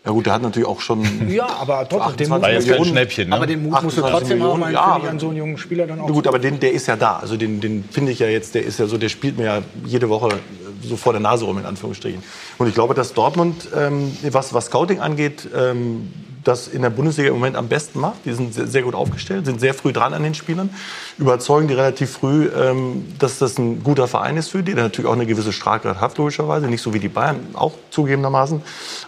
Ja 0.04 0.10
gut, 0.10 0.26
der 0.26 0.34
hat 0.34 0.42
natürlich 0.42 0.68
auch 0.68 0.80
schon... 0.80 1.02
Ja, 1.28 1.46
aber 1.46 1.88
trotzdem, 1.88 2.26
den 2.26 2.32
28 2.32 2.32
Mut, 2.32 2.42
War 2.42 2.50
jetzt 2.52 2.64
kein 2.64 2.70
Millionen. 2.72 2.90
Schnäppchen, 2.90 3.28
ne? 3.30 3.36
aber 3.36 3.46
den 3.46 3.62
Mut 3.62 3.82
musst 3.82 3.96
du 3.96 4.04
28 4.04 4.10
trotzdem 4.10 4.42
haben, 4.42 4.60
Millionen, 4.60 4.62
einen, 4.64 4.74
ja, 4.74 4.98
ich, 5.02 5.08
an 5.08 5.18
so 5.18 5.28
einen 5.28 5.36
jungen 5.38 5.58
Spieler 5.58 5.86
dann 5.86 6.00
auch 6.00 6.08
Na 6.08 6.12
gut, 6.12 6.26
aber 6.26 6.38
den, 6.38 6.60
der 6.60 6.72
ist 6.72 6.86
ja 6.86 6.96
da. 6.96 7.16
Also 7.16 7.38
den, 7.38 7.60
den 7.60 7.84
finde 7.90 8.12
ich 8.12 8.18
ja 8.18 8.26
jetzt, 8.26 8.54
der 8.54 8.64
ist 8.64 8.78
ja 8.78 8.86
so, 8.86 8.98
der 8.98 9.08
spielt 9.08 9.38
mir 9.38 9.44
ja 9.44 9.62
jede 9.86 10.10
Woche 10.10 10.28
so 10.82 10.96
vor 10.96 11.14
der 11.14 11.20
Nase 11.20 11.46
rum, 11.46 11.56
in 11.56 11.64
Anführungsstrichen. 11.64 12.22
Und 12.58 12.68
ich 12.68 12.74
glaube, 12.74 12.92
dass 12.92 13.14
Dortmund, 13.14 13.68
ähm, 13.74 14.14
was, 14.30 14.52
was 14.52 14.66
Scouting 14.66 15.00
angeht, 15.00 15.48
ähm, 15.56 16.12
das 16.44 16.68
in 16.68 16.82
der 16.82 16.90
Bundesliga 16.90 17.28
im 17.28 17.34
Moment 17.34 17.56
am 17.56 17.68
besten 17.68 18.00
macht. 18.00 18.24
Die 18.24 18.32
sind 18.32 18.54
sehr, 18.54 18.66
sehr 18.66 18.82
gut 18.82 18.94
aufgestellt, 18.94 19.46
sind 19.46 19.60
sehr 19.60 19.74
früh 19.74 19.92
dran 19.92 20.14
an 20.14 20.22
den 20.22 20.34
Spielern, 20.34 20.70
überzeugen 21.18 21.68
die 21.68 21.74
relativ 21.74 22.12
früh, 22.12 22.48
ähm, 22.48 23.06
dass 23.18 23.38
das 23.38 23.58
ein 23.58 23.82
guter 23.82 24.06
Verein 24.06 24.36
ist 24.36 24.48
für 24.48 24.62
die, 24.62 24.74
der 24.74 24.84
natürlich 24.84 25.08
auch 25.08 25.14
eine 25.14 25.26
gewisse 25.26 25.52
Strahlkraft 25.52 26.00
hat, 26.00 26.18
logischerweise, 26.18 26.66
nicht 26.66 26.82
so 26.82 26.94
wie 26.94 27.00
die 27.00 27.08
Bayern, 27.08 27.40
auch 27.54 27.72
zugegebenermaßen. 27.90 28.62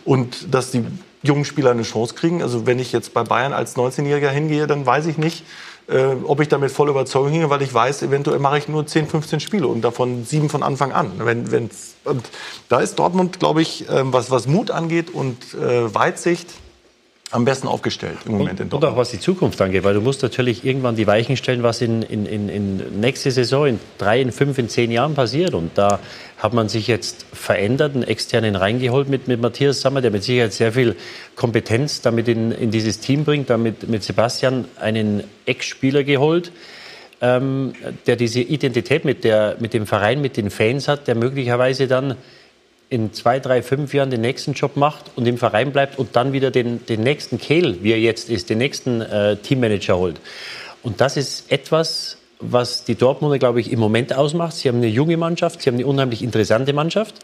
Und 0.05 0.55
dass 0.55 0.71
die 0.71 0.85
jungen 1.23 1.45
Spieler 1.45 1.73
eine 1.73 1.83
Chance 1.83 2.15
kriegen. 2.15 2.43
Also 2.43 2.67
wenn 2.67 2.79
ich 2.79 2.93
jetzt 2.93 3.13
bei 3.13 3.23
Bayern 3.23 3.53
als 3.53 3.77
19-Jähriger 3.77 4.31
hingehe, 4.31 4.67
dann 4.67 4.87
weiß 4.87 5.07
ich 5.07 5.19
nicht, 5.19 5.45
äh, 5.89 6.15
ob 6.25 6.41
ich 6.41 6.49
damit 6.49 6.71
voll 6.71 6.89
Überzeugung 6.89 7.31
hingehe, 7.31 7.51
weil 7.51 7.63
ich 7.63 7.73
weiß, 7.73 8.03
eventuell 8.03 8.39
mache 8.39 8.59
ich 8.59 8.69
nur 8.69 8.87
10, 8.87 9.07
15 9.07 9.41
Spiele 9.41 9.67
und 9.69 9.83
davon 9.83 10.25
sieben 10.25 10.49
von 10.49 10.63
Anfang 10.63 10.93
an. 10.93 11.13
Wenn, 11.19 11.51
wenn's, 11.51 11.95
und 12.05 12.29
da 12.69 12.81
ist 12.81 12.99
Dortmund, 12.99 13.39
glaube 13.39 13.63
ich, 13.63 13.87
ähm, 13.89 14.13
was, 14.13 14.31
was 14.31 14.47
Mut 14.47 14.71
angeht 14.71 15.11
und 15.13 15.55
äh, 15.55 15.95
Weitsicht, 15.95 16.49
am 17.33 17.45
besten 17.45 17.67
aufgestellt 17.67 18.19
im 18.25 18.33
Moment 18.33 18.61
in 18.61 18.69
Und 18.69 18.85
auch 18.85 18.97
was 18.97 19.11
die 19.11 19.19
Zukunft 19.19 19.61
angeht, 19.61 19.83
weil 19.83 19.95
du 19.95 20.01
musst 20.01 20.23
natürlich 20.23 20.65
irgendwann 20.65 20.95
die 20.95 21.09
Weichen 21.09 21.37
stellen, 21.37 21.65
was 21.65 21.83
in, 21.83 22.03
in, 22.03 22.25
in, 22.25 22.49
in 22.49 23.01
nächste 23.01 23.33
Saison, 23.33 23.67
in 23.67 23.81
drei, 23.99 24.21
in 24.21 24.31
fünf, 24.31 24.59
in 24.59 24.69
zehn 24.69 24.93
Jahren 24.93 25.15
passiert. 25.15 25.53
Und 25.53 25.77
da 25.77 25.99
hat 26.39 26.53
man 26.53 26.69
sich 26.69 26.87
jetzt 26.87 27.27
verändert, 27.33 27.95
einen 27.95 28.05
externen 28.05 28.55
reingeholt 28.55 29.09
mit, 29.09 29.27
mit 29.27 29.41
Matthias 29.41 29.81
Sammer, 29.81 30.03
der 30.03 30.13
mit 30.13 30.23
Sicherheit 30.23 30.53
sehr 30.53 30.73
viel 30.73 30.95
Kompetenz 31.35 32.01
damit 32.01 32.29
in, 32.29 32.53
in 32.53 32.71
dieses 32.71 33.01
Team 33.01 33.25
bringt, 33.25 33.51
damit 33.51 33.89
mit 33.89 34.05
Sebastian 34.05 34.67
einen 34.79 35.25
Ex-Spieler 35.47 36.05
geholt, 36.05 36.53
ähm, 37.21 37.73
der 38.07 38.15
diese 38.15 38.41
Identität 38.41 39.05
mit, 39.05 39.25
der, 39.25 39.57
mit 39.59 39.75
dem 39.75 39.87
Verein, 39.87 40.21
mit 40.21 40.37
den 40.37 40.51
Fans 40.51 40.87
hat, 40.87 41.09
der 41.09 41.17
möglicherweise 41.17 41.89
dann 41.89 42.17
in 42.89 43.13
zwei, 43.13 43.41
drei, 43.41 43.63
fünf 43.63 43.95
Jahren 43.95 44.11
den 44.11 44.21
nächsten 44.21 44.53
Job 44.53 44.77
macht 44.77 45.11
und 45.17 45.27
im 45.27 45.39
Verein 45.39 45.73
bleibt 45.73 45.99
und 45.99 46.15
dann 46.15 46.33
wieder 46.33 46.51
den, 46.51 46.85
den 46.87 47.03
nächsten 47.03 47.39
Kehl, 47.39 47.83
wie 47.83 47.93
er 47.93 47.99
jetzt 47.99 48.31
ist, 48.31 48.49
den 48.49 48.59
nächsten 48.59 49.01
äh, 49.01 49.37
Teammanager 49.37 49.99
holt. 49.99 50.21
Und 50.83 51.01
das 51.01 51.17
ist 51.17 51.51
etwas, 51.51 52.19
was 52.39 52.85
die 52.85 52.95
Dortmunder, 52.95 53.39
glaube 53.39 53.61
ich, 53.61 53.73
im 53.73 53.81
Moment 53.81 54.15
ausmacht. 54.15 54.55
Sie 54.55 54.69
haben 54.69 54.77
eine 54.77 54.89
junge 54.89 55.17
Mannschaft, 55.17 55.63
sie 55.63 55.71
haben 55.71 55.77
eine 55.77 55.87
unheimlich 55.87 56.23
interessante 56.23 56.73
Mannschaft. 56.73 57.17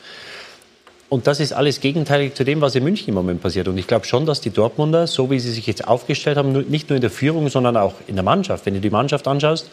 Und 1.08 1.26
das 1.26 1.40
ist 1.40 1.52
alles 1.52 1.80
gegenteilig 1.80 2.34
zu 2.34 2.42
dem, 2.42 2.62
was 2.62 2.74
in 2.74 2.84
München 2.84 3.10
im 3.10 3.14
Moment 3.14 3.42
passiert. 3.42 3.68
Und 3.68 3.76
ich 3.76 3.86
glaube 3.86 4.06
schon, 4.06 4.24
dass 4.24 4.40
die 4.40 4.48
Dortmunder, 4.48 5.06
so 5.06 5.30
wie 5.30 5.38
sie 5.38 5.52
sich 5.52 5.66
jetzt 5.66 5.86
aufgestellt 5.86 6.38
haben, 6.38 6.52
nicht 6.70 6.88
nur 6.88 6.96
in 6.96 7.02
der 7.02 7.10
Führung, 7.10 7.50
sondern 7.50 7.76
auch 7.76 7.96
in 8.06 8.14
der 8.14 8.24
Mannschaft. 8.24 8.64
Wenn 8.64 8.72
du 8.72 8.80
die 8.80 8.88
Mannschaft 8.88 9.28
anschaust, 9.28 9.68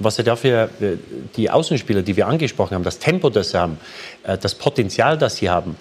was 0.00 0.16
sie 0.16 0.24
dafür, 0.24 0.70
äh, 0.80 0.96
die 1.36 1.50
Außenspieler, 1.50 2.02
die 2.02 2.16
wir 2.16 2.26
angesprochen 2.26 2.74
haben, 2.74 2.84
das 2.84 2.98
Tempo, 2.98 3.30
das 3.30 3.50
sie 3.50 3.58
haben, 3.58 3.78
äh, 4.24 4.36
das 4.36 4.54
Potenzial, 4.54 5.16
das 5.16 5.36
sie 5.36 5.48
haben, 5.48 5.76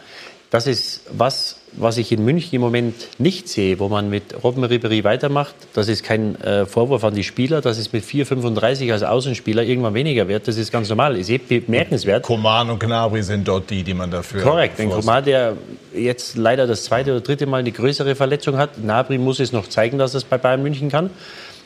das 0.51 0.65
ist 0.65 1.01
was, 1.11 1.57
was 1.74 1.97
ich 1.97 2.11
in 2.11 2.26
München 2.26 2.55
im 2.55 2.61
Moment 2.61 2.95
nicht 3.20 3.47
sehe, 3.47 3.78
wo 3.78 3.88
man 3.88 4.09
mit 4.09 4.43
Robben 4.43 4.65
Ribéry 4.65 5.03
weitermacht. 5.03 5.53
Das 5.76 5.88
ist 5.88 6.03
kein 6.03 6.41
äh, 6.41 6.65
Vorwurf 6.65 7.03
an 7.03 7.13
die 7.13 7.24
Spieler, 7.24 7.61
das 7.61 7.78
ist 7.78 7.93
mit 7.93 8.03
4,35 8.03 8.91
als 8.91 9.03
Außenspieler 9.03 9.61
irgendwann 9.61 9.93
weniger 9.93 10.28
wert. 10.28 10.47
Das 10.47 10.57
ist 10.57 10.72
ganz 10.72 10.89
normal, 10.89 11.17
ist 11.17 11.30
eh 11.30 11.38
bemerkenswert. 11.38 12.24
Koman 12.24 12.72
und 12.72 12.80
Gnabry 12.80 13.22
sind 13.22 13.47
dort 13.47 13.70
die, 13.70 13.84
die 13.84 13.93
man 13.93 14.09
dafür. 14.09 14.41
Korrekt, 14.41 14.78
vorsieht. 14.78 14.95
Komar, 14.95 15.22
der 15.22 15.53
jetzt 15.93 16.36
leider 16.36 16.65
das 16.65 16.84
zweite 16.84 17.11
oder 17.11 17.22
dritte 17.22 17.45
Mal 17.45 17.57
eine 17.57 17.72
größere 17.72 18.15
Verletzung 18.15 18.57
hat. 18.57 18.84
Nabri 18.84 19.20
muss 19.20 19.39
es 19.39 19.51
noch 19.51 19.67
zeigen, 19.67 19.99
dass 19.99 20.15
er 20.15 20.20
es 20.20 20.24
bei 20.24 20.39
Bayern 20.39 20.63
München 20.63 20.89
kann. 20.89 21.11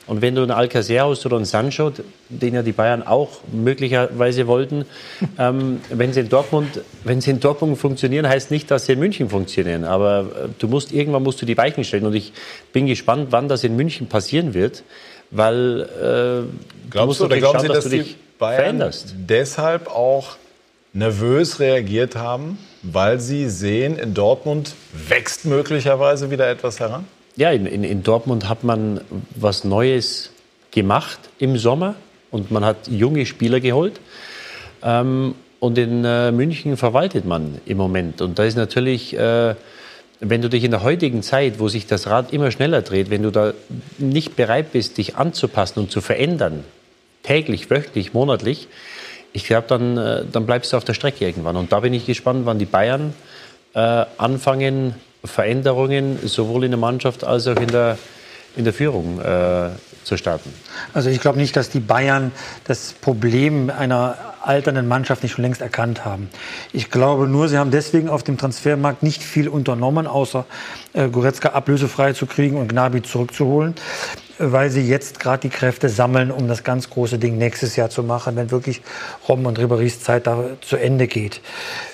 Und 0.05 0.21
wenn 0.21 0.35
du 0.35 0.41
einen 0.41 0.51
Alcacer 0.51 1.07
hast 1.07 1.25
oder 1.25 1.37
einen 1.37 1.45
Sancho, 1.45 1.91
den 2.29 2.53
ja 2.53 2.61
die 2.61 2.73
Bayern 2.73 3.03
auch 3.03 3.39
möglicherweise 3.51 4.47
wollten, 4.47 4.85
ähm, 5.39 5.79
wenn, 5.89 6.13
sie 6.13 6.21
in 6.21 6.29
Dortmund, 6.29 6.81
wenn 7.03 7.21
sie 7.21 7.31
in 7.31 7.39
Dortmund 7.39 7.77
funktionieren, 7.77 8.27
heißt 8.27 8.51
nicht, 8.51 8.69
dass 8.69 8.85
sie 8.85 8.93
in 8.93 8.99
München 8.99 9.29
funktionieren. 9.29 9.85
Aber 9.85 10.19
äh, 10.19 10.49
du 10.59 10.67
musst, 10.67 10.91
irgendwann 10.91 11.23
musst 11.23 11.41
du 11.41 11.45
die 11.45 11.57
Weichen 11.57 11.83
stellen. 11.83 12.05
Und 12.05 12.15
ich 12.15 12.33
bin 12.73 12.87
gespannt, 12.87 13.27
wann 13.31 13.47
das 13.47 13.63
in 13.63 13.75
München 13.75 14.07
passieren 14.07 14.53
wird, 14.53 14.83
weil 15.31 15.81
äh, 15.81 16.91
du 16.91 17.05
musst 17.05 17.21
du, 17.21 17.25
oder 17.25 17.37
glauben 17.37 17.59
schauen, 17.59 17.61
Sie, 17.61 17.67
dass 17.67 17.77
dass 17.77 17.83
du 17.85 17.89
die 17.91 18.03
dich 18.03 18.17
Bayern 18.37 18.55
veränderst. 18.55 19.15
deshalb 19.17 19.87
auch 19.87 20.35
nervös 20.93 21.59
reagiert 21.59 22.15
haben, 22.15 22.57
weil 22.83 23.19
sie 23.19 23.49
sehen, 23.49 23.97
in 23.97 24.13
Dortmund 24.13 24.75
wächst 25.07 25.45
möglicherweise 25.45 26.29
wieder 26.29 26.49
etwas 26.49 26.79
heran? 26.79 27.05
Ja, 27.35 27.51
in, 27.51 27.65
in, 27.65 27.83
in 27.83 28.03
Dortmund 28.03 28.47
hat 28.47 28.63
man 28.63 29.01
was 29.35 29.63
Neues 29.63 30.31
gemacht 30.71 31.19
im 31.39 31.57
Sommer 31.57 31.95
und 32.29 32.51
man 32.51 32.63
hat 32.63 32.87
junge 32.87 33.25
Spieler 33.25 33.59
geholt. 33.59 33.99
Ähm, 34.83 35.35
und 35.59 35.77
in 35.77 36.03
äh, 36.03 36.31
München 36.31 36.77
verwaltet 36.77 37.25
man 37.25 37.59
im 37.65 37.77
Moment. 37.77 38.21
Und 38.21 38.37
da 38.37 38.43
ist 38.43 38.57
natürlich, 38.57 39.17
äh, 39.17 39.55
wenn 40.19 40.41
du 40.41 40.49
dich 40.49 40.63
in 40.63 40.71
der 40.71 40.83
heutigen 40.83 41.23
Zeit, 41.23 41.57
wo 41.57 41.69
sich 41.69 41.87
das 41.87 42.07
Rad 42.07 42.33
immer 42.33 42.51
schneller 42.51 42.81
dreht, 42.81 43.09
wenn 43.09 43.23
du 43.23 43.31
da 43.31 43.53
nicht 43.97 44.35
bereit 44.35 44.71
bist, 44.73 44.97
dich 44.97 45.15
anzupassen 45.15 45.79
und 45.79 45.89
zu 45.89 46.01
verändern, 46.01 46.65
täglich, 47.23 47.69
wöchentlich, 47.69 48.13
monatlich, 48.13 48.67
ich 49.31 49.45
glaube, 49.45 49.65
dann, 49.67 49.97
äh, 49.97 50.25
dann 50.31 50.45
bleibst 50.45 50.73
du 50.73 50.77
auf 50.77 50.83
der 50.83 50.93
Strecke 50.93 51.25
irgendwann. 51.25 51.55
Und 51.55 51.71
da 51.71 51.79
bin 51.79 51.93
ich 51.93 52.05
gespannt, 52.05 52.45
wann 52.45 52.59
die 52.59 52.65
Bayern 52.65 53.13
äh, 53.73 54.05
anfangen, 54.17 54.95
Veränderungen 55.23 56.19
sowohl 56.23 56.65
in 56.65 56.71
der 56.71 56.79
Mannschaft 56.79 57.23
als 57.23 57.47
auch 57.47 57.55
in 57.55 57.67
der, 57.67 57.97
in 58.55 58.63
der 58.65 58.73
Führung 58.73 59.19
äh, 59.21 59.69
zu 60.03 60.17
starten. 60.17 60.53
Also 60.93 61.09
ich 61.09 61.21
glaube 61.21 61.39
nicht, 61.39 61.55
dass 61.55 61.69
die 61.69 61.79
Bayern 61.79 62.31
das 62.65 62.93
Problem 62.93 63.69
einer 63.69 64.17
alternden 64.41 64.87
Mannschaft 64.87 65.23
nicht 65.23 65.31
schon 65.31 65.43
längst 65.43 65.61
erkannt 65.61 66.03
haben. 66.03 66.29
Ich 66.73 66.91
glaube 66.91 67.27
nur, 67.27 67.47
sie 67.47 67.57
haben 67.57 67.71
deswegen 67.71 68.09
auf 68.09 68.23
dem 68.23 68.37
Transfermarkt 68.37 69.01
nicht 69.01 69.23
viel 69.23 69.47
unternommen, 69.47 70.07
außer 70.07 70.45
äh, 70.93 71.07
Goretzka 71.07 71.49
ablösefrei 71.49 72.13
zu 72.13 72.25
kriegen 72.25 72.57
und 72.57 72.67
Gnabry 72.67 73.01
zurückzuholen, 73.01 73.75
weil 74.39 74.69
sie 74.69 74.81
jetzt 74.81 75.19
gerade 75.19 75.41
die 75.41 75.49
Kräfte 75.49 75.89
sammeln, 75.89 76.31
um 76.31 76.47
das 76.47 76.63
ganz 76.63 76.89
große 76.89 77.19
Ding 77.19 77.37
nächstes 77.37 77.75
Jahr 77.75 77.89
zu 77.89 78.03
machen, 78.03 78.35
wenn 78.35 78.51
wirklich 78.51 78.81
Robben 79.27 79.45
und 79.45 79.59
Ribéry's 79.59 80.01
Zeit 80.01 80.27
da 80.27 80.43
zu 80.61 80.77
Ende 80.77 81.07
geht. 81.07 81.41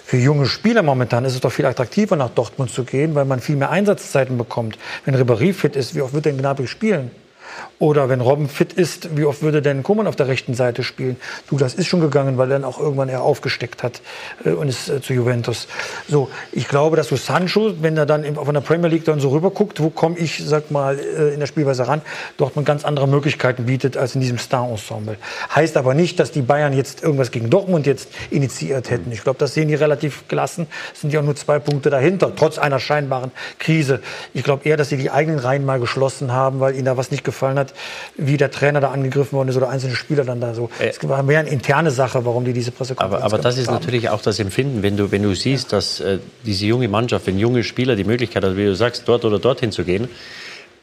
Für 0.06 0.18
junge 0.18 0.46
Spieler 0.46 0.82
momentan 0.82 1.26
ist 1.26 1.34
es 1.36 1.42
doch 1.42 1.52
viel 1.52 1.66
attraktiver, 1.66 2.16
nach 2.16 2.30
Dortmund 2.30 2.72
zu 2.72 2.84
gehen, 2.84 3.16
weil 3.16 3.26
man 3.26 3.40
viel 3.40 3.56
mehr 3.56 3.70
Einsatzzeiten 3.70 4.38
bekommt. 4.38 4.78
Wenn 5.06 5.16
Ribéry 5.16 5.54
fit 5.54 5.76
ist, 5.76 5.96
wie 5.96 6.02
oft 6.02 6.14
wird 6.14 6.26
denn 6.26 6.38
Gnabry 6.38 6.68
spielen? 6.68 7.12
Oder 7.80 8.10
wenn 8.10 8.20
Robben 8.20 8.50
fit 8.50 8.74
ist, 8.74 9.16
wie 9.16 9.24
oft 9.24 9.42
würde 9.42 9.62
denn 9.62 9.84
Koman 9.84 10.06
auf 10.06 10.18
der 10.18 10.28
rechten 10.28 10.54
Seite 10.54 10.84
spielen? 10.84 11.16
Du, 11.50 11.58
das 11.58 11.74
ist 11.74 11.88
schon 11.88 12.02
gegangen, 12.02 12.38
weil 12.38 12.52
er 12.52 12.60
dann 12.60 12.66
auch 12.66 12.78
irgendwann 12.78 13.08
er 13.08 13.22
aufgesteckt 13.22 13.84
hat 13.84 14.02
äh, 14.44 14.50
und 14.50 14.68
ist 14.68 14.90
äh, 14.90 15.02
zu 15.02 15.14
Juventus. 15.14 15.68
So, 16.08 16.30
ich 16.52 16.68
glaube, 16.68 16.98
dass 16.98 17.08
du 17.08 17.16
Sancho, 17.16 17.82
wenn 17.82 17.96
er 17.96 18.06
dann 18.06 18.36
von 18.36 18.54
der 18.54 18.62
Premier 18.62 18.90
League 18.90 19.06
dann 19.06 19.22
so 19.22 19.30
rüberguckt, 19.30 19.82
wo 19.82 19.90
komme 19.90 20.18
ich, 20.18 20.44
sag 20.46 20.72
mal, 20.72 21.00
äh, 21.00 21.34
in 21.34 21.40
der 21.40 21.48
Spielweise 21.48 21.88
ran, 21.88 22.02
dort 22.36 22.58
man 22.58 22.66
ganz 22.66 22.84
andere 22.84 23.08
Möglichkeiten 23.08 23.66
bietet 23.66 23.96
als 23.96 24.14
in 24.14 24.20
diesem 24.20 24.40
Star-Ensemble. 24.40 25.16
Heißt 25.56 25.78
aber 25.78 25.94
nicht, 25.94 26.20
dass 26.20 26.32
die 26.32 26.42
Bayern 26.42 26.74
jetzt 26.74 27.02
irgendwas 27.02 27.32
gegen 27.32 27.50
Dortmund 27.50 27.88
jetzt 27.88 28.10
initiiert 28.30 28.90
hätten. 28.90 29.10
Ich 29.14 29.24
glaube, 29.24 29.40
das 29.40 29.54
sehen 29.54 29.70
die 29.70 29.76
relativ 29.76 30.28
gelassen. 30.28 30.68
Es 30.94 31.00
sind 31.00 31.14
ja 31.14 31.22
auch 31.22 31.26
nur 31.26 31.38
zwei 31.38 31.60
Punkte 31.60 31.90
dahinter, 31.90 32.36
trotz 32.36 32.58
einer 32.58 32.80
scheinbaren 32.80 33.32
Krise. 33.58 34.02
Ich 34.34 34.44
glaube 34.44 34.68
eher, 34.68 34.76
dass 34.76 34.90
sie 34.90 34.98
die 34.98 35.12
eigenen 35.12 35.40
Reihen 35.40 35.66
mal 35.66 35.80
geschlossen 35.80 36.34
haben, 36.34 36.60
weil 36.60 36.76
ihnen 36.76 36.86
da 36.86 36.98
was 36.98 37.10
nicht 37.10 37.24
gefallen 37.24 37.39
gefallen 37.40 37.58
hat, 37.58 37.74
wie 38.18 38.38
der 38.38 38.52
Trainer 38.52 38.82
da 38.82 38.92
angegriffen 38.92 39.34
worden 39.38 39.50
ist 39.50 39.56
oder 39.58 39.70
einzelne 39.70 39.96
Spieler 39.96 40.24
dann 40.26 40.42
da 40.42 40.54
so. 40.54 40.70
Es 40.80 41.00
war 41.08 41.24
mehr 41.24 41.40
eine 41.40 41.50
interne 41.50 41.92
Sache, 41.92 42.26
warum 42.26 42.44
die 42.46 42.54
diese 42.54 42.72
Pressekonferenz 42.72 43.24
Aber, 43.24 43.34
aber 43.34 43.42
das 43.42 43.58
ist 43.58 43.68
haben. 43.68 43.76
natürlich 43.76 44.10
auch 44.10 44.22
das 44.22 44.40
Empfinden, 44.40 44.84
wenn 44.84 44.98
du, 44.98 45.12
wenn 45.12 45.24
du 45.24 45.34
siehst, 45.34 45.72
dass 45.72 46.00
äh, 46.02 46.20
diese 46.46 46.66
junge 46.66 46.88
Mannschaft, 46.88 47.28
wenn 47.28 47.40
junge 47.40 47.64
Spieler 47.64 47.96
die 47.96 48.04
Möglichkeit 48.04 48.44
hat, 48.44 48.58
wie 48.58 48.66
du 48.66 48.76
sagst, 48.76 49.04
dort 49.08 49.24
oder 49.26 49.40
dorthin 49.40 49.72
zu 49.72 49.84
gehen, 49.86 50.10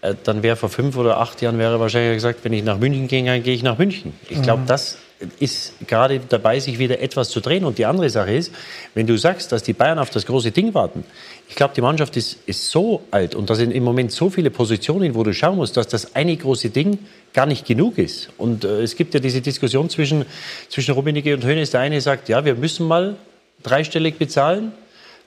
äh, 0.00 0.14
dann 0.24 0.42
wäre 0.42 0.57
vor 0.57 0.68
fünf 0.70 0.96
oder 0.96 1.18
acht 1.18 1.42
Jahren 1.42 1.59
wäre 1.59 1.78
wahrscheinlich 1.78 2.14
gesagt, 2.16 2.40
wenn 2.44 2.52
ich 2.54 2.64
nach 2.64 2.78
München 2.78 3.07
gehe, 3.09 3.24
dann 3.24 3.42
gehe 3.42 3.54
ich 3.54 3.62
nach 3.62 3.78
München. 3.78 4.14
Ich 4.30 4.40
glaube, 4.42 4.62
Mhm. 4.62 4.66
das 4.66 4.98
ist 5.41 5.75
gerade 5.87 6.21
dabei, 6.29 6.61
sich 6.61 6.79
wieder 6.79 7.01
etwas 7.01 7.31
zu 7.31 7.41
drehen. 7.41 7.64
Und 7.64 7.79
die 7.79 7.87
andere 7.87 8.11
Sache 8.11 8.35
ist, 8.35 8.53
wenn 8.95 9.07
du 9.07 9.17
sagst, 9.17 9.51
dass 9.53 9.62
die 9.62 9.73
Bayern 9.73 9.99
auf 9.99 10.11
das 10.11 10.27
große 10.27 10.51
Ding 10.51 10.75
warten, 10.75 11.05
ich 11.49 11.55
glaube, 11.55 11.75
die 11.75 11.81
Mannschaft 11.81 12.17
ist, 12.17 12.39
ist 12.47 12.71
so 12.71 13.03
alt 13.11 13.35
und 13.35 13.49
da 13.49 13.55
sind 13.55 13.71
im 13.71 13.85
Moment 13.85 14.12
so 14.12 14.29
viele 14.31 14.51
Positionen, 14.51 15.14
wo 15.14 15.23
du 15.23 15.33
schauen 15.33 15.57
musst, 15.57 15.77
dass 15.77 15.89
das 15.89 16.14
eine 16.14 16.37
große 16.37 16.71
Ding 16.71 16.99
gar 17.33 17.47
nicht 17.47 17.67
genug 17.67 17.99
ist. 17.99 18.31
Und 18.37 18.64
äh, 18.64 18.83
es 18.83 18.97
gibt 18.97 19.14
ja 19.14 19.21
diese 19.21 19.41
Diskussion 19.41 19.89
zwischen, 19.89 20.25
zwischen 20.69 20.93
Rummenigge 20.93 21.35
und 21.35 21.45
Hoeneß. 21.45 21.71
Der 21.71 21.81
eine 21.81 22.01
sagt, 22.01 22.29
ja, 22.29 22.45
wir 22.45 22.55
müssen 22.55 22.87
mal 22.87 23.17
dreistellig 23.62 24.17
bezahlen. 24.17 24.73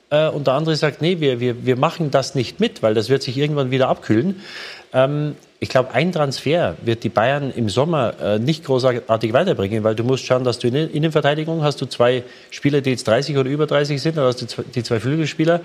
Äh, 0.10 0.30
und 0.30 0.48
der 0.48 0.56
andere 0.56 0.76
sagt, 0.76 1.02
nee, 1.02 1.20
wir, 1.20 1.40
wir, 1.40 1.66
wir 1.66 1.76
machen 1.78 2.12
das 2.12 2.36
nicht 2.36 2.60
mit, 2.60 2.82
weil 2.82 2.94
das 2.94 3.10
wird 3.10 3.24
sich 3.24 3.38
irgendwann 3.38 3.72
wieder 3.72 3.90
abkühlen. 3.90 4.42
Ähm, 4.94 5.36
ich 5.62 5.68
glaube, 5.68 5.94
ein 5.94 6.12
Transfer 6.12 6.76
wird 6.84 7.04
die 7.04 7.10
Bayern 7.10 7.52
im 7.54 7.68
Sommer 7.68 8.14
äh, 8.22 8.40
nicht 8.40 8.64
großartig 8.64 9.34
weiterbringen, 9.34 9.84
weil 9.84 9.94
du 9.94 10.04
musst 10.04 10.26
schauen, 10.26 10.46
dass 10.46 10.58
du 10.60 10.68
in 10.68 10.74
der 10.74 10.92
Innenverteidigung 10.92 11.64
hast 11.64 11.82
du 11.82 11.86
zwei 11.86 12.24
Spieler, 12.50 12.80
die 12.80 12.92
jetzt 12.92 13.08
30 13.08 13.38
oder 13.38 13.50
über 13.50 13.68
30 13.68 14.02
sind, 14.02 14.18
oder 14.18 14.28
hast 14.28 14.42
du 14.42 14.64
die 14.64 14.84
zwei 14.84 15.02
Flügelspieler. 15.02 15.62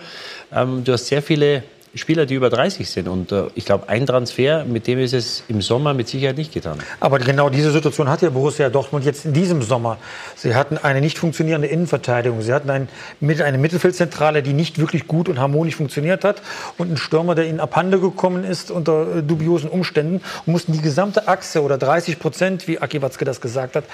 Ähm, 0.53 0.83
du 0.83 0.93
hast 0.93 1.07
sehr 1.07 1.22
viele 1.22 1.62
Spieler, 1.95 2.26
die 2.26 2.34
über 2.34 2.51
30 2.51 2.88
sind. 2.90 3.09
Und 3.09 3.30
äh, 3.32 3.45
ich 3.55 3.64
glaube, 3.64 3.88
ein 3.88 4.07
Transfer, 4.07 4.64
mit 4.64 4.86
dem 4.86 4.99
ist 4.99 5.12
es 5.14 5.45
im 5.49 5.62
Sommer 5.62 5.95
mit 5.95 6.09
Sicherheit 6.09 6.36
nicht 6.36 6.53
getan. 6.53 6.78
Aber 7.01 7.18
genau 7.18 7.49
diese 7.51 7.70
Situation 7.70 8.09
hat 8.09 8.22
ja 8.22 8.30
Borussia 8.30 8.68
Dortmund 8.68 9.05
jetzt 9.05 9.24
in 9.24 9.32
diesem 9.32 9.62
Sommer. 9.62 9.99
Sie 10.36 10.55
hatten 10.55 10.76
eine 10.78 11.01
nicht 11.01 11.18
funktionierende 11.18 11.68
Innenverteidigung. 11.68 12.42
Sie 12.42 12.53
hatten 12.53 12.70
ein, 12.70 12.88
mit- 13.20 13.40
eine 13.42 13.59
Mittelfeldzentrale, 13.59 14.42
die 14.42 14.53
nicht 14.53 14.78
wirklich 14.78 15.07
gut 15.07 15.28
und 15.28 15.38
harmonisch 15.38 15.76
funktioniert 15.76 16.24
hat. 16.24 16.42
Und 16.78 16.88
einen 16.88 16.97
Stürmer, 16.97 17.34
der 17.34 17.47
ihnen 17.47 17.61
abhanden 17.61 18.01
gekommen 18.01 18.45
ist 18.45 18.70
unter 18.70 19.16
äh, 19.18 19.22
dubiosen 19.22 19.70
Umständen. 19.70 20.20
Und 20.47 20.53
mussten 20.53 20.72
die 20.72 20.80
gesamte 20.80 21.28
Achse 21.28 21.62
oder 21.62 21.78
30 21.78 22.18
Prozent, 22.18 22.66
wie 22.66 22.78
Aki 22.80 23.03
Watzke 23.03 23.24
das 23.24 23.40
gesagt 23.40 23.76
hat, 23.76 23.84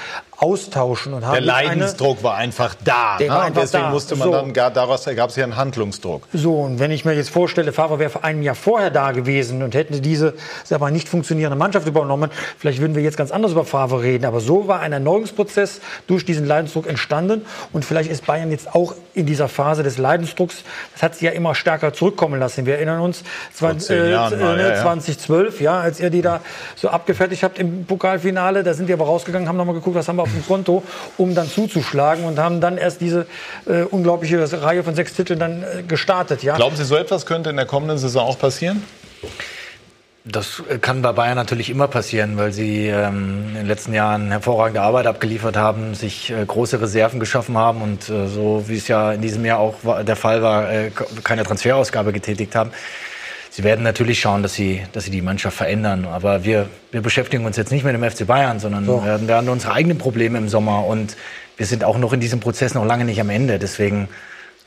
austauschen. 0.40 1.12
Und 1.14 1.24
haben 1.24 1.32
Der 1.34 1.42
jetzt 1.42 1.55
eine- 1.55 1.68
Leidensdruck 1.68 2.22
war 2.22 2.36
einfach 2.36 2.74
da. 2.84 3.16
Der 3.18 3.26
ne? 3.28 3.32
war 3.32 3.40
Und 3.40 3.46
einfach 3.48 3.61
deswegen 3.62 3.84
da. 3.84 3.90
musste 3.90 4.16
man 4.16 4.28
So. 4.28 4.32
dann, 4.32 4.53
gar, 4.53 4.70
daraus 4.70 5.07
ergab 5.07 5.30
sich 5.30 5.42
ein 5.44 5.57
Handlungsdruck. 5.57 6.22
So, 6.32 6.55
und 6.61 6.78
wenn 6.78 6.90
ich 6.90 7.05
mir 7.05 7.12
jetzt 7.14 7.30
vorstelle, 7.30 7.72
Favre 7.72 7.89
wäre 7.99 8.11
vor 8.11 8.24
einem 8.24 8.43
Jahr 8.43 8.55
vorher 8.55 8.91
da 8.91 9.12
gewesen 9.12 9.62
und 9.62 9.74
hätte 9.74 10.01
diese 10.01 10.34
sag 10.64 10.80
mal, 10.80 10.91
nicht 10.91 11.09
funktionierende 11.09 11.57
Mannschaft 11.57 11.86
übernommen, 11.86 12.30
vielleicht 12.59 12.80
würden 12.80 12.95
wir 12.95 13.03
jetzt 13.03 13.16
ganz 13.16 13.30
anders 13.30 13.53
über 13.53 13.64
Favre 13.64 14.03
reden. 14.03 14.24
Aber 14.24 14.41
so 14.41 14.68
war 14.68 14.80
ein 14.80 14.93
Erneuerungsprozess 14.93 15.80
durch 16.07 16.24
diesen 16.24 16.47
Leidensdruck 16.47 16.86
entstanden. 16.86 17.43
Und 17.72 17.84
vielleicht 17.84 18.11
ist 18.11 18.26
Bayern 18.26 18.51
jetzt 18.51 18.74
auch 18.74 18.95
in 19.14 19.26
dieser 19.26 19.49
Phase 19.49 19.82
des 19.82 19.99
Leidensdrucks, 19.99 20.62
das 20.93 21.03
hat 21.03 21.14
sie 21.16 21.26
ja 21.26 21.32
immer 21.32 21.55
stärker 21.55 21.93
zurückkommen 21.93 22.38
lassen. 22.38 22.66
Wir 22.66 22.76
erinnern 22.76 23.01
uns, 23.01 23.22
Vor 23.53 23.76
zehn 23.78 24.11
Jahren 24.11 24.41
mal, 24.41 24.59
äh, 24.59 24.62
ja, 24.62 24.74
ja. 24.76 24.82
2012, 24.82 25.61
ja, 25.61 25.80
als 25.80 26.01
ihr 26.01 26.11
die 26.11 26.22
da 26.22 26.41
so 26.76 26.88
abgefertigt 26.88 27.43
habt 27.43 27.59
im 27.59 27.84
Pokalfinale, 27.84 28.62
da 28.62 28.74
sind 28.74 28.88
wir 28.88 28.95
aber 28.95 29.07
rausgegangen, 29.07 29.49
haben 29.49 29.57
nochmal 29.57 29.74
geguckt, 29.74 29.97
was 29.97 30.09
haben 30.09 30.16
wir 30.16 30.22
auf 30.22 30.32
dem 30.32 30.47
Konto, 30.47 30.82
um 31.16 31.34
dann 31.34 31.49
zuzuschlagen 31.49 32.24
und 32.24 32.38
haben 32.38 32.61
dann 32.61 32.78
erst 32.78 33.01
diese 33.01 33.26
äh, 33.66 33.82
unglaubliche 33.82 34.41
Reihe 34.62 34.82
von 34.82 34.95
sechs 34.95 35.14
Titeln 35.14 35.38
dann 35.38 35.62
äh, 35.62 35.82
gestartet. 35.82 36.43
Ja. 36.43 36.57
Glauben 36.57 36.76
Sie, 36.76 36.84
so 36.84 36.97
etwas 36.97 37.26
könnte 37.26 37.51
in 37.51 37.57
der 37.57 37.66
kommenden 37.81 37.99
Saison 37.99 38.26
auch 38.28 38.39
passieren? 38.39 38.83
Das 40.26 40.62
äh, 40.68 40.76
kann 40.78 41.01
bei 41.01 41.12
Bayern 41.12 41.37
natürlich 41.37 41.70
immer 41.70 41.89
passieren, 41.89 42.37
weil 42.37 42.53
sie 42.53 42.89
ähm, 42.89 43.47
in 43.49 43.55
den 43.55 43.66
letzten 43.66 43.95
Jahren 43.95 44.31
hervorragende 44.31 44.83
Arbeit 44.83 45.07
abgeliefert 45.07 45.57
haben, 45.57 45.95
sich 45.95 46.31
äh, 46.31 46.45
große 46.45 46.78
Reserven 46.78 47.20
geschaffen 47.20 47.57
haben 47.57 47.81
und 47.81 48.11
äh, 48.11 48.28
so 48.28 48.64
wie 48.66 48.76
es 48.76 48.87
ja 48.87 49.12
in 49.12 49.22
diesem 49.22 49.47
Jahr 49.47 49.59
auch 49.59 49.76
war, 49.83 50.05
der 50.05 50.16
Fall 50.16 50.43
war, 50.43 50.70
äh, 50.70 50.91
keine 51.24 51.43
Transferausgabe 51.43 52.12
getätigt 52.12 52.55
haben. 52.55 52.70
Sie 53.49 53.64
werden 53.64 53.83
natürlich 53.83 54.20
schauen, 54.20 54.43
dass 54.43 54.53
sie, 54.53 54.83
dass 54.93 55.05
sie 55.05 55.11
die 55.11 55.22
Mannschaft 55.22 55.57
verändern. 55.57 56.05
Aber 56.05 56.45
wir, 56.45 56.68
wir 56.93 57.01
beschäftigen 57.01 57.47
uns 57.47 57.57
jetzt 57.57 57.72
nicht 57.72 57.85
mit 57.85 57.95
dem 57.95 58.09
FC 58.09 58.26
Bayern, 58.26 58.61
sondern 58.61 58.85
So. 58.85 59.03
wir, 59.03 59.26
wir 59.26 59.37
haben 59.37 59.49
unsere 59.49 59.72
eigenen 59.72 59.97
Probleme 59.97 60.37
im 60.39 60.49
Sommer 60.49 60.87
und 60.87 61.16
wir 61.57 61.66
sind 61.66 61.83
auch 61.83 61.99
noch 61.99 62.12
in 62.12 62.20
diesem 62.20 62.41
Prozess 62.41 62.74
noch 62.74 62.85
lange 62.85 63.07
nicht 63.07 63.20
am 63.20 63.31
Ende. 63.31 63.59
Deswegen 63.59 64.09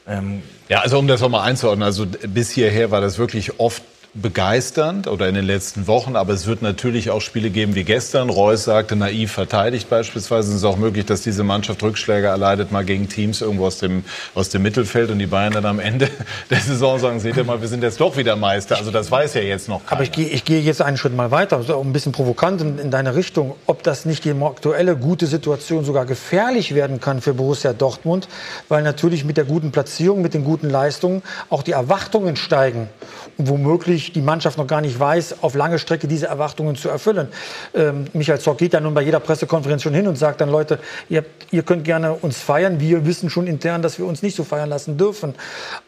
ähm, 0.07 0.41
Ja, 0.69 0.81
also 0.81 0.99
um 0.99 1.07
das 1.07 1.21
nochmal 1.21 1.47
einzuordnen, 1.47 1.83
also 1.83 2.05
bis 2.05 2.51
hierher 2.51 2.91
war 2.91 3.01
das 3.01 3.17
wirklich 3.17 3.59
oft 3.59 3.83
begeisternd 4.15 5.07
oder 5.07 5.27
in 5.27 5.33
den 5.33 5.45
letzten 5.45 5.87
Wochen, 5.87 6.15
aber 6.15 6.33
es 6.33 6.45
wird 6.45 6.61
natürlich 6.61 7.09
auch 7.09 7.19
Spiele 7.19 7.49
geben 7.49 7.73
wie 7.73 7.83
gestern. 7.83 8.29
Reus 8.29 8.65
sagte, 8.65 8.95
naiv 8.95 9.31
verteidigt 9.31 9.89
beispielsweise. 9.89 10.51
Es 10.51 10.57
ist 10.57 10.63
auch 10.65 10.77
möglich, 10.77 11.07
dass 11.07 11.21
diese 11.21 11.43
Mannschaft 11.43 11.81
Rückschläge 11.81 12.27
erleidet, 12.27 12.71
mal 12.71 12.85
gegen 12.85 13.09
Teams 13.09 13.41
irgendwo 13.41 13.65
aus 13.65 13.79
dem, 13.79 14.05
aus 14.35 14.49
dem 14.49 14.61
Mittelfeld 14.61 15.09
und 15.09 15.17
die 15.17 15.25
Bayern 15.25 15.53
dann 15.53 15.65
am 15.65 15.79
Ende 15.79 16.09
der 16.51 16.59
Saison 16.59 16.99
sagen, 16.99 17.19
seht 17.19 17.37
ihr 17.37 17.43
mal, 17.43 17.59
wir 17.61 17.67
sind 17.67 17.81
jetzt 17.81 17.99
doch 17.99 18.15
wieder 18.15 18.35
Meister. 18.35 18.77
Also 18.77 18.91
das 18.91 19.09
weiß 19.09 19.33
ja 19.33 19.41
jetzt 19.41 19.67
noch 19.67 19.83
keiner. 19.83 19.93
Aber 19.93 20.03
ich 20.03 20.11
gehe, 20.11 20.27
ich 20.27 20.45
gehe 20.45 20.61
jetzt 20.61 20.83
einen 20.83 20.97
Schritt 20.97 21.15
mal 21.15 21.31
weiter, 21.31 21.63
so 21.63 21.81
ein 21.81 21.91
bisschen 21.91 22.11
provokant 22.11 22.61
in, 22.61 22.77
in 22.77 22.91
deine 22.91 23.15
Richtung, 23.15 23.55
ob 23.65 23.81
das 23.81 24.05
nicht 24.05 24.25
die 24.25 24.33
aktuelle 24.43 24.95
gute 24.95 25.25
Situation 25.25 25.85
sogar 25.85 26.05
gefährlich 26.05 26.75
werden 26.75 26.99
kann 26.99 27.19
für 27.19 27.33
Borussia 27.33 27.73
Dortmund, 27.73 28.27
weil 28.69 28.83
natürlich 28.83 29.25
mit 29.25 29.37
der 29.37 29.45
guten 29.45 29.71
Platzierung, 29.71 30.21
mit 30.21 30.35
den 30.35 30.43
guten 30.43 30.69
Leistungen 30.69 31.23
auch 31.49 31.63
die 31.63 31.71
Erwartungen 31.71 32.35
steigen 32.35 32.89
und 33.37 33.49
womöglich 33.49 34.02
die 34.11 34.21
Mannschaft 34.21 34.57
noch 34.57 34.67
gar 34.67 34.81
nicht 34.81 34.99
weiß, 34.99 35.37
auf 35.41 35.55
lange 35.55 35.79
Strecke 35.79 36.07
diese 36.07 36.27
Erwartungen 36.27 36.75
zu 36.75 36.89
erfüllen. 36.89 37.29
Ähm, 37.73 38.05
Michael 38.13 38.39
Zock 38.39 38.57
geht 38.57 38.73
ja 38.73 38.79
nun 38.79 38.93
bei 38.93 39.01
jeder 39.01 39.19
Pressekonferenz 39.19 39.83
schon 39.83 39.93
hin 39.93 40.07
und 40.07 40.17
sagt 40.17 40.41
dann, 40.41 40.49
Leute, 40.49 40.79
ihr, 41.09 41.19
habt, 41.19 41.29
ihr 41.51 41.63
könnt 41.63 41.85
gerne 41.85 42.13
uns 42.13 42.39
feiern, 42.39 42.79
wir 42.79 43.05
wissen 43.05 43.29
schon 43.29 43.47
intern, 43.47 43.81
dass 43.81 43.97
wir 43.97 44.05
uns 44.05 44.21
nicht 44.21 44.35
so 44.35 44.43
feiern 44.43 44.69
lassen 44.69 44.97
dürfen. 44.97 45.33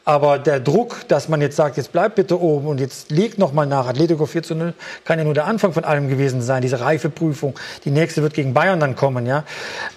Aber 0.05 0.39
der 0.39 0.59
Druck, 0.59 1.07
dass 1.07 1.27
man 1.27 1.41
jetzt 1.41 1.55
sagt, 1.55 1.77
jetzt 1.77 1.91
bleibt 1.91 2.15
bitte 2.15 2.39
oben 2.39 2.67
und 2.67 2.79
jetzt 2.79 3.11
legt 3.11 3.37
noch 3.37 3.53
mal 3.53 3.65
nach, 3.65 3.87
Atletico 3.87 4.25
4 4.25 4.43
zu 4.43 4.55
0, 4.55 4.73
kann 5.03 5.19
ja 5.19 5.25
nur 5.25 5.33
der 5.33 5.45
Anfang 5.45 5.73
von 5.73 5.83
allem 5.83 6.07
gewesen 6.07 6.41
sein, 6.41 6.61
diese 6.61 6.79
Reifeprüfung. 6.79 7.55
Die 7.83 7.91
nächste 7.91 8.21
wird 8.21 8.33
gegen 8.33 8.53
Bayern 8.53 8.79
dann 8.79 8.95
kommen, 8.95 9.25
ja. 9.25 9.43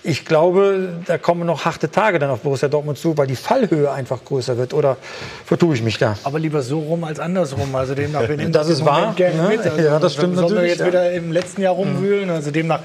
Ich 0.02 0.24
glaube, 0.24 0.94
da 1.06 1.18
kommen 1.18 1.46
noch 1.46 1.64
harte 1.64 1.90
Tage 1.90 2.18
dann 2.18 2.30
auf 2.30 2.40
Borussia 2.40 2.68
Dortmund 2.68 2.98
zu, 2.98 3.16
weil 3.16 3.26
die 3.26 3.36
Fallhöhe 3.36 3.90
einfach 3.90 4.24
größer 4.24 4.56
wird. 4.56 4.74
Oder 4.74 4.96
vertue 5.44 5.74
ich 5.74 5.82
mich 5.82 5.98
da? 5.98 6.16
Aber 6.24 6.38
lieber 6.38 6.62
so 6.62 6.80
rum 6.80 7.04
als 7.04 7.20
andersrum. 7.20 7.74
Also 7.74 7.94
demnach, 8.12 8.28
wir 8.28 8.36
nehmen 8.36 8.52
Das 8.52 8.66
das 8.68 8.78
ist 8.78 8.84
wahr, 8.84 9.14
ne? 9.18 9.48
mit. 9.48 9.60
Also, 9.60 9.80
Ja, 9.82 9.98
das 9.98 10.14
stimmt 10.14 10.36
sollen 10.36 10.48
wir 10.48 10.54
natürlich, 10.54 10.70
jetzt 10.70 10.80
ja. 10.80 10.86
wieder 10.86 11.12
im 11.12 11.32
letzten 11.32 11.62
Jahr 11.62 11.74
rumwühlen. 11.74 12.30
Also 12.30 12.50
demnach, 12.50 12.80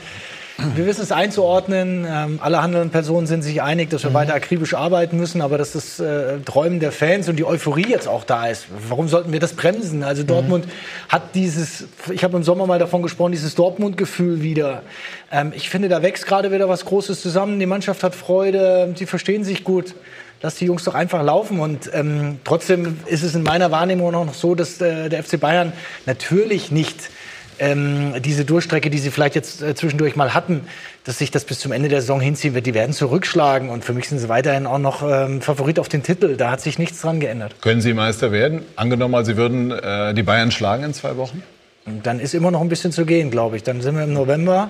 wir 0.75 0.85
wissen 0.85 1.01
es 1.01 1.11
einzuordnen. 1.11 2.05
Ähm, 2.07 2.39
alle 2.41 2.61
handelnden 2.61 2.91
Personen 2.91 3.25
sind 3.25 3.41
sich 3.41 3.61
einig, 3.63 3.89
dass 3.89 4.03
wir 4.03 4.11
Mhm. 4.11 4.15
weiter 4.15 4.35
akribisch 4.35 4.75
arbeiten 4.75 5.17
müssen, 5.17 5.41
aber 5.41 5.57
dass 5.57 5.71
das 5.71 5.99
äh, 5.99 6.39
Träumen 6.45 6.79
der 6.79 6.91
Fans 6.91 7.27
und 7.27 7.37
die 7.37 7.43
Euphorie 7.45 7.87
jetzt 7.89 8.07
auch 8.07 8.23
da 8.23 8.45
ist. 8.47 8.67
Warum 8.87 9.07
sollten 9.07 9.33
wir 9.33 9.39
das 9.39 9.53
bremsen? 9.53 9.97
Mhm. 9.99 10.03
Also 10.05 10.21
Dortmund 10.23 10.65
hat 11.09 11.33
dieses, 11.33 11.85
ich 12.11 12.23
habe 12.23 12.37
im 12.37 12.43
Sommer 12.43 12.67
mal 12.67 12.77
davon 12.77 13.01
gesprochen, 13.01 13.31
dieses 13.31 13.55
Dortmund-Gefühl 13.55 14.43
wieder. 14.43 14.83
Ähm, 15.31 15.53
ich 15.55 15.69
finde, 15.71 15.89
da 15.89 16.03
wächst 16.03 16.27
gerade 16.27 16.51
wieder 16.51 16.69
was 16.69 16.85
Großes 16.85 17.21
zusammen. 17.21 17.59
Die 17.59 17.65
Mannschaft 17.65 18.03
hat 18.03 18.13
Freude, 18.13 18.93
sie 18.95 19.07
verstehen 19.07 19.43
sich 19.43 19.63
gut 19.63 19.95
lass 20.43 20.55
die 20.55 20.65
Jungs 20.65 20.83
doch 20.83 20.93
einfach 20.93 21.23
laufen. 21.23 21.59
Und 21.59 21.89
ähm, 21.93 22.39
trotzdem 22.43 22.99
ist 23.07 23.23
es 23.23 23.33
in 23.33 23.41
meiner 23.41 23.71
Wahrnehmung 23.71 24.13
auch 24.13 24.25
noch 24.25 24.33
so, 24.35 24.53
dass 24.53 24.79
äh, 24.79 25.09
der 25.09 25.23
FC 25.23 25.39
Bayern 25.39 25.73
natürlich 26.05 26.69
nicht 26.69 27.09
ähm, 27.59 28.15
diese 28.21 28.45
Durchstrecke, 28.45 28.89
die 28.89 28.97
sie 28.97 29.09
vielleicht 29.09 29.35
jetzt 29.35 29.61
äh, 29.61 29.73
zwischendurch 29.73 30.15
mal 30.15 30.33
hatten, 30.33 30.61
dass 31.05 31.19
sich 31.19 31.31
das 31.31 31.45
bis 31.45 31.59
zum 31.59 31.71
Ende 31.71 31.87
der 31.87 32.01
Saison 32.01 32.19
hinziehen 32.19 32.53
wird. 32.53 32.65
Die 32.65 32.73
werden 32.73 32.93
zurückschlagen 32.93 33.69
und 33.69 33.85
für 33.85 33.93
mich 33.93 34.09
sind 34.09 34.19
sie 34.19 34.27
weiterhin 34.27 34.67
auch 34.67 34.79
noch 34.79 35.01
ähm, 35.03 35.41
Favorit 35.41 35.79
auf 35.79 35.87
den 35.87 36.03
Titel. 36.03 36.35
Da 36.35 36.51
hat 36.51 36.61
sich 36.61 36.77
nichts 36.77 37.01
dran 37.01 37.19
geändert. 37.19 37.55
Können 37.61 37.81
Sie 37.81 37.93
Meister 37.93 38.31
werden? 38.31 38.63
Angenommen, 38.75 39.23
Sie 39.23 39.37
würden 39.37 39.71
äh, 39.71 40.13
die 40.13 40.23
Bayern 40.23 40.51
schlagen 40.51 40.83
in 40.83 40.93
zwei 40.93 41.15
Wochen? 41.15 41.41
Dann 41.85 42.19
ist 42.19 42.33
immer 42.33 42.49
noch 42.51 42.61
ein 42.61 42.69
bisschen 42.69 42.91
zu 42.91 43.05
gehen, 43.05 43.29
glaube 43.29 43.55
ich. 43.55 43.63
Dann 43.63 43.81
sind 43.81 43.95
wir 43.95 44.03
im 44.03 44.13
November 44.13 44.69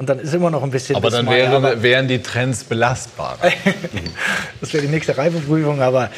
und 0.00 0.08
dann 0.08 0.18
ist 0.18 0.32
immer 0.32 0.50
noch 0.50 0.62
ein 0.62 0.70
bisschen. 0.70 0.96
Aber 0.96 1.10
dann 1.10 1.28
wäre, 1.28 1.56
Aber- 1.56 1.82
wären 1.82 2.08
die 2.08 2.20
Trends 2.22 2.64
belastbar. 2.64 3.38
Das 4.60 4.72
wäre 4.74 4.82
die 4.84 4.90
nächste 4.90 5.16
Reifeprüfung, 5.16 5.80
aber 5.80 6.10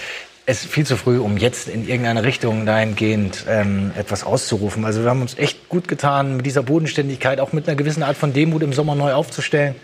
es 0.47 0.65
ist 0.65 0.73
viel 0.73 0.85
zu 0.85 0.97
früh, 0.97 1.19
um 1.19 1.37
jetzt 1.37 1.69
in 1.69 1.87
irgendeine 1.89 2.25
Richtung 2.25 2.67
dahingehend 2.67 3.45
ähm, 3.49 3.93
etwas 3.97 4.25
auszurufen. 4.25 4.85
Also 4.85 5.03
wir 5.03 5.11
haben 5.11 5.23
uns 5.23 5.39
echt 5.39 5.69
gut 5.69 5.87
getan, 5.87 6.37
mit 6.37 6.47
dieser 6.47 6.63
Bodenständigkeit, 6.63 7.39
auch 7.39 7.53
mit 7.53 7.69
einer 7.69 7.77
gewissen 7.77 8.03
Art 8.03 8.17
von 8.17 8.33
Demut 8.33 8.63
im 8.63 8.73
Sommer 8.73 8.95
neu 8.97 9.13
aufzustellen. 9.13 9.75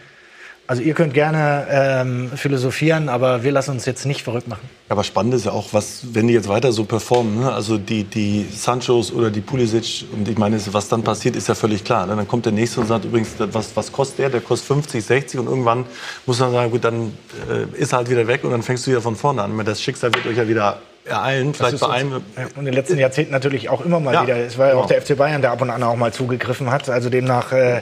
Also 0.68 0.82
ihr 0.82 0.92
könnt 0.92 1.14
gerne 1.14 1.66
ähm, 1.70 2.30
philosophieren, 2.34 3.08
aber 3.08 3.42
wir 3.42 3.52
lassen 3.52 3.70
uns 3.70 3.86
jetzt 3.86 4.04
nicht 4.04 4.20
verrückt 4.20 4.48
machen. 4.48 4.68
Aber 4.90 5.02
spannend 5.02 5.32
ist 5.32 5.46
ja 5.46 5.52
auch, 5.52 5.68
was, 5.72 6.02
wenn 6.12 6.28
die 6.28 6.34
jetzt 6.34 6.46
weiter 6.46 6.72
so 6.72 6.84
performen, 6.84 7.40
ne? 7.40 7.50
also 7.50 7.78
die, 7.78 8.04
die 8.04 8.46
Sanchos 8.54 9.10
oder 9.10 9.30
die 9.30 9.40
Pulisic, 9.40 10.04
und 10.12 10.28
ich 10.28 10.36
meine, 10.36 10.60
was 10.72 10.88
dann 10.88 11.02
passiert, 11.02 11.36
ist 11.36 11.48
ja 11.48 11.54
völlig 11.54 11.84
klar. 11.84 12.06
Ne? 12.06 12.16
Dann 12.16 12.28
kommt 12.28 12.44
der 12.44 12.52
Nächste 12.52 12.82
und 12.82 12.86
sagt 12.86 13.06
übrigens, 13.06 13.30
was, 13.38 13.74
was 13.76 13.90
kostet 13.90 14.18
der? 14.18 14.28
Der 14.28 14.40
kostet 14.42 14.66
50, 14.68 15.02
60 15.02 15.40
und 15.40 15.46
irgendwann 15.46 15.86
muss 16.26 16.38
man 16.38 16.52
sagen, 16.52 16.70
gut, 16.70 16.84
dann 16.84 17.16
äh, 17.50 17.80
ist 17.80 17.92
er 17.92 17.98
halt 17.98 18.10
wieder 18.10 18.26
weg 18.26 18.44
und 18.44 18.50
dann 18.50 18.62
fängst 18.62 18.86
du 18.86 18.90
wieder 18.90 19.00
von 19.00 19.16
vorne 19.16 19.42
an. 19.42 19.58
Das 19.64 19.80
Schicksal 19.80 20.12
wird 20.14 20.26
euch 20.26 20.36
ja 20.36 20.46
wieder 20.48 20.82
ereilen. 21.06 21.54
Vielleicht 21.54 21.80
bei 21.80 21.88
einem. 21.88 22.12
Und 22.12 22.22
in 22.56 22.64
den 22.66 22.74
letzten 22.74 22.98
Jahrzehnten 22.98 23.32
natürlich 23.32 23.70
auch 23.70 23.82
immer 23.82 24.00
mal 24.00 24.12
Ja, 24.12 24.22
wieder. 24.24 24.36
Es 24.36 24.58
war 24.58 24.66
ja 24.66 24.72
genau. 24.72 24.84
auch 24.84 24.88
der 24.88 25.00
FC 25.00 25.16
Bayern, 25.16 25.40
der 25.40 25.50
ab 25.52 25.62
und 25.62 25.70
an 25.70 25.82
auch 25.82 25.96
mal 25.96 26.12
zugegriffen 26.12 26.70
hat. 26.70 26.90
Also 26.90 27.08
demnach, 27.08 27.52
äh, 27.52 27.80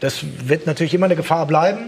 das 0.00 0.24
wird 0.46 0.66
natürlich 0.66 0.94
immer 0.94 1.06
eine 1.06 1.16
Gefahr 1.16 1.46
bleiben. 1.46 1.80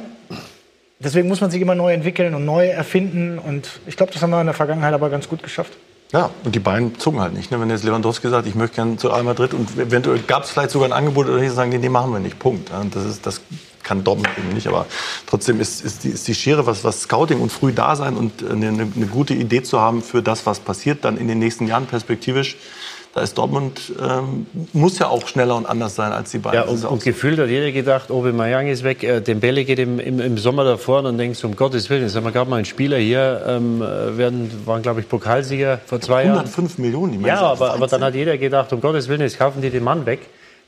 Deswegen 0.98 1.26
muss 1.28 1.40
man 1.40 1.50
sich 1.50 1.60
immer 1.60 1.74
neu 1.74 1.92
entwickeln 1.92 2.34
und 2.34 2.44
neu 2.44 2.68
erfinden. 2.68 3.38
Und 3.38 3.68
ich 3.86 3.96
glaube, 3.96 4.12
das 4.12 4.22
haben 4.22 4.30
wir 4.30 4.40
in 4.40 4.46
der 4.46 4.54
Vergangenheit 4.54 4.94
aber 4.94 5.10
ganz 5.10 5.28
gut 5.28 5.42
geschafft. 5.42 5.72
Ja, 6.12 6.30
und 6.44 6.54
die 6.54 6.60
beiden 6.60 6.98
zucken 6.98 7.20
halt 7.20 7.32
nicht. 7.32 7.50
Ne? 7.50 7.58
Wenn 7.58 7.70
jetzt 7.70 7.84
Lewandowski 7.84 8.28
sagt, 8.28 8.46
ich 8.46 8.54
möchte 8.54 8.76
gerne 8.76 8.98
zu 8.98 9.08
Real 9.08 9.22
Madrid 9.22 9.54
und 9.54 9.78
eventuell 9.78 10.18
gab 10.20 10.44
es 10.44 10.50
vielleicht 10.50 10.70
sogar 10.70 10.88
ein 10.88 10.92
Angebot 10.92 11.26
oder 11.26 11.40
die 11.40 11.48
sagen, 11.48 11.70
nee, 11.70 11.78
nee, 11.78 11.88
machen 11.88 12.12
wir 12.12 12.20
nicht. 12.20 12.38
Punkt. 12.38 12.70
Und 12.70 12.94
das, 12.94 13.06
ist, 13.06 13.26
das 13.26 13.40
kann 13.82 14.04
Dortmund 14.04 14.28
eben 14.36 14.54
nicht. 14.54 14.66
Aber 14.66 14.86
trotzdem 15.26 15.58
ist, 15.58 15.82
ist, 15.82 16.04
die, 16.04 16.10
ist 16.10 16.28
die 16.28 16.34
Schere, 16.34 16.66
was, 16.66 16.84
was 16.84 17.02
Scouting 17.02 17.40
und 17.40 17.50
früh 17.50 17.72
da 17.72 17.96
sein 17.96 18.14
und 18.16 18.44
eine, 18.44 18.68
eine, 18.68 18.92
eine 18.94 19.06
gute 19.06 19.32
Idee 19.32 19.62
zu 19.62 19.80
haben 19.80 20.02
für 20.02 20.22
das, 20.22 20.44
was 20.44 20.60
passiert, 20.60 21.04
dann 21.04 21.16
in 21.16 21.28
den 21.28 21.38
nächsten 21.38 21.66
Jahren 21.66 21.86
perspektivisch. 21.86 22.56
Da 23.14 23.20
ist 23.20 23.36
Dortmund, 23.36 23.92
ähm, 24.00 24.46
muss 24.72 24.98
ja 24.98 25.08
auch 25.08 25.26
schneller 25.26 25.54
und 25.56 25.66
anders 25.66 25.94
sein 25.96 26.12
als 26.12 26.30
die 26.30 26.38
beiden. 26.38 26.60
Ja, 26.60 26.66
und, 26.66 26.82
und 26.84 27.04
gefühlt 27.04 27.38
hat 27.38 27.48
jeder 27.50 27.70
gedacht, 27.70 28.10
Aubameyang 28.10 28.68
ist 28.68 28.84
weg, 28.84 29.02
äh, 29.04 29.20
Dembele 29.20 29.66
geht 29.66 29.78
im, 29.78 30.00
im, 30.00 30.18
im 30.18 30.38
Sommer 30.38 30.64
davor 30.64 31.00
und 31.00 31.04
dann 31.04 31.18
denkst 31.18 31.40
du, 31.42 31.46
um 31.48 31.54
Gottes 31.54 31.90
Willen, 31.90 32.02
jetzt 32.04 32.16
haben 32.16 32.24
wir 32.24 32.32
gerade 32.32 32.48
mal 32.48 32.56
einen 32.56 32.64
Spieler 32.64 32.96
hier, 32.96 33.42
ähm, 33.46 33.82
äh, 33.82 34.16
werden, 34.16 34.50
waren 34.64 34.80
glaube 34.80 35.00
ich 35.00 35.08
Pokalsieger 35.10 35.78
vor 35.84 36.00
zwei 36.00 36.24
Jahren. 36.24 36.38
105 36.38 36.78
Millionen. 36.78 37.18
die 37.18 37.26
Ja, 37.26 37.34
meisten. 37.34 37.44
aber, 37.44 37.74
aber 37.74 37.86
dann 37.86 38.02
hat 38.02 38.14
jeder 38.14 38.38
gedacht, 38.38 38.72
um 38.72 38.80
Gottes 38.80 39.08
Willen, 39.08 39.20
jetzt 39.20 39.38
kaufen 39.38 39.60
die 39.60 39.68
den 39.68 39.84
Mann 39.84 40.06
weg. 40.06 40.20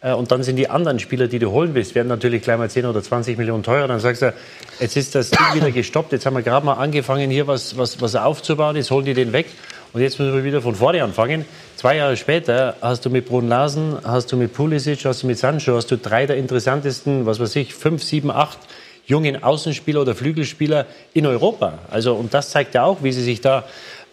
Äh, 0.02 0.12
Und 0.12 0.30
dann 0.30 0.42
sind 0.42 0.56
die 0.56 0.68
anderen 0.68 0.98
Spieler, 0.98 1.28
die 1.28 1.38
du 1.38 1.50
holen 1.50 1.74
willst, 1.74 1.94
werden 1.94 2.08
natürlich 2.08 2.42
gleich 2.42 2.58
mal 2.58 2.68
10 2.68 2.84
oder 2.84 3.02
20 3.02 3.38
Millionen 3.38 3.62
teurer. 3.62 3.88
Dann 3.88 4.00
sagst 4.00 4.20
du, 4.20 4.34
jetzt 4.80 4.98
ist 4.98 5.14
das 5.14 5.30
Ding 5.30 5.40
wieder 5.54 5.70
gestoppt. 5.70 6.12
Jetzt 6.12 6.26
haben 6.26 6.34
wir 6.36 6.42
gerade 6.42 6.66
mal 6.66 6.74
angefangen, 6.74 7.30
hier 7.30 7.46
was, 7.46 7.78
was, 7.78 8.02
was 8.02 8.14
aufzubauen. 8.14 8.76
Jetzt 8.76 8.90
holen 8.90 9.06
die 9.06 9.14
den 9.14 9.32
weg. 9.32 9.46
Und 9.94 10.00
jetzt 10.00 10.18
müssen 10.18 10.34
wir 10.34 10.42
wieder 10.42 10.60
von 10.60 10.74
vorne 10.74 11.04
anfangen. 11.04 11.44
Zwei 11.76 11.96
Jahre 11.96 12.16
später 12.16 12.74
hast 12.82 13.04
du 13.04 13.10
mit 13.10 13.26
Brun 13.26 13.46
Larsen, 13.46 13.96
hast 14.02 14.32
du 14.32 14.36
mit 14.36 14.52
Pulisic, 14.52 15.04
hast 15.04 15.22
du 15.22 15.28
mit 15.28 15.38
Sancho, 15.38 15.76
hast 15.76 15.88
du 15.88 15.96
drei 15.96 16.26
der 16.26 16.36
interessantesten, 16.36 17.26
was 17.26 17.38
weiß 17.38 17.54
ich, 17.56 17.74
fünf, 17.74 18.02
sieben, 18.02 18.32
acht 18.32 18.58
jungen 19.06 19.40
Außenspieler 19.40 20.00
oder 20.00 20.16
Flügelspieler 20.16 20.86
in 21.12 21.26
Europa. 21.26 21.78
Also, 21.92 22.14
und 22.14 22.34
das 22.34 22.50
zeigt 22.50 22.74
ja 22.74 22.82
auch, 22.82 23.04
wie 23.04 23.12
sie 23.12 23.22
sich 23.22 23.40
da 23.40 23.64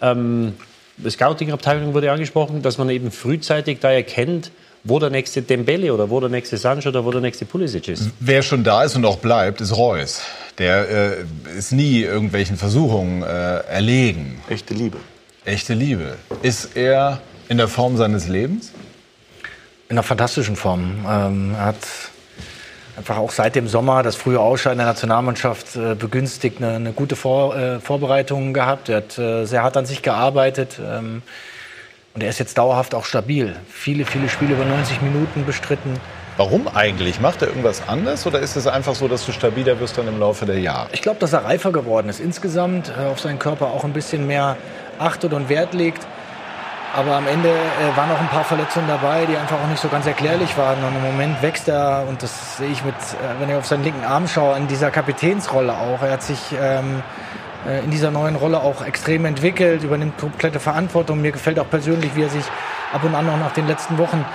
ähm, 0.02 0.54
Scouting-Abteilung 1.10 1.96
wurde 1.96 2.12
angesprochen, 2.12 2.62
dass 2.62 2.78
man 2.78 2.92
eben 2.92 3.10
frühzeitig 3.10 3.80
da 3.80 3.90
erkennt, 3.92 4.52
wo 4.84 5.00
der 5.00 5.10
nächste 5.10 5.42
Dembele 5.42 5.96
oder 5.96 6.12
wo 6.12 6.20
der 6.20 6.30
nächste 6.30 6.58
Sancho 6.58 6.90
oder 6.90 7.06
wo 7.06 7.12
der 7.12 7.22
nächste 7.22 7.46
Pulisic 7.46 7.88
ist. 7.88 8.12
Wer 8.20 8.44
schon 8.44 8.64
da 8.64 8.84
ist 8.84 8.96
und 8.96 9.06
auch 9.06 9.18
bleibt, 9.18 9.62
ist 9.62 9.76
Reus. 9.76 10.22
Der 10.60 11.18
äh, 11.18 11.58
ist 11.58 11.72
nie 11.72 12.02
irgendwelchen 12.02 12.58
Versuchungen 12.58 13.24
äh, 13.24 13.62
erlegen. 13.62 14.42
Echte 14.48 14.76
Liebe. 14.76 14.98
Echte 15.44 15.74
Liebe. 15.74 16.18
Ist 16.44 16.78
er 16.78 17.20
in 17.50 17.58
der 17.58 17.68
Form 17.68 17.98
seines 17.98 18.28
Lebens? 18.28 18.72
In 19.90 19.98
einer 19.98 20.04
fantastischen 20.04 20.56
Form. 20.56 21.04
Ähm, 21.10 21.56
er 21.58 21.66
hat 21.66 21.78
einfach 22.96 23.18
auch 23.18 23.32
seit 23.32 23.56
dem 23.56 23.68
Sommer 23.68 24.04
das 24.04 24.16
frühe 24.16 24.40
Ausscheiden 24.40 24.78
der 24.78 24.86
Nationalmannschaft 24.86 25.76
äh, 25.76 25.96
begünstigt, 25.96 26.58
eine, 26.62 26.76
eine 26.76 26.92
gute 26.92 27.16
Vor, 27.16 27.56
äh, 27.56 27.80
Vorbereitung 27.80 28.54
gehabt. 28.54 28.90
Er 28.90 28.98
hat 28.98 29.18
äh, 29.18 29.46
sehr 29.46 29.64
hart 29.64 29.78
an 29.78 29.88
sich 29.88 30.04
gearbeitet. 30.04 30.80
Ähm, 30.80 31.24
und 32.14 32.22
er 32.22 32.30
ist 32.30 32.38
jetzt 32.38 32.60
dauerhaft 32.60 32.94
auch 32.94 33.06
stabil. 33.06 33.56
Viele, 33.68 34.06
viele 34.06 34.30
Spiele 34.30 34.54
über 34.54 34.66
90 34.66 35.02
Minuten 35.02 35.48
bestritten. 35.48 36.00
Warum 36.38 36.68
eigentlich? 36.68 37.20
Macht 37.20 37.42
er 37.42 37.48
irgendwas 37.48 37.88
anders 37.88 38.28
oder 38.28 38.40
ist 38.40 38.56
es 38.56 38.68
einfach 38.68 38.94
so, 38.94 39.08
dass 39.08 39.26
du 39.26 39.32
stabiler 39.32 39.80
wirst 39.80 39.98
dann 39.98 40.08
im 40.08 40.20
Laufe 40.20 40.46
der 40.46 40.60
Jahre? 40.60 40.90
Ich 40.92 41.02
glaube, 41.02 41.20
dass 41.20 41.34
er 41.34 41.46
reifer 41.46 41.72
geworden 41.72 42.10
ist 42.10 42.20
insgesamt, 42.20 42.90
äh, 42.90 43.08
auf 43.08 43.20
seinen 43.20 43.40
Körper 43.40 43.68
auch 43.68 43.84
ein 43.84 43.94
bisschen 43.94 44.28
mehr 44.28 44.56
achtet 45.02 45.34
und 45.34 45.50
Wert 45.50 45.74
legt. 45.74 46.06
Aber 46.94 47.16
am 47.16 47.26
Ende 47.26 47.50
äh, 47.50 47.98
waren 47.98 48.12
auch 48.12 48.20
ein 48.20 48.28
paar 48.28 48.44
Verletzungen 48.44 48.88
dabei, 48.88 49.26
die 49.26 49.38
einfach 49.38 49.58
auch 49.62 49.68
nicht 49.68 49.82
so 49.82 49.88
ganz 49.88 50.06
erklärlich 50.06 50.58
waren. 50.58 50.84
Und 50.84 50.94
im 50.96 51.04
Moment 51.04 51.42
wächst 51.42 51.70
er, 51.70 52.06
und 52.08 52.22
das 52.22 52.58
sehe 52.58 52.68
ich 52.70 52.84
mit, 52.84 52.96
äh, 52.96 53.40
wenn 53.40 53.50
ich 53.50 53.56
auf 53.56 53.66
seinen 53.66 53.84
linken 53.84 54.04
Arm 54.04 54.28
schaue, 54.28 54.56
an 54.56 54.68
dieser 54.68 54.92
Kapitänsrolle 54.92 55.74
auch. 55.74 56.02
Er 56.02 56.12
hat 56.12 56.24
sich 56.24 56.40
ähm, 56.62 57.02
äh, 57.66 57.80
in 57.84 57.92
dieser 57.92 58.12
neuen 58.12 58.36
Rolle 58.36 58.60
auch 58.60 58.84
extrem 58.86 59.24
entwickelt, 59.24 59.84
übernimmt 59.84 60.18
komplette 60.18 60.60
Verantwortung. 60.60 61.22
Mir 61.22 61.32
gefällt 61.32 61.60
auch 61.60 61.70
persönlich, 61.70 62.14
wie 62.16 62.24
er 62.24 62.30
sich 62.30 62.44
ab 62.92 63.04
und 63.06 63.16
an 63.16 63.26
noch 63.26 63.38
nach 63.38 63.54
den 63.54 63.68
letzten 63.68 63.98
Wochen 63.98 64.26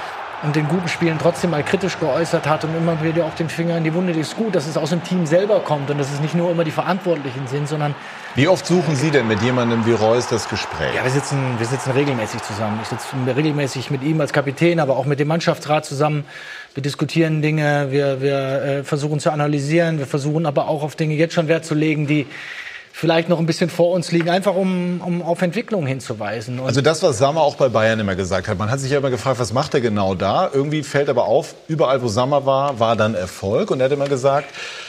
und 0.42 0.56
den 0.56 0.68
guten 0.68 0.88
Spielen 0.88 1.18
trotzdem 1.18 1.50
mal 1.50 1.62
kritisch 1.62 1.98
geäußert 1.98 2.46
hat 2.46 2.64
und 2.64 2.74
immer 2.76 3.02
wieder 3.02 3.24
auch 3.24 3.34
den 3.34 3.48
Finger 3.48 3.76
in 3.76 3.84
die 3.84 3.92
Wunde. 3.92 4.12
Das 4.12 4.28
ist 4.28 4.36
gut, 4.36 4.54
dass 4.54 4.66
es 4.66 4.76
aus 4.76 4.90
dem 4.90 5.02
Team 5.02 5.26
selber 5.26 5.60
kommt 5.60 5.90
und 5.90 5.98
dass 5.98 6.12
es 6.12 6.20
nicht 6.20 6.34
nur 6.34 6.50
immer 6.50 6.64
die 6.64 6.70
Verantwortlichen 6.70 7.46
sind, 7.46 7.68
sondern 7.68 7.94
Wie 8.36 8.48
oft 8.48 8.66
suchen 8.66 8.96
Sie 8.96 9.10
denn 9.10 9.26
mit 9.26 9.40
jemandem 9.40 9.86
wie 9.86 9.92
Reus 9.92 10.28
das 10.28 10.50
Gespräch? 10.50 10.94
ja, 10.94 11.02
wir 11.02 11.10
sitzen, 11.10 11.58
wir 11.58 11.66
sitzen 11.66 11.92
regelmäßig 11.92 12.42
zusammen. 12.42 12.78
Ich 12.82 12.88
sitze 12.88 13.16
regelmäßig 13.34 13.90
mit 13.90 14.02
ihm 14.02 14.20
als 14.20 14.30
Kapitän, 14.30 14.78
aber 14.78 14.98
auch 14.98 15.06
mit 15.06 15.18
dem 15.18 15.28
Mannschaftsrat 15.28 15.86
zusammen. 15.86 16.26
Wir 16.74 16.82
diskutieren 16.82 17.40
Dinge, 17.40 17.86
wir, 17.90 18.20
wir 18.20 18.36
äh, 18.36 18.84
versuchen 18.84 19.20
zu 19.20 19.30
analysieren, 19.30 19.98
wir 19.98 20.06
versuchen 20.06 20.44
aber 20.44 20.68
auch 20.68 20.82
auf 20.82 20.96
Dinge 20.96 21.14
jetzt 21.14 21.32
schon 21.32 21.48
Wert 21.48 21.64
zu 21.64 21.74
legen, 21.74 22.06
die 22.06 22.26
vielleicht 22.98 23.28
noch 23.28 23.38
ein 23.38 23.44
bisschen 23.44 23.68
vor 23.68 23.90
uns 23.90 24.10
liegen, 24.10 24.30
einfach 24.30 24.54
um, 24.54 25.02
um 25.04 25.20
auf 25.20 25.42
Entwicklung 25.42 25.86
hinzuweisen. 25.86 26.60
Und 26.60 26.66
Also 26.66 26.80
das, 26.80 27.02
was 27.02 27.18
Sammer 27.18 27.42
auch 27.42 27.56
bei 27.56 27.68
Bayern 27.68 28.00
immer 28.00 28.14
gesagt 28.14 28.48
hat. 28.48 28.56
Man 28.56 28.70
hat 28.70 28.80
sich 28.80 28.90
ja 28.90 28.96
immer 28.96 29.10
gefragt, 29.10 29.38
was 29.38 29.52
macht 29.52 29.74
er 29.74 29.82
genau 29.82 30.14
da? 30.14 30.48
Irgendwie 30.50 30.82
fällt 30.82 31.10
aber 31.10 31.26
auf, 31.26 31.56
überall 31.68 32.00
wo 32.00 32.08
Sammer 32.08 32.46
war, 32.46 32.80
war 32.80 32.96
dann 32.96 33.14
Erfolg. 33.14 33.70
Und 33.70 33.80
er 33.80 33.84
hat 33.84 33.92
immer 33.92 34.08
gesagt, 34.08 34.48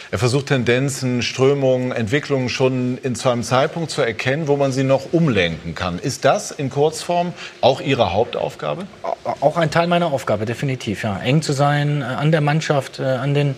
er 0.10 0.20
versucht 0.20 0.46
Tendenzen, 0.46 1.22
Strömungen, 1.22 1.92
Entwicklungen 1.92 2.48
schon 2.48 2.98
in, 3.04 3.16
zu 3.16 3.28
einem 3.28 3.44
Zeitpunkt 3.44 3.92
zu 3.92 4.02
erkennen, 4.02 4.48
wo 4.48 4.56
man 4.56 4.72
sie 4.72 4.86
noch 4.86 5.12
umlenken 5.12 5.76
kann. 5.76 6.00
Ist 6.00 6.24
das 6.24 6.52
in 6.52 6.70
Kurzform 6.70 7.34
auch 7.60 7.82
Ihre 7.82 8.14
Hauptaufgabe? 8.14 8.88
auch 9.42 9.58
ein 9.58 9.70
Teil 9.70 9.88
meiner 9.88 10.14
Aufgabe, 10.14 10.46
definitiv. 10.46 11.04
Ja. 11.04 11.20
Eng 11.20 11.42
zu 11.42 11.52
sein, 11.52 12.02
äh, 12.02 12.06
an 12.06 12.32
der 12.32 12.40
Mannschaft, 12.40 13.00
äh, 13.00 13.04
an 13.04 13.34
den, 13.34 13.56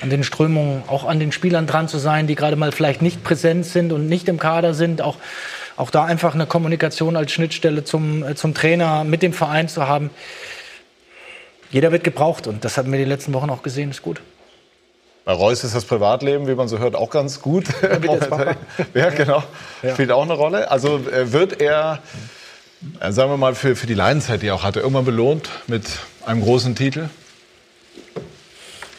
an 0.00 0.10
den 0.10 0.22
Strömungen, 0.22 0.82
auch 0.86 1.04
an 1.04 1.18
den 1.18 1.32
Spielern 1.32 1.66
dran 1.66 1.88
zu 1.88 1.98
sein, 1.98 2.26
die 2.26 2.34
gerade 2.34 2.56
mal 2.56 2.72
vielleicht 2.72 3.02
nicht 3.02 3.24
präsent 3.24 3.66
sind 3.66 3.92
und 3.92 4.08
nicht 4.08 4.28
im 4.28 4.38
Kader 4.38 4.74
sind. 4.74 5.02
Auch, 5.02 5.16
auch 5.76 5.90
da 5.90 6.04
einfach 6.04 6.34
eine 6.34 6.46
Kommunikation 6.46 7.16
als 7.16 7.32
Schnittstelle 7.32 7.84
zum, 7.84 8.22
äh, 8.22 8.34
zum 8.34 8.54
Trainer 8.54 9.04
mit 9.04 9.22
dem 9.22 9.32
Verein 9.32 9.68
zu 9.68 9.88
haben. 9.88 10.10
Jeder 11.70 11.92
wird 11.92 12.04
gebraucht 12.04 12.46
und 12.46 12.64
das 12.64 12.78
haben 12.78 12.90
wir 12.90 12.98
die 12.98 13.04
letzten 13.04 13.34
Wochen 13.34 13.50
auch 13.50 13.62
gesehen, 13.62 13.90
ist 13.90 14.02
gut. 14.02 14.20
Bei 15.24 15.34
Reus 15.34 15.62
ist 15.62 15.74
das 15.74 15.84
Privatleben, 15.84 16.48
wie 16.48 16.54
man 16.54 16.68
so 16.68 16.78
hört, 16.78 16.96
auch 16.96 17.10
ganz 17.10 17.42
gut. 17.42 17.66
Momentan. 18.02 18.56
ja, 18.94 19.10
genau. 19.10 19.42
Ja. 19.82 19.92
Spielt 19.92 20.10
auch 20.10 20.22
eine 20.22 20.32
Rolle. 20.32 20.70
Also 20.70 21.00
äh, 21.06 21.32
wird 21.32 21.60
er, 21.60 21.98
äh, 23.00 23.12
sagen 23.12 23.30
wir 23.30 23.36
mal, 23.36 23.54
für, 23.54 23.76
für 23.76 23.86
die 23.86 23.92
Leidenzeit, 23.92 24.40
die 24.40 24.46
er 24.46 24.54
auch 24.54 24.62
hatte, 24.62 24.80
irgendwann 24.80 25.04
belohnt 25.04 25.50
mit 25.66 25.84
einem 26.24 26.40
großen 26.40 26.74
Titel? 26.74 27.10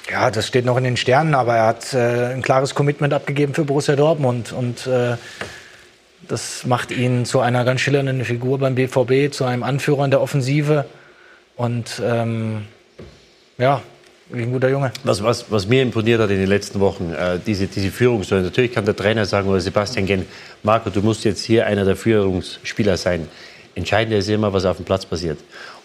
Ja, 0.09 0.31
das 0.31 0.47
steht 0.47 0.65
noch 0.65 0.77
in 0.77 0.83
den 0.83 0.97
Sternen, 0.97 1.35
aber 1.35 1.55
er 1.55 1.67
hat 1.67 1.93
äh, 1.93 2.33
ein 2.33 2.41
klares 2.41 2.73
Commitment 2.73 3.13
abgegeben 3.13 3.53
für 3.53 3.63
Borussia 3.63 3.95
Dortmund 3.95 4.51
und 4.51 4.87
äh, 4.87 5.17
das 6.27 6.65
macht 6.65 6.91
ihn 6.91 7.25
zu 7.25 7.39
einer 7.39 7.63
ganz 7.63 7.81
schillernden 7.81 8.23
Figur 8.25 8.57
beim 8.57 8.75
BVB, 8.75 9.31
zu 9.31 9.45
einem 9.45 9.63
Anführer 9.63 10.05
in 10.05 10.11
der 10.11 10.21
Offensive 10.21 10.85
und 11.55 12.01
ähm, 12.03 12.65
ja, 13.57 13.81
wie 14.29 14.43
ein 14.43 14.51
guter 14.51 14.69
Junge. 14.69 14.91
Was, 15.03 15.23
was, 15.23 15.51
was 15.51 15.67
mir 15.67 15.81
imponiert 15.81 16.21
hat 16.21 16.29
in 16.29 16.39
den 16.39 16.47
letzten 16.47 16.79
Wochen, 16.79 17.13
äh, 17.13 17.39
diese, 17.45 17.67
diese 17.67 17.91
Führungsrolle. 17.91 18.43
Natürlich 18.43 18.73
kann 18.73 18.85
der 18.85 18.95
Trainer 18.95 19.25
sagen 19.25 19.47
oder 19.49 19.59
Sebastian 19.59 20.05
Genn, 20.05 20.25
Marco, 20.63 20.89
du 20.89 21.01
musst 21.01 21.23
jetzt 21.23 21.43
hier 21.43 21.65
einer 21.65 21.85
der 21.85 21.95
Führungsspieler 21.95 22.97
sein. 22.97 23.27
Entscheidend 23.75 24.15
ist 24.15 24.29
immer, 24.29 24.51
was 24.53 24.65
auf 24.65 24.77
dem 24.77 24.85
Platz 24.85 25.05
passiert. 25.05 25.39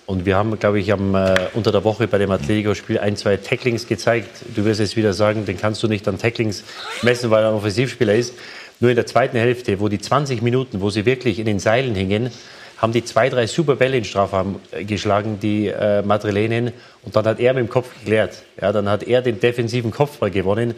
Und 0.06 0.26
wir 0.26 0.36
haben, 0.36 0.58
glaube 0.58 0.80
ich, 0.80 0.92
am, 0.92 1.14
äh, 1.14 1.34
unter 1.54 1.72
der 1.72 1.82
Woche 1.82 2.06
bei 2.06 2.18
dem 2.18 2.30
Atletico-Spiel 2.30 2.98
ein, 2.98 3.16
zwei 3.16 3.38
Tacklings 3.38 3.86
gezeigt. 3.86 4.28
Du 4.54 4.64
wirst 4.64 4.80
jetzt 4.80 4.96
wieder 4.96 5.14
sagen, 5.14 5.46
den 5.46 5.56
kannst 5.56 5.82
du 5.82 5.88
nicht 5.88 6.06
an 6.08 6.18
Tacklings 6.18 6.62
messen, 7.02 7.30
weil 7.30 7.42
er 7.42 7.50
ein 7.50 7.54
Offensivspieler 7.54 8.14
ist. 8.14 8.34
Nur 8.80 8.90
in 8.90 8.96
der 8.96 9.06
zweiten 9.06 9.38
Hälfte, 9.38 9.80
wo 9.80 9.88
die 9.88 9.98
20 9.98 10.42
Minuten, 10.42 10.82
wo 10.82 10.90
sie 10.90 11.06
wirklich 11.06 11.38
in 11.38 11.46
den 11.46 11.58
Seilen 11.58 11.94
hingen, 11.94 12.30
haben 12.76 12.92
die 12.92 13.04
zwei, 13.04 13.30
drei 13.30 13.46
super 13.46 13.76
Bälle 13.76 13.96
in 13.96 14.04
Strafraum 14.04 14.60
äh, 14.72 14.84
geschlagen, 14.84 15.38
die 15.40 15.68
äh, 15.68 16.02
Madrilenen. 16.02 16.72
Und 17.02 17.16
dann 17.16 17.24
hat 17.24 17.40
er 17.40 17.54
mit 17.54 17.62
dem 17.62 17.70
Kopf 17.70 17.88
geklärt. 18.00 18.42
Ja, 18.60 18.72
dann 18.72 18.90
hat 18.90 19.04
er 19.04 19.22
den 19.22 19.40
defensiven 19.40 19.90
Kopfball 19.90 20.30
gewonnen 20.30 20.74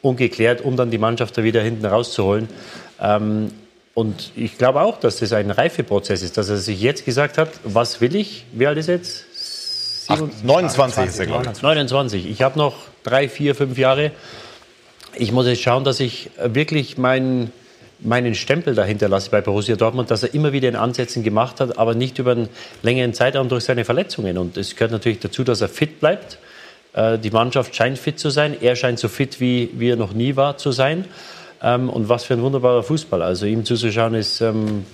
und 0.00 0.16
geklärt, 0.16 0.62
um 0.62 0.76
dann 0.76 0.90
die 0.90 0.96
Mannschaft 0.96 1.36
da 1.36 1.44
wieder 1.44 1.60
hinten 1.60 1.84
rauszuholen. 1.84 2.48
Ähm, 2.98 3.50
und 3.94 4.30
ich 4.36 4.56
glaube 4.56 4.80
auch, 4.82 5.00
dass 5.00 5.18
das 5.18 5.32
ein 5.32 5.50
Reifeprozess 5.50 6.22
ist, 6.22 6.36
dass 6.38 6.48
er 6.48 6.58
sich 6.58 6.80
jetzt 6.80 7.04
gesagt 7.04 7.38
hat, 7.38 7.50
was 7.64 8.00
will 8.00 8.14
ich? 8.14 8.44
Wie 8.52 8.66
alt 8.66 8.78
ist 8.78 8.88
jetzt? 8.88 9.24
Ach, 10.08 10.20
29 10.42 11.04
ist 11.06 11.18
er, 11.18 11.26
glaube 11.26 11.50
ich. 11.52 11.62
29. 11.62 12.28
Ich 12.28 12.42
habe 12.42 12.58
noch 12.58 12.74
drei, 13.02 13.28
vier, 13.28 13.54
fünf 13.54 13.78
Jahre. 13.78 14.10
Ich 15.14 15.32
muss 15.32 15.46
jetzt 15.46 15.62
schauen, 15.62 15.84
dass 15.84 16.00
ich 16.00 16.30
wirklich 16.42 16.98
meinen, 16.98 17.52
meinen 18.00 18.34
Stempel 18.34 18.74
dahinter 18.74 19.08
lasse 19.08 19.30
bei 19.30 19.40
Borussia 19.40 19.76
Dortmund, 19.76 20.10
dass 20.10 20.22
er 20.22 20.34
immer 20.34 20.52
wieder 20.52 20.68
in 20.68 20.76
Ansätzen 20.76 21.22
gemacht 21.22 21.60
hat, 21.60 21.78
aber 21.78 21.94
nicht 21.94 22.18
über 22.18 22.32
einen 22.32 22.48
längeren 22.82 23.12
Zeitraum 23.14 23.48
durch 23.48 23.64
seine 23.64 23.84
Verletzungen. 23.84 24.38
Und 24.38 24.56
es 24.56 24.74
gehört 24.74 24.92
natürlich 24.92 25.18
dazu, 25.20 25.44
dass 25.44 25.60
er 25.60 25.68
fit 25.68 26.00
bleibt. 26.00 26.38
Äh, 26.92 27.18
Die 27.18 27.30
Mannschaft 27.30 27.74
scheint 27.74 27.98
fit 27.98 28.18
zu 28.18 28.30
sein. 28.30 28.56
Er 28.60 28.76
scheint 28.76 28.98
so 28.98 29.08
fit, 29.08 29.40
wie, 29.40 29.70
wie 29.74 29.90
er 29.90 29.96
noch 29.96 30.12
nie 30.12 30.36
war, 30.36 30.58
zu 30.58 30.72
sein. 30.72 31.04
Ähm, 31.62 31.90
Und 31.90 32.08
was 32.08 32.24
für 32.24 32.34
ein 32.34 32.42
wunderbarer 32.42 32.82
Fußball. 32.82 33.22
Also 33.22 33.46
ihm 33.46 33.64
zuzuschauen 33.64 34.14
ist, 34.14 34.40
ähm, 34.40 34.84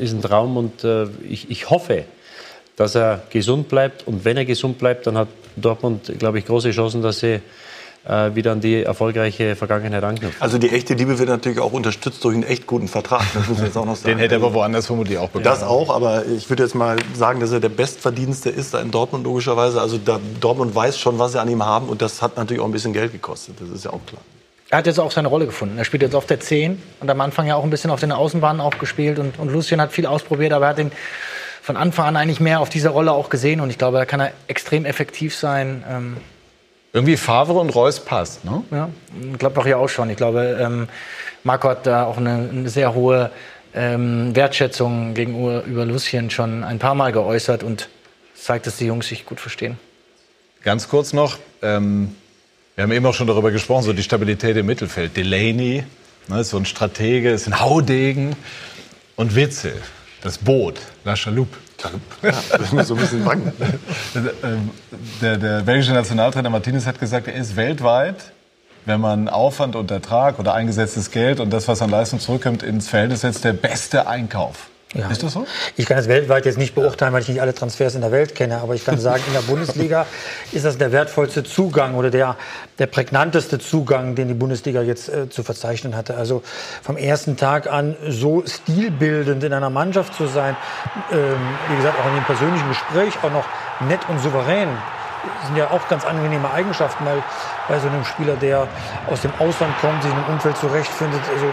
ist 0.00 0.12
ein 0.12 0.20
Traum 0.20 0.56
und 0.56 0.84
äh, 0.84 1.06
ich, 1.28 1.50
ich 1.50 1.70
hoffe, 1.70 2.04
dass 2.76 2.94
er 2.94 3.22
gesund 3.30 3.68
bleibt. 3.68 4.06
Und 4.06 4.24
wenn 4.24 4.36
er 4.36 4.44
gesund 4.44 4.78
bleibt, 4.78 5.06
dann 5.06 5.16
hat 5.16 5.28
Dortmund, 5.56 6.12
glaube 6.18 6.38
ich, 6.38 6.46
große 6.46 6.70
Chancen, 6.72 7.02
dass 7.02 7.20
sie 7.20 7.40
äh, 8.06 8.34
wieder 8.34 8.52
an 8.52 8.60
die 8.60 8.82
erfolgreiche 8.82 9.56
Vergangenheit 9.56 10.02
anknüpfen. 10.04 10.40
Also 10.40 10.58
die 10.58 10.70
echte 10.70 10.94
Liebe 10.94 11.18
wird 11.18 11.28
natürlich 11.28 11.58
auch 11.58 11.72
unterstützt 11.72 12.24
durch 12.24 12.34
einen 12.34 12.44
echt 12.44 12.66
guten 12.66 12.88
Vertrag. 12.88 13.22
Das 13.34 13.48
muss 13.48 13.60
jetzt 13.60 13.76
auch 13.76 13.84
noch 13.84 13.96
sagen. 13.96 14.16
Den 14.16 14.18
hätte 14.18 14.36
er 14.36 14.42
aber 14.42 14.54
woanders 14.54 14.86
vermutlich 14.86 15.18
auch 15.18 15.28
bekommen. 15.28 15.44
Das 15.44 15.62
auch, 15.62 15.94
aber 15.94 16.24
ich 16.26 16.48
würde 16.48 16.62
jetzt 16.62 16.74
mal 16.74 16.96
sagen, 17.14 17.40
dass 17.40 17.52
er 17.52 17.60
der 17.60 17.68
Bestverdienste 17.68 18.50
ist 18.50 18.74
da 18.74 18.80
in 18.80 18.90
Dortmund 18.90 19.24
logischerweise. 19.24 19.80
Also 19.80 19.98
da, 19.98 20.18
Dortmund 20.40 20.74
weiß 20.74 20.98
schon, 20.98 21.18
was 21.18 21.32
sie 21.32 21.40
an 21.40 21.48
ihm 21.48 21.64
haben 21.64 21.88
und 21.88 22.00
das 22.02 22.22
hat 22.22 22.36
natürlich 22.36 22.60
auch 22.62 22.66
ein 22.66 22.72
bisschen 22.72 22.92
Geld 22.92 23.12
gekostet. 23.12 23.56
Das 23.60 23.68
ist 23.68 23.84
ja 23.84 23.90
auch 23.90 24.04
klar. 24.06 24.22
Er 24.70 24.78
hat 24.78 24.86
jetzt 24.86 25.00
auch 25.00 25.10
seine 25.10 25.26
Rolle 25.26 25.46
gefunden. 25.46 25.78
Er 25.78 25.84
spielt 25.84 26.02
jetzt 26.02 26.14
auf 26.14 26.26
der 26.26 26.38
10 26.38 26.80
und 27.00 27.10
am 27.10 27.20
Anfang 27.20 27.46
ja 27.46 27.56
auch 27.56 27.64
ein 27.64 27.70
bisschen 27.70 27.90
auf 27.90 27.98
den 27.98 28.12
Außenbahnen 28.12 28.60
auch 28.60 28.78
gespielt 28.78 29.18
und, 29.18 29.38
und 29.38 29.52
Lucien 29.52 29.80
hat 29.80 29.90
viel 29.90 30.06
ausprobiert, 30.06 30.52
aber 30.52 30.66
er 30.66 30.70
hat 30.70 30.78
ihn 30.78 30.92
von 31.60 31.76
Anfang 31.76 32.06
an 32.06 32.16
eigentlich 32.16 32.38
mehr 32.38 32.60
auf 32.60 32.68
dieser 32.68 32.90
Rolle 32.90 33.12
auch 33.12 33.30
gesehen 33.30 33.60
und 33.60 33.70
ich 33.70 33.78
glaube, 33.78 33.98
da 33.98 34.04
kann 34.04 34.20
er 34.20 34.32
extrem 34.46 34.84
effektiv 34.84 35.34
sein. 35.34 35.84
Ähm, 35.90 36.16
Irgendwie 36.92 37.16
Favre 37.16 37.58
und 37.58 37.70
Reus 37.70 37.98
passt, 38.00 38.44
ne? 38.44 38.62
Ja, 38.70 38.88
Gladbach 39.38 39.66
ja 39.66 39.76
auch 39.76 39.88
schon. 39.88 40.08
Ich 40.08 40.16
glaube, 40.16 40.58
ähm, 40.60 40.88
Marco 41.42 41.68
hat 41.68 41.86
da 41.86 42.04
auch 42.04 42.16
eine, 42.16 42.48
eine 42.50 42.68
sehr 42.68 42.94
hohe 42.94 43.32
ähm, 43.74 44.34
Wertschätzung 44.36 45.14
gegenüber 45.14 45.64
über 45.64 45.84
Lucien 45.84 46.30
schon 46.30 46.62
ein 46.62 46.78
paar 46.78 46.94
Mal 46.94 47.10
geäußert 47.10 47.64
und 47.64 47.88
zeigt, 48.34 48.68
dass 48.68 48.76
die 48.76 48.86
Jungs 48.86 49.08
sich 49.08 49.26
gut 49.26 49.40
verstehen. 49.40 49.78
Ganz 50.62 50.88
kurz 50.88 51.12
noch, 51.12 51.38
ähm, 51.62 52.14
wir 52.74 52.84
haben 52.84 52.92
eben 52.92 53.06
auch 53.06 53.14
schon 53.14 53.26
darüber 53.26 53.50
gesprochen, 53.50 53.84
so 53.84 53.92
die 53.92 54.02
Stabilität 54.02 54.56
im 54.56 54.66
Mittelfeld. 54.66 55.16
Delaney, 55.16 55.84
ne, 56.28 56.44
so 56.44 56.56
ein 56.56 56.64
Stratege, 56.64 57.30
ist 57.30 57.46
ein 57.46 57.60
Haudegen. 57.60 58.36
Und 59.16 59.34
Witzel, 59.34 59.74
das 60.22 60.38
Boot, 60.38 60.80
La 61.04 61.14
Chaloupe. 61.14 61.56
Ja, 62.22 62.32
das 62.50 62.72
muss 62.72 62.88
so 62.88 62.94
ein 62.94 63.00
bisschen 63.00 63.24
wanken. 63.24 63.52
der, 65.20 65.36
der 65.38 65.60
belgische 65.62 65.92
Nationaltrainer 65.92 66.50
Martinez 66.50 66.86
hat 66.86 66.98
gesagt, 66.98 67.26
er 67.26 67.34
ist 67.34 67.56
weltweit, 67.56 68.32
wenn 68.86 69.00
man 69.00 69.28
Aufwand 69.28 69.76
und 69.76 69.90
Ertrag 69.90 70.38
oder 70.38 70.54
eingesetztes 70.54 71.10
Geld 71.10 71.40
und 71.40 71.50
das, 71.50 71.68
was 71.68 71.82
an 71.82 71.90
Leistung 71.90 72.20
zurückkommt, 72.20 72.62
ins 72.62 72.88
Verhältnis 72.88 73.22
setzt, 73.22 73.44
der 73.44 73.52
beste 73.52 74.06
Einkauf. 74.06 74.68
Ja. 74.92 75.08
Ist 75.08 75.22
das 75.22 75.34
so? 75.34 75.46
Ich 75.76 75.86
kann 75.86 75.96
das 75.96 76.08
weltweit 76.08 76.46
jetzt 76.46 76.58
nicht 76.58 76.74
beurteilen, 76.74 77.12
weil 77.12 77.22
ich 77.22 77.28
nicht 77.28 77.40
alle 77.40 77.54
Transfers 77.54 77.94
in 77.94 78.00
der 78.00 78.10
Welt 78.10 78.34
kenne. 78.34 78.58
Aber 78.58 78.74
ich 78.74 78.84
kann 78.84 78.98
sagen, 78.98 79.22
in 79.28 79.32
der 79.34 79.42
Bundesliga 79.42 80.06
ist 80.50 80.64
das 80.64 80.78
der 80.78 80.90
wertvollste 80.90 81.44
Zugang 81.44 81.94
oder 81.94 82.10
der, 82.10 82.36
der 82.80 82.86
prägnanteste 82.86 83.60
Zugang, 83.60 84.16
den 84.16 84.26
die 84.26 84.34
Bundesliga 84.34 84.82
jetzt 84.82 85.08
äh, 85.08 85.28
zu 85.30 85.44
verzeichnen 85.44 85.96
hatte. 85.96 86.16
Also 86.16 86.42
vom 86.82 86.96
ersten 86.96 87.36
Tag 87.36 87.70
an 87.70 87.96
so 88.08 88.42
stilbildend 88.44 89.44
in 89.44 89.52
einer 89.52 89.70
Mannschaft 89.70 90.14
zu 90.14 90.26
sein, 90.26 90.56
ähm, 91.12 91.36
wie 91.68 91.76
gesagt, 91.76 91.96
auch 92.00 92.08
in 92.08 92.14
dem 92.16 92.24
persönlichen 92.24 92.68
Gespräch, 92.68 93.14
auch 93.22 93.30
noch 93.30 93.46
nett 93.88 94.00
und 94.08 94.18
souverän. 94.18 94.68
Das 95.38 95.46
sind 95.46 95.56
ja 95.56 95.70
auch 95.70 95.86
ganz 95.88 96.04
angenehme 96.04 96.50
Eigenschaften, 96.50 97.04
weil 97.04 97.22
bei 97.68 97.78
so 97.78 97.86
einem 97.86 98.04
Spieler, 98.04 98.34
der 98.36 98.66
aus 99.06 99.20
dem 99.20 99.32
Ausland 99.38 99.72
kommt, 99.80 100.02
sich 100.02 100.10
in 100.10 100.18
einem 100.18 100.34
Umfeld 100.34 100.56
zurechtfindet, 100.56 101.20
also 101.32 101.52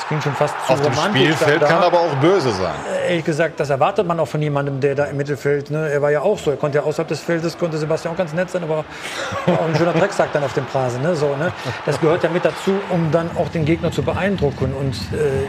das 0.00 0.08
ging 0.08 0.20
schon 0.20 0.34
fast 0.34 0.54
zu 0.66 0.72
Auf 0.72 0.80
dem 0.80 0.92
romantisch 0.92 1.22
Spielfeld 1.22 1.60
kann 1.60 1.82
aber 1.82 2.00
auch 2.00 2.14
böse 2.16 2.50
sein. 2.50 2.74
Ehrlich 3.08 3.24
gesagt, 3.24 3.60
das 3.60 3.70
erwartet 3.70 4.06
man 4.06 4.18
auch 4.20 4.28
von 4.28 4.40
jemandem, 4.40 4.80
der 4.80 4.94
da 4.94 5.04
im 5.04 5.16
Mittelfeld, 5.16 5.70
ne? 5.70 5.90
er 5.90 6.00
war 6.02 6.10
ja 6.10 6.22
auch 6.22 6.38
so, 6.38 6.50
er 6.50 6.56
konnte 6.56 6.78
ja 6.78 6.84
außerhalb 6.84 7.08
des 7.08 7.20
Feldes, 7.20 7.58
konnte 7.58 7.78
Sebastian 7.78 8.14
auch 8.14 8.18
ganz 8.18 8.32
nett 8.32 8.50
sein, 8.50 8.62
aber 8.62 8.84
auch 9.46 9.66
ein 9.66 9.76
schöner 9.76 9.92
Drecksack 9.92 10.32
dann 10.32 10.44
auf 10.44 10.52
dem 10.54 10.64
Rasen. 10.72 11.02
Ne? 11.02 11.14
So, 11.14 11.36
ne? 11.36 11.52
Das 11.86 12.00
gehört 12.00 12.22
ja 12.22 12.30
mit 12.30 12.44
dazu, 12.44 12.74
um 12.90 13.10
dann 13.10 13.30
auch 13.36 13.48
den 13.48 13.64
Gegner 13.64 13.92
zu 13.92 14.02
beeindrucken 14.02 14.72
und 14.74 14.94
äh, 15.12 15.30
äh, 15.30 15.46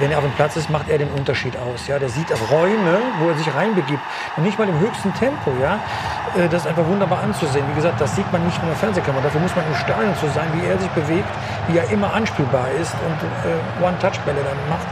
wenn 0.00 0.10
er 0.10 0.18
auf 0.18 0.24
dem 0.24 0.32
Platz 0.32 0.56
ist, 0.56 0.70
macht 0.70 0.88
er 0.88 0.98
den 0.98 1.10
Unterschied 1.10 1.56
aus. 1.56 1.86
Ja? 1.88 1.98
Der 1.98 2.08
sieht 2.08 2.30
Räume, 2.50 2.98
wo 3.20 3.28
er 3.28 3.36
sich 3.36 3.52
reinbegibt 3.54 4.02
und 4.36 4.44
nicht 4.44 4.58
mal 4.58 4.68
im 4.68 4.78
höchsten 4.78 5.12
Tempo. 5.14 5.52
Ja? 5.60 5.80
Äh, 6.36 6.48
Das 6.48 6.62
ist 6.62 6.68
einfach 6.68 6.86
wunderbar 6.86 7.22
anzusehen. 7.22 7.64
Wie 7.70 7.74
gesagt, 7.74 8.00
das 8.00 8.14
sieht 8.16 8.30
man 8.32 8.44
nicht 8.44 8.58
in 8.62 8.68
der 8.68 8.76
Fernsehkamera. 8.76 9.22
Dafür 9.22 9.40
muss 9.40 9.54
man 9.56 9.64
im 9.66 9.74
Stadion 9.74 10.14
zu 10.16 10.28
sein, 10.28 10.48
wie 10.54 10.66
er 10.66 10.78
sich 10.78 10.90
bewegt, 10.90 11.28
wie 11.68 11.78
er 11.78 11.90
immer 11.90 12.12
anspielbar 12.14 12.68
ist 12.80 12.94
und 13.06 13.18
äh, 13.50 13.84
One-Touch-Bälle 13.84 14.40
dann 14.42 14.58
macht. 14.68 14.86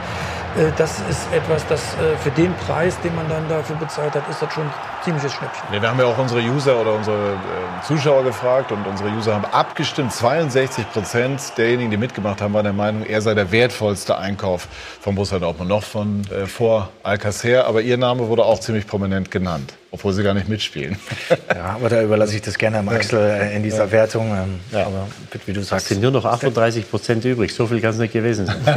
Äh, 0.56 0.72
Das 0.76 0.98
ist 1.08 1.32
etwas, 1.32 1.66
das 1.68 1.80
äh, 1.94 2.16
für 2.18 2.30
den 2.30 2.52
Preis, 2.54 2.98
den 3.00 3.14
man 3.14 3.28
dann 3.28 3.48
dafür 3.48 3.76
bezahlt 3.76 4.14
hat, 4.14 4.28
ist 4.28 4.42
das 4.42 4.52
schon 4.52 4.64
ein 4.64 4.72
ziemliches 5.04 5.32
Schnäppchen. 5.32 5.62
Nee, 5.70 5.80
wir 5.80 5.88
haben 5.90 5.98
ja 5.98 6.06
auch 6.06 6.18
unsere 6.18 6.40
User 6.40 6.80
oder 6.80 6.94
unsere 6.94 7.32
äh, 7.34 7.86
Zuschauer 7.86 8.24
gefragt 8.24 8.72
und 8.72 8.86
unsere 8.86 9.10
User 9.10 9.34
haben 9.34 9.44
abgestimmt. 9.44 10.12
62 10.12 10.90
Prozent 10.92 11.52
derjenigen, 11.56 11.90
die 11.90 11.96
mitgemacht 11.96 12.40
haben, 12.40 12.52
waren 12.54 12.64
der 12.64 12.72
Meinung, 12.72 13.04
er 13.06 13.20
sei 13.22 13.34
der 13.34 13.50
wertvollste 13.52 14.18
Einkauf 14.18 14.66
von 15.00 15.14
Borussia 15.14 15.38
Dortmund. 15.38 15.68
Noch 15.70 15.82
von 15.84 16.22
äh, 16.30 16.46
vor 16.46 16.88
Alcacer, 17.02 17.66
aber 17.66 17.80
ihr 17.82 17.96
Name 17.96 18.28
wurde 18.28 18.44
auch 18.44 18.58
ziemlich 18.58 18.86
prominent 18.86 19.30
genannt, 19.30 19.74
obwohl 19.92 20.12
sie 20.12 20.22
gar 20.22 20.34
nicht 20.34 20.48
mitspielen. 20.48 20.96
Ja, 21.54 21.74
aber 21.74 21.88
da 21.88 22.00
überlasse 22.02 22.36
ich 22.36 22.42
das 22.42 22.56
gerne 22.56 22.78
am 22.78 22.88
Axel 22.88 23.18
äh, 23.18 23.56
in 23.56 23.62
dieser 23.62 23.90
Wertung. 23.90 24.30
ähm, 24.30 24.60
Aber 24.72 25.08
wie 25.46 25.52
du 25.52 25.60
Es 25.60 25.68
sagst, 25.68 25.88
sind 25.88 26.00
nur 26.00 26.10
noch 26.12 26.24
38 26.24 26.88
Prozent 26.88 27.24
übrig. 27.24 27.52
So 27.54 27.66
viel 27.66 27.80
kann 27.80 27.90
es 27.90 27.98
nicht 27.98 28.12
gewesen 28.12 28.46
sein. 28.46 28.56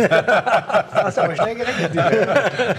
Hast 0.91 1.19
aber 1.19 1.35
schnell 1.35 1.55
gerechnet. 1.55 1.95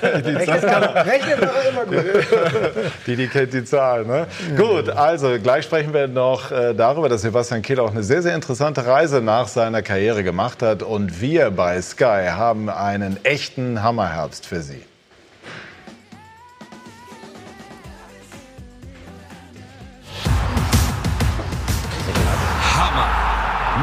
Rechnet 0.05 1.43
doch 1.43 1.65
immer 1.70 1.85
gut. 1.86 2.05
Die, 3.06 3.16
die 3.16 3.27
kennt 3.28 3.52
die 3.52 3.65
Zahl. 3.65 4.05
Ne? 4.05 4.27
Gut, 4.56 4.89
also 4.90 5.39
gleich 5.43 5.65
sprechen 5.65 5.94
wir 5.94 6.09
noch 6.09 6.51
äh, 6.51 6.74
darüber, 6.74 7.09
dass 7.09 7.23
Sebastian 7.23 7.62
Kehl 7.62 7.78
auch 7.81 7.90
eine 7.90 8.02
sehr, 8.02 8.23
sehr 8.23 8.35
interessante 8.35 8.85
Reise 8.86 9.20
nach 9.20 9.48
seiner 9.48 9.82
Karriere 9.82 10.24
gemacht 10.24 10.62
hat. 10.62 10.82
Und 10.82 11.20
wir 11.20 11.51
bei 11.51 11.81
Sky 11.81 12.27
haben 12.31 12.69
einen 12.69 13.19
echten 13.24 13.82
Hammerherbst 13.82 14.47
für 14.47 14.61
Sie. 14.61 14.82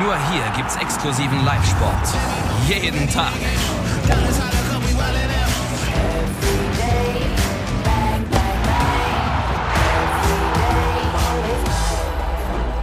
Nur 0.03 0.17
hier 0.31 0.43
gibt's 0.55 0.75
exklusiven 0.77 1.45
Live-Sport. 1.45 1.93
Jeden 2.67 3.07
Tag. 3.11 3.33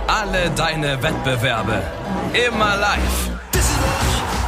Alle 0.06 0.50
deine 0.50 1.02
Wettbewerbe. 1.02 1.82
Immer 2.46 2.76
live. 2.76 3.30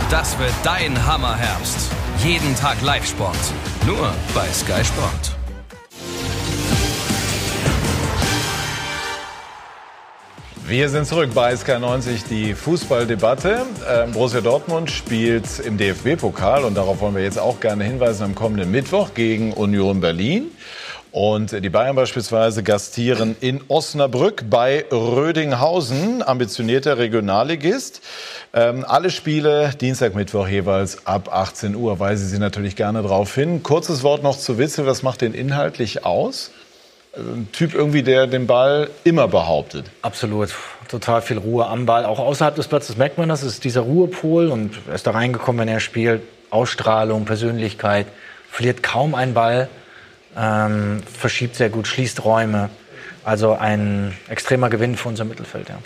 Das 0.08 0.38
wird 0.38 0.54
dein 0.62 1.06
Hammerherbst. 1.06 1.90
Jeden 2.18 2.54
Tag 2.54 2.80
Live-Sport. 2.82 3.36
Nur 3.84 4.12
bei 4.32 4.46
Sky 4.52 4.84
Sport. 4.84 5.39
Wir 10.70 10.88
sind 10.88 11.04
zurück 11.04 11.30
bei 11.34 11.52
SK90, 11.52 12.28
die 12.30 12.54
Fußballdebatte. 12.54 13.66
Ähm, 13.90 14.12
Borussia 14.12 14.40
Dortmund 14.40 14.88
spielt 14.88 15.58
im 15.58 15.76
DFB-Pokal 15.76 16.62
und 16.62 16.76
darauf 16.76 17.00
wollen 17.00 17.16
wir 17.16 17.24
jetzt 17.24 17.40
auch 17.40 17.58
gerne 17.58 17.82
hinweisen 17.82 18.22
am 18.22 18.36
kommenden 18.36 18.70
Mittwoch 18.70 19.12
gegen 19.14 19.52
Union 19.52 20.00
Berlin. 20.00 20.52
Und 21.10 21.64
die 21.64 21.70
Bayern 21.70 21.96
beispielsweise 21.96 22.62
gastieren 22.62 23.34
in 23.40 23.62
Osnabrück 23.66 24.44
bei 24.48 24.84
Rödinghausen, 24.92 26.22
ambitionierter 26.22 26.98
Regionalligist. 26.98 28.00
Ähm, 28.54 28.84
alle 28.86 29.10
Spiele 29.10 29.72
Dienstag, 29.80 30.14
Mittwoch 30.14 30.46
jeweils 30.46 31.04
ab 31.04 31.34
18 31.34 31.74
Uhr, 31.74 31.98
weisen 31.98 32.28
Sie 32.28 32.38
natürlich 32.38 32.76
gerne 32.76 33.02
darauf 33.02 33.34
hin. 33.34 33.64
Kurzes 33.64 34.04
Wort 34.04 34.22
noch 34.22 34.38
zu 34.38 34.56
Witzel, 34.56 34.86
was 34.86 35.02
macht 35.02 35.22
den 35.22 35.34
inhaltlich 35.34 36.04
aus? 36.04 36.52
Also 37.12 37.30
Ein 37.30 37.48
Typ 37.52 37.74
irgendwie, 37.74 38.02
der 38.02 38.26
den 38.26 38.46
Ball 38.46 38.90
immer 39.04 39.28
behauptet. 39.28 39.86
Absolut. 40.02 40.54
Total 40.88 41.22
viel 41.22 41.38
Ruhe 41.38 41.66
am 41.66 41.86
Ball. 41.86 42.04
Auch 42.04 42.18
außerhalb 42.18 42.54
des 42.54 42.68
Platzes 42.68 42.96
merkt 42.96 43.18
man 43.18 43.28
das. 43.28 43.42
Es 43.42 43.54
ist 43.54 43.64
dieser 43.64 43.82
Ruhepol 43.82 44.48
und 44.48 44.78
er 44.88 44.94
ist 44.94 45.06
da 45.06 45.12
reingekommen, 45.12 45.60
wenn 45.60 45.68
er 45.68 45.80
spielt. 45.80 46.22
Ausstrahlung, 46.50 47.24
Persönlichkeit, 47.26 48.06
verliert 48.50 48.82
kaum 48.82 49.14
einen 49.14 49.34
Ball, 49.34 49.68
ähm, 50.36 51.00
verschiebt 51.16 51.54
sehr 51.54 51.70
gut, 51.70 51.86
schließt 51.86 52.24
Räume. 52.24 52.70
Also 53.24 53.52
ein 53.52 54.16
extremer 54.28 54.68
Gewinn 54.68 54.96
für 54.96 55.08
unser 55.08 55.24
Mittelfeld. 55.24 55.68
Ja. 55.68 55.78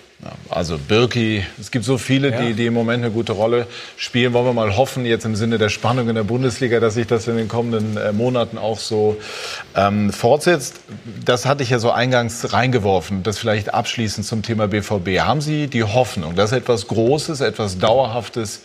Also 0.49 0.79
Birki, 0.79 1.45
es 1.61 1.71
gibt 1.71 1.85
so 1.85 1.99
viele, 1.99 2.31
Ja. 2.31 2.41
die, 2.41 2.55
die 2.55 2.67
im 2.67 2.75
Moment 2.75 3.05
eine 3.05 3.13
gute 3.13 3.33
Rolle 3.33 3.67
spielen. 3.97 4.33
Wollen 4.33 4.47
wir 4.47 4.53
mal 4.53 4.77
hoffen, 4.77 5.05
jetzt 5.05 5.25
im 5.25 5.37
Sinne 5.37 5.59
der 5.59 5.69
Spannung 5.69 6.09
in 6.09 6.15
der 6.15 6.23
Bundesliga, 6.23 6.81
dass 6.81 6.95
sich 6.95 7.07
das 7.07 7.27
in 7.29 7.37
den 7.37 7.49
kommenden 7.49 7.97
äh, 7.97 8.13
Monaten 8.13 8.57
auch 8.59 8.79
so 8.79 9.17
ähm, 9.77 10.13
fortsetzt. 10.13 10.81
Das 11.25 11.47
hatte 11.47 11.63
ich 11.63 11.71
ja 11.71 11.79
so 11.79 11.91
eingangs 11.91 12.53
reingeworfen, 12.53 13.23
das 13.23 13.39
vielleicht 13.39 13.75
abschließend 13.75 14.27
zum 14.27 14.43
Thema 14.43 14.69
BVB. 14.69 15.21
Haben 15.21 15.41
Sie 15.41 15.67
die 15.67 15.85
Hoffnung, 15.85 16.35
dass 16.37 16.53
etwas 16.53 16.87
Großes, 16.89 17.41
etwas 17.41 17.79
Dauerhaftes 17.79 18.63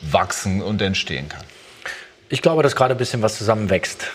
wachsen 0.00 0.62
und 0.62 0.80
entstehen 0.82 1.28
kann? 1.28 1.44
Ich 2.28 2.42
glaube, 2.42 2.62
dass 2.62 2.74
gerade 2.76 2.94
ein 2.94 2.98
bisschen 2.98 3.22
was 3.22 3.36
zusammenwächst. 3.38 4.06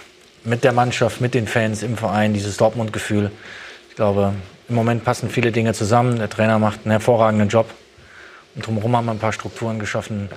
Mit 0.43 0.63
der 0.63 0.71
Mannschaft, 0.73 1.21
mit 1.21 1.33
den 1.33 1.47
Fans 1.47 1.83
im 1.83 1.97
Verein, 1.97 2.33
dieses 2.33 2.57
Dortmund-Gefühl. 2.57 3.31
Ich 3.89 3.95
glaube, 3.95 4.33
im 4.69 4.75
Moment 4.75 5.03
passen 5.03 5.29
viele 5.29 5.51
Dinge 5.51 5.73
zusammen. 5.73 6.17
Der 6.17 6.29
Trainer 6.29 6.59
macht 6.59 6.81
einen 6.83 6.91
hervorragenden 6.91 7.49
Job. 7.49 7.69
Und 8.55 8.65
drumherum 8.65 8.95
haben 8.95 9.05
wir 9.05 9.11
ein 9.11 9.19
paar 9.19 9.33
Strukturen 9.33 9.79
geschaffen. 9.79 10.29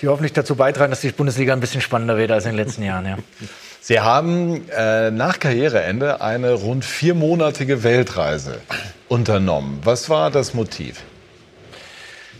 die 0.00 0.08
hoffentlich 0.08 0.32
dazu 0.32 0.56
beitragen, 0.56 0.90
dass 0.90 1.00
die 1.00 1.10
Bundesliga 1.10 1.52
ein 1.52 1.60
bisschen 1.60 1.80
spannender 1.80 2.16
wird 2.16 2.30
als 2.30 2.44
in 2.44 2.52
den 2.52 2.58
letzten 2.58 2.82
Jahren. 2.82 3.06
Ja. 3.06 3.18
Sie 3.80 4.00
haben 4.00 4.68
äh, 4.70 5.10
nach 5.10 5.38
Karriereende 5.38 6.20
eine 6.20 6.52
rund 6.52 6.84
viermonatige 6.84 7.82
Weltreise 7.82 8.60
unternommen. 9.08 9.80
Was 9.84 10.10
war 10.10 10.30
das 10.30 10.54
Motiv? 10.54 11.02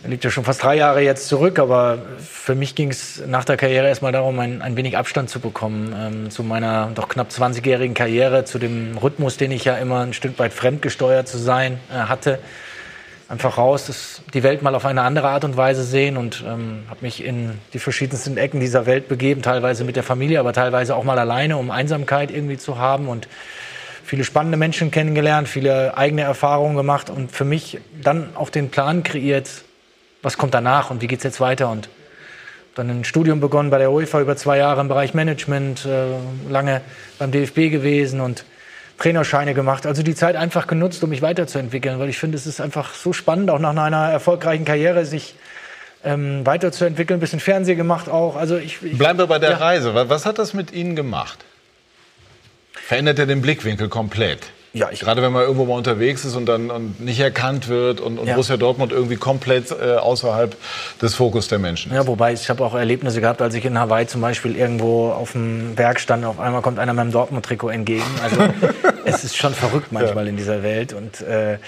Liegt 0.07 0.25
ja 0.25 0.31
schon 0.31 0.45
fast 0.45 0.63
drei 0.63 0.77
Jahre 0.77 1.01
jetzt 1.01 1.29
zurück, 1.29 1.59
aber 1.59 1.99
für 2.19 2.55
mich 2.55 2.75
ging 2.75 2.91
es 2.91 3.23
nach 3.27 3.45
der 3.45 3.57
Karriere 3.57 3.89
erstmal 3.89 4.13
darum, 4.13 4.39
ein, 4.39 4.63
ein 4.63 4.77
wenig 4.77 4.97
Abstand 4.97 5.31
zu 5.31 5.41
bekommen 5.41 5.95
ähm, 5.99 6.31
zu 6.31 6.43
meiner 6.43 6.91
doch 6.95 7.09
knapp 7.09 7.31
20-jährigen 7.31 7.95
Karriere, 7.95 8.45
zu 8.45 8.59
dem 8.59 8.97
Rhythmus, 8.99 9.37
den 9.37 9.51
ich 9.51 9.65
ja 9.65 9.77
immer 9.77 10.01
ein 10.01 10.13
Stück 10.13 10.39
weit 10.39 10.53
fremdgesteuert 10.53 11.29
zu 11.29 11.39
sein 11.39 11.79
äh, 11.91 11.95
hatte. 11.95 12.39
Einfach 13.29 13.59
raus, 13.59 13.87
das, 13.87 14.23
die 14.35 14.43
Welt 14.45 14.63
mal 14.63 14.75
auf 14.75 14.85
eine 14.85 15.03
andere 15.03 15.29
Art 15.29 15.45
und 15.45 15.57
Weise 15.57 15.83
sehen 15.83 16.17
und 16.17 16.45
ähm, 16.47 16.85
habe 16.89 17.01
mich 17.03 17.25
in 17.25 17.59
die 17.73 17.81
verschiedensten 17.81 18.37
Ecken 18.37 18.61
dieser 18.61 18.87
Welt 18.87 19.09
begeben, 19.09 19.43
teilweise 19.43 19.83
mit 19.85 19.97
der 19.97 20.05
Familie, 20.05 20.39
aber 20.39 20.53
teilweise 20.53 20.95
auch 20.95 21.03
mal 21.05 21.19
alleine, 21.19 21.57
um 21.57 21.71
Einsamkeit 21.71 22.31
irgendwie 22.31 22.57
zu 22.57 22.79
haben 22.79 23.09
und 23.09 23.27
viele 24.05 24.23
spannende 24.23 24.57
Menschen 24.57 24.93
kennengelernt, 24.93 25.49
viele 25.49 25.97
eigene 25.99 26.23
Erfahrungen 26.23 26.77
gemacht 26.77 27.11
und 27.11 27.33
für 27.33 27.45
mich 27.45 27.81
dann 28.01 28.37
auch 28.37 28.51
den 28.51 28.71
Plan 28.71 29.03
kreiert, 29.03 29.65
was 30.27 30.37
kommt 30.37 30.55
danach 30.55 30.91
und 30.91 31.01
wie 31.03 31.07
geht 31.07 31.21
es 31.21 31.23
jetzt 31.23 31.41
weiter. 31.41 31.71
Und 31.71 31.89
dann 32.75 32.91
ein 32.91 33.05
Studium 33.05 33.39
begonnen 33.39 33.71
bei 33.71 33.79
der 33.79 33.93
UEFA 33.93 34.21
über 34.21 34.37
zwei 34.37 34.59
Jahre 34.59 34.81
im 34.81 34.89
Bereich 34.89 35.15
Management, 35.15 35.87
äh, 35.87 36.51
lange 36.51 36.81
beim 37.21 37.31
DFB 37.31 37.71
gewesen 37.71 38.21
und 38.21 38.45
Trainerscheine 38.99 39.55
gemacht. 39.55 39.87
Also 39.87 40.03
die 40.03 40.17
Zeit 40.17 40.35
einfach 40.35 40.67
genutzt, 40.67 41.05
um 41.05 41.11
mich 41.11 41.23
weiterzuentwickeln, 41.23 42.01
weil 42.01 42.09
ich 42.09 42.19
finde, 42.19 42.37
es 42.37 42.45
ist 42.45 42.61
einfach 42.61 42.93
so 42.93 43.13
spannend, 43.13 43.51
auch 43.51 43.61
nach 43.61 43.77
einer 43.77 44.11
erfolgreichen 44.11 44.65
Karriere 44.65 45.05
sich 45.05 45.37
ähm, 46.03 46.45
weiterzuentwickeln. 46.45 47.19
Ein 47.19 47.21
bisschen 47.21 47.39
Fernsehen 47.39 47.77
gemacht 47.77 48.09
auch. 48.09 48.35
Also 48.35 48.57
ich, 48.57 48.83
ich 48.83 48.99
Bleiben 48.99 49.21
wir 49.21 49.29
bei 49.29 49.39
der 49.39 49.51
ja. 49.51 49.57
Reise. 49.59 49.95
Was 49.95 50.27
hat 50.27 50.41
das 50.41 50.55
mit 50.55 50.73
Ihnen 50.73 50.97
gemacht? 50.97 51.45
Verändert 52.73 53.21
er 53.21 53.27
den 53.27 53.43
Blickwinkel 53.43 53.89
komplett? 53.89 54.41
Ja, 54.73 54.91
ich 54.91 55.01
Gerade 55.01 55.23
wenn 55.23 55.33
man 55.33 55.43
irgendwo 55.43 55.65
mal 55.65 55.75
unterwegs 55.75 56.25
ist 56.25 56.37
und 56.37 56.47
dann 56.47 56.71
und 56.71 57.01
nicht 57.01 57.19
erkannt 57.21 57.69
wird 57.69 58.01
und, 58.01 58.19
und 58.19 58.27
ja. 58.27 58.35
Borussia 58.35 58.57
Dortmund 58.57 58.93
irgendwie 58.93 59.17
komplett 59.17 59.71
äh, 59.71 59.95
außerhalb 59.95 60.55
des 61.01 61.15
Fokus 61.15 61.49
der 61.49 61.59
Menschen 61.59 61.93
ist. 61.93 61.97
Ja, 61.97 62.07
wobei 62.07 62.33
ich 62.33 62.51
habe 62.51 62.63
auch 62.63 62.75
Erlebnisse 62.75 63.21
gehabt, 63.21 63.41
als 63.41 63.55
ich 63.55 63.65
in 63.65 63.79
Hawaii 63.79 64.07
zum 64.07 64.21
Beispiel 64.21 64.55
irgendwo 64.55 65.11
auf 65.11 65.33
dem 65.33 65.75
Berg 65.77 65.99
stand, 65.99 66.25
auf 66.27 66.39
einmal 66.39 66.61
kommt 66.61 66.79
einer 66.79 66.93
mit 66.93 67.05
dem 67.05 67.13
Dortmund-Trikot 67.13 67.71
entgegen. 67.71 68.05
Also 68.23 68.37
es 69.05 69.25
ist 69.25 69.37
schon 69.37 69.55
verrückt 69.55 69.93
manchmal 69.93 70.25
ja. 70.25 70.31
in 70.31 70.37
dieser 70.37 70.63
Welt 70.63 70.93
und 70.93 71.23
äh, 71.23 71.59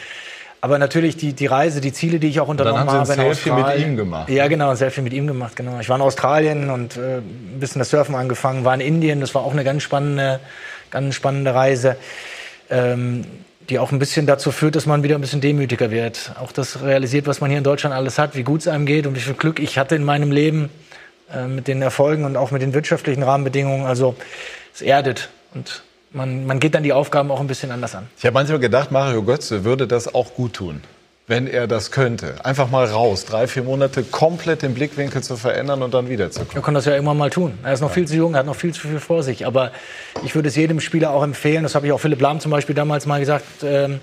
aber 0.60 0.78
natürlich 0.78 1.16
die, 1.16 1.34
die 1.34 1.46
Reise, 1.46 1.80
die 1.80 1.92
Ziele, 1.92 2.18
die 2.18 2.26
ich 2.26 2.40
auch 2.40 2.48
unternommen 2.48 2.80
habe. 2.80 2.90
Dann 2.90 2.98
haben 2.98 3.06
Sie 3.06 3.12
ein 3.12 3.34
Selfie 3.34 3.52
mit 3.52 3.78
ihm 3.78 3.96
gemacht. 3.96 4.28
Ja, 4.28 4.48
genau, 4.48 4.70
ein 4.70 4.76
Selfie 4.76 5.02
mit 5.02 5.12
ihm 5.12 5.26
gemacht, 5.26 5.54
genau. 5.54 5.78
Ich 5.78 5.88
war 5.88 5.96
in 5.96 6.02
Australien 6.02 6.70
und 6.70 6.96
äh, 6.96 7.18
ein 7.18 7.60
bisschen 7.60 7.78
das 7.78 7.90
Surfen 7.90 8.16
angefangen, 8.16 8.64
war 8.64 8.74
in 8.74 8.80
Indien. 8.80 9.20
Das 9.20 9.34
war 9.34 9.42
auch 9.42 9.52
eine 9.52 9.62
ganz 9.62 9.84
spannende, 9.84 10.40
ganz 10.90 11.14
spannende 11.14 11.54
Reise 11.54 11.96
ähm, 12.70 13.24
die 13.68 13.78
auch 13.78 13.92
ein 13.92 13.98
bisschen 13.98 14.26
dazu 14.26 14.50
führt, 14.50 14.76
dass 14.76 14.86
man 14.86 15.02
wieder 15.02 15.16
ein 15.16 15.20
bisschen 15.20 15.40
demütiger 15.40 15.90
wird. 15.90 16.32
Auch 16.40 16.52
das 16.52 16.82
realisiert, 16.82 17.26
was 17.26 17.40
man 17.40 17.50
hier 17.50 17.58
in 17.58 17.64
Deutschland 17.64 17.94
alles 17.94 18.18
hat, 18.18 18.34
wie 18.34 18.42
gut 18.42 18.62
es 18.62 18.68
einem 18.68 18.86
geht 18.86 19.06
und 19.06 19.14
wie 19.14 19.20
viel 19.20 19.34
Glück 19.34 19.60
ich 19.60 19.78
hatte 19.78 19.94
in 19.94 20.04
meinem 20.04 20.30
Leben 20.30 20.70
äh, 21.32 21.46
mit 21.46 21.68
den 21.68 21.82
Erfolgen 21.82 22.24
und 22.24 22.36
auch 22.36 22.50
mit 22.50 22.62
den 22.62 22.72
wirtschaftlichen 22.72 23.22
Rahmenbedingungen. 23.22 23.86
Also 23.86 24.16
es 24.74 24.80
erdet 24.80 25.28
und 25.54 25.82
man, 26.12 26.46
man 26.46 26.60
geht 26.60 26.74
dann 26.74 26.82
die 26.82 26.94
Aufgaben 26.94 27.30
auch 27.30 27.40
ein 27.40 27.46
bisschen 27.46 27.70
anders 27.70 27.94
an. 27.94 28.08
Ich 28.16 28.24
habe 28.24 28.34
manchmal 28.34 28.58
gedacht, 28.58 28.90
Mario 28.90 29.22
Götze 29.22 29.64
würde 29.64 29.86
das 29.86 30.14
auch 30.14 30.34
gut 30.34 30.54
tun 30.54 30.80
wenn 31.28 31.46
er 31.46 31.66
das 31.66 31.90
könnte. 31.90 32.44
Einfach 32.44 32.70
mal 32.70 32.86
raus, 32.86 33.26
drei, 33.26 33.46
vier 33.46 33.62
Monate 33.62 34.02
komplett 34.02 34.62
den 34.62 34.74
Blickwinkel 34.74 35.22
zu 35.22 35.36
verändern 35.36 35.82
und 35.82 35.92
dann 35.92 36.08
wiederzukommen. 36.08 36.56
Er 36.56 36.62
kann 36.62 36.74
das 36.74 36.86
ja 36.86 36.94
irgendwann 36.94 37.18
mal 37.18 37.30
tun. 37.30 37.58
Er 37.62 37.74
ist 37.74 37.80
noch 37.80 37.92
viel 37.92 38.08
zu 38.08 38.16
jung, 38.16 38.34
er 38.34 38.40
hat 38.40 38.46
noch 38.46 38.56
viel 38.56 38.72
zu 38.72 38.88
viel 38.88 38.98
vor 38.98 39.22
sich. 39.22 39.46
Aber 39.46 39.70
ich 40.24 40.34
würde 40.34 40.48
es 40.48 40.56
jedem 40.56 40.80
Spieler 40.80 41.10
auch 41.10 41.22
empfehlen, 41.22 41.62
das 41.62 41.74
habe 41.74 41.86
ich 41.86 41.92
auch 41.92 42.00
Philipp 42.00 42.20
Lahm 42.20 42.40
zum 42.40 42.50
Beispiel 42.50 42.74
damals 42.74 43.04
mal 43.04 43.20
gesagt, 43.20 43.44
ähm, 43.62 44.00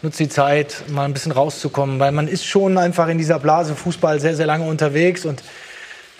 nutzt 0.00 0.18
die 0.18 0.28
Zeit, 0.28 0.84
mal 0.88 1.04
ein 1.04 1.12
bisschen 1.12 1.32
rauszukommen. 1.32 2.00
Weil 2.00 2.12
man 2.12 2.28
ist 2.28 2.46
schon 2.46 2.78
einfach 2.78 3.08
in 3.08 3.18
dieser 3.18 3.38
Blase 3.38 3.74
Fußball 3.74 4.18
sehr, 4.18 4.34
sehr 4.34 4.46
lange 4.46 4.66
unterwegs 4.66 5.26
und 5.26 5.42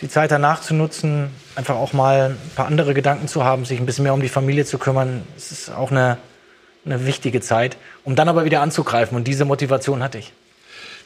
die 0.03 0.09
Zeit 0.11 0.31
danach 0.31 0.61
zu 0.61 0.75
nutzen, 0.75 1.31
einfach 1.57 1.77
auch 1.77 1.95
mal 1.95 2.31
ein 2.31 2.51
paar 2.55 2.67
andere 2.67 2.93
Gedanken 2.93 3.29
zu 3.29 3.45
haben, 3.45 3.65
sich 3.65 3.81
ein 3.81 3.87
bisschen 3.87 4.03
mehr 4.03 4.13
um 4.13 4.21
die 4.21 4.29
Familie 4.29 4.67
zu 4.67 4.77
kümmern, 4.77 5.23
das 5.37 5.53
ist 5.53 5.71
auch 5.71 5.91
eine 5.91 6.19
eine 6.85 7.07
wichtige 7.07 7.41
Zeit, 7.41 7.77
um 8.05 8.17
dann 8.17 8.29
aber 8.29 8.45
wieder 8.45 8.61
anzugreifen. 8.61 9.17
Und 9.17 9.27
diese 9.27 9.45
Motivation 9.45 10.03
hatte 10.03 10.19
ich. 10.19 10.33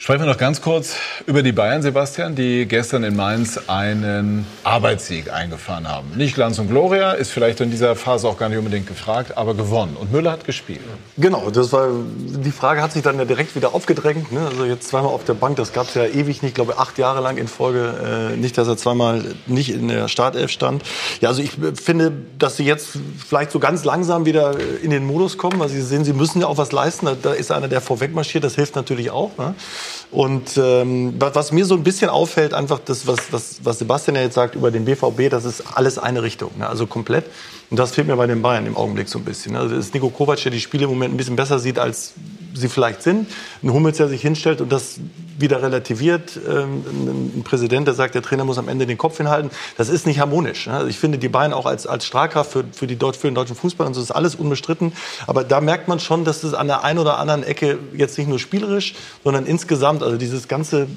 Sprechen 0.01 0.21
wir 0.21 0.27
noch 0.27 0.37
ganz 0.37 0.61
kurz 0.61 0.95
über 1.25 1.43
die 1.43 1.51
Bayern, 1.51 1.81
Sebastian, 1.81 2.33
die 2.33 2.65
gestern 2.65 3.03
in 3.03 3.17
Mainz 3.17 3.59
einen 3.67 4.47
Arbeitssieg 4.63 5.29
eingefahren 5.29 5.89
haben. 5.89 6.11
Nicht 6.15 6.35
Glanz 6.35 6.57
und 6.57 6.69
Gloria, 6.69 7.11
ist 7.11 7.31
vielleicht 7.31 7.59
in 7.59 7.69
dieser 7.69 7.97
Phase 7.97 8.25
auch 8.29 8.37
gar 8.37 8.47
nicht 8.47 8.57
unbedingt 8.57 8.87
gefragt, 8.87 9.37
aber 9.37 9.55
gewonnen. 9.55 9.97
Und 9.99 10.13
Müller 10.13 10.31
hat 10.31 10.45
gespielt. 10.45 10.79
Genau, 11.17 11.49
das 11.49 11.73
war, 11.73 11.89
die 12.15 12.51
Frage 12.51 12.81
hat 12.81 12.93
sich 12.93 13.03
dann 13.03 13.19
ja 13.19 13.25
direkt 13.25 13.57
wieder 13.57 13.75
aufgedrängt. 13.75 14.31
Ne? 14.31 14.47
Also 14.49 14.63
jetzt 14.63 14.87
zweimal 14.87 15.11
auf 15.11 15.25
der 15.25 15.33
Bank, 15.33 15.57
das 15.57 15.73
gab 15.73 15.89
es 15.89 15.95
ja 15.95 16.05
ewig 16.05 16.43
nicht, 16.43 16.51
ich 16.51 16.53
glaube 16.53 16.77
acht 16.77 16.97
Jahre 16.97 17.19
lang 17.19 17.35
in 17.35 17.49
Folge. 17.49 18.31
Äh, 18.31 18.37
nicht, 18.37 18.57
dass 18.57 18.69
er 18.69 18.77
zweimal 18.77 19.21
nicht 19.47 19.69
in 19.69 19.89
der 19.89 20.07
Startelf 20.07 20.49
stand. 20.49 20.81
Ja, 21.19 21.27
also 21.27 21.41
ich 21.41 21.51
finde, 21.73 22.13
dass 22.37 22.55
sie 22.55 22.63
jetzt 22.63 22.91
vielleicht 23.27 23.51
so 23.51 23.59
ganz 23.59 23.83
langsam 23.83 24.25
wieder 24.25 24.55
in 24.81 24.91
den 24.91 25.05
Modus 25.05 25.37
kommen, 25.37 25.59
weil 25.59 25.67
sie 25.67 25.81
sehen, 25.81 26.05
sie 26.05 26.13
müssen 26.13 26.39
ja 26.39 26.47
auch 26.47 26.57
was 26.57 26.71
leisten. 26.71 27.05
Da, 27.05 27.17
da 27.21 27.33
ist 27.33 27.51
einer, 27.51 27.67
der 27.67 27.81
vorweg 27.81 28.15
marschiert, 28.15 28.45
das 28.45 28.55
hilft 28.55 28.77
natürlich 28.77 29.11
auch. 29.11 29.37
Ne? 29.37 29.55
Und 30.11 30.57
ähm, 30.57 31.13
was 31.17 31.51
mir 31.51 31.65
so 31.65 31.75
ein 31.75 31.83
bisschen 31.83 32.09
auffällt, 32.09 32.53
einfach 32.53 32.79
das, 32.79 33.05
was, 33.07 33.31
was, 33.31 33.59
was 33.63 33.79
Sebastian 33.79 34.15
ja 34.15 34.23
jetzt 34.23 34.35
sagt 34.35 34.55
über 34.55 34.71
den 34.71 34.85
BVB, 34.85 35.29
das 35.29 35.45
ist 35.45 35.63
alles 35.75 35.97
eine 35.97 36.23
Richtung, 36.23 36.51
ne? 36.57 36.67
also 36.67 36.87
komplett. 36.87 37.25
Und 37.69 37.77
das 37.77 37.91
fehlt 37.91 38.07
mir 38.07 38.15
bei 38.15 38.25
den 38.25 38.41
Bayern 38.41 38.65
im 38.65 38.75
Augenblick 38.75 39.09
so 39.09 39.19
ein 39.19 39.25
bisschen. 39.25 39.55
Also 39.55 39.75
ist 39.75 39.93
Nico 39.93 40.09
Kovac, 40.09 40.41
der 40.41 40.51
die 40.51 40.59
Spiele 40.59 40.85
im 40.85 40.89
Moment 40.89 41.13
ein 41.13 41.17
bisschen 41.17 41.35
besser 41.35 41.59
sieht, 41.59 41.77
als 41.77 42.13
sie 42.55 42.67
vielleicht 42.67 43.03
sind. 43.03 43.27
Ein 43.63 43.73
Hummels, 43.73 43.97
der 43.97 44.07
sich 44.07 44.21
hinstellt 44.21 44.59
und 44.59 44.71
das 44.71 44.99
wieder 45.37 45.61
relativiert. 45.61 46.37
Ähm, 46.47 46.83
ein 47.37 47.43
Präsident, 47.43 47.87
der 47.87 47.93
sagt, 47.93 48.15
der 48.15 48.23
Trainer 48.23 48.43
muss 48.43 48.57
am 48.57 48.67
Ende 48.67 48.87
den 48.87 48.97
Kopf 48.97 49.17
hinhalten. 49.17 49.51
Das 49.77 49.87
ist 49.87 50.07
nicht 50.07 50.19
harmonisch. 50.19 50.67
Also 50.67 50.87
ich 50.87 50.97
finde 50.97 51.19
die 51.19 51.29
Bayern 51.29 51.53
auch 51.53 51.67
als, 51.67 51.85
als 51.85 52.05
Strahlkraft 52.05 52.51
für, 52.51 52.65
für, 52.71 52.87
die, 52.87 52.95
für 52.95 53.27
den 53.27 53.35
deutschen 53.35 53.55
Fußball 53.55 53.85
und 53.85 53.93
so 53.93 54.01
ist 54.01 54.11
alles 54.11 54.35
unbestritten. 54.35 54.93
Aber 55.27 55.43
da 55.43 55.61
merkt 55.61 55.87
man 55.87 55.99
schon, 55.99 56.25
dass 56.25 56.43
es 56.43 56.55
an 56.55 56.67
der 56.67 56.83
einen 56.83 56.97
oder 56.97 57.19
anderen 57.19 57.43
Ecke 57.43 57.77
jetzt 57.95 58.17
nicht 58.17 58.27
nur 58.27 58.39
spielerisch, 58.39 58.95
sondern 59.23 59.45
insgesamt, 59.45 60.01
also 60.01 60.17
dieses 60.17 60.47
ganze, 60.47 60.87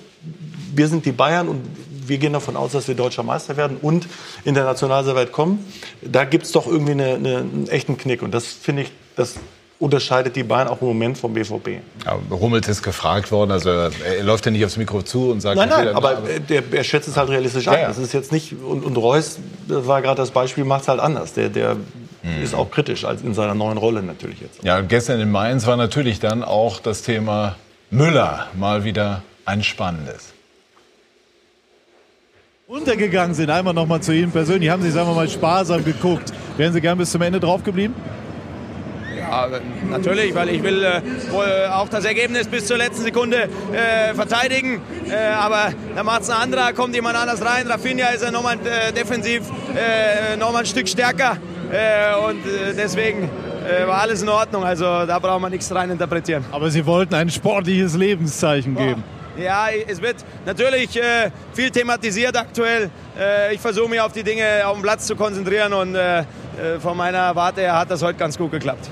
wir 0.74 0.89
sind 0.89 1.05
die 1.05 1.12
Bayern 1.12 1.49
und 1.49 1.61
wir 2.07 2.19
gehen 2.19 2.33
davon 2.33 2.57
aus, 2.57 2.73
dass 2.73 2.89
wir 2.89 2.95
deutscher 2.95 3.23
Meister 3.23 3.57
werden 3.57 3.77
und 3.81 4.07
international 4.45 5.05
so 5.05 5.15
weit 5.15 5.33
kommen. 5.33 5.65
Da 6.03 6.24
gibt 6.24 6.47
es 6.47 6.53
doch 6.53 6.66
irgendwie 6.66 6.93
eine, 6.93 7.15
eine, 7.15 7.37
einen 7.39 7.69
echten 7.69 7.97
Knick. 7.97 8.23
Und 8.23 8.33
das 8.33 8.47
finde 8.47 8.83
ich, 8.83 8.93
das 9.16 9.37
unterscheidet 9.79 10.37
die 10.37 10.45
Bayern 10.45 10.69
auch 10.69 10.81
im 10.81 10.87
Moment 10.87 11.19
vom 11.19 11.35
BVB. 11.35 11.69
Ja, 12.07 12.16
Hummels 12.31 12.69
ist 12.69 12.83
gefragt 12.85 13.33
worden, 13.33 13.51
also 13.51 13.69
er 13.69 13.91
läuft 14.23 14.47
ja 14.47 14.53
nicht 14.53 14.65
aufs 14.65 14.77
Mikro 14.77 15.03
zu 15.03 15.33
und 15.33 15.41
sagt... 15.41 15.57
Nein, 15.57 15.69
nein, 15.69 15.89
aber 15.89 16.23
der, 16.49 16.62
er 16.70 16.85
schätzt 16.85 17.09
es 17.09 17.16
halt 17.16 17.31
realistisch 17.31 17.65
ja, 17.65 17.73
ein. 17.73 17.87
Das 17.89 17.99
ist 17.99 18.12
jetzt 18.12 18.31
nicht... 18.31 18.55
Und, 18.62 18.85
und 18.85 18.97
Reus, 18.97 19.39
das 19.66 19.87
war 19.89 20.01
gerade 20.01 20.16
das 20.16 20.31
Beispiel, 20.31 20.65
macht 20.65 20.83
es 20.83 20.89
halt 20.89 21.01
anders. 21.01 21.33
Der, 21.33 21.49
der 21.49 21.77
hm. 22.23 22.43
ist 22.43 22.55
auch 22.55 22.70
kritisch 22.70 23.05
als 23.05 23.23
in 23.23 23.35
seiner 23.35 23.57
neuen 23.57 23.77
Rolle 23.77 24.05
natürlich 24.05 24.41
jetzt. 24.41 24.62
Ja, 24.62 24.81
gestern 24.83 25.20
in 25.20 25.33
Mainz 25.33 25.66
war 25.66 25.77
natürlich 25.77 26.20
dann 26.20 26.45
auch 26.45 26.79
das 26.79 27.03
Thema 27.03 27.57
Müller 27.91 28.47
mal 28.57 28.85
wieder 28.85 29.24
ein 29.47 29.65
spannendes 29.65 30.33
untergegangen 32.73 33.35
sind. 33.35 33.51
Einmal 33.51 33.74
noch 33.74 33.86
mal 33.86 34.01
zu 34.01 34.12
Ihnen 34.12 34.32
persönlich. 34.32 34.70
Haben 34.70 34.82
Sie, 34.82 34.90
sagen 34.90 35.07
wir 35.07 35.15
mal, 35.15 35.28
sparsam 35.28 35.85
geguckt. 35.85 36.32
Wären 36.57 36.73
Sie 36.73 36.81
gern 36.81 36.97
bis 36.97 37.11
zum 37.11 37.20
Ende 37.20 37.39
drauf 37.39 37.62
geblieben? 37.62 37.94
Ja, 39.15 39.47
natürlich, 39.90 40.35
weil 40.35 40.49
ich 40.49 40.62
will 40.62 40.82
äh, 40.82 41.03
wohl 41.31 41.69
auch 41.70 41.90
das 41.90 42.07
Ergebnis 42.07 42.49
bis 42.49 42.65
zur 42.66 42.78
letzten 42.78 43.03
Sekunde 43.03 43.49
äh, 43.73 44.15
verteidigen. 44.15 44.81
Äh, 45.07 45.35
aber 45.35 45.74
da 45.94 46.03
macht 46.03 46.23
es 46.23 46.31
ein 46.31 46.36
anderer, 46.36 46.73
kommt 46.73 46.94
jemand 46.94 47.16
anders 47.16 47.44
rein. 47.44 47.66
Rafinha 47.66 48.09
ist 48.09 48.24
ja 48.24 48.31
nochmal 48.31 48.57
äh, 48.65 48.90
defensiv 48.93 49.43
äh, 49.77 50.39
nochmal 50.39 50.62
ein 50.62 50.66
Stück 50.66 50.89
stärker. 50.89 51.36
Äh, 51.70 52.15
und 52.27 52.40
deswegen 52.77 53.28
war 53.86 54.01
alles 54.01 54.23
in 54.23 54.28
Ordnung. 54.28 54.65
Also 54.65 54.85
da 54.85 55.19
braucht 55.19 55.40
man 55.40 55.53
nichts 55.53 55.73
rein 55.73 55.89
interpretieren. 55.90 56.44
Aber 56.51 56.69
Sie 56.70 56.85
wollten 56.85 57.15
ein 57.15 57.31
sportliches 57.31 57.94
Lebenszeichen 57.94 58.74
geben. 58.74 59.05
Ja, 59.07 59.22
es 59.89 60.01
wird 60.03 60.17
natürlich 60.47 60.97
äh, 60.97 61.31
viel 61.53 61.71
thematisiert 61.71 62.37
aktuell. 62.37 62.91
Äh, 63.19 63.55
ich 63.55 63.61
versuche 63.61 63.89
mich 63.89 64.01
auf 64.01 64.13
die 64.13 64.23
Dinge 64.23 64.67
auf 64.67 64.75
dem 64.75 64.83
Platz 64.83 65.07
zu 65.07 65.17
konzentrieren 65.17 65.73
und 65.73 65.95
äh, 65.95 66.21
äh 66.21 66.25
von 66.81 66.97
meiner 66.97 67.35
Warte 67.35 67.63
her 67.63 67.79
hat 67.79 67.91
das 67.91 68.03
heute 68.03 68.19
ganz 68.19 68.37
gut 68.37 68.51
geklappt. 68.51 68.89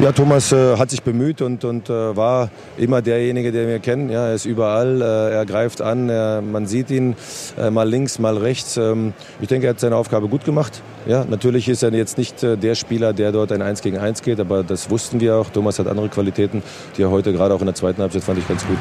Ja, 0.00 0.12
Thomas 0.12 0.52
äh, 0.52 0.76
hat 0.76 0.90
sich 0.90 1.02
bemüht 1.02 1.42
und, 1.42 1.64
und 1.64 1.90
äh, 1.90 2.16
war 2.16 2.50
immer 2.76 3.02
derjenige, 3.02 3.50
der 3.50 3.66
wir 3.66 3.80
kennen. 3.80 4.10
Ja, 4.10 4.28
er 4.28 4.34
ist 4.34 4.44
überall, 4.44 5.02
äh, 5.02 5.34
er 5.34 5.44
greift 5.44 5.82
an, 5.82 6.08
er, 6.08 6.40
man 6.40 6.66
sieht 6.66 6.90
ihn 6.90 7.16
äh, 7.58 7.68
mal 7.70 7.88
links, 7.88 8.20
mal 8.20 8.36
rechts. 8.36 8.76
Ähm, 8.76 9.12
ich 9.40 9.48
denke, 9.48 9.66
er 9.66 9.70
hat 9.70 9.80
seine 9.80 9.96
Aufgabe 9.96 10.28
gut 10.28 10.44
gemacht. 10.44 10.82
Ja, 11.06 11.24
natürlich 11.28 11.68
ist 11.68 11.82
er 11.82 11.92
jetzt 11.92 12.16
nicht 12.16 12.44
äh, 12.44 12.56
der 12.56 12.76
Spieler, 12.76 13.12
der 13.12 13.32
dort 13.32 13.50
ein 13.50 13.60
1 13.60 13.82
gegen 13.82 13.98
1 13.98 14.22
geht, 14.22 14.38
aber 14.38 14.62
das 14.62 14.88
wussten 14.88 15.18
wir 15.18 15.34
auch. 15.34 15.50
Thomas 15.50 15.80
hat 15.80 15.88
andere 15.88 16.08
Qualitäten, 16.08 16.62
die 16.96 17.02
er 17.02 17.10
heute 17.10 17.32
gerade 17.32 17.52
auch 17.52 17.60
in 17.60 17.66
der 17.66 17.74
zweiten 17.74 18.00
Halbzeit 18.00 18.22
fand 18.22 18.38
ich 18.38 18.46
ganz 18.46 18.64
gut, 18.68 18.78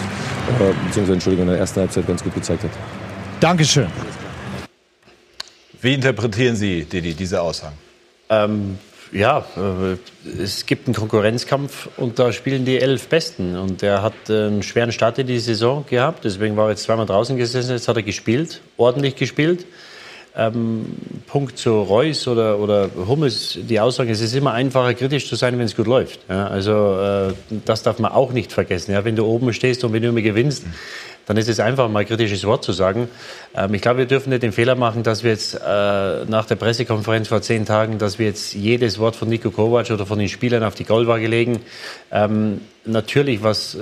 beziehungsweise 0.85 1.13
Entschuldigung, 1.13 1.47
in 1.47 1.53
der 1.53 1.59
ersten 1.59 1.79
Halbzeit 1.79 2.05
ganz 2.05 2.23
gut 2.23 2.35
gezeigt 2.35 2.63
hat. 2.63 2.71
Dankeschön. 3.39 3.87
Wie 5.81 5.93
interpretieren 5.93 6.55
Sie, 6.55 6.85
Didi, 6.85 7.13
diese 7.13 7.41
Aussagen? 7.41 7.77
Ähm, 8.29 8.77
ja, 9.11 9.45
äh, 9.55 10.41
es 10.41 10.65
gibt 10.65 10.87
einen 10.87 10.95
Konkurrenzkampf 10.95 11.89
und 11.97 12.19
da 12.19 12.31
spielen 12.31 12.65
die 12.65 12.79
elf 12.79 13.07
Besten. 13.07 13.57
Und 13.57 13.83
er 13.83 14.01
hat 14.01 14.29
einen 14.29 14.63
schweren 14.63 14.91
Start 14.91 15.19
in 15.19 15.27
die 15.27 15.39
Saison 15.39 15.85
gehabt, 15.89 16.25
deswegen 16.25 16.57
war 16.57 16.65
er 16.65 16.71
jetzt 16.71 16.83
zweimal 16.83 17.05
draußen 17.05 17.37
gesessen, 17.37 17.71
jetzt 17.71 17.87
hat 17.87 17.95
er 17.95 18.03
gespielt, 18.03 18.61
ordentlich 18.77 19.15
gespielt. 19.15 19.65
Ähm, 20.39 20.85
Punkt 21.25 21.57
zu 21.57 21.81
Reus 21.81 22.27
oder, 22.27 22.59
oder 22.59 22.91
Hummels, 23.07 23.57
die 23.59 23.79
Aussage, 23.79 24.11
es 24.11 24.21
ist 24.21 24.35
immer 24.35 24.53
einfacher, 24.53 24.93
kritisch 24.93 25.27
zu 25.27 25.35
sein, 25.35 25.57
wenn 25.57 25.65
es 25.65 25.75
gut 25.75 25.87
läuft. 25.87 26.19
Ja, 26.29 26.45
also 26.45 26.99
äh, 26.99 27.33
das 27.65 27.81
darf 27.81 27.97
man 27.97 28.11
auch 28.11 28.31
nicht 28.31 28.51
vergessen. 28.51 28.91
Ja, 28.91 29.03
wenn 29.03 29.15
du 29.15 29.25
oben 29.25 29.51
stehst 29.51 29.83
und 29.83 29.93
wenn 29.93 30.03
du 30.03 30.09
immer 30.09 30.21
gewinnst, 30.21 30.63
dann 31.27 31.37
ist 31.37 31.49
es 31.49 31.59
einfach 31.59 31.89
mal 31.89 31.99
ein 31.99 32.05
kritisches 32.07 32.45
Wort 32.45 32.63
zu 32.63 32.71
sagen. 32.71 33.09
Ähm, 33.55 33.73
ich 33.73 33.81
glaube, 33.81 33.99
wir 33.99 34.05
dürfen 34.05 34.29
nicht 34.31 34.41
den 34.41 34.53
Fehler 34.53 34.75
machen, 34.75 35.03
dass 35.03 35.23
wir 35.23 35.31
jetzt 35.31 35.53
äh, 35.55 36.25
nach 36.25 36.45
der 36.45 36.55
Pressekonferenz 36.55 37.27
vor 37.27 37.41
zehn 37.41 37.65
Tagen, 37.65 37.99
dass 37.99 38.17
wir 38.17 38.25
jetzt 38.25 38.55
jedes 38.55 38.97
Wort 38.97 39.15
von 39.15 39.29
Nico 39.29 39.51
Kovac 39.51 39.91
oder 39.91 40.05
von 40.05 40.17
den 40.17 40.29
Spielern 40.29 40.63
auf 40.63 40.73
die 40.73 40.85
Goldwaage 40.85 41.27
legen. 41.27 41.59
Ähm, 42.11 42.61
natürlich, 42.87 43.43
was 43.43 43.75
äh, 43.75 43.79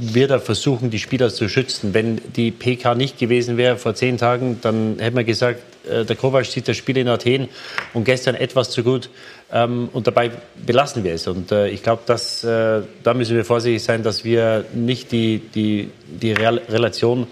wir 0.00 0.28
da 0.28 0.38
versuchen, 0.38 0.90
die 0.90 0.98
Spieler 0.98 1.30
zu 1.30 1.48
schützen. 1.48 1.94
Wenn 1.94 2.20
die 2.36 2.50
PK 2.50 2.94
nicht 2.94 3.18
gewesen 3.18 3.56
wäre 3.56 3.76
vor 3.76 3.94
zehn 3.94 4.18
Tagen, 4.18 4.58
dann 4.62 4.96
hätte 4.98 5.14
man 5.14 5.26
gesagt, 5.26 5.60
äh, 5.88 6.04
der 6.04 6.16
Kovac 6.16 6.46
sieht 6.46 6.68
das 6.68 6.76
Spiel 6.76 6.96
in 6.96 7.08
Athen 7.08 7.48
und 7.94 8.04
gestern 8.04 8.34
etwas 8.34 8.70
zu 8.70 8.82
gut. 8.82 9.10
Ähm, 9.52 9.88
und 9.92 10.06
dabei 10.06 10.30
belassen 10.64 11.04
wir 11.04 11.14
es. 11.14 11.26
Und 11.26 11.52
äh, 11.52 11.68
ich 11.68 11.82
glaube, 11.82 12.02
da 12.06 13.14
müssen 13.14 13.36
wir 13.36 13.44
vorsichtig 13.44 13.82
sein, 13.82 14.02
dass 14.02 14.24
wir 14.24 14.64
nicht 14.74 15.12
die, 15.12 15.40
die, 15.54 15.90
die 16.06 16.32
Relation 16.32 17.26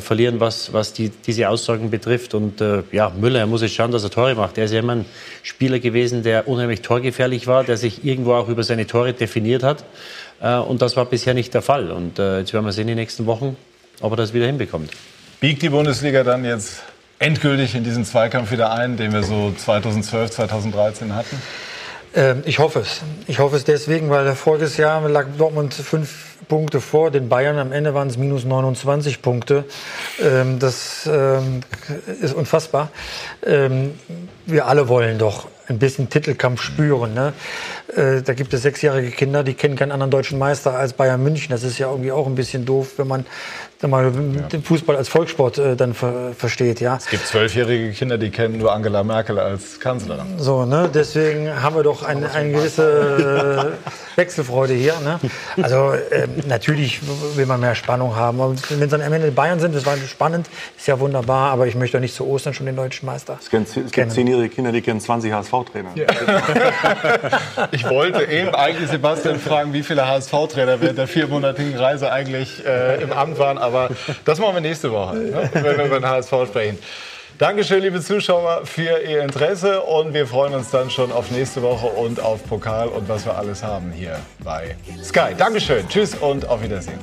verlieren, 0.00 0.40
was, 0.40 0.72
was 0.72 0.92
die, 0.92 1.10
diese 1.10 1.48
Aussagen 1.48 1.90
betrifft. 1.90 2.34
Und 2.34 2.60
ja, 2.90 3.10
Müller, 3.10 3.38
er 3.38 3.46
muss 3.46 3.62
jetzt 3.62 3.74
schauen, 3.74 3.92
dass 3.92 4.02
er 4.02 4.10
Tore 4.10 4.34
macht. 4.34 4.58
Er 4.58 4.64
ist 4.64 4.72
ja 4.72 4.80
immer 4.80 4.96
ein 4.96 5.04
Spieler 5.44 5.78
gewesen, 5.78 6.24
der 6.24 6.48
unheimlich 6.48 6.80
torgefährlich 6.80 7.46
war, 7.46 7.62
der 7.62 7.76
sich 7.76 8.04
irgendwo 8.04 8.34
auch 8.34 8.48
über 8.48 8.64
seine 8.64 8.88
Tore 8.88 9.12
definiert 9.12 9.62
hat. 9.62 9.84
Äh, 10.40 10.56
und 10.56 10.82
das 10.82 10.96
war 10.96 11.04
bisher 11.06 11.34
nicht 11.34 11.54
der 11.54 11.62
Fall. 11.62 11.90
Und 11.90 12.18
äh, 12.18 12.40
jetzt 12.40 12.52
werden 12.52 12.64
wir 12.64 12.72
sehen 12.72 12.82
in 12.82 12.88
den 12.88 12.98
nächsten 12.98 13.26
Wochen, 13.26 13.56
ob 14.00 14.12
er 14.12 14.16
das 14.16 14.32
wieder 14.32 14.46
hinbekommt. 14.46 14.90
Biegt 15.40 15.62
die 15.62 15.68
Bundesliga 15.68 16.24
dann 16.24 16.44
jetzt 16.44 16.82
endgültig 17.18 17.74
in 17.74 17.84
diesen 17.84 18.04
Zweikampf 18.04 18.50
wieder 18.50 18.72
ein, 18.72 18.96
den 18.96 19.12
wir 19.12 19.22
so 19.22 19.52
2012, 19.56 20.30
2013 20.30 21.14
hatten? 21.14 21.40
Ähm, 22.14 22.42
ich 22.46 22.58
hoffe 22.58 22.80
es. 22.80 23.00
Ich 23.26 23.38
hoffe 23.38 23.56
es 23.56 23.64
deswegen, 23.64 24.10
weil 24.10 24.34
voriges 24.34 24.76
Jahr 24.76 25.06
lag 25.08 25.26
Dortmund 25.36 25.74
fünf 25.74 26.36
Punkte 26.48 26.80
vor 26.80 27.10
den 27.10 27.28
Bayern. 27.28 27.58
Am 27.58 27.72
Ende 27.72 27.94
waren 27.94 28.08
es 28.08 28.16
minus 28.16 28.44
29 28.44 29.22
Punkte. 29.22 29.64
Ähm, 30.22 30.58
das 30.58 31.08
ähm, 31.10 31.60
ist 32.20 32.34
unfassbar. 32.34 32.90
wir 33.42 34.66
alle 34.66 34.88
wollen 34.88 35.18
doch 35.18 35.48
ein 35.68 35.78
bisschen 35.78 36.08
Titelkampf 36.08 36.60
spüren. 36.62 37.14
Ne? 37.14 37.32
Äh, 37.94 38.22
da 38.22 38.34
gibt 38.34 38.54
es 38.54 38.62
sechsjährige 38.62 39.10
Kinder, 39.10 39.42
die 39.44 39.54
kennen 39.54 39.76
keinen 39.76 39.92
anderen 39.92 40.10
deutschen 40.10 40.38
Meister 40.38 40.74
als 40.74 40.92
Bayern 40.92 41.22
München. 41.22 41.50
Das 41.50 41.62
ist 41.62 41.78
ja 41.78 41.90
irgendwie 41.90 42.12
auch 42.12 42.26
ein 42.26 42.34
bisschen 42.34 42.64
doof, 42.64 42.94
wenn 42.96 43.08
man 43.08 43.26
den 43.82 44.62
Fußball 44.62 44.96
als 44.96 45.08
Volkssport 45.08 45.58
äh, 45.58 45.76
dann 45.76 45.94
ver 45.94 46.32
versteht. 46.36 46.80
Ja. 46.80 46.96
Es 46.96 47.06
gibt 47.06 47.26
zwölfjährige 47.26 47.90
Kinder, 47.92 48.18
die 48.18 48.30
kennen 48.30 48.58
nur 48.58 48.72
Angela 48.72 49.04
Merkel 49.04 49.38
als 49.38 49.80
Kanzlerin. 49.80 50.38
So, 50.38 50.64
ne? 50.64 50.90
deswegen 50.92 51.62
haben 51.62 51.76
wir 51.76 51.82
doch 51.82 52.02
eine, 52.02 52.30
eine 52.30 52.52
gewisse 52.52 53.74
äh, 54.16 54.16
Wechselfreude 54.18 54.74
hier. 54.74 54.94
Ne? 55.04 55.20
Also 55.62 55.92
äh, 55.92 56.26
natürlich 56.46 57.00
will 57.36 57.46
man 57.46 57.60
mehr 57.60 57.74
Spannung 57.74 58.16
haben. 58.16 58.38
wenn 58.38 58.82
es 58.82 58.90
dann 58.90 59.02
am 59.02 59.12
Ende 59.12 59.30
Bayern 59.30 59.60
sind, 59.60 59.74
das 59.74 59.84
war 59.84 59.96
spannend, 59.98 60.48
ist 60.76 60.86
ja 60.86 60.98
wunderbar, 60.98 61.52
aber 61.52 61.66
ich 61.66 61.74
möchte 61.74 61.98
doch 61.98 62.02
nicht 62.02 62.14
zu 62.14 62.26
Ostern 62.26 62.54
schon 62.54 62.66
den 62.66 62.76
deutschen 62.76 63.06
Meister. 63.06 63.38
Es 63.40 63.50
gibt, 63.50 63.76
es 63.76 63.92
gibt 63.92 64.12
zehnjährige 64.12 64.48
Kinder, 64.48 64.72
die 64.72 64.80
kennen 64.80 65.00
20 65.00 65.32
HSV-Trainer. 65.32 65.90
Ja. 65.94 66.06
ich 67.72 67.88
wollte 67.88 68.24
eben 68.24 68.54
eigentlich 68.54 68.90
Sebastian 68.90 69.38
fragen, 69.38 69.72
wie 69.72 69.82
viele 69.82 70.06
HSV-Trainer 70.06 70.80
während 70.80 70.98
der 70.98 71.08
viermonatigen 71.08 71.76
Reise 71.76 72.10
eigentlich 72.10 72.64
äh, 72.64 73.02
im 73.02 73.12
Amt 73.12 73.38
waren 73.38 73.58
aber 73.66 73.90
das 74.24 74.38
machen 74.38 74.54
wir 74.54 74.60
nächste 74.60 74.90
Woche, 74.90 75.16
ne? 75.16 75.50
wenn 75.52 75.78
wir 75.78 75.84
über 75.84 76.00
den 76.00 76.08
HSV 76.08 76.32
sprechen. 76.48 76.78
Dankeschön, 77.38 77.82
liebe 77.82 78.00
Zuschauer, 78.00 78.62
für 78.64 79.02
Ihr 79.02 79.22
Interesse 79.22 79.82
und 79.82 80.14
wir 80.14 80.26
freuen 80.26 80.54
uns 80.54 80.70
dann 80.70 80.88
schon 80.88 81.12
auf 81.12 81.30
nächste 81.30 81.60
Woche 81.60 81.86
und 81.86 82.18
auf 82.18 82.42
Pokal 82.48 82.88
und 82.88 83.10
was 83.10 83.26
wir 83.26 83.36
alles 83.36 83.62
haben 83.62 83.92
hier 83.92 84.18
bei 84.42 84.74
Sky. 85.04 85.34
Dankeschön, 85.36 85.86
tschüss 85.86 86.14
und 86.14 86.48
auf 86.48 86.62
Wiedersehen. 86.62 86.98